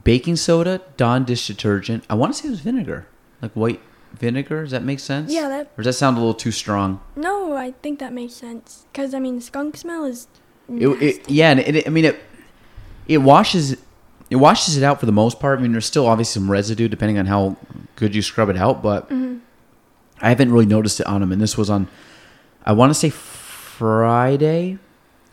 Baking 0.01 0.37
soda, 0.37 0.81
Dawn 0.95 1.25
dish 1.25 1.47
detergent. 1.47 2.05
I 2.09 2.13
want 2.15 2.33
to 2.33 2.41
say 2.41 2.47
it 2.47 2.51
was 2.51 2.61
vinegar, 2.61 3.07
like 3.41 3.51
white 3.53 3.81
vinegar. 4.13 4.61
Does 4.63 4.71
that 4.71 4.83
make 4.83 4.99
sense? 4.99 5.31
Yeah, 5.31 5.47
that- 5.49 5.71
Or 5.77 5.83
does 5.83 5.95
that 5.95 5.99
sound 5.99 6.17
a 6.17 6.19
little 6.19 6.33
too 6.33 6.51
strong? 6.51 6.99
No, 7.15 7.55
I 7.55 7.71
think 7.81 7.99
that 7.99 8.13
makes 8.13 8.33
sense. 8.33 8.85
Cause 8.93 9.13
I 9.13 9.19
mean, 9.19 9.41
skunk 9.41 9.77
smell 9.77 10.05
is. 10.05 10.27
It, 10.69 10.87
it, 11.01 11.29
yeah, 11.29 11.51
and 11.51 11.59
it, 11.59 11.87
I 11.87 11.89
mean 11.89 12.05
it. 12.05 12.19
It 13.07 13.17
washes, 13.17 13.75
it 14.29 14.35
washes 14.37 14.77
it 14.77 14.83
out 14.83 14.99
for 14.99 15.05
the 15.05 15.11
most 15.11 15.39
part. 15.39 15.59
I 15.59 15.61
mean, 15.61 15.73
there's 15.73 15.85
still 15.85 16.07
obviously 16.07 16.39
some 16.39 16.49
residue 16.49 16.87
depending 16.87 17.17
on 17.19 17.25
how 17.25 17.57
good 17.97 18.15
you 18.15 18.21
scrub 18.21 18.49
it 18.49 18.55
out, 18.57 18.81
but 18.81 19.09
Mm-hmm. 19.09 19.37
I 20.23 20.29
haven't 20.29 20.51
really 20.51 20.67
noticed 20.67 20.99
it 20.99 21.07
on 21.07 21.23
him. 21.23 21.31
And 21.31 21.41
this 21.41 21.57
was 21.57 21.69
on, 21.69 21.87
I 22.63 22.73
want 22.73 22.91
to 22.91 22.93
say 22.93 23.09
Friday. 23.09 24.77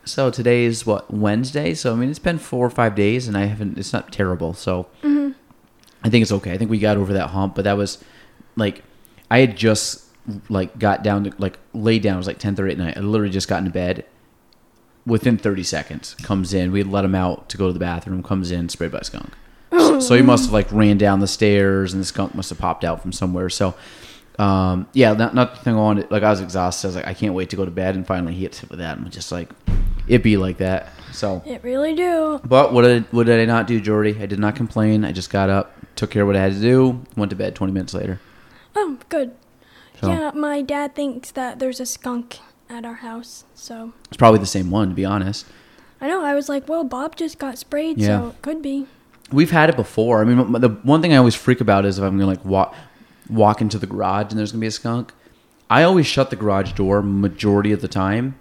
So 0.04 0.30
today 0.30 0.64
is 0.64 0.86
what 0.86 1.12
Wednesday. 1.12 1.74
So 1.74 1.92
I 1.92 1.96
mean, 1.96 2.08
it's 2.08 2.18
been 2.18 2.38
four 2.38 2.64
or 2.66 2.70
five 2.70 2.94
days, 2.94 3.28
and 3.28 3.36
I 3.36 3.44
haven't. 3.44 3.76
It's 3.76 3.92
not 3.92 4.10
terrible. 4.10 4.54
So 4.54 4.86
Mm-hmm. 5.02 5.32
I 6.02 6.08
think 6.10 6.22
it's 6.22 6.32
okay. 6.32 6.52
I 6.52 6.56
think 6.58 6.70
we 6.70 6.78
got 6.78 6.96
over 6.96 7.12
that 7.12 7.28
hump, 7.28 7.54
but 7.56 7.64
that 7.64 7.76
was 7.76 8.02
like 8.58 8.82
I 9.30 9.38
had 9.38 9.56
just 9.56 10.04
like 10.50 10.78
got 10.78 11.02
down 11.02 11.24
to 11.24 11.32
like 11.38 11.58
laid 11.72 12.02
down. 12.02 12.14
It 12.14 12.18
was 12.18 12.26
like 12.26 12.38
ten 12.38 12.54
thirty 12.54 12.72
at 12.72 12.78
night. 12.78 12.96
I 12.96 13.00
literally 13.00 13.32
just 13.32 13.48
got 13.48 13.58
into 13.58 13.70
bed. 13.70 14.04
Within 15.06 15.38
thirty 15.38 15.62
seconds, 15.62 16.14
comes 16.22 16.52
in. 16.52 16.70
We 16.70 16.82
let 16.82 17.02
him 17.04 17.14
out 17.14 17.48
to 17.48 17.56
go 17.56 17.68
to 17.68 17.72
the 17.72 17.78
bathroom. 17.78 18.22
Comes 18.22 18.50
in, 18.50 18.68
sprayed 18.68 18.92
by 18.92 18.98
a 18.98 19.04
skunk. 19.04 19.32
So, 19.72 20.00
so 20.08 20.14
he 20.14 20.20
must 20.20 20.44
have 20.44 20.52
like 20.52 20.70
ran 20.70 20.98
down 20.98 21.20
the 21.20 21.26
stairs, 21.26 21.94
and 21.94 22.02
the 22.02 22.06
skunk 22.06 22.34
must 22.34 22.50
have 22.50 22.58
popped 22.58 22.84
out 22.84 23.00
from 23.00 23.12
somewhere. 23.12 23.48
So, 23.48 23.74
um, 24.38 24.86
yeah, 24.92 25.14
not 25.14 25.34
nothing 25.34 25.76
on 25.76 25.96
it. 25.96 26.10
Like 26.10 26.22
I 26.22 26.28
was 26.30 26.42
exhausted. 26.42 26.86
I 26.86 26.88
was 26.88 26.96
like, 26.96 27.06
I 27.06 27.14
can't 27.14 27.32
wait 27.32 27.48
to 27.50 27.56
go 27.56 27.64
to 27.64 27.70
bed. 27.70 27.94
And 27.94 28.06
finally, 28.06 28.34
he 28.34 28.42
hits 28.42 28.62
it 28.62 28.68
with 28.68 28.80
that. 28.80 28.98
I'm 28.98 29.08
just 29.08 29.32
like, 29.32 29.48
it 30.08 30.22
be 30.22 30.36
like 30.36 30.58
that. 30.58 30.90
So, 31.12 31.42
It 31.46 31.64
really 31.64 31.94
do. 31.94 32.38
but 32.44 32.74
what 32.74 32.82
did 32.82 33.04
what 33.10 33.24
did 33.24 33.40
I 33.40 33.46
not 33.46 33.66
do, 33.66 33.80
Jordy? 33.80 34.14
I 34.20 34.26
did 34.26 34.38
not 34.38 34.56
complain. 34.56 35.06
I 35.06 35.12
just 35.12 35.30
got 35.30 35.48
up, 35.48 35.74
took 35.96 36.10
care 36.10 36.22
of 36.22 36.26
what 36.28 36.36
I 36.36 36.40
had 36.40 36.52
to 36.52 36.60
do, 36.60 37.02
went 37.16 37.30
to 37.30 37.36
bed. 37.36 37.54
Twenty 37.54 37.72
minutes 37.72 37.94
later. 37.94 38.20
Oh, 38.80 38.98
good. 39.08 39.32
So 40.00 40.08
Yeah, 40.08 40.30
my 40.34 40.62
dad 40.62 40.94
thinks 40.94 41.32
that 41.32 41.58
there's 41.58 41.80
a 41.80 41.86
skunk 41.86 42.38
at 42.70 42.84
our 42.84 42.94
house, 42.94 43.44
so 43.54 43.92
it's 44.06 44.16
probably 44.16 44.38
the 44.38 44.46
same 44.46 44.70
one, 44.70 44.90
to 44.90 44.94
be 44.94 45.04
honest. 45.04 45.46
I 46.00 46.06
know. 46.06 46.22
I 46.22 46.34
was 46.34 46.48
like, 46.48 46.68
well, 46.68 46.84
Bob 46.84 47.16
just 47.16 47.38
got 47.38 47.58
sprayed, 47.58 47.98
Yeah. 47.98 48.06
so 48.06 48.28
it 48.28 48.42
could 48.42 48.62
be. 48.62 48.86
We've 49.32 49.50
had 49.50 49.68
it 49.68 49.76
before. 49.76 50.20
I 50.20 50.24
mean, 50.24 50.52
the 50.60 50.68
one 50.84 51.02
thing 51.02 51.12
I 51.12 51.16
always 51.16 51.34
freak 51.34 51.60
about 51.60 51.84
is 51.84 51.98
if 51.98 52.04
I'm 52.04 52.16
gonna 52.16 52.26
like 52.30 52.44
walk 52.44 52.74
walk 53.28 53.60
into 53.60 53.78
the 53.78 53.86
garage 53.86 54.30
and 54.30 54.38
there's 54.38 54.52
gonna 54.52 54.60
be 54.60 54.68
a 54.68 54.70
skunk. 54.70 55.12
I 55.68 55.82
always 55.82 56.06
shut 56.06 56.30
the 56.30 56.36
garage 56.36 56.72
door 56.72 57.02
majority 57.02 57.72
of 57.72 57.82
the 57.82 57.88
time. 57.88 58.38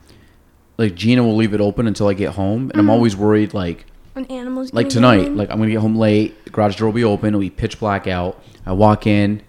Like 0.77 0.95
Gina 0.95 1.23
will 1.23 1.35
leave 1.35 1.53
it 1.53 1.59
open 1.59 1.87
until 1.87 2.07
I 2.07 2.13
get 2.13 2.35
home, 2.35 2.69
and 2.69 2.73
I'm 2.73 2.81
mm-hmm. 2.81 2.89
always 2.91 3.17
worried 3.17 3.53
like 3.55 3.85
An 4.15 4.25
animal's 4.27 4.71
like 4.73 4.89
tonight, 4.89 5.33
like 5.33 5.49
I'm 5.49 5.57
gonna 5.57 5.71
get 5.71 5.81
home 5.81 5.97
late. 5.97 6.45
The 6.45 6.51
garage 6.51 6.77
door 6.77 6.87
will 6.87 6.93
be 6.93 7.03
open. 7.03 7.29
It'll 7.29 7.39
be 7.39 7.49
pitch 7.49 7.79
black 7.79 8.05
out. 8.05 8.41
I 8.65 8.73
walk 8.73 9.07
in. 9.07 9.41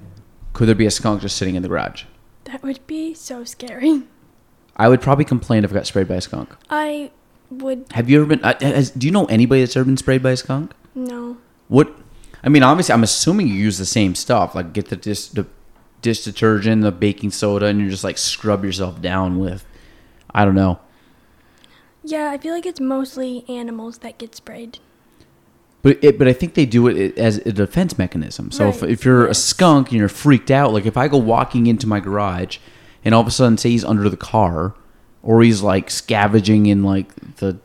Could 0.58 0.66
there 0.66 0.74
be 0.74 0.86
a 0.86 0.90
skunk 0.90 1.22
just 1.22 1.36
sitting 1.36 1.54
in 1.54 1.62
the 1.62 1.68
garage? 1.68 2.02
that 2.46 2.64
would 2.64 2.84
be 2.88 3.14
so 3.14 3.44
scary. 3.44 4.02
I 4.76 4.88
would 4.88 5.00
probably 5.00 5.24
complain 5.24 5.62
if 5.62 5.70
I 5.70 5.74
got 5.74 5.86
sprayed 5.86 6.08
by 6.08 6.16
a 6.16 6.20
skunk. 6.20 6.52
I 6.68 7.12
would 7.48 7.84
Have 7.92 8.10
you 8.10 8.18
ever 8.20 8.26
been? 8.26 8.44
Uh, 8.44 8.58
has, 8.60 8.90
do 8.90 9.06
you 9.06 9.12
know 9.12 9.26
anybody 9.26 9.60
that's 9.60 9.76
ever 9.76 9.84
been 9.84 9.96
sprayed 9.96 10.20
by 10.20 10.32
a 10.32 10.36
skunk? 10.36 10.72
no. 10.96 11.36
What? 11.68 11.94
I 12.42 12.48
mean, 12.48 12.64
obviously, 12.64 12.92
I'm 12.92 13.04
assuming 13.04 13.46
you 13.46 13.54
use 13.54 13.78
the 13.78 13.86
same 13.86 14.16
stuff, 14.16 14.56
like 14.56 14.72
get 14.72 14.88
the 14.88 14.96
dish, 14.96 15.28
the 15.28 15.46
dish 16.02 16.24
detergent, 16.24 16.82
the 16.82 16.90
baking 16.90 17.30
soda, 17.30 17.66
and 17.66 17.78
you 17.78 17.88
just 17.88 18.02
like 18.02 18.18
scrub 18.18 18.64
yourself 18.64 19.00
down 19.00 19.38
with. 19.38 19.64
I 20.34 20.44
don't 20.44 20.56
know, 20.56 20.80
Yeah, 22.02 22.30
I 22.30 22.38
feel 22.38 22.52
like 22.52 22.66
it's 22.66 22.80
mostly 22.80 23.44
animals 23.48 23.98
that 23.98 24.18
get 24.18 24.34
sprayed. 24.34 24.80
But 25.82 26.02
it, 26.02 26.18
but 26.18 26.26
I 26.26 26.32
think 26.32 26.54
they 26.54 26.66
do 26.66 26.88
it 26.88 27.16
as 27.16 27.38
a 27.38 27.52
defense 27.52 27.96
mechanism. 27.98 28.50
So 28.50 28.68
if, 28.68 28.82
Right, 28.82 28.90
if 28.90 29.04
you're 29.04 29.26
a 29.26 29.34
skunk 29.34 29.90
and 29.90 29.98
you're 29.98 30.08
freaked 30.08 30.50
out, 30.50 30.72
like 30.72 30.86
if 30.86 30.96
I 30.96 31.08
go 31.08 31.18
walking 31.18 31.66
into 31.66 31.86
my 31.86 32.00
garage, 32.00 32.58
and 33.04 33.14
all 33.14 33.20
of 33.20 33.26
a 33.26 33.30
sudden 33.30 33.56
say 33.56 33.70
he's 33.70 33.84
under 33.84 34.08
the 34.08 34.16
car, 34.16 34.74
or 35.22 35.42
he's 35.42 35.62
like 35.62 35.90
scavenging 35.90 36.66
in 36.66 36.82
like 36.82 37.36
the, 37.36 37.58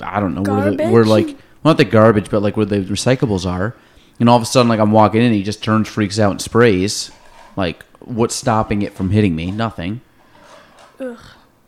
I 0.00 0.20
don't 0.20 0.34
know 0.34 0.42
where, 0.42 0.70
the, 0.74 0.88
where 0.88 1.04
like 1.04 1.26
well, 1.26 1.36
not 1.64 1.76
the 1.76 1.84
garbage, 1.84 2.30
but 2.30 2.42
like 2.42 2.56
where 2.56 2.66
the 2.66 2.80
recyclables 2.80 3.46
are, 3.48 3.76
and 4.18 4.28
all 4.28 4.36
of 4.36 4.42
a 4.42 4.46
sudden 4.46 4.68
like 4.68 4.80
I'm 4.80 4.92
walking 4.92 5.20
in, 5.20 5.26
and 5.28 5.34
he 5.34 5.42
just 5.42 5.62
turns, 5.62 5.88
freaks 5.88 6.18
out, 6.18 6.32
and 6.32 6.40
sprays. 6.40 7.10
Like 7.56 7.84
what's 8.00 8.34
stopping 8.34 8.82
it 8.82 8.94
from 8.94 9.10
hitting 9.10 9.36
me? 9.36 9.50
Nothing. 9.50 10.00
Ugh, 10.98 11.16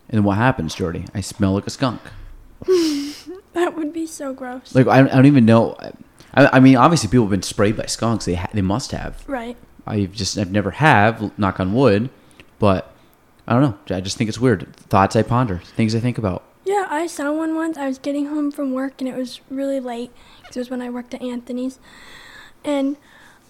And 0.08 0.18
then 0.18 0.24
what 0.24 0.36
happens, 0.36 0.74
Jordy? 0.74 1.04
I 1.14 1.20
smell 1.20 1.54
like 1.54 1.66
a 1.66 1.70
skunk. 1.70 2.00
that 3.54 3.76
would 3.76 3.92
be 3.92 4.06
so 4.06 4.32
gross. 4.32 4.74
Like 4.74 4.86
I, 4.86 5.00
I 5.00 5.02
don't 5.08 5.26
even 5.26 5.44
know. 5.46 5.76
I, 6.34 6.56
I 6.56 6.60
mean, 6.60 6.76
obviously 6.76 7.08
people 7.08 7.24
have 7.26 7.30
been 7.30 7.42
sprayed 7.42 7.76
by 7.76 7.86
skunks. 7.86 8.24
They 8.24 8.34
ha- 8.34 8.48
they 8.52 8.62
must 8.62 8.92
have. 8.92 9.26
right. 9.28 9.56
I've 9.86 10.12
just 10.12 10.38
I've 10.38 10.52
never 10.52 10.70
have. 10.70 11.36
Knock 11.38 11.58
on 11.58 11.74
wood, 11.74 12.08
but 12.60 12.92
I 13.48 13.52
don't 13.54 13.62
know. 13.62 13.96
I 13.96 14.00
just 14.00 14.16
think 14.16 14.28
it's 14.28 14.38
weird. 14.38 14.74
Thoughts 14.76 15.16
I 15.16 15.22
ponder, 15.22 15.58
things 15.58 15.94
I 15.96 16.00
think 16.00 16.18
about. 16.18 16.44
Yeah, 16.64 16.86
I 16.88 17.08
saw 17.08 17.32
one 17.32 17.56
once. 17.56 17.76
I 17.76 17.88
was 17.88 17.98
getting 17.98 18.26
home 18.26 18.52
from 18.52 18.72
work 18.72 19.00
and 19.00 19.08
it 19.08 19.16
was 19.16 19.40
really 19.50 19.80
late 19.80 20.12
'cause 20.44 20.56
it 20.56 20.60
was 20.60 20.70
when 20.70 20.80
I 20.80 20.88
worked 20.88 21.12
at 21.14 21.20
Anthony's. 21.22 21.80
And 22.64 22.96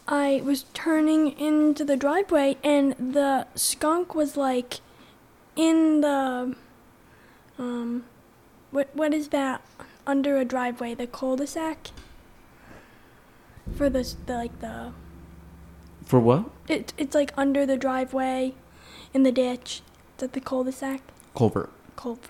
I 0.08 0.40
was 0.42 0.64
turning 0.72 1.38
into 1.38 1.84
the 1.84 1.98
driveway 1.98 2.56
and 2.64 2.92
the 2.98 3.46
skunk 3.54 4.14
was 4.14 4.36
like 4.38 4.80
in 5.54 6.00
the 6.00 6.56
um 7.58 8.04
what 8.70 8.88
what 8.94 9.12
is 9.12 9.28
that? 9.28 9.60
Under 10.06 10.36
a 10.36 10.44
driveway, 10.44 10.94
the 10.94 11.06
cul-de-sac. 11.06 11.90
For 13.76 13.88
the, 13.88 14.14
the 14.26 14.34
like 14.34 14.60
the 14.60 14.92
For 16.04 16.18
what? 16.18 16.50
it 16.68 16.92
it's 16.98 17.14
like 17.14 17.32
under 17.36 17.64
the 17.64 17.76
driveway, 17.76 18.54
in 19.14 19.22
the 19.22 19.32
ditch. 19.32 19.82
It's 20.14 20.22
at 20.24 20.32
the 20.32 20.40
cul-de-sac. 20.40 21.00
Culvert. 21.34 21.70
culvert. 21.96 22.28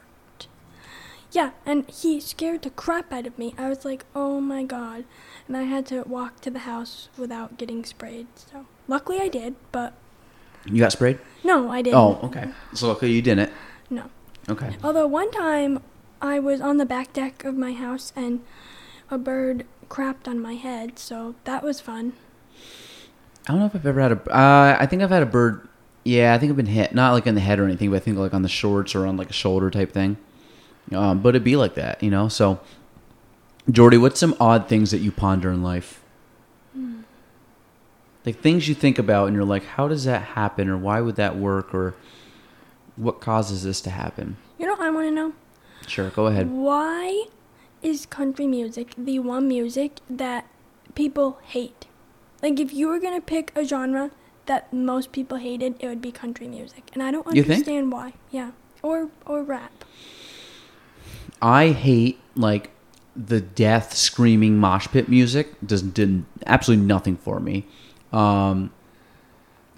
Yeah, 1.33 1.53
and 1.65 1.89
he 1.89 2.21
scared 2.21 2.61
the 2.63 2.71
crap 2.71 3.11
out 3.13 3.27
of 3.27 3.39
me. 3.39 3.55
I 3.57 3.69
was 3.71 3.85
like, 3.87 4.05
oh 4.15 4.39
my 4.41 4.63
god. 4.65 5.05
And 5.49 5.57
I 5.57 5.63
had 5.63 5.87
to 5.87 6.03
walk 6.03 6.41
to 6.43 6.51
the 6.51 6.61
house 6.61 7.09
without 7.17 7.57
getting 7.57 7.85
sprayed. 7.87 8.27
So 8.37 8.67
luckily 8.87 9.19
I 9.19 9.29
did, 9.29 9.55
but 9.73 9.95
You 10.67 10.79
got 10.79 10.93
sprayed? 10.93 11.19
no, 11.43 11.71
I 11.71 11.81
didn't. 11.81 11.99
Oh, 11.99 12.21
okay. 12.25 12.51
So 12.75 12.89
luckily 12.89 13.13
you 13.13 13.23
didn't. 13.23 13.51
No. 13.89 14.05
Okay. 14.49 14.77
Although 14.85 15.07
one 15.07 15.31
time 15.31 15.81
I 16.23 16.39
was 16.39 16.61
on 16.61 16.77
the 16.77 16.87
back 16.87 17.13
deck 17.13 17.45
of 17.45 17.57
my 17.57 17.73
house 17.73 18.13
and 18.15 18.41
a 19.11 19.19
bird 19.19 19.67
crapped 19.91 20.29
on 20.29 20.41
my 20.41 20.55
head, 20.55 20.99
so 20.99 21.35
that 21.45 21.65
was 21.65 21.81
fun. 21.81 22.13
I 23.49 23.53
don't 23.53 23.59
know 23.59 23.67
if 23.67 23.75
I've 23.75 23.85
ever 23.85 24.01
had 24.01 24.13
a. 24.13 24.31
Uh, 24.31 24.77
I 24.79 24.87
think 24.87 25.03
I've 25.03 25.11
had 25.11 25.25
a 25.25 25.27
bird. 25.27 25.69
Yeah, 26.05 26.33
I 26.33 26.39
think 26.39 26.51
I've 26.51 26.57
been 26.57 26.67
hit. 26.67 26.95
Not 26.95 27.13
like 27.13 27.27
in 27.27 27.35
the 27.35 27.41
head 27.41 27.59
or 27.59 27.65
anything, 27.65 27.91
but 27.91 27.97
I 27.97 27.99
think 27.99 28.17
like 28.17 28.33
on 28.33 28.43
the 28.43 28.49
shorts 28.49 28.95
or 28.95 29.05
on 29.05 29.17
like 29.17 29.31
a 29.31 29.35
shoulder 29.35 29.69
type 29.69 29.93
thing. 29.93 30.17
Um, 30.95 31.21
but 31.21 31.31
it'd 31.31 31.45
be 31.45 31.57
like 31.57 31.75
that, 31.75 32.03
you 32.03 32.11
know. 32.11 32.29
So, 32.29 32.61
Jordy, 33.71 33.99
what's 33.99 34.21
some 34.21 34.37
odd 34.41 34.69
things 34.69 34.93
that 34.93 34.99
you 34.99 35.11
ponder 35.11 35.51
in 35.51 35.63
life? 35.63 36.01
Like 38.25 38.39
things 38.39 38.69
you 38.69 38.77
think 38.77 39.01
about 39.01 39.27
and 39.27 39.35
you're 39.35 39.45
like, 39.45 39.65
how 39.65 39.89
does 39.89 40.05
that 40.05 40.23
happen, 40.23 40.69
or 40.69 40.77
why 40.79 41.01
would 41.01 41.17
that 41.17 41.37
work, 41.37 41.75
or 41.75 41.95
what 42.95 43.21
causes 43.21 43.65
this 43.65 43.81
to 43.81 43.91
happen? 43.91 44.37
You 44.59 44.67
know 44.67 44.75
what 44.75 44.83
I 44.83 44.91
want 44.91 45.09
to 45.09 45.11
know? 45.11 45.33
Sure, 45.93 46.09
go 46.09 46.27
ahead. 46.27 46.51
Why 46.51 47.27
is 47.83 48.07
country 48.07 48.47
music 48.47 48.95
the 48.97 49.19
one 49.19 49.47
music 49.47 49.99
that 50.09 50.47
people 50.95 51.39
hate? 51.43 51.85
Like, 52.43 52.59
if 52.59 52.73
you 52.73 52.89
were 52.89 52.99
gonna 52.99 53.21
pick 53.21 53.53
a 53.55 53.63
genre 53.63 54.11
that 54.47 54.73
most 54.73 55.13
people 55.13 55.37
hated, 55.37 55.77
it 55.81 55.87
would 55.87 56.01
be 56.01 56.11
country 56.11 56.49
music, 56.49 56.89
and 56.95 57.03
I 57.03 57.11
don't 57.11 57.27
understand 57.27 57.93
why. 57.93 58.15
Yeah, 58.31 58.53
or 58.83 59.11
or 59.27 59.43
rap. 59.43 59.85
I 61.43 61.73
hate 61.73 62.19
like 62.35 62.71
the 63.15 63.43
death 63.43 63.95
screaming 63.95 64.57
mosh 64.57 64.89
pit 64.89 65.11
music. 65.11 65.53
Does 65.61 65.83
did 65.83 66.25
absolutely 66.47 66.87
nothing 66.87 67.19
for 67.19 67.39
me. 67.39 67.67
Um, 68.15 68.71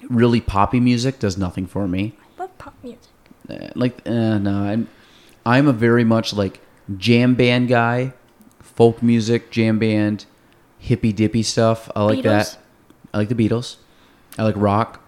really 0.08 0.40
poppy 0.40 0.78
music 0.78 1.18
does 1.18 1.36
nothing 1.36 1.66
for 1.66 1.88
me. 1.88 2.12
I 2.38 2.42
love 2.42 2.56
pop 2.58 2.74
music. 2.84 3.10
Uh, 3.50 3.70
like 3.74 4.00
uh, 4.06 4.38
no, 4.38 4.62
I'm 4.62 4.88
I'm 5.46 5.66
a 5.68 5.72
very 5.72 6.04
much 6.04 6.32
like 6.32 6.60
jam 6.96 7.34
band 7.34 7.68
guy, 7.68 8.14
folk 8.60 9.02
music, 9.02 9.50
jam 9.50 9.78
band, 9.78 10.26
hippy 10.78 11.12
dippy 11.12 11.42
stuff. 11.42 11.90
I 11.94 12.02
like 12.04 12.18
Beatles? 12.20 12.22
that. 12.22 12.58
I 13.12 13.18
like 13.18 13.28
the 13.28 13.34
Beatles. 13.34 13.76
I 14.38 14.42
like 14.42 14.56
rock. 14.56 15.00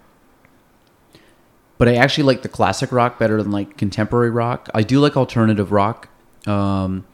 But 1.79 1.89
I 1.89 1.97
actually 1.97 2.25
like 2.25 2.43
the 2.43 2.49
classic 2.49 2.91
rock 2.93 3.19
better 3.19 3.43
than 3.43 3.53
like 3.53 3.77
contemporary 3.77 4.31
rock. 4.31 4.71
I 4.73 4.83
do 4.83 5.01
like 5.01 5.17
alternative 5.17 5.73
rock. 5.73 6.09
Um, 6.47 7.05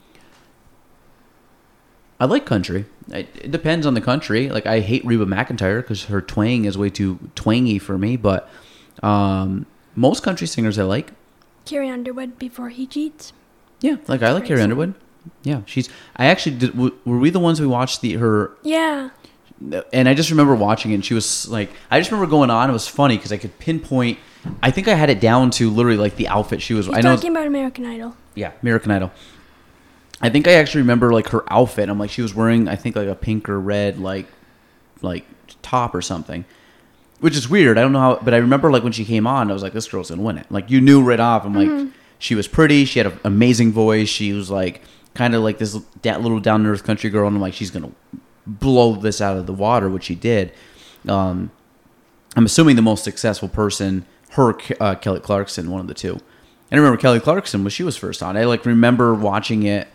I 2.20 2.26
like 2.26 2.46
country. 2.46 2.84
It, 3.08 3.28
it 3.34 3.50
depends 3.50 3.86
on 3.86 3.94
the 3.94 4.00
country. 4.00 4.48
Like 4.48 4.66
I 4.66 4.80
hate 4.80 5.04
Reba 5.04 5.26
McEntire 5.26 5.80
because 5.80 6.04
her 6.04 6.20
twang 6.20 6.64
is 6.64 6.78
way 6.78 6.90
too 6.90 7.18
twangy 7.34 7.80
for 7.80 7.98
me. 7.98 8.16
But 8.16 8.48
um, 9.02 9.66
most 9.96 10.22
country 10.22 10.46
singers 10.46 10.78
I 10.78 10.84
like. 10.84 11.12
Carrie 11.64 11.88
Underwood 11.88 12.38
before 12.38 12.68
he 12.70 12.86
cheats. 12.86 13.32
Yeah, 13.80 13.96
like 14.08 14.22
I 14.22 14.32
like 14.32 14.44
Carrie. 14.46 14.62
Underwood. 14.62 14.94
Yeah, 15.42 15.62
she's. 15.66 15.88
I 16.16 16.26
actually 16.26 16.56
did. 16.56 16.76
Were 16.78 17.18
we 17.18 17.30
the 17.30 17.38
ones 17.40 17.60
we 17.60 17.66
watched 17.66 18.00
the 18.00 18.14
her? 18.14 18.52
Yeah, 18.62 19.10
And 19.92 20.08
I 20.08 20.14
just 20.14 20.30
remember 20.30 20.54
watching 20.54 20.90
it. 20.90 20.94
and 20.96 21.04
She 21.04 21.14
was 21.14 21.48
like, 21.48 21.70
I 21.90 21.98
just 22.00 22.10
remember 22.10 22.30
going 22.30 22.50
on. 22.50 22.68
It 22.68 22.72
was 22.72 22.88
funny 22.88 23.16
because 23.16 23.32
I 23.32 23.36
could 23.36 23.56
pinpoint. 23.58 24.18
I 24.62 24.70
think 24.72 24.88
I 24.88 24.94
had 24.94 25.10
it 25.10 25.20
down 25.20 25.50
to 25.52 25.70
literally 25.70 25.98
like 25.98 26.16
the 26.16 26.26
outfit 26.28 26.60
she 26.62 26.74
was. 26.74 26.86
he's 26.86 26.94
I 26.96 27.00
know. 27.00 27.14
talking 27.14 27.30
about 27.30 27.46
American 27.46 27.86
Idol. 27.86 28.16
Yeah, 28.34 28.50
American 28.62 28.90
Idol. 28.90 29.12
I 30.20 30.30
think 30.30 30.46
I 30.48 30.52
actually 30.54 30.82
remember 30.82 31.12
like 31.12 31.28
her 31.28 31.44
outfit. 31.52 31.88
I'm 31.88 31.98
like, 31.98 32.10
she 32.10 32.22
was 32.22 32.34
wearing, 32.34 32.68
I 32.68 32.76
think 32.76 32.96
like 32.96 33.08
a 33.08 33.14
pink 33.14 33.48
or 33.48 33.60
red 33.60 33.98
like, 33.98 34.26
like 35.00 35.24
top 35.62 35.94
or 35.94 36.02
something, 36.02 36.44
which 37.22 37.36
is 37.36 37.48
weird. 37.48 37.78
I 37.78 37.82
don't 37.82 37.92
know 37.92 38.00
how, 38.00 38.18
but 38.20 38.34
I 38.34 38.38
remember 38.38 38.70
like 38.70 38.82
when 38.82 38.92
she 38.92 39.04
came 39.04 39.28
on, 39.28 39.48
I 39.48 39.54
was 39.54 39.62
like, 39.62 39.72
this 39.72 39.88
girl's 39.88 40.10
gonna 40.10 40.22
win 40.22 40.38
it. 40.38 40.46
Like 40.50 40.70
you 40.70 40.80
knew 40.80 41.02
right 41.02 41.20
off. 41.20 41.44
I'm 41.44 41.54
like, 41.54 41.92
she 42.18 42.34
was 42.34 42.48
pretty. 42.48 42.84
She 42.84 42.98
had 42.98 43.06
an 43.06 43.18
amazing 43.22 43.70
voice. 43.70 44.08
She 44.08 44.32
was 44.32 44.50
like 44.50 44.82
kind 45.14 45.34
of 45.34 45.42
like 45.42 45.58
this 45.58 45.78
that 46.02 46.20
little 46.20 46.40
down 46.40 46.64
to 46.64 46.70
earth 46.70 46.82
country 46.82 47.10
girl, 47.10 47.28
and 47.28 47.36
I'm 47.36 47.40
like, 47.40 47.54
she's 47.54 47.70
gonna 47.70 47.92
blow 48.44 48.96
this 48.96 49.20
out 49.20 49.36
of 49.36 49.46
the 49.46 49.52
water, 49.52 49.88
which 49.88 50.04
she 50.04 50.16
did. 50.16 50.52
Um, 51.08 51.52
I'm 52.34 52.44
assuming 52.44 52.74
the 52.74 52.82
most 52.82 53.04
successful 53.04 53.48
person, 53.48 54.04
her, 54.30 54.56
uh, 54.80 54.96
Kelly 54.96 55.20
Clarkson, 55.20 55.70
one 55.70 55.80
of 55.80 55.86
the 55.86 55.94
two. 55.94 56.14
And 56.14 56.20
I 56.72 56.82
remember 56.82 57.00
Kelly 57.00 57.20
Clarkson 57.20 57.62
when 57.62 57.70
she 57.70 57.84
was 57.84 57.96
first 57.96 58.20
on. 58.20 58.36
I 58.36 58.44
like 58.44 58.66
remember 58.66 59.14
watching 59.14 59.62
it. 59.62 59.86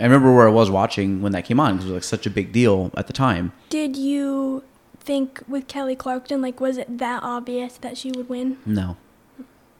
I 0.00 0.02
remember 0.02 0.34
where 0.34 0.48
I 0.48 0.50
was 0.50 0.70
watching 0.70 1.22
when 1.22 1.30
that 1.32 1.44
came 1.44 1.60
on 1.60 1.76
because 1.76 1.88
it 1.88 1.92
was 1.92 1.96
like 1.98 2.04
such 2.04 2.26
a 2.26 2.30
big 2.30 2.50
deal 2.50 2.90
at 2.96 3.06
the 3.06 3.12
time. 3.12 3.52
Did 3.68 3.96
you 3.96 4.64
think 5.04 5.42
with 5.46 5.68
Kelly 5.68 5.96
Clarkson, 5.96 6.40
like, 6.40 6.60
was 6.60 6.76
it 6.76 6.98
that 6.98 7.22
obvious 7.22 7.76
that 7.78 7.96
she 7.96 8.10
would 8.12 8.28
win? 8.28 8.58
No, 8.64 8.96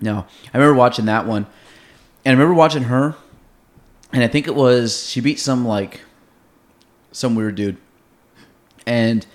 no. 0.00 0.26
I 0.52 0.58
remember 0.58 0.74
watching 0.78 1.06
that 1.06 1.26
one, 1.26 1.46
and 2.24 2.30
I 2.30 2.32
remember 2.32 2.54
watching 2.54 2.84
her, 2.84 3.16
and 4.12 4.22
I 4.22 4.28
think 4.28 4.46
it 4.46 4.54
was 4.54 5.08
she 5.08 5.20
beat 5.20 5.40
some 5.40 5.66
like 5.66 6.00
some 7.12 7.34
weird 7.34 7.54
dude, 7.54 7.76
and 8.86 9.26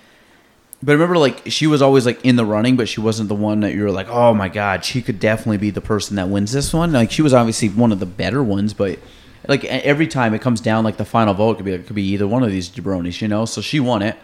but 0.82 0.92
I 0.92 0.94
remember 0.94 1.18
like 1.18 1.42
she 1.46 1.66
was 1.66 1.82
always 1.82 2.06
like 2.06 2.24
in 2.24 2.36
the 2.36 2.46
running, 2.46 2.76
but 2.76 2.88
she 2.88 3.00
wasn't 3.00 3.28
the 3.28 3.34
one 3.34 3.60
that 3.60 3.74
you 3.74 3.82
were 3.82 3.90
like, 3.90 4.08
oh 4.08 4.32
my 4.32 4.48
god, 4.48 4.84
she 4.84 5.02
could 5.02 5.20
definitely 5.20 5.58
be 5.58 5.70
the 5.70 5.80
person 5.80 6.16
that 6.16 6.28
wins 6.28 6.52
this 6.52 6.72
one. 6.72 6.92
Like 6.92 7.10
she 7.10 7.22
was 7.22 7.34
obviously 7.34 7.68
one 7.68 7.92
of 7.92 8.00
the 8.00 8.06
better 8.06 8.42
ones, 8.42 8.72
but 8.72 8.98
like 9.46 9.64
every 9.64 10.06
time 10.06 10.32
it 10.32 10.40
comes 10.40 10.60
down, 10.60 10.84
like 10.84 10.96
the 10.96 11.04
final 11.04 11.34
vote 11.34 11.56
could 11.56 11.64
be 11.64 11.72
like, 11.72 11.86
could 11.86 11.96
be 11.96 12.04
either 12.04 12.26
one 12.26 12.42
of 12.42 12.50
these 12.50 12.70
jabronis, 12.70 13.20
you 13.20 13.28
know. 13.28 13.44
So 13.44 13.60
she 13.60 13.80
won 13.80 14.00
it. 14.02 14.16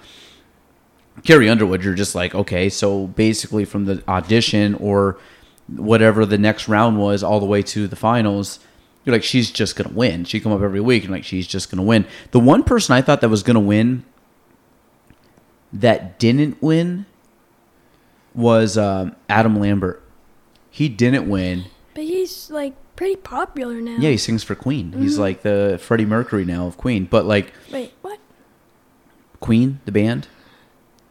Carrie 1.27 1.49
Underwood, 1.49 1.83
you're 1.83 1.95
just 1.95 2.15
like, 2.15 2.35
okay, 2.35 2.69
so 2.69 3.07
basically 3.09 3.65
from 3.65 3.85
the 3.85 4.03
audition 4.09 4.75
or 4.75 5.19
whatever 5.69 6.25
the 6.25 6.39
next 6.39 6.69
round 6.69 6.99
was 6.99 7.23
all 7.23 7.41
the 7.41 7.47
way 7.47 7.63
to 7.63 7.89
the 7.89 7.97
finals, 7.97 8.61
you're 9.05 9.15
like, 9.15 9.25
she's 9.25 9.51
just 9.51 9.77
gonna 9.77 9.95
win. 9.95 10.25
She 10.25 10.41
come 10.41 10.53
up 10.53 10.63
every 10.63 10.81
week 10.81 11.05
and 11.05 11.13
like 11.13 11.25
she's 11.25 11.47
just 11.47 11.71
gonna 11.71 11.83
win. 11.83 12.07
The 12.31 12.41
one 12.41 12.63
person 12.63 12.95
I 12.95 13.03
thought 13.03 13.21
that 13.21 13.29
was 13.29 13.43
gonna 13.43 13.61
win 13.61 14.05
that 15.73 16.19
didn't 16.19 16.63
win 16.63 17.07
was 18.35 18.79
um, 18.79 19.17
Adam 19.29 19.59
Lambert. 19.59 20.03
He 20.71 20.89
didn't 20.89 21.29
win. 21.29 21.65
But 21.95 22.05
he's, 22.05 22.51
like, 22.51 22.75
pretty 22.97 23.17
popular 23.17 23.81
now. 23.81 23.97
Yeah, 23.99 24.11
he 24.11 24.17
sings 24.17 24.43
for 24.43 24.55
Queen. 24.55 24.93
He's 24.93 25.19
like 25.19 25.43
the 25.43 25.79
Freddie 25.81 26.07
Mercury 26.07 26.45
now 26.45 26.67
of 26.67 26.77
Queen. 26.77 27.05
But 27.05 27.27
like 27.27 27.53
Wait, 27.71 27.93
what? 28.03 28.19
Queen, 29.41 29.81
the 29.85 29.93
band. 29.93 30.29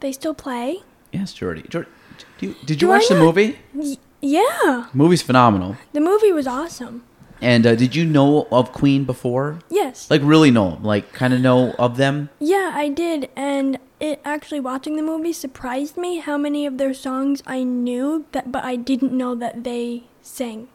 They 0.06 0.12
still 0.12 0.36
play? 0.36 0.84
Yes, 1.12 1.34
Jordy. 1.34 1.64
Jordy, 1.68 1.90
do 2.38 2.46
you, 2.46 2.56
did 2.64 2.70
you 2.80 2.88
Do 2.88 2.90
watch 2.90 3.08
the 3.08 3.16
movie? 3.16 3.58
Y- 3.74 3.98
yeah. 4.22 4.86
movie's 4.94 5.24
phenomenal. 5.24 5.78
The 5.94 6.00
movie 6.00 6.32
was 6.32 6.46
awesome. 6.46 7.04
And 7.42 7.66
uh, 7.66 7.74
did 7.74 7.96
you 7.96 8.06
know 8.06 8.48
of 8.52 8.72
Queen 8.72 9.04
before? 9.04 9.62
Yes. 9.68 10.12
Like 10.12 10.22
really 10.24 10.52
know 10.52 10.76
them? 10.76 10.84
Like 10.84 11.12
kind 11.12 11.34
of 11.34 11.42
know 11.42 11.72
of 11.80 11.98
them? 11.98 12.30
Yeah, 12.38 12.72
I 12.76 12.88
did, 12.88 13.32
and 13.36 13.80
it 14.00 14.22
actually 14.24 14.60
watching 14.60 14.96
the 14.96 15.02
movie 15.02 15.34
surprised 15.34 15.98
me 15.98 16.20
how 16.20 16.38
many 16.38 16.68
of 16.68 16.78
their 16.78 16.94
songs 16.94 17.42
I 17.48 17.64
knew 17.64 18.28
that, 18.32 18.52
but 18.52 18.64
I 18.64 18.76
didn't 18.76 19.12
know 19.12 19.34
that 19.34 19.64
they 19.64 20.04
sang. 20.22 20.68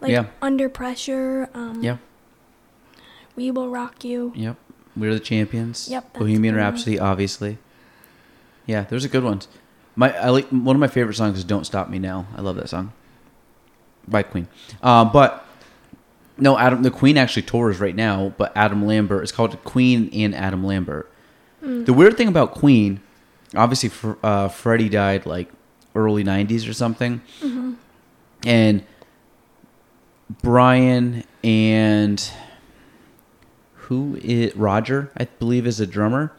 Like 0.00 0.10
Yeah. 0.10 0.24
Under 0.42 0.68
Pressure, 0.68 1.48
um, 1.54 1.84
Yeah. 1.84 1.98
We 3.36 3.52
Will 3.52 3.68
Rock 3.68 4.02
You. 4.02 4.32
Yep. 4.34 4.56
We're 4.96 5.14
the 5.14 5.20
champions. 5.20 5.88
Yep, 5.88 6.14
Bohemian. 6.14 6.56
Rhapsody, 6.56 6.98
obviously. 6.98 7.58
Yeah, 8.66 8.82
there's 8.88 9.04
a 9.04 9.08
good 9.08 9.24
ones. 9.24 9.48
My 9.96 10.16
I 10.16 10.30
like 10.30 10.48
one 10.48 10.76
of 10.76 10.80
my 10.80 10.88
favorite 10.88 11.14
songs 11.14 11.38
is 11.38 11.44
"Don't 11.44 11.64
Stop 11.64 11.88
Me 11.88 11.98
Now." 11.98 12.26
I 12.36 12.40
love 12.40 12.56
that 12.56 12.68
song 12.68 12.92
by 14.08 14.22
Queen. 14.22 14.48
Uh, 14.82 15.04
but 15.04 15.46
no, 16.38 16.58
Adam. 16.58 16.82
The 16.82 16.90
Queen 16.90 17.16
actually 17.18 17.42
tours 17.42 17.78
right 17.80 17.94
now, 17.94 18.32
but 18.38 18.52
Adam 18.56 18.86
Lambert. 18.86 19.22
It's 19.22 19.32
called 19.32 19.62
Queen 19.64 20.08
and 20.12 20.34
Adam 20.34 20.64
Lambert. 20.64 21.10
The 21.60 21.92
weird 21.92 22.16
thing 22.16 22.26
about 22.26 22.52
Queen, 22.52 23.00
obviously, 23.54 23.90
uh, 24.24 24.48
Freddie 24.48 24.88
died 24.88 25.26
like 25.26 25.48
early 25.94 26.24
'90s 26.24 26.68
or 26.68 26.72
something, 26.72 27.20
and 28.44 28.82
Brian 30.42 31.22
and 31.44 32.30
who 33.74 34.18
is 34.22 34.56
Roger, 34.56 35.12
I 35.16 35.26
believe, 35.38 35.66
is 35.66 35.78
a 35.80 35.86
drummer. 35.86 36.32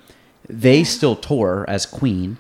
They 0.50 0.84
still 0.84 1.16
tour 1.16 1.66
as 1.68 1.86
Queen. 1.86 2.38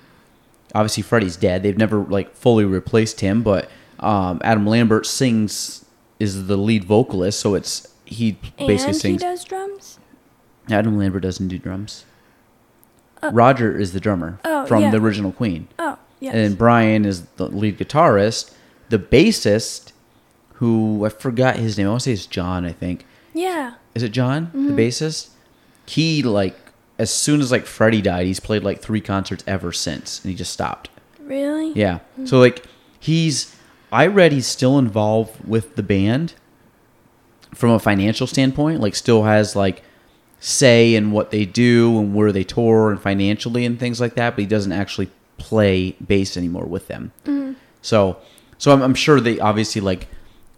Obviously, 0.75 1.03
Freddie's 1.03 1.37
dead. 1.37 1.63
They've 1.63 1.77
never 1.77 1.99
like 1.99 2.35
fully 2.35 2.65
replaced 2.65 3.21
him, 3.21 3.43
but 3.43 3.69
um, 3.99 4.41
Adam 4.43 4.65
Lambert 4.67 5.05
sings 5.05 5.85
is 6.19 6.47
the 6.47 6.57
lead 6.57 6.83
vocalist, 6.83 7.39
so 7.39 7.53
it's 7.55 7.87
he 8.05 8.33
basically 8.57 8.73
and 8.87 8.95
sings. 8.95 9.21
he 9.21 9.27
does 9.27 9.43
drums. 9.43 9.99
Adam 10.69 10.97
Lambert 10.97 11.23
doesn't 11.23 11.47
do 11.47 11.57
drums. 11.59 12.05
Uh, 13.21 13.29
Roger 13.33 13.77
is 13.77 13.93
the 13.93 13.99
drummer 13.99 14.39
Oh, 14.43 14.65
from 14.65 14.83
yeah. 14.83 14.91
the 14.91 14.97
original 14.97 15.31
Queen. 15.31 15.67
Oh, 15.79 15.97
yes. 16.19 16.33
And 16.35 16.57
Brian 16.57 17.05
is 17.05 17.23
the 17.37 17.47
lead 17.47 17.77
guitarist. 17.77 18.53
The 18.89 18.99
bassist, 18.99 19.91
who 20.55 21.05
I 21.05 21.09
forgot 21.09 21.55
his 21.57 21.77
name. 21.77 21.87
I 21.87 21.91
want 21.91 22.01
to 22.01 22.05
say 22.05 22.13
it's 22.13 22.25
John. 22.25 22.65
I 22.65 22.71
think 22.73 23.05
yeah. 23.33 23.75
is 23.95 24.03
it 24.03 24.09
John, 24.09 24.47
Mm-hmm. 24.47 24.75
the 24.75 24.81
bassist? 24.81 25.29
He 25.85 26.21
like 26.23 26.62
as 26.97 27.13
soon 27.13 27.41
as 27.41 27.51
like 27.51 27.65
Freddie 27.65 28.01
died, 28.01 28.25
he's 28.25 28.39
played 28.39 28.63
like 28.63 28.81
three 28.81 29.01
concerts 29.01 29.43
ever 29.47 29.71
since, 29.71 30.23
and 30.23 30.29
he 30.29 30.35
just 30.35 30.53
stopped. 30.53 30.89
Really? 31.19 31.71
Yeah. 31.73 31.99
Hmm. 32.15 32.25
So 32.25 32.39
like 32.39 32.65
he's 32.99 33.55
I 33.91 34.07
read 34.07 34.31
he's 34.31 34.47
still 34.47 34.77
involved 34.79 35.47
with 35.47 35.75
the 35.75 35.83
band 35.83 36.33
from 37.53 37.71
a 37.71 37.79
financial 37.79 38.27
standpoint, 38.27 38.81
like 38.81 38.95
still 38.95 39.23
has 39.23 39.55
like 39.55 39.83
say 40.39 40.93
in 40.95 41.11
what 41.11 41.31
they 41.31 41.45
do 41.45 41.99
and 41.99 42.13
where 42.13 42.31
they 42.31 42.43
tour 42.43 42.91
and 42.91 43.01
financially 43.01 43.65
and 43.65 43.79
things 43.79 44.01
like 44.01 44.15
that, 44.15 44.31
but 44.31 44.41
he 44.41 44.45
doesn't 44.45 44.73
actually 44.73 45.09
play 45.37 45.91
bass 46.05 46.35
anymore 46.35 46.65
with 46.65 46.87
them. 46.87 47.11
Mm-hmm. 47.25 47.53
So 47.81 48.17
so 48.57 48.71
I'm, 48.71 48.81
I'm 48.81 48.95
sure 48.95 49.19
they 49.19 49.39
obviously 49.39 49.81
like 49.81 50.07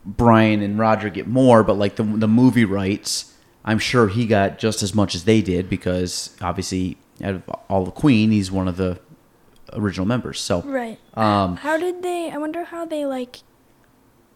Brian 0.06 0.62
and 0.62 0.78
Roger 0.78 1.10
get 1.10 1.28
more, 1.28 1.64
but 1.64 1.74
like 1.74 1.96
the 1.96 2.04
the 2.04 2.28
movie 2.28 2.66
rights, 2.66 3.35
I'm 3.66 3.80
sure 3.80 4.08
he 4.08 4.26
got 4.28 4.60
just 4.60 4.84
as 4.84 4.94
much 4.94 5.16
as 5.16 5.24
they 5.26 5.42
did 5.42 5.70
because 5.70 6.36
obviously 6.42 6.98
out 7.22 7.36
of 7.36 7.50
all 7.70 7.84
the 7.84 7.92
Queen, 7.92 8.32
he's 8.32 8.52
one 8.52 8.68
of 8.68 8.78
the 8.78 9.00
original 9.74 10.06
members. 10.06 10.40
So 10.40 10.62
Right. 10.62 11.00
Um, 11.16 11.58
how 11.58 11.78
did 11.78 12.04
they? 12.04 12.30
I 12.32 12.38
wonder 12.38 12.66
how 12.66 12.86
they 12.86 13.06
like 13.06 13.40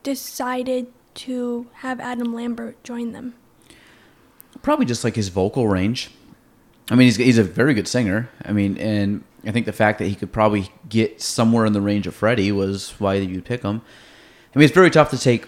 decided 0.04 0.88
to 1.16 1.68
have 1.76 2.00
Adam 2.00 2.34
Lambert 2.34 2.84
join 2.84 3.12
them. 3.12 3.36
probably 4.62 4.86
just 4.86 5.04
like 5.04 5.16
his 5.16 5.30
vocal 5.30 5.68
range. 5.68 6.10
I 6.90 6.96
mean, 6.96 7.06
he's 7.06 7.18
he's 7.18 7.38
a 7.38 7.44
very 7.44 7.74
good 7.74 7.88
singer. 7.88 8.30
I 8.44 8.52
mean, 8.52 8.78
and 8.78 9.24
I 9.46 9.52
think 9.52 9.68
the 9.68 9.74
fact 9.74 10.00
that 10.00 10.08
he 10.08 10.16
could 10.16 10.32
probably 10.32 10.72
get 10.88 11.22
somewhere 11.22 11.66
in 11.66 11.74
the 11.74 11.82
range 11.82 12.08
of 12.08 12.16
Freddie 12.16 12.52
was 12.52 12.92
why 13.00 13.16
you'd 13.16 13.46
pick 13.46 13.62
him. 13.62 13.82
I 14.56 14.58
mean, 14.58 14.66
it's 14.66 14.74
very 14.74 14.90
tough 14.90 15.12
to 15.12 15.18
take 15.20 15.46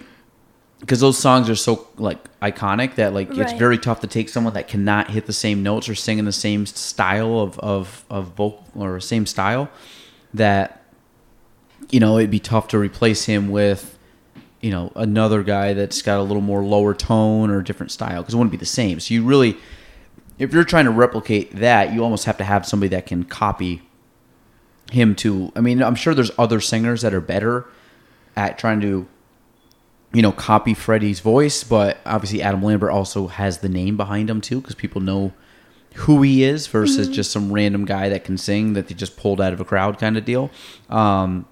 because 0.82 0.98
those 1.00 1.16
songs 1.16 1.48
are 1.48 1.54
so 1.56 1.86
like 1.96 2.18
iconic 2.40 2.96
that 2.96 3.14
like 3.14 3.30
it's 3.30 3.38
Right. 3.38 3.58
very 3.58 3.78
tough 3.78 4.00
to 4.00 4.06
take 4.06 4.28
someone 4.28 4.52
that 4.54 4.66
cannot 4.68 5.10
hit 5.10 5.26
the 5.26 5.32
same 5.32 5.62
notes 5.62 5.88
or 5.88 5.94
sing 5.94 6.18
in 6.18 6.24
the 6.26 6.32
same 6.32 6.66
style 6.66 7.38
of 7.40 7.58
of 7.60 8.04
of 8.10 8.26
vocal 8.34 8.64
or 8.74 8.98
same 9.00 9.24
style 9.24 9.70
that 10.34 10.82
you 11.90 12.00
know 12.00 12.18
it'd 12.18 12.30
be 12.30 12.40
tough 12.40 12.68
to 12.68 12.78
replace 12.78 13.24
him 13.26 13.48
with 13.50 13.96
you 14.60 14.70
know 14.70 14.92
another 14.96 15.42
guy 15.44 15.72
that's 15.72 16.02
got 16.02 16.18
a 16.18 16.22
little 16.22 16.42
more 16.42 16.62
lower 16.64 16.94
tone 16.94 17.48
or 17.50 17.62
different 17.62 17.92
style 17.92 18.20
because 18.22 18.34
it 18.34 18.36
wouldn't 18.36 18.50
be 18.52 18.56
the 18.56 18.66
same 18.66 18.98
so 19.00 19.14
you 19.14 19.24
really 19.24 19.56
if 20.38 20.52
you're 20.52 20.64
trying 20.64 20.84
to 20.86 20.90
replicate 20.90 21.54
that 21.56 21.92
you 21.92 22.02
almost 22.02 22.24
have 22.24 22.36
to 22.36 22.44
have 22.44 22.66
somebody 22.66 22.88
that 22.88 23.06
can 23.06 23.22
copy 23.24 23.82
him 24.90 25.14
to 25.14 25.52
i 25.54 25.60
mean 25.60 25.80
i'm 25.82 25.94
sure 25.94 26.12
there's 26.14 26.30
other 26.38 26.60
singers 26.60 27.02
that 27.02 27.14
are 27.14 27.20
better 27.20 27.66
at 28.36 28.58
trying 28.58 28.80
to 28.80 29.06
you 30.12 30.22
know 30.22 30.32
copy 30.32 30.74
freddie's 30.74 31.20
voice 31.20 31.64
but 31.64 31.98
obviously 32.04 32.42
adam 32.42 32.62
lambert 32.62 32.90
also 32.90 33.28
has 33.28 33.58
the 33.58 33.68
name 33.68 33.96
behind 33.96 34.28
him 34.28 34.40
too 34.40 34.60
because 34.60 34.74
people 34.74 35.00
know 35.00 35.32
who 35.94 36.22
he 36.22 36.42
is 36.42 36.66
versus 36.68 37.08
just 37.08 37.30
some 37.30 37.52
random 37.52 37.84
guy 37.84 38.08
that 38.08 38.24
can 38.24 38.38
sing 38.38 38.72
that 38.72 38.88
they 38.88 38.94
just 38.94 39.16
pulled 39.16 39.40
out 39.40 39.52
of 39.52 39.60
a 39.60 39.64
crowd 39.64 39.98
kind 39.98 40.16
of 40.16 40.24
deal 40.24 40.50
um, 40.88 41.46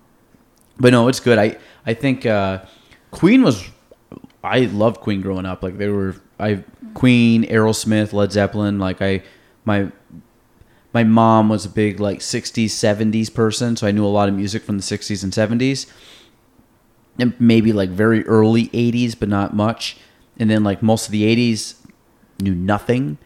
but 0.80 0.92
no, 0.92 1.08
it's 1.08 1.20
good. 1.20 1.38
I 1.38 1.58
I 1.86 1.94
think 1.94 2.26
uh, 2.26 2.64
Queen 3.10 3.42
was. 3.42 3.68
I 4.42 4.60
loved 4.60 5.00
Queen 5.00 5.20
growing 5.20 5.44
up. 5.46 5.62
Like 5.62 5.76
they 5.76 5.88
were. 5.88 6.16
I 6.38 6.64
Queen, 6.94 7.44
Aerosmith, 7.44 8.12
Led 8.12 8.32
Zeppelin. 8.32 8.78
Like 8.78 9.02
I 9.02 9.22
my 9.64 9.92
my 10.92 11.04
mom 11.04 11.48
was 11.48 11.66
a 11.66 11.68
big 11.68 12.00
like 12.00 12.18
60s 12.18 12.64
70s 12.64 13.32
person 13.32 13.76
so 13.76 13.86
i 13.86 13.92
knew 13.92 14.04
a 14.04 14.08
lot 14.08 14.28
of 14.28 14.34
music 14.34 14.64
from 14.64 14.76
the 14.76 14.82
60s 14.82 15.22
and 15.22 15.32
70s 15.32 15.86
and 15.86 16.19
maybe 17.38 17.72
like 17.72 17.90
very 17.90 18.24
early 18.26 18.68
80s 18.68 19.16
but 19.18 19.28
not 19.28 19.54
much 19.54 19.96
and 20.38 20.50
then 20.50 20.64
like 20.64 20.82
most 20.82 21.06
of 21.06 21.12
the 21.12 21.22
80s 21.24 21.74
knew 22.40 22.54
nothing 22.54 23.18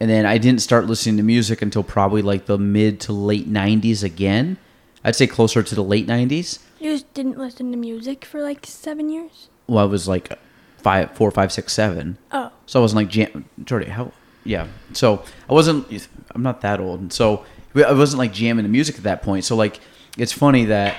and 0.00 0.10
then 0.10 0.26
i 0.26 0.38
didn't 0.38 0.60
start 0.60 0.86
listening 0.86 1.16
to 1.18 1.22
music 1.22 1.62
until 1.62 1.82
probably 1.82 2.22
like 2.22 2.46
the 2.46 2.58
mid 2.58 3.00
to 3.00 3.12
late 3.12 3.48
90s 3.50 4.02
again 4.02 4.56
i'd 5.04 5.14
say 5.16 5.26
closer 5.26 5.62
to 5.62 5.74
the 5.74 5.84
late 5.84 6.06
90s 6.06 6.58
You 6.80 6.92
just 6.92 7.12
didn't 7.14 7.38
listen 7.38 7.70
to 7.72 7.76
music 7.76 8.24
for 8.24 8.42
like 8.42 8.66
seven 8.66 9.08
years. 9.10 9.48
well 9.66 9.84
i 9.84 9.86
was 9.88 10.06
like 10.08 10.36
five 10.78 11.12
four 11.12 11.30
five 11.30 11.50
six 11.52 11.72
seven 11.72 12.16
Oh, 12.32 12.50
So 12.66 12.80
I 12.80 12.82
wasn't 12.82 12.96
like 12.98 13.08
jam. 13.08 13.44
Jordy, 13.64 13.86
how? 13.86 14.12
Yeah. 14.44 14.68
So 14.92 15.24
I 15.50 15.52
wasn't. 15.52 16.08
I'm 16.30 16.42
not 16.44 16.60
that 16.60 16.78
old, 16.78 17.00
and 17.00 17.12
so 17.12 17.44
I 17.74 17.92
wasn't 17.92 18.18
like 18.20 18.32
jamming 18.32 18.62
the 18.62 18.68
music 18.68 18.94
at 18.96 19.02
that 19.02 19.20
point. 19.22 19.44
So 19.44 19.56
like, 19.56 19.80
it's 20.16 20.30
funny 20.32 20.66
that. 20.66 20.94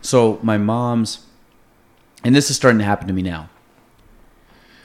So 0.00 0.40
my 0.42 0.58
mom's, 0.58 1.20
and 2.24 2.34
this 2.34 2.50
is 2.50 2.56
starting 2.56 2.78
to 2.78 2.84
happen 2.84 3.06
to 3.06 3.12
me 3.12 3.22
now. 3.22 3.48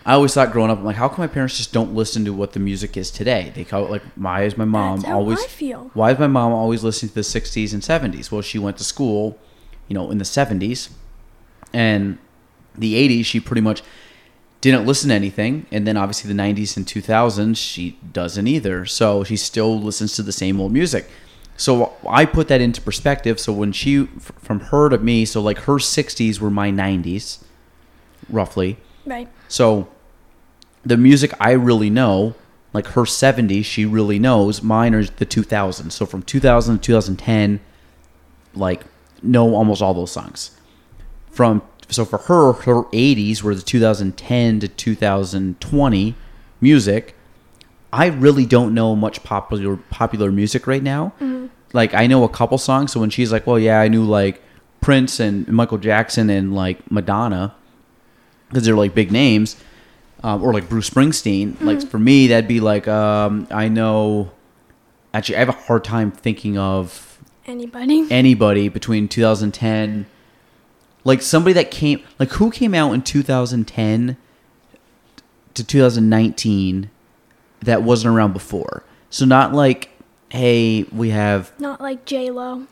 I 0.06 0.14
always 0.14 0.34
thought 0.34 0.52
growing 0.52 0.70
up, 0.70 0.80
I'm 0.80 0.84
like, 0.84 0.98
how 0.98 1.08
come 1.08 1.20
my 1.20 1.28
parents 1.28 1.56
just 1.58 1.72
don't 1.72 1.96
listen 1.96 2.26
to 2.26 2.34
what 2.34 2.52
the 2.52 2.60
music 2.60 2.98
is 2.98 3.10
today? 3.10 3.54
They 3.56 3.64
call 3.64 3.86
it 3.86 3.90
like, 3.92 4.02
why 4.16 4.44
is 4.44 4.58
my 4.58 4.66
mom 4.66 5.06
always? 5.06 5.40
Why 5.94 6.12
is 6.12 6.20
my 6.20 6.28
mom 6.28 6.52
always 6.52 6.84
listening 6.84 7.10
to 7.10 7.16
the 7.16 7.22
60s 7.22 7.72
and 7.74 7.82
70s? 7.82 8.30
Well, 8.30 8.42
she 8.42 8.60
went 8.60 8.78
to 8.78 8.84
school, 8.84 9.40
you 9.88 9.94
know, 9.94 10.12
in 10.12 10.18
the 10.18 10.26
70s, 10.26 10.90
and 11.72 12.18
the 12.76 12.96
80s. 12.96 13.26
She 13.26 13.40
pretty 13.40 13.62
much 13.62 13.82
didn't 14.64 14.86
listen 14.86 15.10
to 15.10 15.16
anything 15.16 15.66
and 15.72 15.86
then 15.86 15.98
obviously 15.98 16.34
the 16.34 16.42
90s 16.42 16.78
and 16.78 16.86
2000s 16.86 17.58
she 17.58 18.00
doesn't 18.14 18.48
either 18.48 18.86
so 18.86 19.22
she 19.22 19.36
still 19.36 19.78
listens 19.78 20.16
to 20.16 20.24
the 20.24 20.32
same 20.32 20.58
old 20.58 20.72
music 20.72 21.10
so 21.56 21.94
i 22.10 22.26
put 22.26 22.48
that 22.48 22.62
into 22.62 22.82
perspective. 22.82 23.40
So 23.40 23.54
when 23.54 23.72
she 23.72 24.06
from 24.20 24.60
her 24.60 24.90
to 24.90 24.98
me 24.98 25.26
so 25.26 25.42
like 25.42 25.60
her 25.60 25.76
60s 25.76 26.40
were 26.40 26.50
my 26.50 26.72
90s 26.72 27.44
roughly. 28.30 28.78
Right. 29.06 29.28
so 29.48 29.90
the 30.86 30.96
music 30.96 31.34
i 31.40 31.52
really 31.52 31.90
know 31.90 32.36
like 32.74 32.88
her 32.88 33.04
70s 33.04 33.66
she 33.66 33.86
really 33.86 34.20
knows. 34.20 34.64
Mine 34.64 34.96
are 34.96 35.04
the 35.04 35.26
2000s 35.26 35.92
so 35.92 36.06
from 36.06 36.24
2000 36.24 36.78
to 36.78 36.82
2010 36.82 37.60
like 38.56 38.84
know 39.22 39.56
almost 39.56 39.82
all 39.82 39.94
those 39.94 40.12
songs. 40.12 40.52
From 41.32 41.62
so 41.90 42.06
for 42.06 42.18
her 42.20 42.54
her 42.54 42.84
80s 42.84 43.44
were 43.44 43.56
the 43.56 43.62
2010 43.62 44.60
to 44.62 44.68
2020 44.68 46.16
music 46.62 47.16
i 47.94 48.08
really 48.08 48.46
don't 48.46 48.74
know 48.74 48.96
much 48.96 49.24
popular 49.24 49.78
popular 49.90 50.32
music 50.32 50.68
right 50.68 50.84
now. 50.84 51.14
Like 51.72 51.94
i 51.94 52.06
know 52.08 52.24
a 52.24 52.30
couple 52.30 52.58
songs 52.58 52.92
so 52.92 53.00
when 53.00 53.10
she's 53.10 53.32
like 53.32 53.48
well 53.48 53.58
yeah 53.58 53.80
i 53.80 53.88
knew 53.88 54.04
like 54.04 54.42
prince 54.82 55.20
and 55.20 55.48
michael 55.48 55.78
jackson 55.78 56.30
and 56.30 56.54
like 56.54 56.92
madonna 56.92 57.56
because 58.50 58.66
they're 58.66 58.76
like 58.76 58.94
big 58.94 59.12
names 59.12 59.56
um, 60.24 60.44
or 60.44 60.54
like 60.54 60.70
bruce 60.70 60.90
springsteen 60.90 61.60
like 61.62 61.82
for 61.88 61.98
me 61.98 62.28
that'd 62.28 62.48
be 62.48 62.60
like 62.60 62.88
um, 62.88 63.48
i 63.50 63.68
know 63.68 64.30
actually 65.16 65.36
i 65.38 65.40
have 65.40 65.50
a 65.50 65.54
hard 65.54 65.84
time 65.84 66.12
thinking 66.12 66.58
of 66.58 67.20
Anybody? 67.48 68.06
anybody 68.12 68.70
between 68.70 69.08
2010 69.08 70.06
like 71.04 71.22
somebody 71.22 71.54
that 71.54 71.72
came 71.72 72.04
like 72.20 72.30
who 72.34 72.52
came 72.52 72.74
out 72.76 72.94
in 72.94 73.02
2010 73.02 74.16
to 75.56 75.64
2019 75.64 76.90
that 77.64 77.84
wasn't 77.84 78.14
around 78.16 78.34
before 78.34 78.84
so 79.10 79.26
not 79.26 79.54
like 79.54 79.90
hey 80.30 80.84
we 80.92 81.10
have 81.10 81.52
Not 81.60 81.80
like 81.82 82.06
J 82.06 82.30
Lo. 82.32 82.66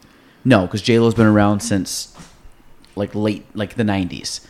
no 0.46 0.66
because 0.66 0.82
j-lo's 0.82 1.14
been 1.14 1.26
around 1.28 1.60
since 1.62 2.16
like 2.96 3.14
late 3.16 3.46
like 3.56 3.76
the 3.76 3.84
90s 3.84 4.46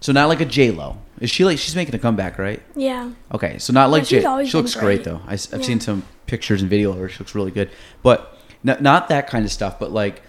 so 0.00 0.12
not 0.12 0.28
like 0.28 0.40
a 0.40 0.44
j-lo 0.44 0.98
is 1.20 1.30
she 1.30 1.44
like 1.44 1.58
she's 1.58 1.76
making 1.76 1.94
a 1.94 1.98
comeback 1.98 2.38
right 2.38 2.60
Yeah. 2.74 3.10
Okay, 3.32 3.58
so 3.58 3.72
not 3.72 3.90
like 3.90 4.02
Yeah, 4.02 4.06
she's 4.08 4.22
J. 4.22 4.26
always 4.26 4.48
She 4.48 4.56
looks 4.56 4.74
great, 4.74 5.02
great. 5.02 5.04
though. 5.04 5.20
I, 5.26 5.32
have 5.32 5.48
Yeah. 5.52 5.60
seen 5.62 5.78
some 5.80 6.02
pictures 6.26 6.60
and 6.62 6.68
video 6.70 6.90
of 6.90 6.98
her. 6.98 7.08
She 7.08 7.18
looks 7.20 7.34
really 7.36 7.52
good, 7.52 7.70
but 8.02 8.36
not, 8.64 8.82
not 8.82 9.08
that 9.10 9.28
kind 9.28 9.44
of 9.44 9.52
stuff. 9.52 9.78
But 9.78 9.92
like 9.92 10.22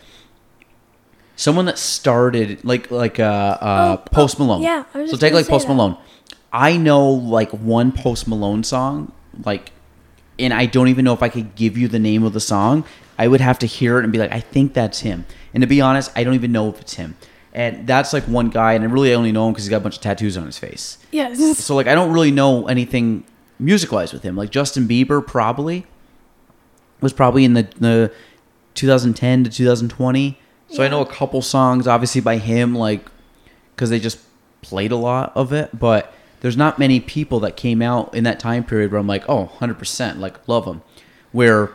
someone 1.36 1.66
that 1.66 1.78
started 1.80 2.64
like 2.64 2.92
like 2.92 3.20
uh, 3.20 3.24
uh 3.24 3.98
Oh, 4.00 4.04
Post 4.12 4.36
oh, 4.40 4.44
Malone. 4.46 4.62
yeah, 4.62 4.84
I 4.94 5.00
was 5.00 5.10
so 5.10 5.14
just 5.14 5.22
take 5.22 5.32
gonna 5.32 5.38
like 5.40 5.46
say 5.46 5.50
Post 5.52 5.68
that. 5.68 5.74
Malone. 5.74 5.98
I 6.52 6.78
know 6.78 7.10
like 7.10 7.50
one 7.52 7.92
Post 7.92 8.28
Malone 8.28 8.64
song, 8.64 9.12
like, 9.46 9.72
and 10.40 10.54
I 10.54 10.66
don't 10.66 10.88
even 10.88 11.06
know 11.06 11.14
if 11.14 11.24
I 11.24 11.30
could 11.30 11.56
give 11.56 11.78
you 11.78 11.88
the 11.88 12.00
name 12.00 12.24
of 12.24 12.34
the 12.34 12.40
song. 12.40 12.86
I 13.18 13.28
would 13.28 13.42
have 13.42 13.60
to 13.60 13.68
hear 13.68 14.00
it 14.00 14.04
and 14.04 14.12
be 14.12 14.20
like, 14.20 14.32
I 14.32 14.40
think 14.40 14.74
that's 14.74 15.02
him. 15.02 15.26
And 15.54 15.62
to 15.62 15.68
be 15.68 15.82
honest, 15.82 16.12
I 16.16 16.24
don't 16.24 16.34
even 16.34 16.52
know 16.52 16.70
if 16.70 16.82
it's 16.82 16.96
him. 16.96 17.16
And 17.54 17.86
that's 17.86 18.14
like 18.14 18.24
one 18.24 18.50
guy, 18.50 18.74
and 18.74 18.84
I 18.84 18.88
really 18.88 19.14
only 19.14 19.32
know 19.32 19.46
him 19.48 19.54
because 19.54 19.66
he's 19.66 19.70
got 19.70 19.78
a 19.78 19.82
bunch 19.82 19.98
of 19.98 20.02
tattoos 20.02 20.36
on 20.38 20.48
his 20.48 20.58
face. 20.58 20.98
Yes. 21.12 21.60
So 21.60 21.76
like 21.76 21.86
I 21.86 21.94
don't 21.94 22.12
really 22.12 22.32
know 22.32 22.68
anything 22.68 23.26
music 23.60 23.92
wise 23.92 24.12
with 24.12 24.24
him. 24.24 24.36
Like 24.36 24.50
Justin 24.50 24.88
Bieber 24.88 25.26
probably 25.26 25.86
was 27.00 27.14
probably 27.14 27.46
in 27.46 27.54
the 27.54 27.64
the 27.80 28.12
2010 28.74 29.44
to 29.44 29.50
2020. 29.52 30.40
So 30.70 30.84
I 30.84 30.88
know 30.88 31.02
a 31.02 31.06
couple 31.06 31.44
songs 31.44 31.88
obviously 31.88 32.22
by 32.22 32.38
him 32.38 32.74
like 32.74 33.06
cuz 33.76 33.92
they 33.92 34.00
just 34.00 34.18
played 34.64 34.92
a 34.92 34.96
lot 34.96 35.32
of 35.36 35.54
it, 35.54 35.78
but 35.78 36.12
there's 36.44 36.58
not 36.58 36.78
many 36.78 37.00
people 37.00 37.40
that 37.40 37.56
came 37.56 37.82
out 37.82 38.14
in 38.14 38.26
that 38.26 38.38
time 38.38 38.66
period 38.66 38.92
where 38.92 39.00
I'm 39.00 39.08
like, 39.08 39.24
oh, 39.30 39.50
100%, 39.60 40.20
like 40.20 40.46
love 40.46 40.66
them. 40.66 40.82
Where, 41.32 41.72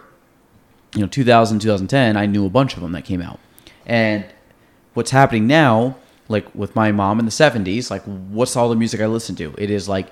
you 0.94 1.00
know, 1.00 1.06
2000, 1.06 1.58
2010, 1.58 2.18
I 2.18 2.26
knew 2.26 2.44
a 2.44 2.50
bunch 2.50 2.76
of 2.76 2.82
them 2.82 2.92
that 2.92 3.06
came 3.06 3.22
out. 3.22 3.40
And 3.86 4.26
what's 4.92 5.10
happening 5.10 5.46
now, 5.46 5.96
like 6.28 6.54
with 6.54 6.76
my 6.76 6.92
mom 6.92 7.18
in 7.18 7.24
the 7.24 7.30
70s, 7.30 7.90
like 7.90 8.02
what's 8.02 8.56
all 8.56 8.68
the 8.68 8.76
music 8.76 9.00
I 9.00 9.06
listen 9.06 9.34
to? 9.36 9.54
It 9.56 9.70
is 9.70 9.88
like 9.88 10.08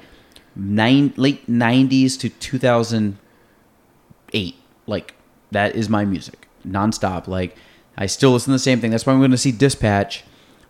nine, 0.57 1.13
late 1.19 1.47
90s 1.47 2.19
to 2.21 2.31
2008. 2.31 4.55
Like 4.87 5.15
that 5.51 5.77
is 5.77 5.91
my 5.91 6.07
music 6.07 6.49
nonstop. 6.67 7.29
Like 7.29 7.55
I 7.99 8.07
still 8.07 8.31
listen 8.31 8.53
to 8.53 8.55
the 8.55 8.59
same 8.59 8.81
thing. 8.81 8.91
That's 8.91 9.05
why 9.05 9.13
I'm 9.13 9.19
going 9.19 9.33
to 9.33 9.37
see 9.37 9.53
Dispatch. 9.53 10.25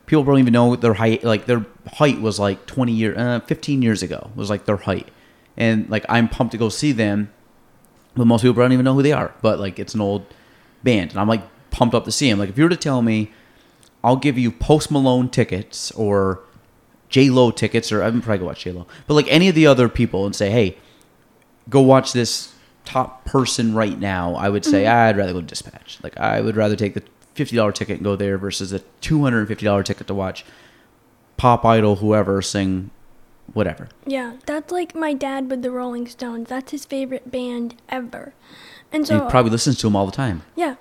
People 0.06 0.24
don't 0.24 0.38
even 0.38 0.52
know 0.52 0.76
their 0.76 0.94
height. 0.94 1.24
Like 1.24 1.46
their 1.46 1.66
height 1.94 2.20
was 2.20 2.38
like 2.38 2.66
20 2.66 2.92
years, 2.92 3.16
uh, 3.18 3.40
15 3.40 3.82
years 3.82 4.02
ago 4.02 4.30
was 4.34 4.50
like 4.50 4.64
their 4.64 4.76
height, 4.76 5.08
and 5.56 5.88
like 5.90 6.04
I'm 6.08 6.28
pumped 6.28 6.52
to 6.52 6.58
go 6.58 6.68
see 6.68 6.92
them. 6.92 7.32
But 8.14 8.26
most 8.26 8.42
people 8.42 8.54
don't 8.62 8.72
even 8.72 8.84
know 8.84 8.94
who 8.94 9.02
they 9.02 9.12
are. 9.12 9.34
But 9.42 9.58
like 9.58 9.78
it's 9.78 9.94
an 9.94 10.00
old 10.00 10.26
band, 10.82 11.10
and 11.10 11.20
I'm 11.20 11.28
like 11.28 11.42
pumped 11.70 11.94
up 11.94 12.04
to 12.04 12.12
see 12.12 12.30
them. 12.30 12.38
Like 12.38 12.48
if 12.48 12.56
you 12.56 12.64
were 12.64 12.70
to 12.70 12.76
tell 12.76 13.02
me, 13.02 13.32
I'll 14.02 14.16
give 14.16 14.38
you 14.38 14.50
Post 14.50 14.90
Malone 14.90 15.28
tickets 15.28 15.90
or 15.92 16.40
J 17.08 17.30
Lo 17.30 17.50
tickets, 17.50 17.92
or 17.92 18.02
I'm 18.02 18.20
probably 18.22 18.38
gonna 18.38 18.46
watch 18.46 18.64
J 18.64 18.72
Lo, 18.72 18.86
but 19.06 19.14
like 19.14 19.26
any 19.28 19.48
of 19.48 19.54
the 19.54 19.66
other 19.66 19.88
people, 19.88 20.24
and 20.24 20.34
say, 20.34 20.50
hey, 20.50 20.76
go 21.68 21.80
watch 21.80 22.12
this 22.12 22.54
top 22.84 23.24
person 23.24 23.74
right 23.74 23.98
now, 23.98 24.34
I 24.34 24.48
would 24.48 24.64
say 24.64 24.86
I'd 24.86 25.16
rather 25.16 25.32
go 25.32 25.40
to 25.40 25.46
Dispatch. 25.46 25.98
Like 26.02 26.16
I 26.16 26.40
would 26.40 26.56
rather 26.56 26.76
take 26.76 26.94
the 26.94 27.02
fifty 27.36 27.56
dollar 27.56 27.72
ticket 27.72 27.96
and 27.96 28.04
go 28.04 28.16
there 28.16 28.38
versus 28.38 28.72
a 28.72 28.80
two 29.00 29.22
hundred 29.22 29.40
and 29.40 29.48
fifty 29.48 29.64
dollar 29.64 29.82
ticket 29.82 30.06
to 30.08 30.14
watch 30.14 30.44
pop 31.36 31.64
idol 31.64 31.96
whoever 31.96 32.40
sing 32.42 32.90
whatever. 33.52 33.88
Yeah, 34.06 34.36
that's 34.46 34.72
like 34.72 34.94
my 34.94 35.12
dad 35.14 35.50
with 35.50 35.62
the 35.62 35.70
Rolling 35.70 36.06
Stones. 36.08 36.48
That's 36.48 36.72
his 36.72 36.84
favorite 36.84 37.30
band 37.30 37.76
ever. 37.88 38.34
And 38.92 39.06
so 39.06 39.24
he 39.24 39.30
probably 39.30 39.50
listens 39.50 39.78
to 39.78 39.86
them 39.86 39.96
all 39.96 40.06
the 40.06 40.12
time. 40.12 40.42
yeah. 40.54 40.76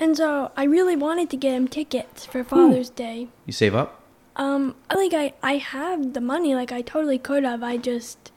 And 0.00 0.16
so 0.16 0.52
I 0.56 0.62
really 0.62 0.94
wanted 0.94 1.28
to 1.30 1.36
get 1.36 1.54
him 1.54 1.66
tickets 1.66 2.24
for 2.24 2.44
Father's 2.44 2.88
Day. 2.88 3.28
You 3.46 3.52
save 3.52 3.74
up? 3.74 4.00
Um, 4.36 4.76
I 4.88 4.94
like 4.94 5.12
I 5.12 5.32
I 5.42 5.56
have 5.56 6.12
the 6.12 6.20
money, 6.20 6.54
like 6.54 6.70
I 6.70 6.82
totally 6.82 7.18
could 7.18 7.42
have. 7.42 7.64
I 7.64 7.78
just 7.78 8.30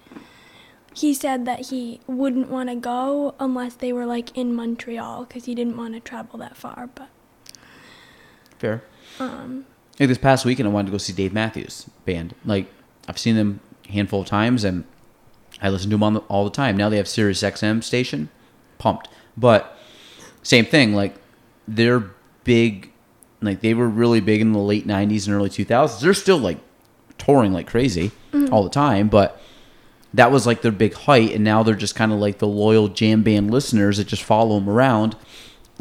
he 0.96 1.14
said 1.14 1.46
that 1.46 1.68
he 1.68 2.00
wouldn't 2.08 2.50
want 2.50 2.70
to 2.70 2.76
go 2.76 3.36
unless 3.40 3.76
they 3.76 3.94
were 3.94 4.08
like 4.08 4.36
in 4.36 4.56
Montreal 4.56 5.26
because 5.26 5.46
he 5.46 5.54
didn't 5.54 5.78
want 5.78 5.94
to 5.94 6.00
travel 6.00 6.40
that 6.40 6.58
far. 6.58 6.90
But 6.96 7.10
Fair. 8.62 8.84
um, 9.20 9.66
Like 10.00 10.08
this 10.08 10.20
past 10.20 10.46
weekend, 10.46 10.70
I 10.70 10.72
wanted 10.72 10.86
to 10.88 10.92
go 10.92 10.98
see 11.00 11.14
Dave 11.14 11.34
Matthews 11.34 11.90
Band. 12.06 12.36
Like 12.46 12.68
I've 13.08 13.18
seen 13.18 13.36
them 13.36 13.60
a 13.90 13.92
handful 13.92 14.22
of 14.22 14.28
times, 14.28 14.64
and 14.64 14.84
I 15.62 15.70
listen 15.70 15.90
to 15.90 15.96
them 15.96 16.04
on 16.04 16.14
the, 16.14 16.20
all 16.22 16.44
the 16.44 16.52
time. 16.52 16.78
Now 16.78 16.88
they 16.88 16.98
have 16.98 17.08
Sirius 17.08 17.42
XM 17.42 17.84
station, 17.84 18.30
pumped. 18.78 19.08
But 19.36 19.76
same 20.44 20.66
thing, 20.66 20.94
like 20.94 21.16
they're 21.68 22.12
big. 22.44 22.92
Like 23.42 23.62
they 23.62 23.74
were 23.74 23.90
really 23.90 24.20
big 24.22 24.42
in 24.42 24.54
the 24.54 24.60
late 24.60 24.86
'90s 24.86 25.26
and 25.26 25.36
early 25.36 25.50
2000s. 25.50 26.00
They're 26.00 26.14
still 26.14 26.38
like 26.38 26.60
touring 27.18 27.52
like 27.54 27.66
crazy 27.68 28.12
all 28.52 28.64
the 28.64 28.70
time, 28.70 29.10
but 29.10 29.42
that 30.14 30.32
was 30.32 30.46
like 30.46 30.62
their 30.62 30.72
big 30.72 30.94
height, 30.94 31.32
and 31.32 31.44
now 31.44 31.64
they're 31.64 31.74
just 31.74 31.96
kind 31.96 32.12
of 32.12 32.20
like 32.20 32.38
the 32.38 32.48
loyal 32.48 32.88
jam 32.90 33.24
band 33.24 33.50
listeners 33.50 33.98
that 33.98 34.06
just 34.08 34.24
follow 34.24 34.60
them 34.60 34.70
around. 34.70 35.16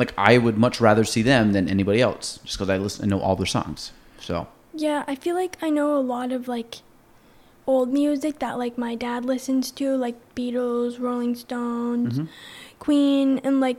Like 0.00 0.14
I 0.16 0.38
would 0.38 0.56
much 0.56 0.80
rather 0.80 1.04
see 1.04 1.20
them 1.20 1.52
than 1.52 1.68
anybody 1.68 2.00
else, 2.00 2.40
just 2.42 2.56
because 2.56 2.70
I 2.70 2.78
listen, 2.78 3.04
I 3.04 3.08
know 3.08 3.20
all 3.20 3.36
their 3.36 3.44
songs. 3.44 3.92
So 4.18 4.48
yeah, 4.72 5.04
I 5.06 5.14
feel 5.14 5.34
like 5.34 5.58
I 5.60 5.68
know 5.68 5.94
a 5.94 6.00
lot 6.00 6.32
of 6.32 6.48
like 6.48 6.76
old 7.66 7.92
music 7.92 8.38
that 8.38 8.56
like 8.56 8.78
my 8.78 8.94
dad 8.94 9.26
listens 9.26 9.70
to, 9.72 9.94
like 9.98 10.16
Beatles, 10.34 10.98
Rolling 10.98 11.34
Stones, 11.34 12.18
mm-hmm. 12.18 12.26
Queen, 12.78 13.42
and 13.44 13.60
like 13.60 13.76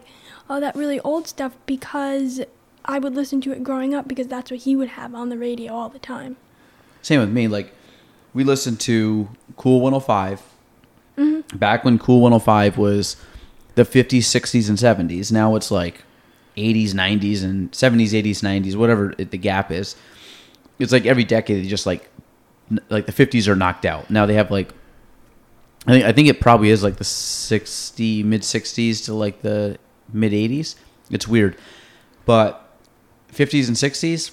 all 0.47 0.61
that 0.61 0.75
really 0.75 0.99
old 0.99 1.27
stuff 1.27 1.57
because 1.65 2.39
I 2.85 2.99
would 2.99 3.15
listen 3.15 3.41
to 3.41 3.51
it 3.51 3.63
growing 3.63 3.95
up 3.95 4.07
because 4.07 4.27
that's 4.27 4.51
what 4.51 4.59
he 4.59 4.75
would 4.75 4.89
have 4.89 5.15
on 5.15 5.29
the 5.29 5.39
radio 5.39 5.73
all 5.73 5.89
the 5.89 5.97
time. 5.97 6.37
same 7.01 7.19
with 7.19 7.31
me. 7.31 7.47
Like 7.47 7.73
we 8.35 8.43
listened 8.43 8.79
to 8.81 9.27
Cool 9.57 9.81
105 9.81 10.43
mm-hmm. 11.17 11.57
back 11.57 11.83
when 11.83 11.97
Cool 11.97 12.21
105 12.21 12.77
was 12.77 13.15
the 13.73 13.83
50s, 13.85 14.19
60s, 14.19 14.69
and 14.69 15.09
70s. 15.09 15.31
Now 15.31 15.55
it's 15.55 15.71
like 15.71 16.03
80s, 16.61 16.91
90s, 16.91 17.43
and 17.43 17.71
70s, 17.71 18.09
80s, 18.09 18.41
90s, 18.41 18.75
whatever 18.75 19.13
it, 19.17 19.31
the 19.31 19.37
gap 19.37 19.71
is. 19.71 19.95
It's 20.79 20.91
like 20.91 21.05
every 21.05 21.23
decade, 21.23 21.67
just 21.67 21.85
like 21.85 22.09
like 22.89 23.05
the 23.05 23.11
50s 23.11 23.47
are 23.47 23.55
knocked 23.55 23.85
out. 23.85 24.09
Now 24.09 24.25
they 24.25 24.35
have 24.35 24.49
like 24.49 24.73
I 25.87 25.91
think 25.91 26.05
I 26.05 26.11
think 26.11 26.27
it 26.27 26.39
probably 26.39 26.69
is 26.69 26.83
like 26.83 26.97
the 26.97 27.03
60 27.03 28.23
mid 28.23 28.41
60s 28.41 29.05
to 29.05 29.13
like 29.13 29.41
the 29.41 29.77
mid 30.13 30.31
80s. 30.31 30.75
It's 31.09 31.27
weird. 31.27 31.57
But 32.25 32.67
50s 33.33 33.67
and 33.67 33.75
60s, 33.75 34.31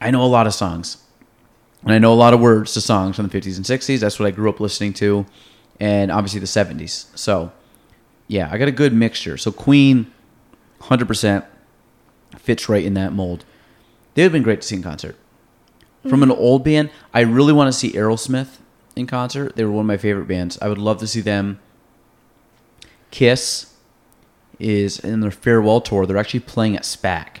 I 0.00 0.10
know 0.10 0.22
a 0.22 0.26
lot 0.26 0.46
of 0.46 0.54
songs. 0.54 0.98
And 1.82 1.92
I 1.92 1.98
know 1.98 2.12
a 2.12 2.14
lot 2.14 2.34
of 2.34 2.40
words 2.40 2.74
to 2.74 2.80
songs 2.80 3.16
from 3.16 3.26
the 3.26 3.40
50s 3.40 3.56
and 3.56 3.64
60s. 3.64 4.00
That's 4.00 4.18
what 4.20 4.26
I 4.26 4.30
grew 4.30 4.48
up 4.48 4.60
listening 4.60 4.92
to. 4.94 5.26
And 5.80 6.12
obviously 6.12 6.38
the 6.38 6.46
70s. 6.46 7.06
So, 7.18 7.50
yeah, 8.28 8.48
I 8.52 8.58
got 8.58 8.68
a 8.68 8.72
good 8.72 8.92
mixture. 8.92 9.36
So, 9.36 9.50
Queen, 9.50 10.11
100% 10.82 11.44
fits 12.38 12.68
right 12.68 12.84
in 12.84 12.94
that 12.94 13.12
mold. 13.12 13.44
They 14.14 14.22
would 14.22 14.26
have 14.26 14.32
been 14.32 14.42
great 14.42 14.62
to 14.62 14.66
see 14.66 14.76
in 14.76 14.82
concert. 14.82 15.16
From 16.08 16.22
an 16.22 16.30
mm-hmm. 16.30 16.40
old 16.40 16.64
band, 16.64 16.90
I 17.14 17.20
really 17.20 17.52
want 17.52 17.68
to 17.68 17.72
see 17.72 17.92
Aerosmith 17.92 18.58
in 18.96 19.06
concert. 19.06 19.54
They 19.54 19.64
were 19.64 19.70
one 19.70 19.84
of 19.84 19.86
my 19.86 19.96
favorite 19.96 20.26
bands. 20.26 20.58
I 20.60 20.68
would 20.68 20.78
love 20.78 20.98
to 20.98 21.06
see 21.06 21.20
them. 21.20 21.60
Kiss 23.10 23.74
is 24.58 24.98
in 24.98 25.20
their 25.20 25.30
farewell 25.30 25.80
tour. 25.80 26.06
They're 26.06 26.16
actually 26.16 26.40
playing 26.40 26.76
at 26.76 26.82
SPAC 26.82 27.38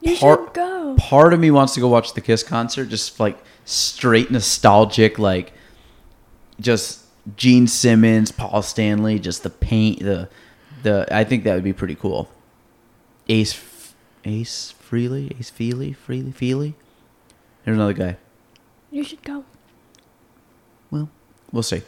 You 0.00 0.16
Part- 0.16 0.40
should 0.40 0.54
go. 0.54 0.94
part 0.96 1.32
of 1.32 1.40
me 1.40 1.50
wants 1.50 1.74
to 1.74 1.80
go 1.80 1.88
watch 1.88 2.14
the 2.14 2.20
Kiss 2.20 2.42
concert, 2.42 2.86
just 2.86 3.18
like 3.18 3.38
straight 3.64 4.30
nostalgic, 4.30 5.18
like 5.18 5.52
just 6.60 7.04
Gene 7.36 7.66
Simmons, 7.66 8.30
Paul 8.30 8.62
Stanley, 8.62 9.18
just 9.18 9.42
the 9.42 9.50
paint, 9.50 10.00
the 10.00 10.28
the. 10.82 11.06
I 11.10 11.24
think 11.24 11.44
that 11.44 11.54
would 11.54 11.64
be 11.64 11.72
pretty 11.72 11.94
cool. 11.94 12.28
Ace, 13.28 13.94
Ace 14.24 14.74
Frehley, 14.80 15.38
Ace 15.38 15.50
Feely, 15.50 15.92
Freely, 15.92 16.32
Feely. 16.32 16.74
There's 17.64 17.76
another 17.76 17.92
guy. 17.92 18.16
You 18.90 19.04
should 19.04 19.22
go. 19.22 19.44
Well, 20.90 21.10
we'll 21.52 21.62
see. 21.62 21.82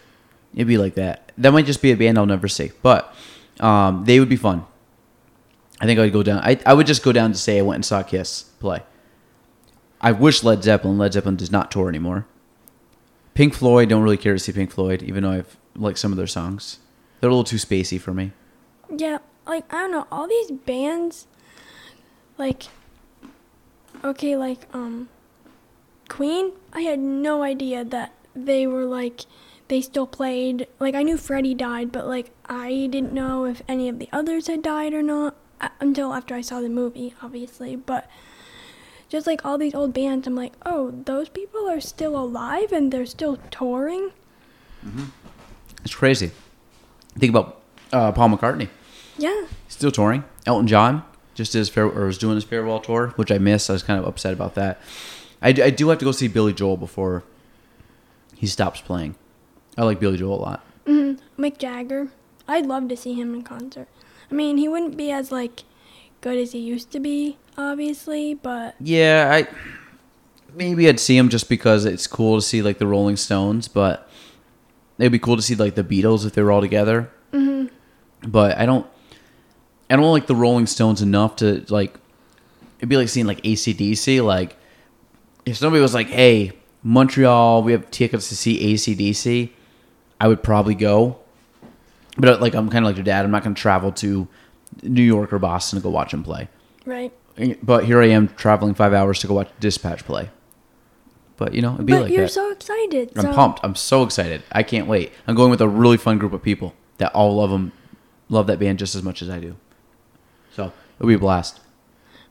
It'd 0.55 0.66
be 0.66 0.78
like 0.78 0.95
that. 0.95 1.32
That 1.38 1.53
might 1.53 1.66
just 1.66 1.80
be 1.80 1.93
a 1.93 1.97
band 1.97 2.18
I'll 2.18 2.26
never 2.26 2.49
see, 2.49 2.72
but 2.82 3.14
um, 3.61 4.05
they 4.05 4.18
would 4.18 4.28
be 4.28 4.36
fun. 4.36 4.66
I 5.80 5.87
think 5.87 5.99
I'd 5.99 6.12
go 6.12 6.22
down. 6.22 6.41
I, 6.42 6.61
I 6.67 6.75
would 6.75 6.87
just 6.87 7.03
go 7.03 7.12
down 7.12 7.33
to 7.33 7.38
say 7.38 7.58
I 7.58 7.62
went 7.62 7.76
and 7.76 7.84
saw 7.84 8.03
Kiss 8.03 8.42
play. 8.42 8.83
I 10.00 10.12
wish 10.12 10.42
Led 10.42 10.62
Zeppelin. 10.62 10.99
Led 10.99 11.14
Zeppelin 11.14 11.37
does 11.37 11.50
not 11.50 11.71
tour 11.71 11.88
anymore. 11.88 12.26
Pink 13.34 13.54
Floyd. 13.54 13.88
Don't 13.88 14.03
really 14.03 14.17
care 14.17 14.34
to 14.34 14.38
see 14.38 14.53
Pink 14.53 14.71
Floyd, 14.71 15.03
even 15.03 15.22
though 15.22 15.30
I've 15.30 15.57
liked 15.75 15.99
some 15.99 16.12
of 16.12 16.18
their 16.18 16.26
songs. 16.26 16.79
They're 17.21 17.30
a 17.30 17.33
little 17.33 17.45
too 17.45 17.57
spacey 17.57 17.99
for 18.00 18.12
me. 18.12 18.33
Yeah, 18.95 19.18
like 19.46 19.72
I 19.72 19.80
don't 19.80 19.92
know, 19.92 20.07
all 20.11 20.26
these 20.29 20.50
bands 20.50 21.26
like 22.41 22.64
okay, 24.03 24.34
like 24.34 24.67
um 24.72 25.08
Queen, 26.08 26.53
I 26.72 26.80
had 26.80 26.99
no 26.99 27.45
idea 27.45 27.84
that 27.84 28.12
they 28.34 28.67
were 28.67 28.84
like 28.87 29.21
they 29.68 29.80
still 29.80 30.07
played. 30.07 30.67
Like 30.80 30.96
I 30.96 31.04
knew 31.04 31.17
Freddie 31.17 31.54
died, 31.54 31.92
but 31.92 32.08
like 32.08 32.30
I 32.46 32.88
didn't 32.91 33.12
know 33.12 33.45
if 33.45 33.62
any 33.68 33.88
of 33.88 34.00
the 34.00 34.08
others 34.12 34.49
had 34.49 34.62
died 34.62 34.95
or 34.95 35.03
not 35.03 35.37
uh, 35.61 35.68
until 35.79 36.12
after 36.12 36.34
I 36.34 36.41
saw 36.41 36.61
the 36.61 36.68
movie, 36.68 37.14
obviously, 37.22 37.76
but 37.76 38.11
just 39.08 39.26
like 39.26 39.45
all 39.45 39.58
these 39.58 39.75
old 39.75 39.92
bands, 39.92 40.26
I'm 40.26 40.34
like, 40.34 40.54
"Oh, 40.64 40.91
those 41.04 41.29
people 41.29 41.68
are 41.68 41.80
still 41.80 42.18
alive 42.18 42.72
and 42.72 42.91
they're 42.91 43.07
still 43.07 43.37
touring?" 43.50 44.11
Mm-hmm. 44.84 45.04
It's 45.84 45.95
crazy. 45.95 46.30
Think 47.18 47.30
about 47.30 47.61
uh, 47.92 48.12
Paul 48.12 48.30
McCartney. 48.30 48.68
Yeah. 49.18 49.46
Still 49.68 49.91
touring. 49.91 50.25
Elton 50.46 50.67
John 50.67 51.04
just 51.41 51.53
did 51.53 51.58
his 51.61 51.68
fair 51.71 51.87
or 51.87 52.04
was 52.07 52.18
doing 52.18 52.34
his 52.34 52.45
farewell 52.45 52.80
tour, 52.80 53.08
which 53.17 53.33
I 53.33 53.38
missed. 53.38 53.71
I 53.71 53.72
was 53.72 53.83
kind 53.83 53.99
of 53.99 54.07
upset 54.07 54.33
about 54.34 54.54
that. 54.57 54.79
I 55.42 55.53
do 55.53 55.88
have 55.88 55.99
to 55.99 56.04
go 56.04 56.12
see 56.12 56.29
Billy 56.29 56.53
Joel 56.53 56.76
before 56.76 57.22
he 58.37 58.46
stops 58.46 58.83
playing. 58.83 59.14
I 59.79 59.84
like 59.84 59.99
Billy 59.99 60.18
Joel 60.18 60.38
a 60.38 60.42
lot. 60.42 60.64
hmm 60.87 61.14
Mick 61.38 61.57
Jagger. 61.58 62.08
I'd 62.46 62.67
love 62.67 62.88
to 62.88 62.96
see 62.96 63.14
him 63.14 63.34
in 63.34 63.42
concert. 63.42 63.88
I 64.30 64.34
mean, 64.34 64.58
he 64.58 64.68
wouldn't 64.68 64.96
be 64.99 65.11
as 65.11 65.33
like 65.33 65.62
good 66.21 66.37
as 66.37 66.53
he 66.53 66.58
used 66.58 66.91
to 66.92 67.00
be, 67.00 67.38
obviously, 67.57 68.34
but 68.34 68.75
Yeah, 68.80 69.30
I 69.33 69.49
maybe 70.54 70.88
I'd 70.88 71.00
see 71.00 71.17
him 71.17 71.30
just 71.30 71.49
because 71.49 71.87
it's 71.87 72.07
cool 72.07 72.37
to 72.37 72.42
see 72.42 72.61
like 72.61 72.76
the 72.79 72.87
Rolling 72.87 73.17
Stones, 73.17 73.67
but 73.67 74.08
it'd 74.99 75.12
be 75.12 75.18
cool 75.18 75.37
to 75.37 75.42
see 75.42 75.54
like 75.54 75.75
the 75.75 75.84
Beatles 75.84 76.26
if 76.26 76.34
they 76.34 76.42
were 76.42 76.53
all 76.53 76.61
together. 76.61 77.11
hmm 77.33 77.67
But 78.26 78.58
I 78.58 78.67
don't, 78.67 78.87
I 79.91 79.96
don't 79.96 80.11
like 80.12 80.26
the 80.26 80.34
Rolling 80.37 80.67
Stones 80.67 81.03
enough 81.03 81.37
to 81.37 81.64
like. 81.68 81.95
It'd 82.79 82.88
be 82.88 82.96
like 82.96 83.08
seeing 83.08 83.26
like 83.26 83.42
ACDC. 83.42 84.25
Like, 84.25 84.57
if 85.45 85.57
somebody 85.57 85.83
was 85.83 85.95
like, 85.95 86.07
"Hey, 86.08 86.53
Montreal, 86.83 87.62
we 87.62 87.72
have 87.72 87.91
tickets 87.91 88.29
to 88.30 88.37
see 88.37 88.75
ACDC. 88.75 89.50
I 90.21 90.29
would 90.29 90.42
probably 90.42 90.75
go, 90.75 91.18
but 92.17 92.29
uh, 92.29 92.38
like 92.41 92.54
I'm 92.54 92.71
kind 92.71 92.84
of 92.84 92.88
like 92.88 92.96
your 92.96 93.04
dad. 93.04 93.25
I'm 93.25 93.30
not 93.30 93.42
going 93.42 93.54
to 93.54 93.61
travel 93.61 93.92
to 93.92 94.29
New 94.83 95.03
York 95.03 95.33
or 95.33 95.38
Boston 95.38 95.79
to 95.79 95.83
go 95.83 95.91
watch 95.91 96.12
him 96.14 96.22
play. 96.22 96.49
Right. 96.84 97.12
But 97.62 97.84
here 97.84 98.03
I 98.03 98.08
am 98.08 98.29
traveling 98.29 98.75
five 98.75 98.92
hours 98.92 99.18
to 99.21 99.26
go 99.26 99.34
watch 99.34 99.49
Dispatch 99.61 100.04
play. 100.04 100.30
But 101.37 101.54
you 101.54 101.62
know, 101.62 101.75
it'd 101.75 101.87
be 101.87 101.92
but 101.92 102.03
like 102.03 102.12
you're 102.12 102.25
that. 102.25 102.33
so 102.33 102.50
excited. 102.50 103.12
I'm 103.17 103.22
so- 103.22 103.33
pumped. 103.33 103.61
I'm 103.62 103.75
so 103.75 104.03
excited. 104.03 104.42
I 104.53 104.62
can't 104.62 104.87
wait. 104.87 105.12
I'm 105.26 105.34
going 105.34 105.50
with 105.50 105.62
a 105.62 105.68
really 105.68 105.96
fun 105.96 106.18
group 106.18 106.33
of 106.34 106.42
people 106.42 106.75
that 106.99 107.14
all 107.14 107.37
love 107.37 107.50
them, 107.50 107.72
love 108.29 108.46
that 108.49 108.58
band 108.58 108.79
just 108.79 108.95
as 108.95 109.03
much 109.03 109.22
as 109.22 109.30
I 109.30 109.41
do. 109.41 109.57
It'll 111.01 111.09
be 111.09 111.14
a 111.14 111.18
blast. 111.18 111.61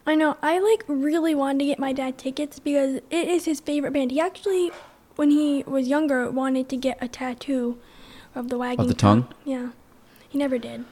I 0.06 0.14
know. 0.14 0.38
I 0.44 0.60
like 0.60 0.84
really 0.88 1.34
wanted 1.34 1.60
to 1.60 1.66
get 1.66 1.80
my 1.80 1.92
dad 1.92 2.20
tickets 2.20 2.60
because 2.60 2.98
it 3.10 3.28
is 3.28 3.46
his 3.46 3.60
favorite 3.60 3.94
band. 3.94 4.12
He 4.12 4.22
actually, 4.22 4.72
when 5.16 5.32
he 5.32 5.64
was 5.66 5.88
younger, 5.88 6.30
wanted 6.30 6.70
to 6.70 6.78
get 6.78 7.00
a 7.02 7.08
tattoo 7.08 7.80
of 8.36 8.50
the 8.50 8.60
wagging 8.60 8.86
the 8.86 8.94
tongue? 8.94 9.28
Yeah, 9.44 9.70
he 10.30 10.38
never 10.38 10.60
did. 10.60 10.86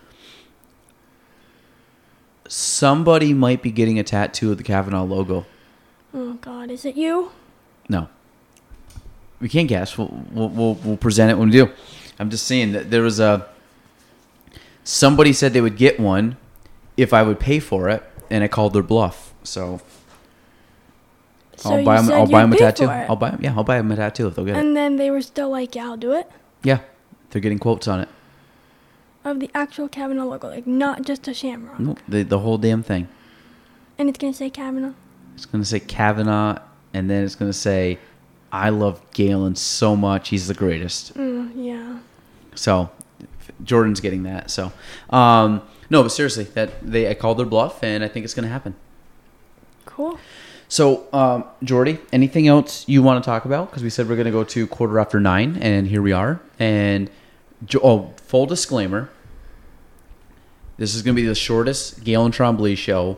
Somebody 2.47 3.31
might 3.31 3.61
be 3.61 3.69
getting 3.69 3.99
a 3.99 4.03
tattoo 4.03 4.51
of 4.51 4.57
the 4.57 4.63
Kavanaugh 4.63 5.03
logo. 5.03 5.45
Oh 6.15 6.33
God, 6.33 6.71
is 6.71 6.83
it 6.83 6.95
you? 6.95 7.31
No, 7.89 8.09
we 9.39 9.49
can't 9.49 9.67
guess. 9.67 9.99
We'll 9.99 10.25
we'll, 10.31 10.49
we'll, 10.49 10.73
we'll 10.75 10.97
present 10.97 11.29
it 11.29 11.37
when 11.37 11.49
we 11.49 11.53
do. 11.53 11.69
I'm 12.17 12.31
just 12.31 12.47
saying 12.47 12.71
that 12.71 12.89
there 12.89 13.03
was 13.03 13.19
a 13.19 13.47
somebody 14.83 15.31
said 15.31 15.53
they 15.53 15.61
would 15.61 15.77
get 15.77 15.99
one 15.99 16.37
if 16.97 17.13
I 17.13 17.23
would 17.23 17.39
pay 17.39 17.59
for 17.59 17.87
it, 17.89 18.03
and 18.29 18.43
I 18.43 18.47
called 18.47 18.73
their 18.73 18.83
bluff. 18.83 19.33
So 19.43 19.79
So 21.55 21.71
I'll 21.75 21.83
buy 21.83 22.01
them. 22.01 22.11
I'll 22.11 22.27
buy 22.27 22.41
them 22.41 22.53
a 22.53 22.57
tattoo. 22.57 22.87
I'll 22.89 23.15
buy 23.15 23.29
'em- 23.29 23.39
Yeah, 23.41 23.53
I'll 23.55 23.63
buy 23.63 23.77
them 23.77 23.91
a 23.91 23.95
tattoo 23.95 24.27
if 24.27 24.35
they'll 24.35 24.45
get 24.45 24.57
it. 24.57 24.59
And 24.59 24.75
then 24.75 24.97
they 24.97 25.09
were 25.09 25.21
still 25.21 25.49
like, 25.49 25.73
"Yeah, 25.75 25.85
I'll 25.85 25.97
do 25.97 26.11
it." 26.11 26.29
Yeah, 26.63 26.79
they're 27.31 27.41
getting 27.41 27.57
quotes 27.59 27.87
on 27.87 27.99
it. 28.01 28.09
Of 29.25 29.39
the 29.39 29.49
actual 29.55 29.87
Kavanaugh 29.87 30.25
logo, 30.25 30.49
like 30.49 30.67
not 30.67 31.01
just 31.03 31.27
a 31.27 31.33
shamrock. 31.33 31.79
Nope, 31.79 31.99
the 32.07 32.23
the 32.23 32.39
whole 32.39 32.57
damn 32.57 32.83
thing. 32.83 33.07
And 33.97 34.07
it's 34.09 34.17
gonna 34.19 34.33
say 34.33 34.49
Kavanaugh. 34.49 34.93
It's 35.35 35.45
gonna 35.45 35.65
say 35.65 35.79
Kavanaugh, 35.79 36.59
and 36.93 37.09
then 37.09 37.23
it's 37.23 37.35
gonna 37.35 37.51
say, 37.53 37.97
"I 38.51 38.69
love 38.69 39.01
Gaelan 39.11 39.57
so 39.57 39.95
much. 39.95 40.29
He's 40.29 40.47
the 40.47 40.53
greatest." 40.53 41.15
Mm, 41.15 41.51
yeah. 41.55 41.97
So 42.55 42.89
Jordan's 43.63 43.99
getting 43.99 44.23
that. 44.23 44.49
So 44.51 44.71
um, 45.09 45.61
no, 45.89 46.03
but 46.03 46.09
seriously, 46.09 46.45
that 46.45 46.69
they 46.81 47.09
I 47.09 47.13
called 47.13 47.37
their 47.39 47.45
bluff, 47.45 47.83
and 47.83 48.03
I 48.03 48.07
think 48.07 48.23
it's 48.23 48.33
gonna 48.33 48.47
happen. 48.47 48.75
Cool. 49.85 50.19
So 50.67 51.07
um, 51.13 51.45
Jordy, 51.63 51.99
anything 52.11 52.47
else 52.47 52.87
you 52.87 53.01
want 53.01 53.23
to 53.23 53.25
talk 53.25 53.45
about? 53.45 53.69
Because 53.69 53.83
we 53.83 53.89
said 53.89 54.09
we're 54.09 54.17
gonna 54.17 54.31
go 54.31 54.43
to 54.43 54.67
quarter 54.67 54.99
after 54.99 55.19
nine, 55.19 55.57
and 55.61 55.87
here 55.87 56.01
we 56.01 56.11
are. 56.11 56.41
And 56.59 57.09
Jo- 57.65 57.81
oh, 57.83 58.13
full 58.17 58.45
disclaimer. 58.45 59.09
This 60.77 60.93
is 60.93 61.01
going 61.01 61.15
to 61.15 61.21
be 61.21 61.27
the 61.27 61.35
shortest 61.35 62.03
Gaelan 62.03 62.31
Trombley 62.31 62.77
show. 62.77 63.17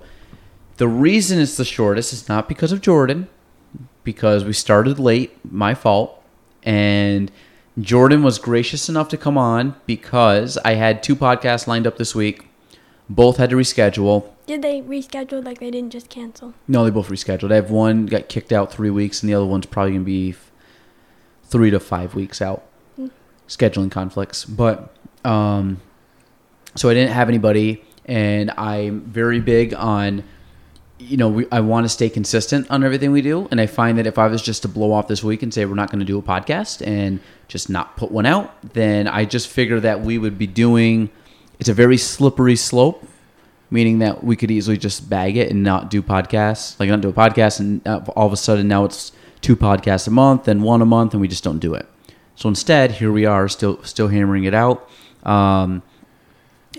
The 0.77 0.87
reason 0.87 1.39
it's 1.39 1.57
the 1.57 1.65
shortest 1.65 2.13
is 2.13 2.29
not 2.29 2.47
because 2.47 2.71
of 2.71 2.81
Jordan, 2.81 3.27
because 4.03 4.45
we 4.45 4.53
started 4.53 4.97
late, 4.97 5.37
my 5.43 5.73
fault. 5.73 6.23
And 6.63 7.31
Jordan 7.79 8.23
was 8.23 8.39
gracious 8.39 8.87
enough 8.87 9.09
to 9.09 9.17
come 9.17 9.37
on 9.37 9.75
because 9.85 10.57
I 10.59 10.75
had 10.75 11.03
two 11.03 11.15
podcasts 11.15 11.67
lined 11.67 11.85
up 11.85 11.97
this 11.97 12.15
week. 12.15 12.47
Both 13.09 13.37
had 13.37 13.49
to 13.49 13.55
reschedule. 13.55 14.29
Did 14.45 14.61
they 14.61 14.81
reschedule? 14.81 15.43
Like 15.43 15.59
they 15.59 15.71
didn't 15.71 15.91
just 15.91 16.09
cancel? 16.09 16.53
No, 16.67 16.83
they 16.83 16.91
both 16.91 17.09
rescheduled. 17.09 17.51
I 17.51 17.55
have 17.55 17.71
one 17.71 18.05
got 18.05 18.29
kicked 18.29 18.51
out 18.51 18.71
three 18.71 18.91
weeks, 18.91 19.23
and 19.23 19.29
the 19.29 19.33
other 19.33 19.45
one's 19.45 19.65
probably 19.65 19.91
going 19.93 20.01
to 20.01 20.05
be 20.05 20.29
f- 20.31 20.51
three 21.45 21.71
to 21.71 21.79
five 21.79 22.13
weeks 22.13 22.41
out. 22.41 22.65
Scheduling 23.47 23.89
conflicts. 23.89 24.45
But, 24.45 24.93
um, 25.25 25.81
so 26.75 26.87
I 26.87 26.93
didn't 26.93 27.13
have 27.13 27.29
anybody, 27.29 27.83
and 28.05 28.51
I'm 28.51 29.01
very 29.01 29.39
big 29.39 29.73
on, 29.73 30.23
you 30.99 31.17
know, 31.17 31.29
we, 31.29 31.47
I 31.51 31.61
want 31.61 31.85
to 31.85 31.89
stay 31.89 32.09
consistent 32.11 32.69
on 32.69 32.83
everything 32.83 33.11
we 33.11 33.23
do. 33.23 33.47
And 33.49 33.59
I 33.59 33.65
find 33.65 33.97
that 33.97 34.05
if 34.05 34.19
I 34.19 34.27
was 34.27 34.43
just 34.43 34.61
to 34.61 34.67
blow 34.67 34.91
off 34.91 35.07
this 35.07 35.23
week 35.23 35.41
and 35.41 35.51
say 35.51 35.65
we're 35.65 35.73
not 35.73 35.89
going 35.89 35.99
to 35.99 36.05
do 36.05 36.19
a 36.19 36.21
podcast 36.21 36.85
and 36.85 37.21
just 37.47 37.71
not 37.71 37.97
put 37.97 38.11
one 38.11 38.27
out, 38.27 38.53
then 38.73 39.07
I 39.07 39.25
just 39.25 39.47
figure 39.47 39.79
that 39.79 40.01
we 40.01 40.19
would 40.19 40.37
be 40.37 40.45
doing, 40.45 41.09
it's 41.59 41.69
a 41.69 41.73
very 41.73 41.97
slippery 41.97 42.55
slope 42.55 43.05
meaning 43.71 43.99
that 43.99 44.23
we 44.23 44.35
could 44.35 44.49
easily 44.49 44.77
just 44.77 45.09
bag 45.09 45.37
it 45.37 45.51
and 45.51 45.63
not 45.63 45.91
do 45.91 46.01
podcasts, 46.01 46.79
like 46.79 46.89
not 46.89 47.01
do 47.01 47.09
a 47.09 47.13
podcast, 47.13 47.59
and 47.59 47.87
uh, 47.87 48.01
all 48.15 48.25
of 48.25 48.33
a 48.33 48.37
sudden 48.37 48.67
now 48.67 48.83
it's 48.83 49.11
two 49.41 49.55
podcasts 49.55 50.07
a 50.07 50.11
month 50.11 50.47
and 50.47 50.63
one 50.63 50.81
a 50.81 50.85
month, 50.85 51.13
and 51.13 51.21
we 51.21 51.27
just 51.27 51.43
don't 51.43 51.59
do 51.59 51.73
it. 51.75 51.87
So 52.35 52.49
instead, 52.49 52.93
here 52.93 53.11
we 53.11 53.25
are, 53.25 53.47
still 53.47 53.83
still 53.83 54.07
hammering 54.07 54.45
it 54.45 54.53
out. 54.53 54.89
Um, 55.23 55.83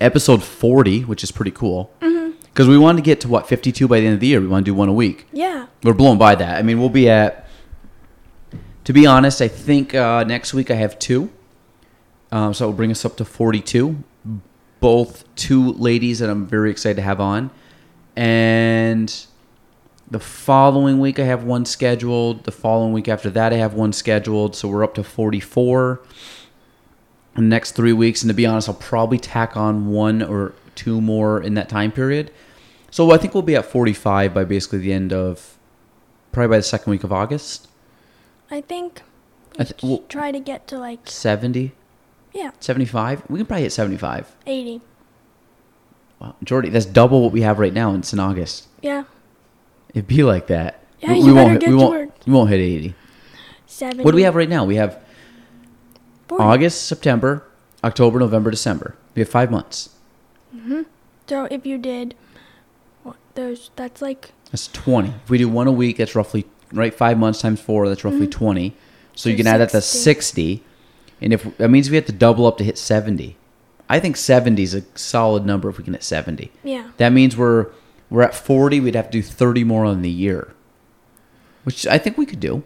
episode 0.01 0.43
forty, 0.43 1.03
which 1.03 1.23
is 1.23 1.31
pretty 1.31 1.53
cool, 1.53 1.93
because 2.01 2.67
we 2.67 2.77
wanted 2.77 2.97
to 2.99 3.05
get 3.05 3.21
to 3.21 3.29
what 3.29 3.47
fifty 3.47 3.71
two 3.71 3.87
by 3.87 4.01
the 4.01 4.07
end 4.07 4.15
of 4.15 4.21
the 4.21 4.27
year. 4.27 4.41
We 4.41 4.49
want 4.49 4.65
to 4.65 4.71
do 4.71 4.75
one 4.75 4.89
a 4.89 4.93
week. 4.93 5.27
Yeah. 5.33 5.67
We're 5.85 5.95
blown 5.95 6.19
by 6.19 6.35
that. 6.35 6.59
I 6.59 6.63
mean, 6.63 6.81
we'll 6.81 6.89
be 6.89 7.09
at. 7.09 7.47
To 8.85 8.93
be 8.93 9.07
honest, 9.07 9.41
I 9.41 9.47
think 9.47 9.95
uh, 9.95 10.25
next 10.25 10.55
week 10.55 10.71
I 10.71 10.75
have 10.75 10.99
two, 10.99 11.31
um, 12.33 12.53
so 12.53 12.65
it 12.65 12.69
will 12.69 12.77
bring 12.77 12.91
us 12.91 13.05
up 13.05 13.17
to 13.19 13.25
forty-two. 13.25 14.03
Both 14.81 15.25
two 15.37 15.73
ladies 15.73 16.19
that 16.21 16.31
I'm 16.31 16.47
very 16.47 16.71
excited 16.71 16.97
to 16.97 17.03
have 17.03 17.21
on, 17.21 17.51
and 18.17 19.15
the 20.11 20.21
following 20.21 20.99
week 20.99 21.19
I 21.19 21.25
have 21.25 21.45
one 21.45 21.65
scheduled. 21.65 22.45
The 22.45 22.53
following 22.53 22.93
week 22.93 23.09
after 23.09 23.31
that 23.31 23.53
I 23.53 23.57
have 23.57 23.75
one 23.75 23.93
scheduled. 23.93 24.57
So 24.57 24.69
we're 24.69 24.83
up 24.85 24.95
to 24.95 25.05
forty-four. 25.05 26.01
In 27.37 27.45
the 27.45 27.49
next 27.49 27.73
three 27.73 27.93
weeks, 27.93 28.23
and 28.23 28.29
to 28.29 28.35
be 28.35 28.45
honest, 28.45 28.69
I'll 28.69 28.75
probably 28.75 29.19
tack 29.19 29.57
on 29.57 29.87
one 29.87 30.21
or 30.21 30.53
two 30.75 31.01
more 31.01 31.41
in 31.41 31.55
that 31.55 31.69
time 31.69 31.93
period. 31.93 32.33
So 32.91 33.13
I 33.13 33.19
think 33.19 33.35
we'll 33.35 33.45
be 33.45 33.55
at 33.55 33.65
45 33.67 34.35
by 34.35 34.43
basically 34.43 34.81
the 34.81 34.93
end 34.93 35.13
of, 35.13 35.57
probably 36.33 36.49
by 36.49 36.57
the 36.57 36.63
second 36.65 36.91
week 36.91 37.05
of 37.05 37.13
August. 37.13 37.69
I 38.51 38.61
think. 38.63 39.03
I 39.61 39.65
th- 39.65 39.81
well- 39.83 40.03
try 40.09 40.33
to 40.33 40.41
get 40.41 40.67
to 40.69 40.79
like 40.79 41.09
70, 41.09 41.73
yeah 42.33 42.51
75. 42.61 43.23
We 43.29 43.39
can 43.39 43.47
probably 43.47 43.63
hit 43.63 43.73
75. 43.73 44.35
eighty. 44.47 44.81
Wow, 46.21 46.37
Jordy, 46.45 46.69
that's 46.69 46.85
double 46.87 47.23
what 47.23 47.33
we 47.33 47.41
have 47.43 47.59
right 47.59 47.73
now. 47.73 47.95
It's 47.95 48.13
in 48.13 48.21
August. 48.21 48.69
Yeah. 48.83 49.05
It'd 49.95 50.07
be 50.07 50.23
like 50.23 50.49
that. 50.49 50.85
Yeah, 51.01 51.13
we, 51.13 51.19
you 51.21 51.27
we 51.27 51.33
better 51.33 51.41
won't. 51.43 51.53
hit- 51.53 51.61
get 51.63 51.67
we 51.71 51.73
to 51.73 51.79
won't. 51.79 51.91
work. 51.93 52.09
We 52.27 52.33
won't 52.33 52.51
hit 52.51 52.61
80. 52.61 52.95
Seventy. 53.67 54.05
What 54.05 54.11
do 54.11 54.17
we 54.17 54.23
have 54.23 54.35
right 54.35 54.49
now? 54.49 54.65
We 54.65 54.77
have 54.77 55.01
40. 56.29 56.45
August, 56.45 56.87
September, 56.87 57.45
October, 57.83 58.19
November, 58.19 58.51
December. 58.51 58.97
We 59.15 59.21
have 59.21 59.29
five 59.29 59.51
months. 59.51 59.91
Mm 60.55 60.63
hmm 60.65 60.83
So 61.27 61.45
if 61.51 61.65
you 61.65 61.79
did, 61.79 62.15
what, 63.03 63.17
those 63.35 63.71
that's 63.77 64.03
like 64.03 64.33
That's 64.51 64.69
20. 64.69 65.09
If 65.25 65.31
we 65.31 65.39
do 65.39 65.49
one 65.49 65.67
a 65.69 65.73
week, 65.73 65.97
that's 65.97 66.15
roughly, 66.15 66.45
right? 66.73 66.93
Five 66.93 67.19
months 67.19 67.41
times 67.41 67.61
four, 67.61 67.89
that's 67.89 68.05
roughly 68.05 68.27
20. 68.27 68.75
So, 69.15 69.29
you 69.31 69.37
So 69.37 69.43
can 69.43 69.47
add 69.47 69.59
that 69.59 69.71
to 69.71 69.81
60. 69.81 70.63
60. 71.21 71.25
And 71.27 71.33
if 71.33 71.57
that 71.59 71.69
means 71.71 71.91
we 71.91 71.97
have 71.97 72.07
to 72.07 72.13
double 72.13 72.47
up 72.47 72.59
to 72.59 72.65
hit 72.65 72.79
70. 72.79 73.37
I 73.89 73.99
think 73.99 74.17
70 74.17 74.63
is 74.63 74.75
a 74.75 74.83
solid 74.95 75.45
number 75.45 75.69
if 75.69 75.79
we 75.79 75.85
can 75.85 75.95
hit 75.95 76.03
70. 76.05 76.51
yeah. 76.63 76.91
That 76.99 77.11
means 77.13 77.37
we're 77.37 77.69
we're 78.09 78.23
at 78.23 78.35
40, 78.35 78.81
we'd 78.81 78.97
have 78.97 79.07
to 79.07 79.19
do 79.19 79.23
30 79.23 79.63
more 79.65 79.85
on 79.85 80.03
the 80.03 80.11
year. 80.11 80.53
Which 81.63 81.87
I 81.87 81.97
think 81.99 82.19
we 82.19 82.27
could 82.27 82.41
do. 82.41 82.65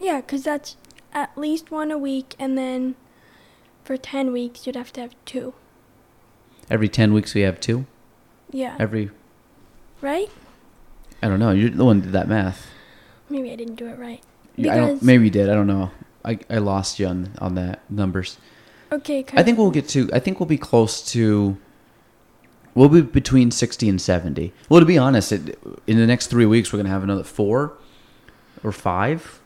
Yeah, 0.00 0.20
because 0.22 0.42
that's 0.42 0.76
at 1.12 1.36
least 1.36 1.70
one 1.70 1.90
a 1.90 1.98
week, 1.98 2.34
and 2.38 2.56
then 2.56 2.94
for 3.84 3.96
10 3.98 4.32
weeks, 4.32 4.66
you'd 4.66 4.76
have 4.76 4.92
to 4.94 5.00
have 5.02 5.14
two. 5.26 5.52
Every 6.70 6.88
10 6.88 7.12
weeks 7.12 7.34
we 7.34 7.42
have 7.42 7.60
two. 7.60 7.86
Yeah. 8.50 8.76
Every 8.78 9.10
right? 10.00 10.30
I 11.22 11.28
don't 11.28 11.40
know, 11.40 11.50
you're 11.50 11.70
the 11.70 11.84
one 11.84 11.96
who 11.96 12.02
did 12.04 12.12
that 12.12 12.28
math. 12.28 12.66
Maybe 13.28 13.50
I 13.52 13.56
didn't 13.56 13.76
do 13.76 13.88
it 13.88 13.98
right. 13.98 14.22
Yeah, 14.56 14.72
I 14.72 14.76
don't, 14.76 14.86
Because- 14.94 15.02
maybe 15.06 15.24
you 15.24 15.30
did. 15.30 15.50
I 15.50 15.54
don't 15.54 15.66
know. 15.66 15.90
I, 16.26 16.38
I 16.50 16.58
lost 16.58 16.98
you 16.98 17.06
on 17.06 17.30
on 17.38 17.54
that 17.54 17.88
numbers. 17.90 18.38
Okay, 18.92 19.24
I 19.32 19.42
think 19.42 19.58
we'll 19.58 19.70
get 19.70 19.88
to. 19.90 20.10
I 20.12 20.18
think 20.18 20.38
we'll 20.40 20.46
be 20.48 20.58
close 20.58 21.00
to. 21.12 21.56
We'll 22.74 22.88
be 22.88 23.00
between 23.00 23.50
sixty 23.50 23.88
and 23.88 24.00
seventy. 24.00 24.52
Well, 24.68 24.80
to 24.80 24.86
be 24.86 24.98
honest, 24.98 25.32
it, 25.32 25.58
in 25.86 25.96
the 25.98 26.06
next 26.06 26.26
three 26.26 26.46
weeks 26.46 26.72
we're 26.72 26.78
gonna 26.78 26.90
have 26.90 27.02
another 27.02 27.24
four 27.24 27.72
or 28.62 28.72
five. 28.72 29.40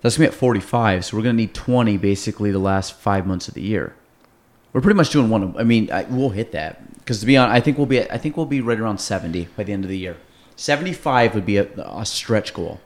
That's 0.00 0.16
gonna 0.16 0.28
be 0.28 0.32
at 0.32 0.38
forty-five. 0.38 1.04
So 1.04 1.16
we're 1.16 1.22
gonna 1.24 1.34
need 1.34 1.54
twenty 1.54 1.96
basically 1.96 2.50
the 2.52 2.58
last 2.58 2.94
five 2.94 3.26
months 3.26 3.48
of 3.48 3.54
the 3.54 3.62
year. 3.62 3.94
We're 4.72 4.80
pretty 4.80 4.96
much 4.96 5.10
doing 5.10 5.28
one. 5.28 5.42
of- 5.42 5.56
I 5.56 5.64
mean, 5.64 5.90
I, 5.92 6.04
we'll 6.04 6.30
hit 6.30 6.52
that 6.52 6.98
because 6.98 7.20
to 7.20 7.26
be 7.26 7.36
honest, 7.36 7.54
I 7.54 7.60
think 7.60 7.76
we'll 7.78 7.86
be. 7.86 7.98
At, 7.98 8.12
I 8.12 8.18
think 8.18 8.36
we'll 8.36 8.46
be 8.46 8.60
right 8.60 8.78
around 8.78 8.98
seventy 8.98 9.48
by 9.56 9.64
the 9.64 9.72
end 9.72 9.84
of 9.84 9.90
the 9.90 9.98
year. 9.98 10.16
Seventy-five 10.56 11.34
would 11.34 11.44
be 11.46 11.56
a, 11.56 11.64
a 11.78 12.06
stretch 12.06 12.54
goal. 12.54 12.80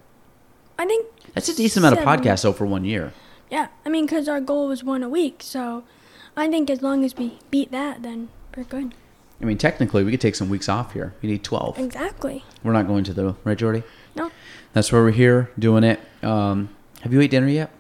I 0.78 0.86
think, 0.86 1.07
That's 1.37 1.49
a 1.49 1.55
decent 1.55 1.85
amount 1.87 2.01
of 2.01 2.05
podcasts 2.05 2.43
though 2.43 2.53
for 2.53 2.67
one 2.67 2.85
year. 2.85 3.13
yeah, 3.51 3.69
I 3.85 3.89
mean, 3.89 4.07
because 4.07 4.27
our 4.29 4.41
goal 4.41 4.67
was 4.67 4.83
one 4.83 5.05
a 5.05 5.09
week, 5.09 5.37
so 5.43 5.85
I 6.37 6.49
think 6.49 6.69
as 6.69 6.83
long 6.83 7.05
as 7.05 7.17
we 7.17 7.39
beat 7.51 7.71
that, 7.71 8.03
then 8.03 8.29
we're 8.57 8.65
good. 8.65 8.95
I 9.41 9.45
mean, 9.45 9.59
technically, 9.59 10.03
we 10.03 10.11
could 10.11 10.21
take 10.21 10.35
some 10.35 10.49
weeks 10.49 10.69
off 10.69 10.95
here. 10.95 11.15
We 11.23 11.29
need 11.29 11.45
twelve. 11.45 11.79
Exactly. 11.79 12.43
We're 12.65 12.73
not 12.73 12.87
going 12.89 13.05
to 13.05 13.13
the 13.15 13.37
right, 13.45 13.57
Jordy. 13.57 13.83
No. 14.17 14.31
That's 14.73 14.91
why 14.91 14.99
we're 14.99 15.11
here 15.13 15.51
doing 15.59 15.85
it. 15.85 16.01
Um, 16.23 16.71
Have 17.03 17.13
you 17.13 17.21
ate 17.21 17.31
dinner 17.31 17.49
yet? 17.49 17.71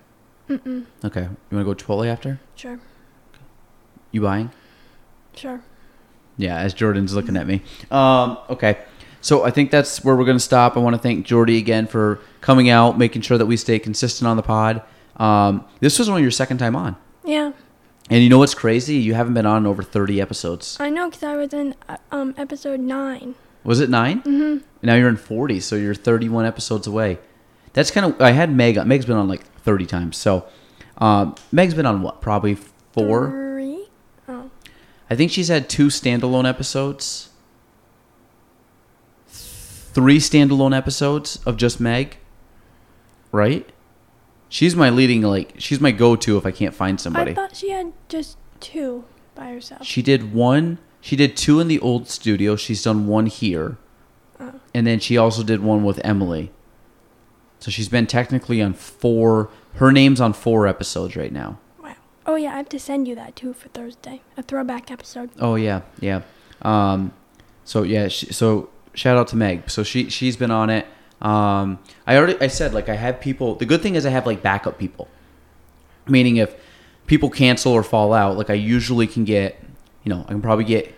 Mm-mm. 0.50 0.84
Okay. 1.04 1.22
You 1.22 1.56
want 1.56 1.60
to 1.60 1.64
go 1.64 1.74
to 1.74 1.84
Chipotle 1.84 2.06
after? 2.06 2.38
Sure. 2.54 2.78
You 4.12 4.20
buying? 4.20 4.50
Sure. 5.34 5.62
Yeah, 6.36 6.58
as 6.58 6.74
Jordan's 6.74 7.14
looking 7.14 7.36
at 7.36 7.46
me. 7.46 7.62
Um, 7.90 8.36
okay. 8.50 8.78
So 9.20 9.44
I 9.44 9.50
think 9.50 9.70
that's 9.70 10.04
where 10.04 10.14
we're 10.14 10.24
going 10.24 10.36
to 10.36 10.42
stop. 10.42 10.76
I 10.76 10.80
want 10.80 10.94
to 10.94 11.02
thank 11.02 11.26
Jordy 11.26 11.58
again 11.58 11.86
for 11.86 12.20
coming 12.40 12.70
out, 12.70 12.96
making 12.98 13.22
sure 13.22 13.38
that 13.38 13.46
we 13.46 13.56
stay 13.56 13.78
consistent 13.78 14.28
on 14.28 14.36
the 14.36 14.42
pod. 14.42 14.82
Um, 15.16 15.64
this 15.80 15.98
was 15.98 16.08
only 16.08 16.22
your 16.22 16.30
second 16.30 16.58
time 16.58 16.76
on. 16.76 16.96
Yeah. 17.24 17.52
And 18.08 18.22
you 18.22 18.28
know 18.28 18.38
what's 18.38 18.54
crazy? 18.54 18.96
You 18.96 19.14
haven't 19.14 19.34
been 19.34 19.46
on 19.46 19.62
in 19.62 19.66
over 19.66 19.82
30 19.82 20.20
episodes. 20.20 20.76
I 20.78 20.90
know 20.90 21.08
because 21.10 21.24
I 21.24 21.34
was 21.36 21.52
in 21.52 21.74
uh, 21.88 21.96
um 22.12 22.34
episode 22.38 22.78
nine. 22.78 23.34
Was 23.64 23.80
it 23.80 23.90
9 23.90 24.22
Mm-hmm. 24.22 24.64
Now 24.82 24.94
you're 24.94 25.08
in 25.08 25.16
40, 25.16 25.58
so 25.58 25.74
you're 25.74 25.94
31 25.94 26.46
episodes 26.46 26.86
away. 26.86 27.18
That's 27.72 27.90
kind 27.90 28.06
of. 28.06 28.20
I 28.20 28.30
had 28.30 28.54
Meg. 28.54 28.78
on- 28.78 28.86
Meg's 28.86 29.06
been 29.06 29.16
on 29.16 29.26
like 29.26 29.44
30 29.62 29.86
times. 29.86 30.16
So 30.16 30.46
um, 30.98 31.34
Meg's 31.50 31.74
been 31.74 31.86
on 31.86 32.00
what? 32.02 32.20
Probably 32.20 32.54
four. 32.92 33.30
Three. 33.30 33.88
Oh. 34.28 34.50
I 35.10 35.16
think 35.16 35.32
she's 35.32 35.48
had 35.48 35.68
two 35.68 35.88
standalone 35.88 36.48
episodes, 36.48 37.30
three 39.96 40.18
standalone 40.18 40.76
episodes 40.76 41.40
of 41.46 41.56
just 41.56 41.80
Meg. 41.80 42.18
Right? 43.32 43.66
She's 44.50 44.76
my 44.76 44.90
leading 44.90 45.22
like 45.22 45.54
she's 45.56 45.80
my 45.80 45.90
go-to 45.90 46.36
if 46.36 46.44
I 46.44 46.50
can't 46.50 46.74
find 46.74 47.00
somebody. 47.00 47.30
I 47.32 47.34
thought 47.34 47.56
she 47.56 47.70
had 47.70 47.92
just 48.10 48.36
two 48.60 49.04
by 49.34 49.46
herself. 49.48 49.84
She 49.86 50.02
did 50.02 50.34
one. 50.34 50.78
She 51.00 51.16
did 51.16 51.34
two 51.34 51.60
in 51.60 51.68
the 51.68 51.80
old 51.80 52.08
studio. 52.10 52.56
She's 52.56 52.82
done 52.82 53.06
one 53.06 53.24
here, 53.26 53.78
Oh. 54.38 54.60
and 54.74 54.86
then 54.86 55.00
she 55.00 55.16
also 55.16 55.42
did 55.42 55.60
one 55.62 55.82
with 55.82 55.98
Emily. 56.04 56.52
So 57.58 57.70
she's 57.70 57.88
been 57.88 58.06
technically 58.06 58.60
on 58.60 58.74
four. 58.74 59.48
Her 59.76 59.90
name's 59.92 60.20
on 60.20 60.34
four 60.34 60.66
episodes 60.66 61.16
right 61.16 61.32
now. 61.32 61.58
Wow. 61.82 61.96
Oh 62.26 62.36
yeah, 62.36 62.52
I 62.52 62.58
have 62.58 62.68
to 62.68 62.78
send 62.78 63.08
you 63.08 63.14
that 63.14 63.34
too 63.34 63.54
for 63.54 63.68
Thursday. 63.70 64.20
A 64.36 64.42
throwback 64.42 64.90
episode. 64.90 65.30
Oh 65.40 65.54
yeah, 65.54 65.80
yeah. 66.00 66.20
Um, 66.62 67.12
so 67.64 67.82
yeah, 67.82 68.08
she, 68.08 68.26
so 68.32 68.68
shout 68.96 69.16
out 69.16 69.28
to 69.28 69.36
Meg. 69.36 69.70
So 69.70 69.84
she 69.84 70.10
she's 70.10 70.36
been 70.36 70.50
on 70.50 70.70
it. 70.70 70.86
Um, 71.20 71.78
I 72.06 72.16
already 72.16 72.40
I 72.40 72.48
said 72.48 72.74
like 72.74 72.88
I 72.88 72.96
have 72.96 73.20
people. 73.20 73.54
The 73.54 73.66
good 73.66 73.82
thing 73.82 73.94
is 73.94 74.04
I 74.04 74.10
have 74.10 74.26
like 74.26 74.42
backup 74.42 74.78
people. 74.78 75.08
Meaning 76.08 76.36
if 76.36 76.54
people 77.06 77.30
cancel 77.30 77.72
or 77.72 77.82
fall 77.82 78.12
out, 78.12 78.36
like 78.36 78.50
I 78.50 78.54
usually 78.54 79.06
can 79.06 79.24
get, 79.24 79.60
you 80.04 80.10
know, 80.10 80.24
I 80.26 80.32
can 80.32 80.42
probably 80.42 80.64
get 80.64 80.94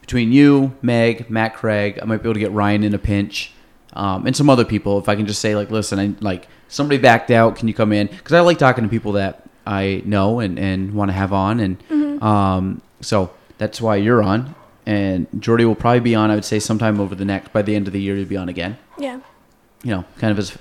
between 0.00 0.32
you, 0.32 0.74
Meg, 0.82 1.30
Matt 1.30 1.54
Craig. 1.54 1.98
I 2.00 2.04
might 2.04 2.18
be 2.22 2.28
able 2.28 2.34
to 2.34 2.40
get 2.40 2.52
Ryan 2.52 2.84
in 2.84 2.94
a 2.94 2.98
pinch, 2.98 3.52
um, 3.94 4.26
and 4.26 4.36
some 4.36 4.50
other 4.50 4.64
people. 4.64 4.98
If 4.98 5.08
I 5.08 5.16
can 5.16 5.26
just 5.26 5.40
say 5.40 5.54
like, 5.56 5.70
listen, 5.70 5.98
I 5.98 6.14
like 6.20 6.48
somebody 6.68 6.98
backed 6.98 7.30
out. 7.30 7.56
Can 7.56 7.68
you 7.68 7.74
come 7.74 7.92
in? 7.92 8.06
Because 8.06 8.32
I 8.32 8.40
like 8.40 8.58
talking 8.58 8.84
to 8.84 8.90
people 8.90 9.12
that 9.12 9.48
I 9.66 10.02
know 10.04 10.40
and 10.40 10.58
and 10.58 10.94
want 10.94 11.10
to 11.10 11.12
have 11.12 11.32
on, 11.32 11.60
and 11.60 12.22
um, 12.22 12.82
so 13.00 13.30
that's 13.58 13.80
why 13.80 13.96
you're 13.96 14.22
on. 14.22 14.54
And 14.86 15.26
Jordy 15.40 15.64
will 15.64 15.74
probably 15.74 16.00
be 16.00 16.14
on. 16.14 16.30
I 16.30 16.34
would 16.36 16.44
say 16.44 16.58
sometime 16.60 17.00
over 17.00 17.14
the 17.14 17.24
next 17.24 17.52
by 17.52 17.62
the 17.62 17.74
end 17.74 17.86
of 17.88 17.92
the 17.92 18.00
year, 18.00 18.16
you'll 18.16 18.28
be 18.28 18.36
on 18.36 18.48
again 18.48 18.78
Yeah. 18.98 19.18
you 19.82 19.90
know, 19.90 20.04
kind 20.18 20.30
of 20.30 20.38
as, 20.38 20.56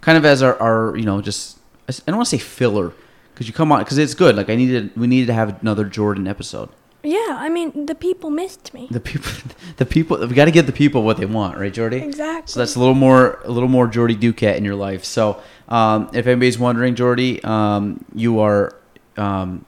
kind 0.00 0.16
of 0.16 0.24
as 0.24 0.42
our, 0.42 0.56
our 0.62 0.96
you 0.96 1.04
know, 1.04 1.20
just 1.20 1.58
I 1.88 1.92
don't 2.06 2.16
want 2.16 2.28
to 2.28 2.36
say 2.38 2.42
filler 2.42 2.92
because 3.32 3.48
you 3.48 3.52
come 3.52 3.72
on 3.72 3.80
because 3.80 3.98
it's 3.98 4.14
good. 4.14 4.36
Like 4.36 4.48
I 4.48 4.54
needed, 4.54 4.96
we 4.96 5.06
needed 5.08 5.26
to 5.26 5.34
have 5.34 5.60
another 5.60 5.84
Jordan 5.84 6.28
episode. 6.28 6.68
Yeah. 7.02 7.36
I 7.36 7.48
mean, 7.48 7.84
the 7.86 7.94
people 7.96 8.30
missed 8.30 8.72
me. 8.72 8.86
The 8.90 9.00
people, 9.00 9.30
the 9.76 9.84
people, 9.84 10.18
we 10.26 10.34
got 10.34 10.44
to 10.46 10.50
give 10.52 10.66
the 10.66 10.72
people 10.72 11.02
what 11.02 11.16
they 11.18 11.26
want, 11.26 11.58
right, 11.58 11.72
Jordy? 11.72 11.96
Exactly. 11.98 12.50
So 12.52 12.60
that's 12.60 12.76
a 12.76 12.78
little 12.78 12.94
more, 12.94 13.40
a 13.44 13.50
little 13.50 13.68
more 13.68 13.86
Jordy 13.88 14.14
Duquette 14.16 14.56
in 14.56 14.64
your 14.64 14.76
life. 14.76 15.04
So 15.04 15.42
um, 15.68 16.08
if 16.14 16.26
anybody's 16.28 16.58
wondering, 16.58 16.94
Jordy, 16.94 17.42
um, 17.44 18.04
you 18.14 18.38
are 18.40 18.74
um, 19.18 19.66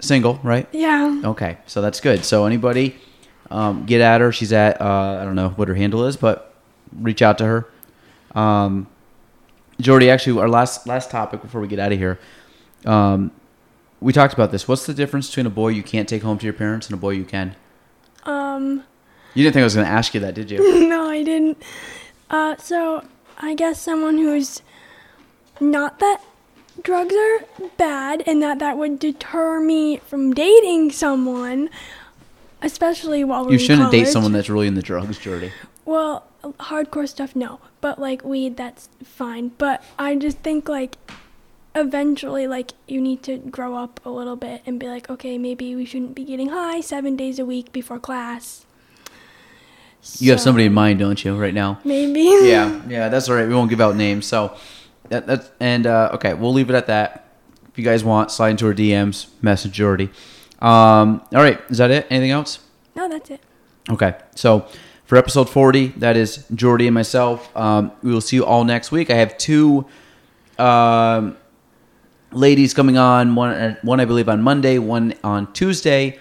single, 0.00 0.40
right? 0.42 0.68
Yeah. 0.72 1.22
Okay, 1.24 1.58
so 1.66 1.80
that's 1.80 2.00
good. 2.00 2.24
So 2.24 2.44
anybody, 2.44 2.96
um, 3.50 3.86
get 3.86 4.00
at 4.00 4.20
her. 4.20 4.32
She's 4.32 4.52
at 4.52 4.80
uh, 4.80 5.18
I 5.20 5.24
don't 5.24 5.34
know 5.34 5.50
what 5.50 5.68
her 5.68 5.74
handle 5.74 6.04
is, 6.04 6.16
but 6.16 6.54
reach 6.92 7.22
out 7.22 7.38
to 7.38 7.44
her. 7.44 7.68
Um, 8.34 8.86
Jordy, 9.80 10.10
actually, 10.10 10.40
our 10.40 10.48
last 10.48 10.86
last 10.86 11.10
topic 11.10 11.42
before 11.42 11.60
we 11.60 11.68
get 11.68 11.78
out 11.78 11.92
of 11.92 11.98
here, 11.98 12.18
um, 12.84 13.30
we 14.00 14.12
talked 14.12 14.34
about 14.34 14.50
this. 14.50 14.66
What's 14.66 14.86
the 14.86 14.94
difference 14.94 15.28
between 15.28 15.46
a 15.46 15.50
boy 15.50 15.68
you 15.68 15.82
can't 15.82 16.08
take 16.08 16.22
home 16.22 16.38
to 16.38 16.44
your 16.44 16.52
parents 16.52 16.88
and 16.88 16.94
a 16.94 17.00
boy 17.00 17.10
you 17.10 17.24
can? 17.24 17.54
Um. 18.24 18.84
You 19.34 19.44
didn't 19.44 19.54
think 19.54 19.62
I 19.62 19.64
was 19.64 19.74
going 19.74 19.86
to 19.86 19.92
ask 19.92 20.14
you 20.14 20.20
that, 20.20 20.34
did 20.34 20.50
you? 20.50 20.88
no, 20.88 21.08
I 21.08 21.22
didn't. 21.22 21.62
Uh. 22.30 22.56
So 22.56 23.06
I 23.38 23.54
guess 23.54 23.80
someone 23.80 24.18
who's 24.18 24.62
not 25.60 26.00
that 26.00 26.22
drugs 26.82 27.14
are 27.14 27.68
bad 27.76 28.22
and 28.26 28.42
that 28.42 28.58
that 28.58 28.78
would 28.78 28.98
deter 28.98 29.60
me 29.60 29.98
from 29.98 30.32
dating 30.32 30.92
someone, 30.92 31.70
especially 32.62 33.24
while 33.24 33.44
we're 33.44 33.52
you 33.52 33.58
shouldn't 33.58 33.90
date 33.90 34.08
someone 34.08 34.32
that's 34.32 34.50
really 34.50 34.66
in 34.66 34.74
the 34.74 34.82
drugs, 34.82 35.18
Jordy. 35.18 35.52
Well, 35.84 36.26
hardcore 36.42 37.08
stuff, 37.08 37.34
no. 37.34 37.60
But 37.80 37.98
like 37.98 38.24
weed, 38.24 38.56
that's 38.56 38.88
fine. 39.02 39.52
But 39.58 39.82
I 39.98 40.16
just 40.16 40.38
think 40.38 40.68
like 40.68 40.96
eventually, 41.74 42.46
like 42.46 42.72
you 42.86 43.00
need 43.00 43.22
to 43.24 43.38
grow 43.38 43.76
up 43.76 44.00
a 44.04 44.10
little 44.10 44.36
bit 44.36 44.62
and 44.66 44.78
be 44.78 44.88
like, 44.88 45.08
okay, 45.08 45.38
maybe 45.38 45.74
we 45.74 45.84
shouldn't 45.84 46.14
be 46.14 46.24
getting 46.24 46.48
high 46.48 46.80
seven 46.80 47.16
days 47.16 47.38
a 47.38 47.46
week 47.46 47.72
before 47.72 47.98
class. 47.98 48.64
You 50.18 50.30
have 50.30 50.40
somebody 50.40 50.64
in 50.66 50.72
mind, 50.72 51.00
don't 51.00 51.22
you, 51.24 51.36
right 51.36 51.52
now? 51.52 51.80
Maybe. 51.84 52.20
yeah, 52.48 52.80
yeah, 52.88 53.08
that's 53.08 53.28
all 53.28 53.34
right. 53.34 53.48
We 53.48 53.54
won't 53.54 53.68
give 53.68 53.80
out 53.80 53.96
names. 53.96 54.26
So 54.26 54.56
that, 55.08 55.26
that's 55.26 55.50
and 55.60 55.86
uh, 55.86 56.10
okay, 56.14 56.34
we'll 56.34 56.52
leave 56.52 56.70
it 56.70 56.76
at 56.76 56.86
that. 56.86 57.24
If 57.68 57.78
you 57.78 57.84
guys 57.84 58.04
want, 58.04 58.30
slide 58.30 58.50
into 58.50 58.66
our 58.66 58.74
DMs, 58.74 59.28
message 59.42 59.72
Jordy. 59.72 60.10
Um, 60.60 61.22
all 61.32 61.42
right, 61.42 61.60
is 61.70 61.78
that 61.78 61.90
it? 61.90 62.06
Anything 62.10 62.30
else? 62.30 62.60
no, 62.96 63.08
that's 63.08 63.30
it. 63.30 63.40
Okay, 63.90 64.16
so 64.34 64.66
for 65.04 65.16
episode 65.16 65.48
40, 65.48 65.88
that 65.98 66.16
is 66.16 66.44
Jordy 66.54 66.86
and 66.86 66.94
myself. 66.94 67.56
Um, 67.56 67.92
we 68.02 68.12
will 68.12 68.20
see 68.20 68.36
you 68.36 68.44
all 68.44 68.64
next 68.64 68.92
week. 68.92 69.08
I 69.08 69.14
have 69.14 69.38
two 69.38 69.86
um, 70.58 71.36
ladies 72.32 72.74
coming 72.74 72.98
on. 72.98 73.34
One, 73.34 73.50
uh, 73.54 73.76
one 73.82 74.00
I 74.00 74.04
believe 74.04 74.28
on 74.28 74.42
Monday, 74.42 74.78
one 74.78 75.14
on 75.24 75.50
Tuesday. 75.54 76.18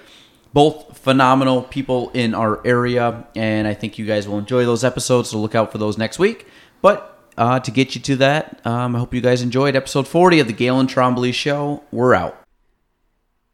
Both 0.54 0.98
phenomenal 1.00 1.64
people 1.64 2.10
in 2.12 2.34
our 2.34 2.66
area, 2.66 3.28
and 3.36 3.68
I 3.68 3.74
think 3.74 3.98
you 3.98 4.06
guys 4.06 4.28
will 4.28 4.40
enjoy 4.40 4.64
those 4.66 4.84
episodes. 4.84 5.32
So 5.32 5.40
look 5.40 5.56
out 5.56 5.72
for 5.72 5.78
those 5.78 5.98
next 5.98 6.20
week. 6.20 6.48
But 6.82 7.30
uh, 7.38 7.60
to 7.60 7.72
get 7.72 7.96
you 7.96 8.02
to 8.02 8.16
that, 8.18 8.66
um, 8.66 8.96
I 8.96 9.00
hope 9.00 9.14
you 9.14 9.22
guys 9.22 9.42
enjoyed 9.42 9.76
episode 9.76 10.08
40 10.08 10.40
of 10.40 10.48
the 10.48 10.54
Gaelan 10.54 10.88
Trombley 10.88 11.34
Show. 11.34 11.84
We're 11.92 12.14
out. 12.14 12.47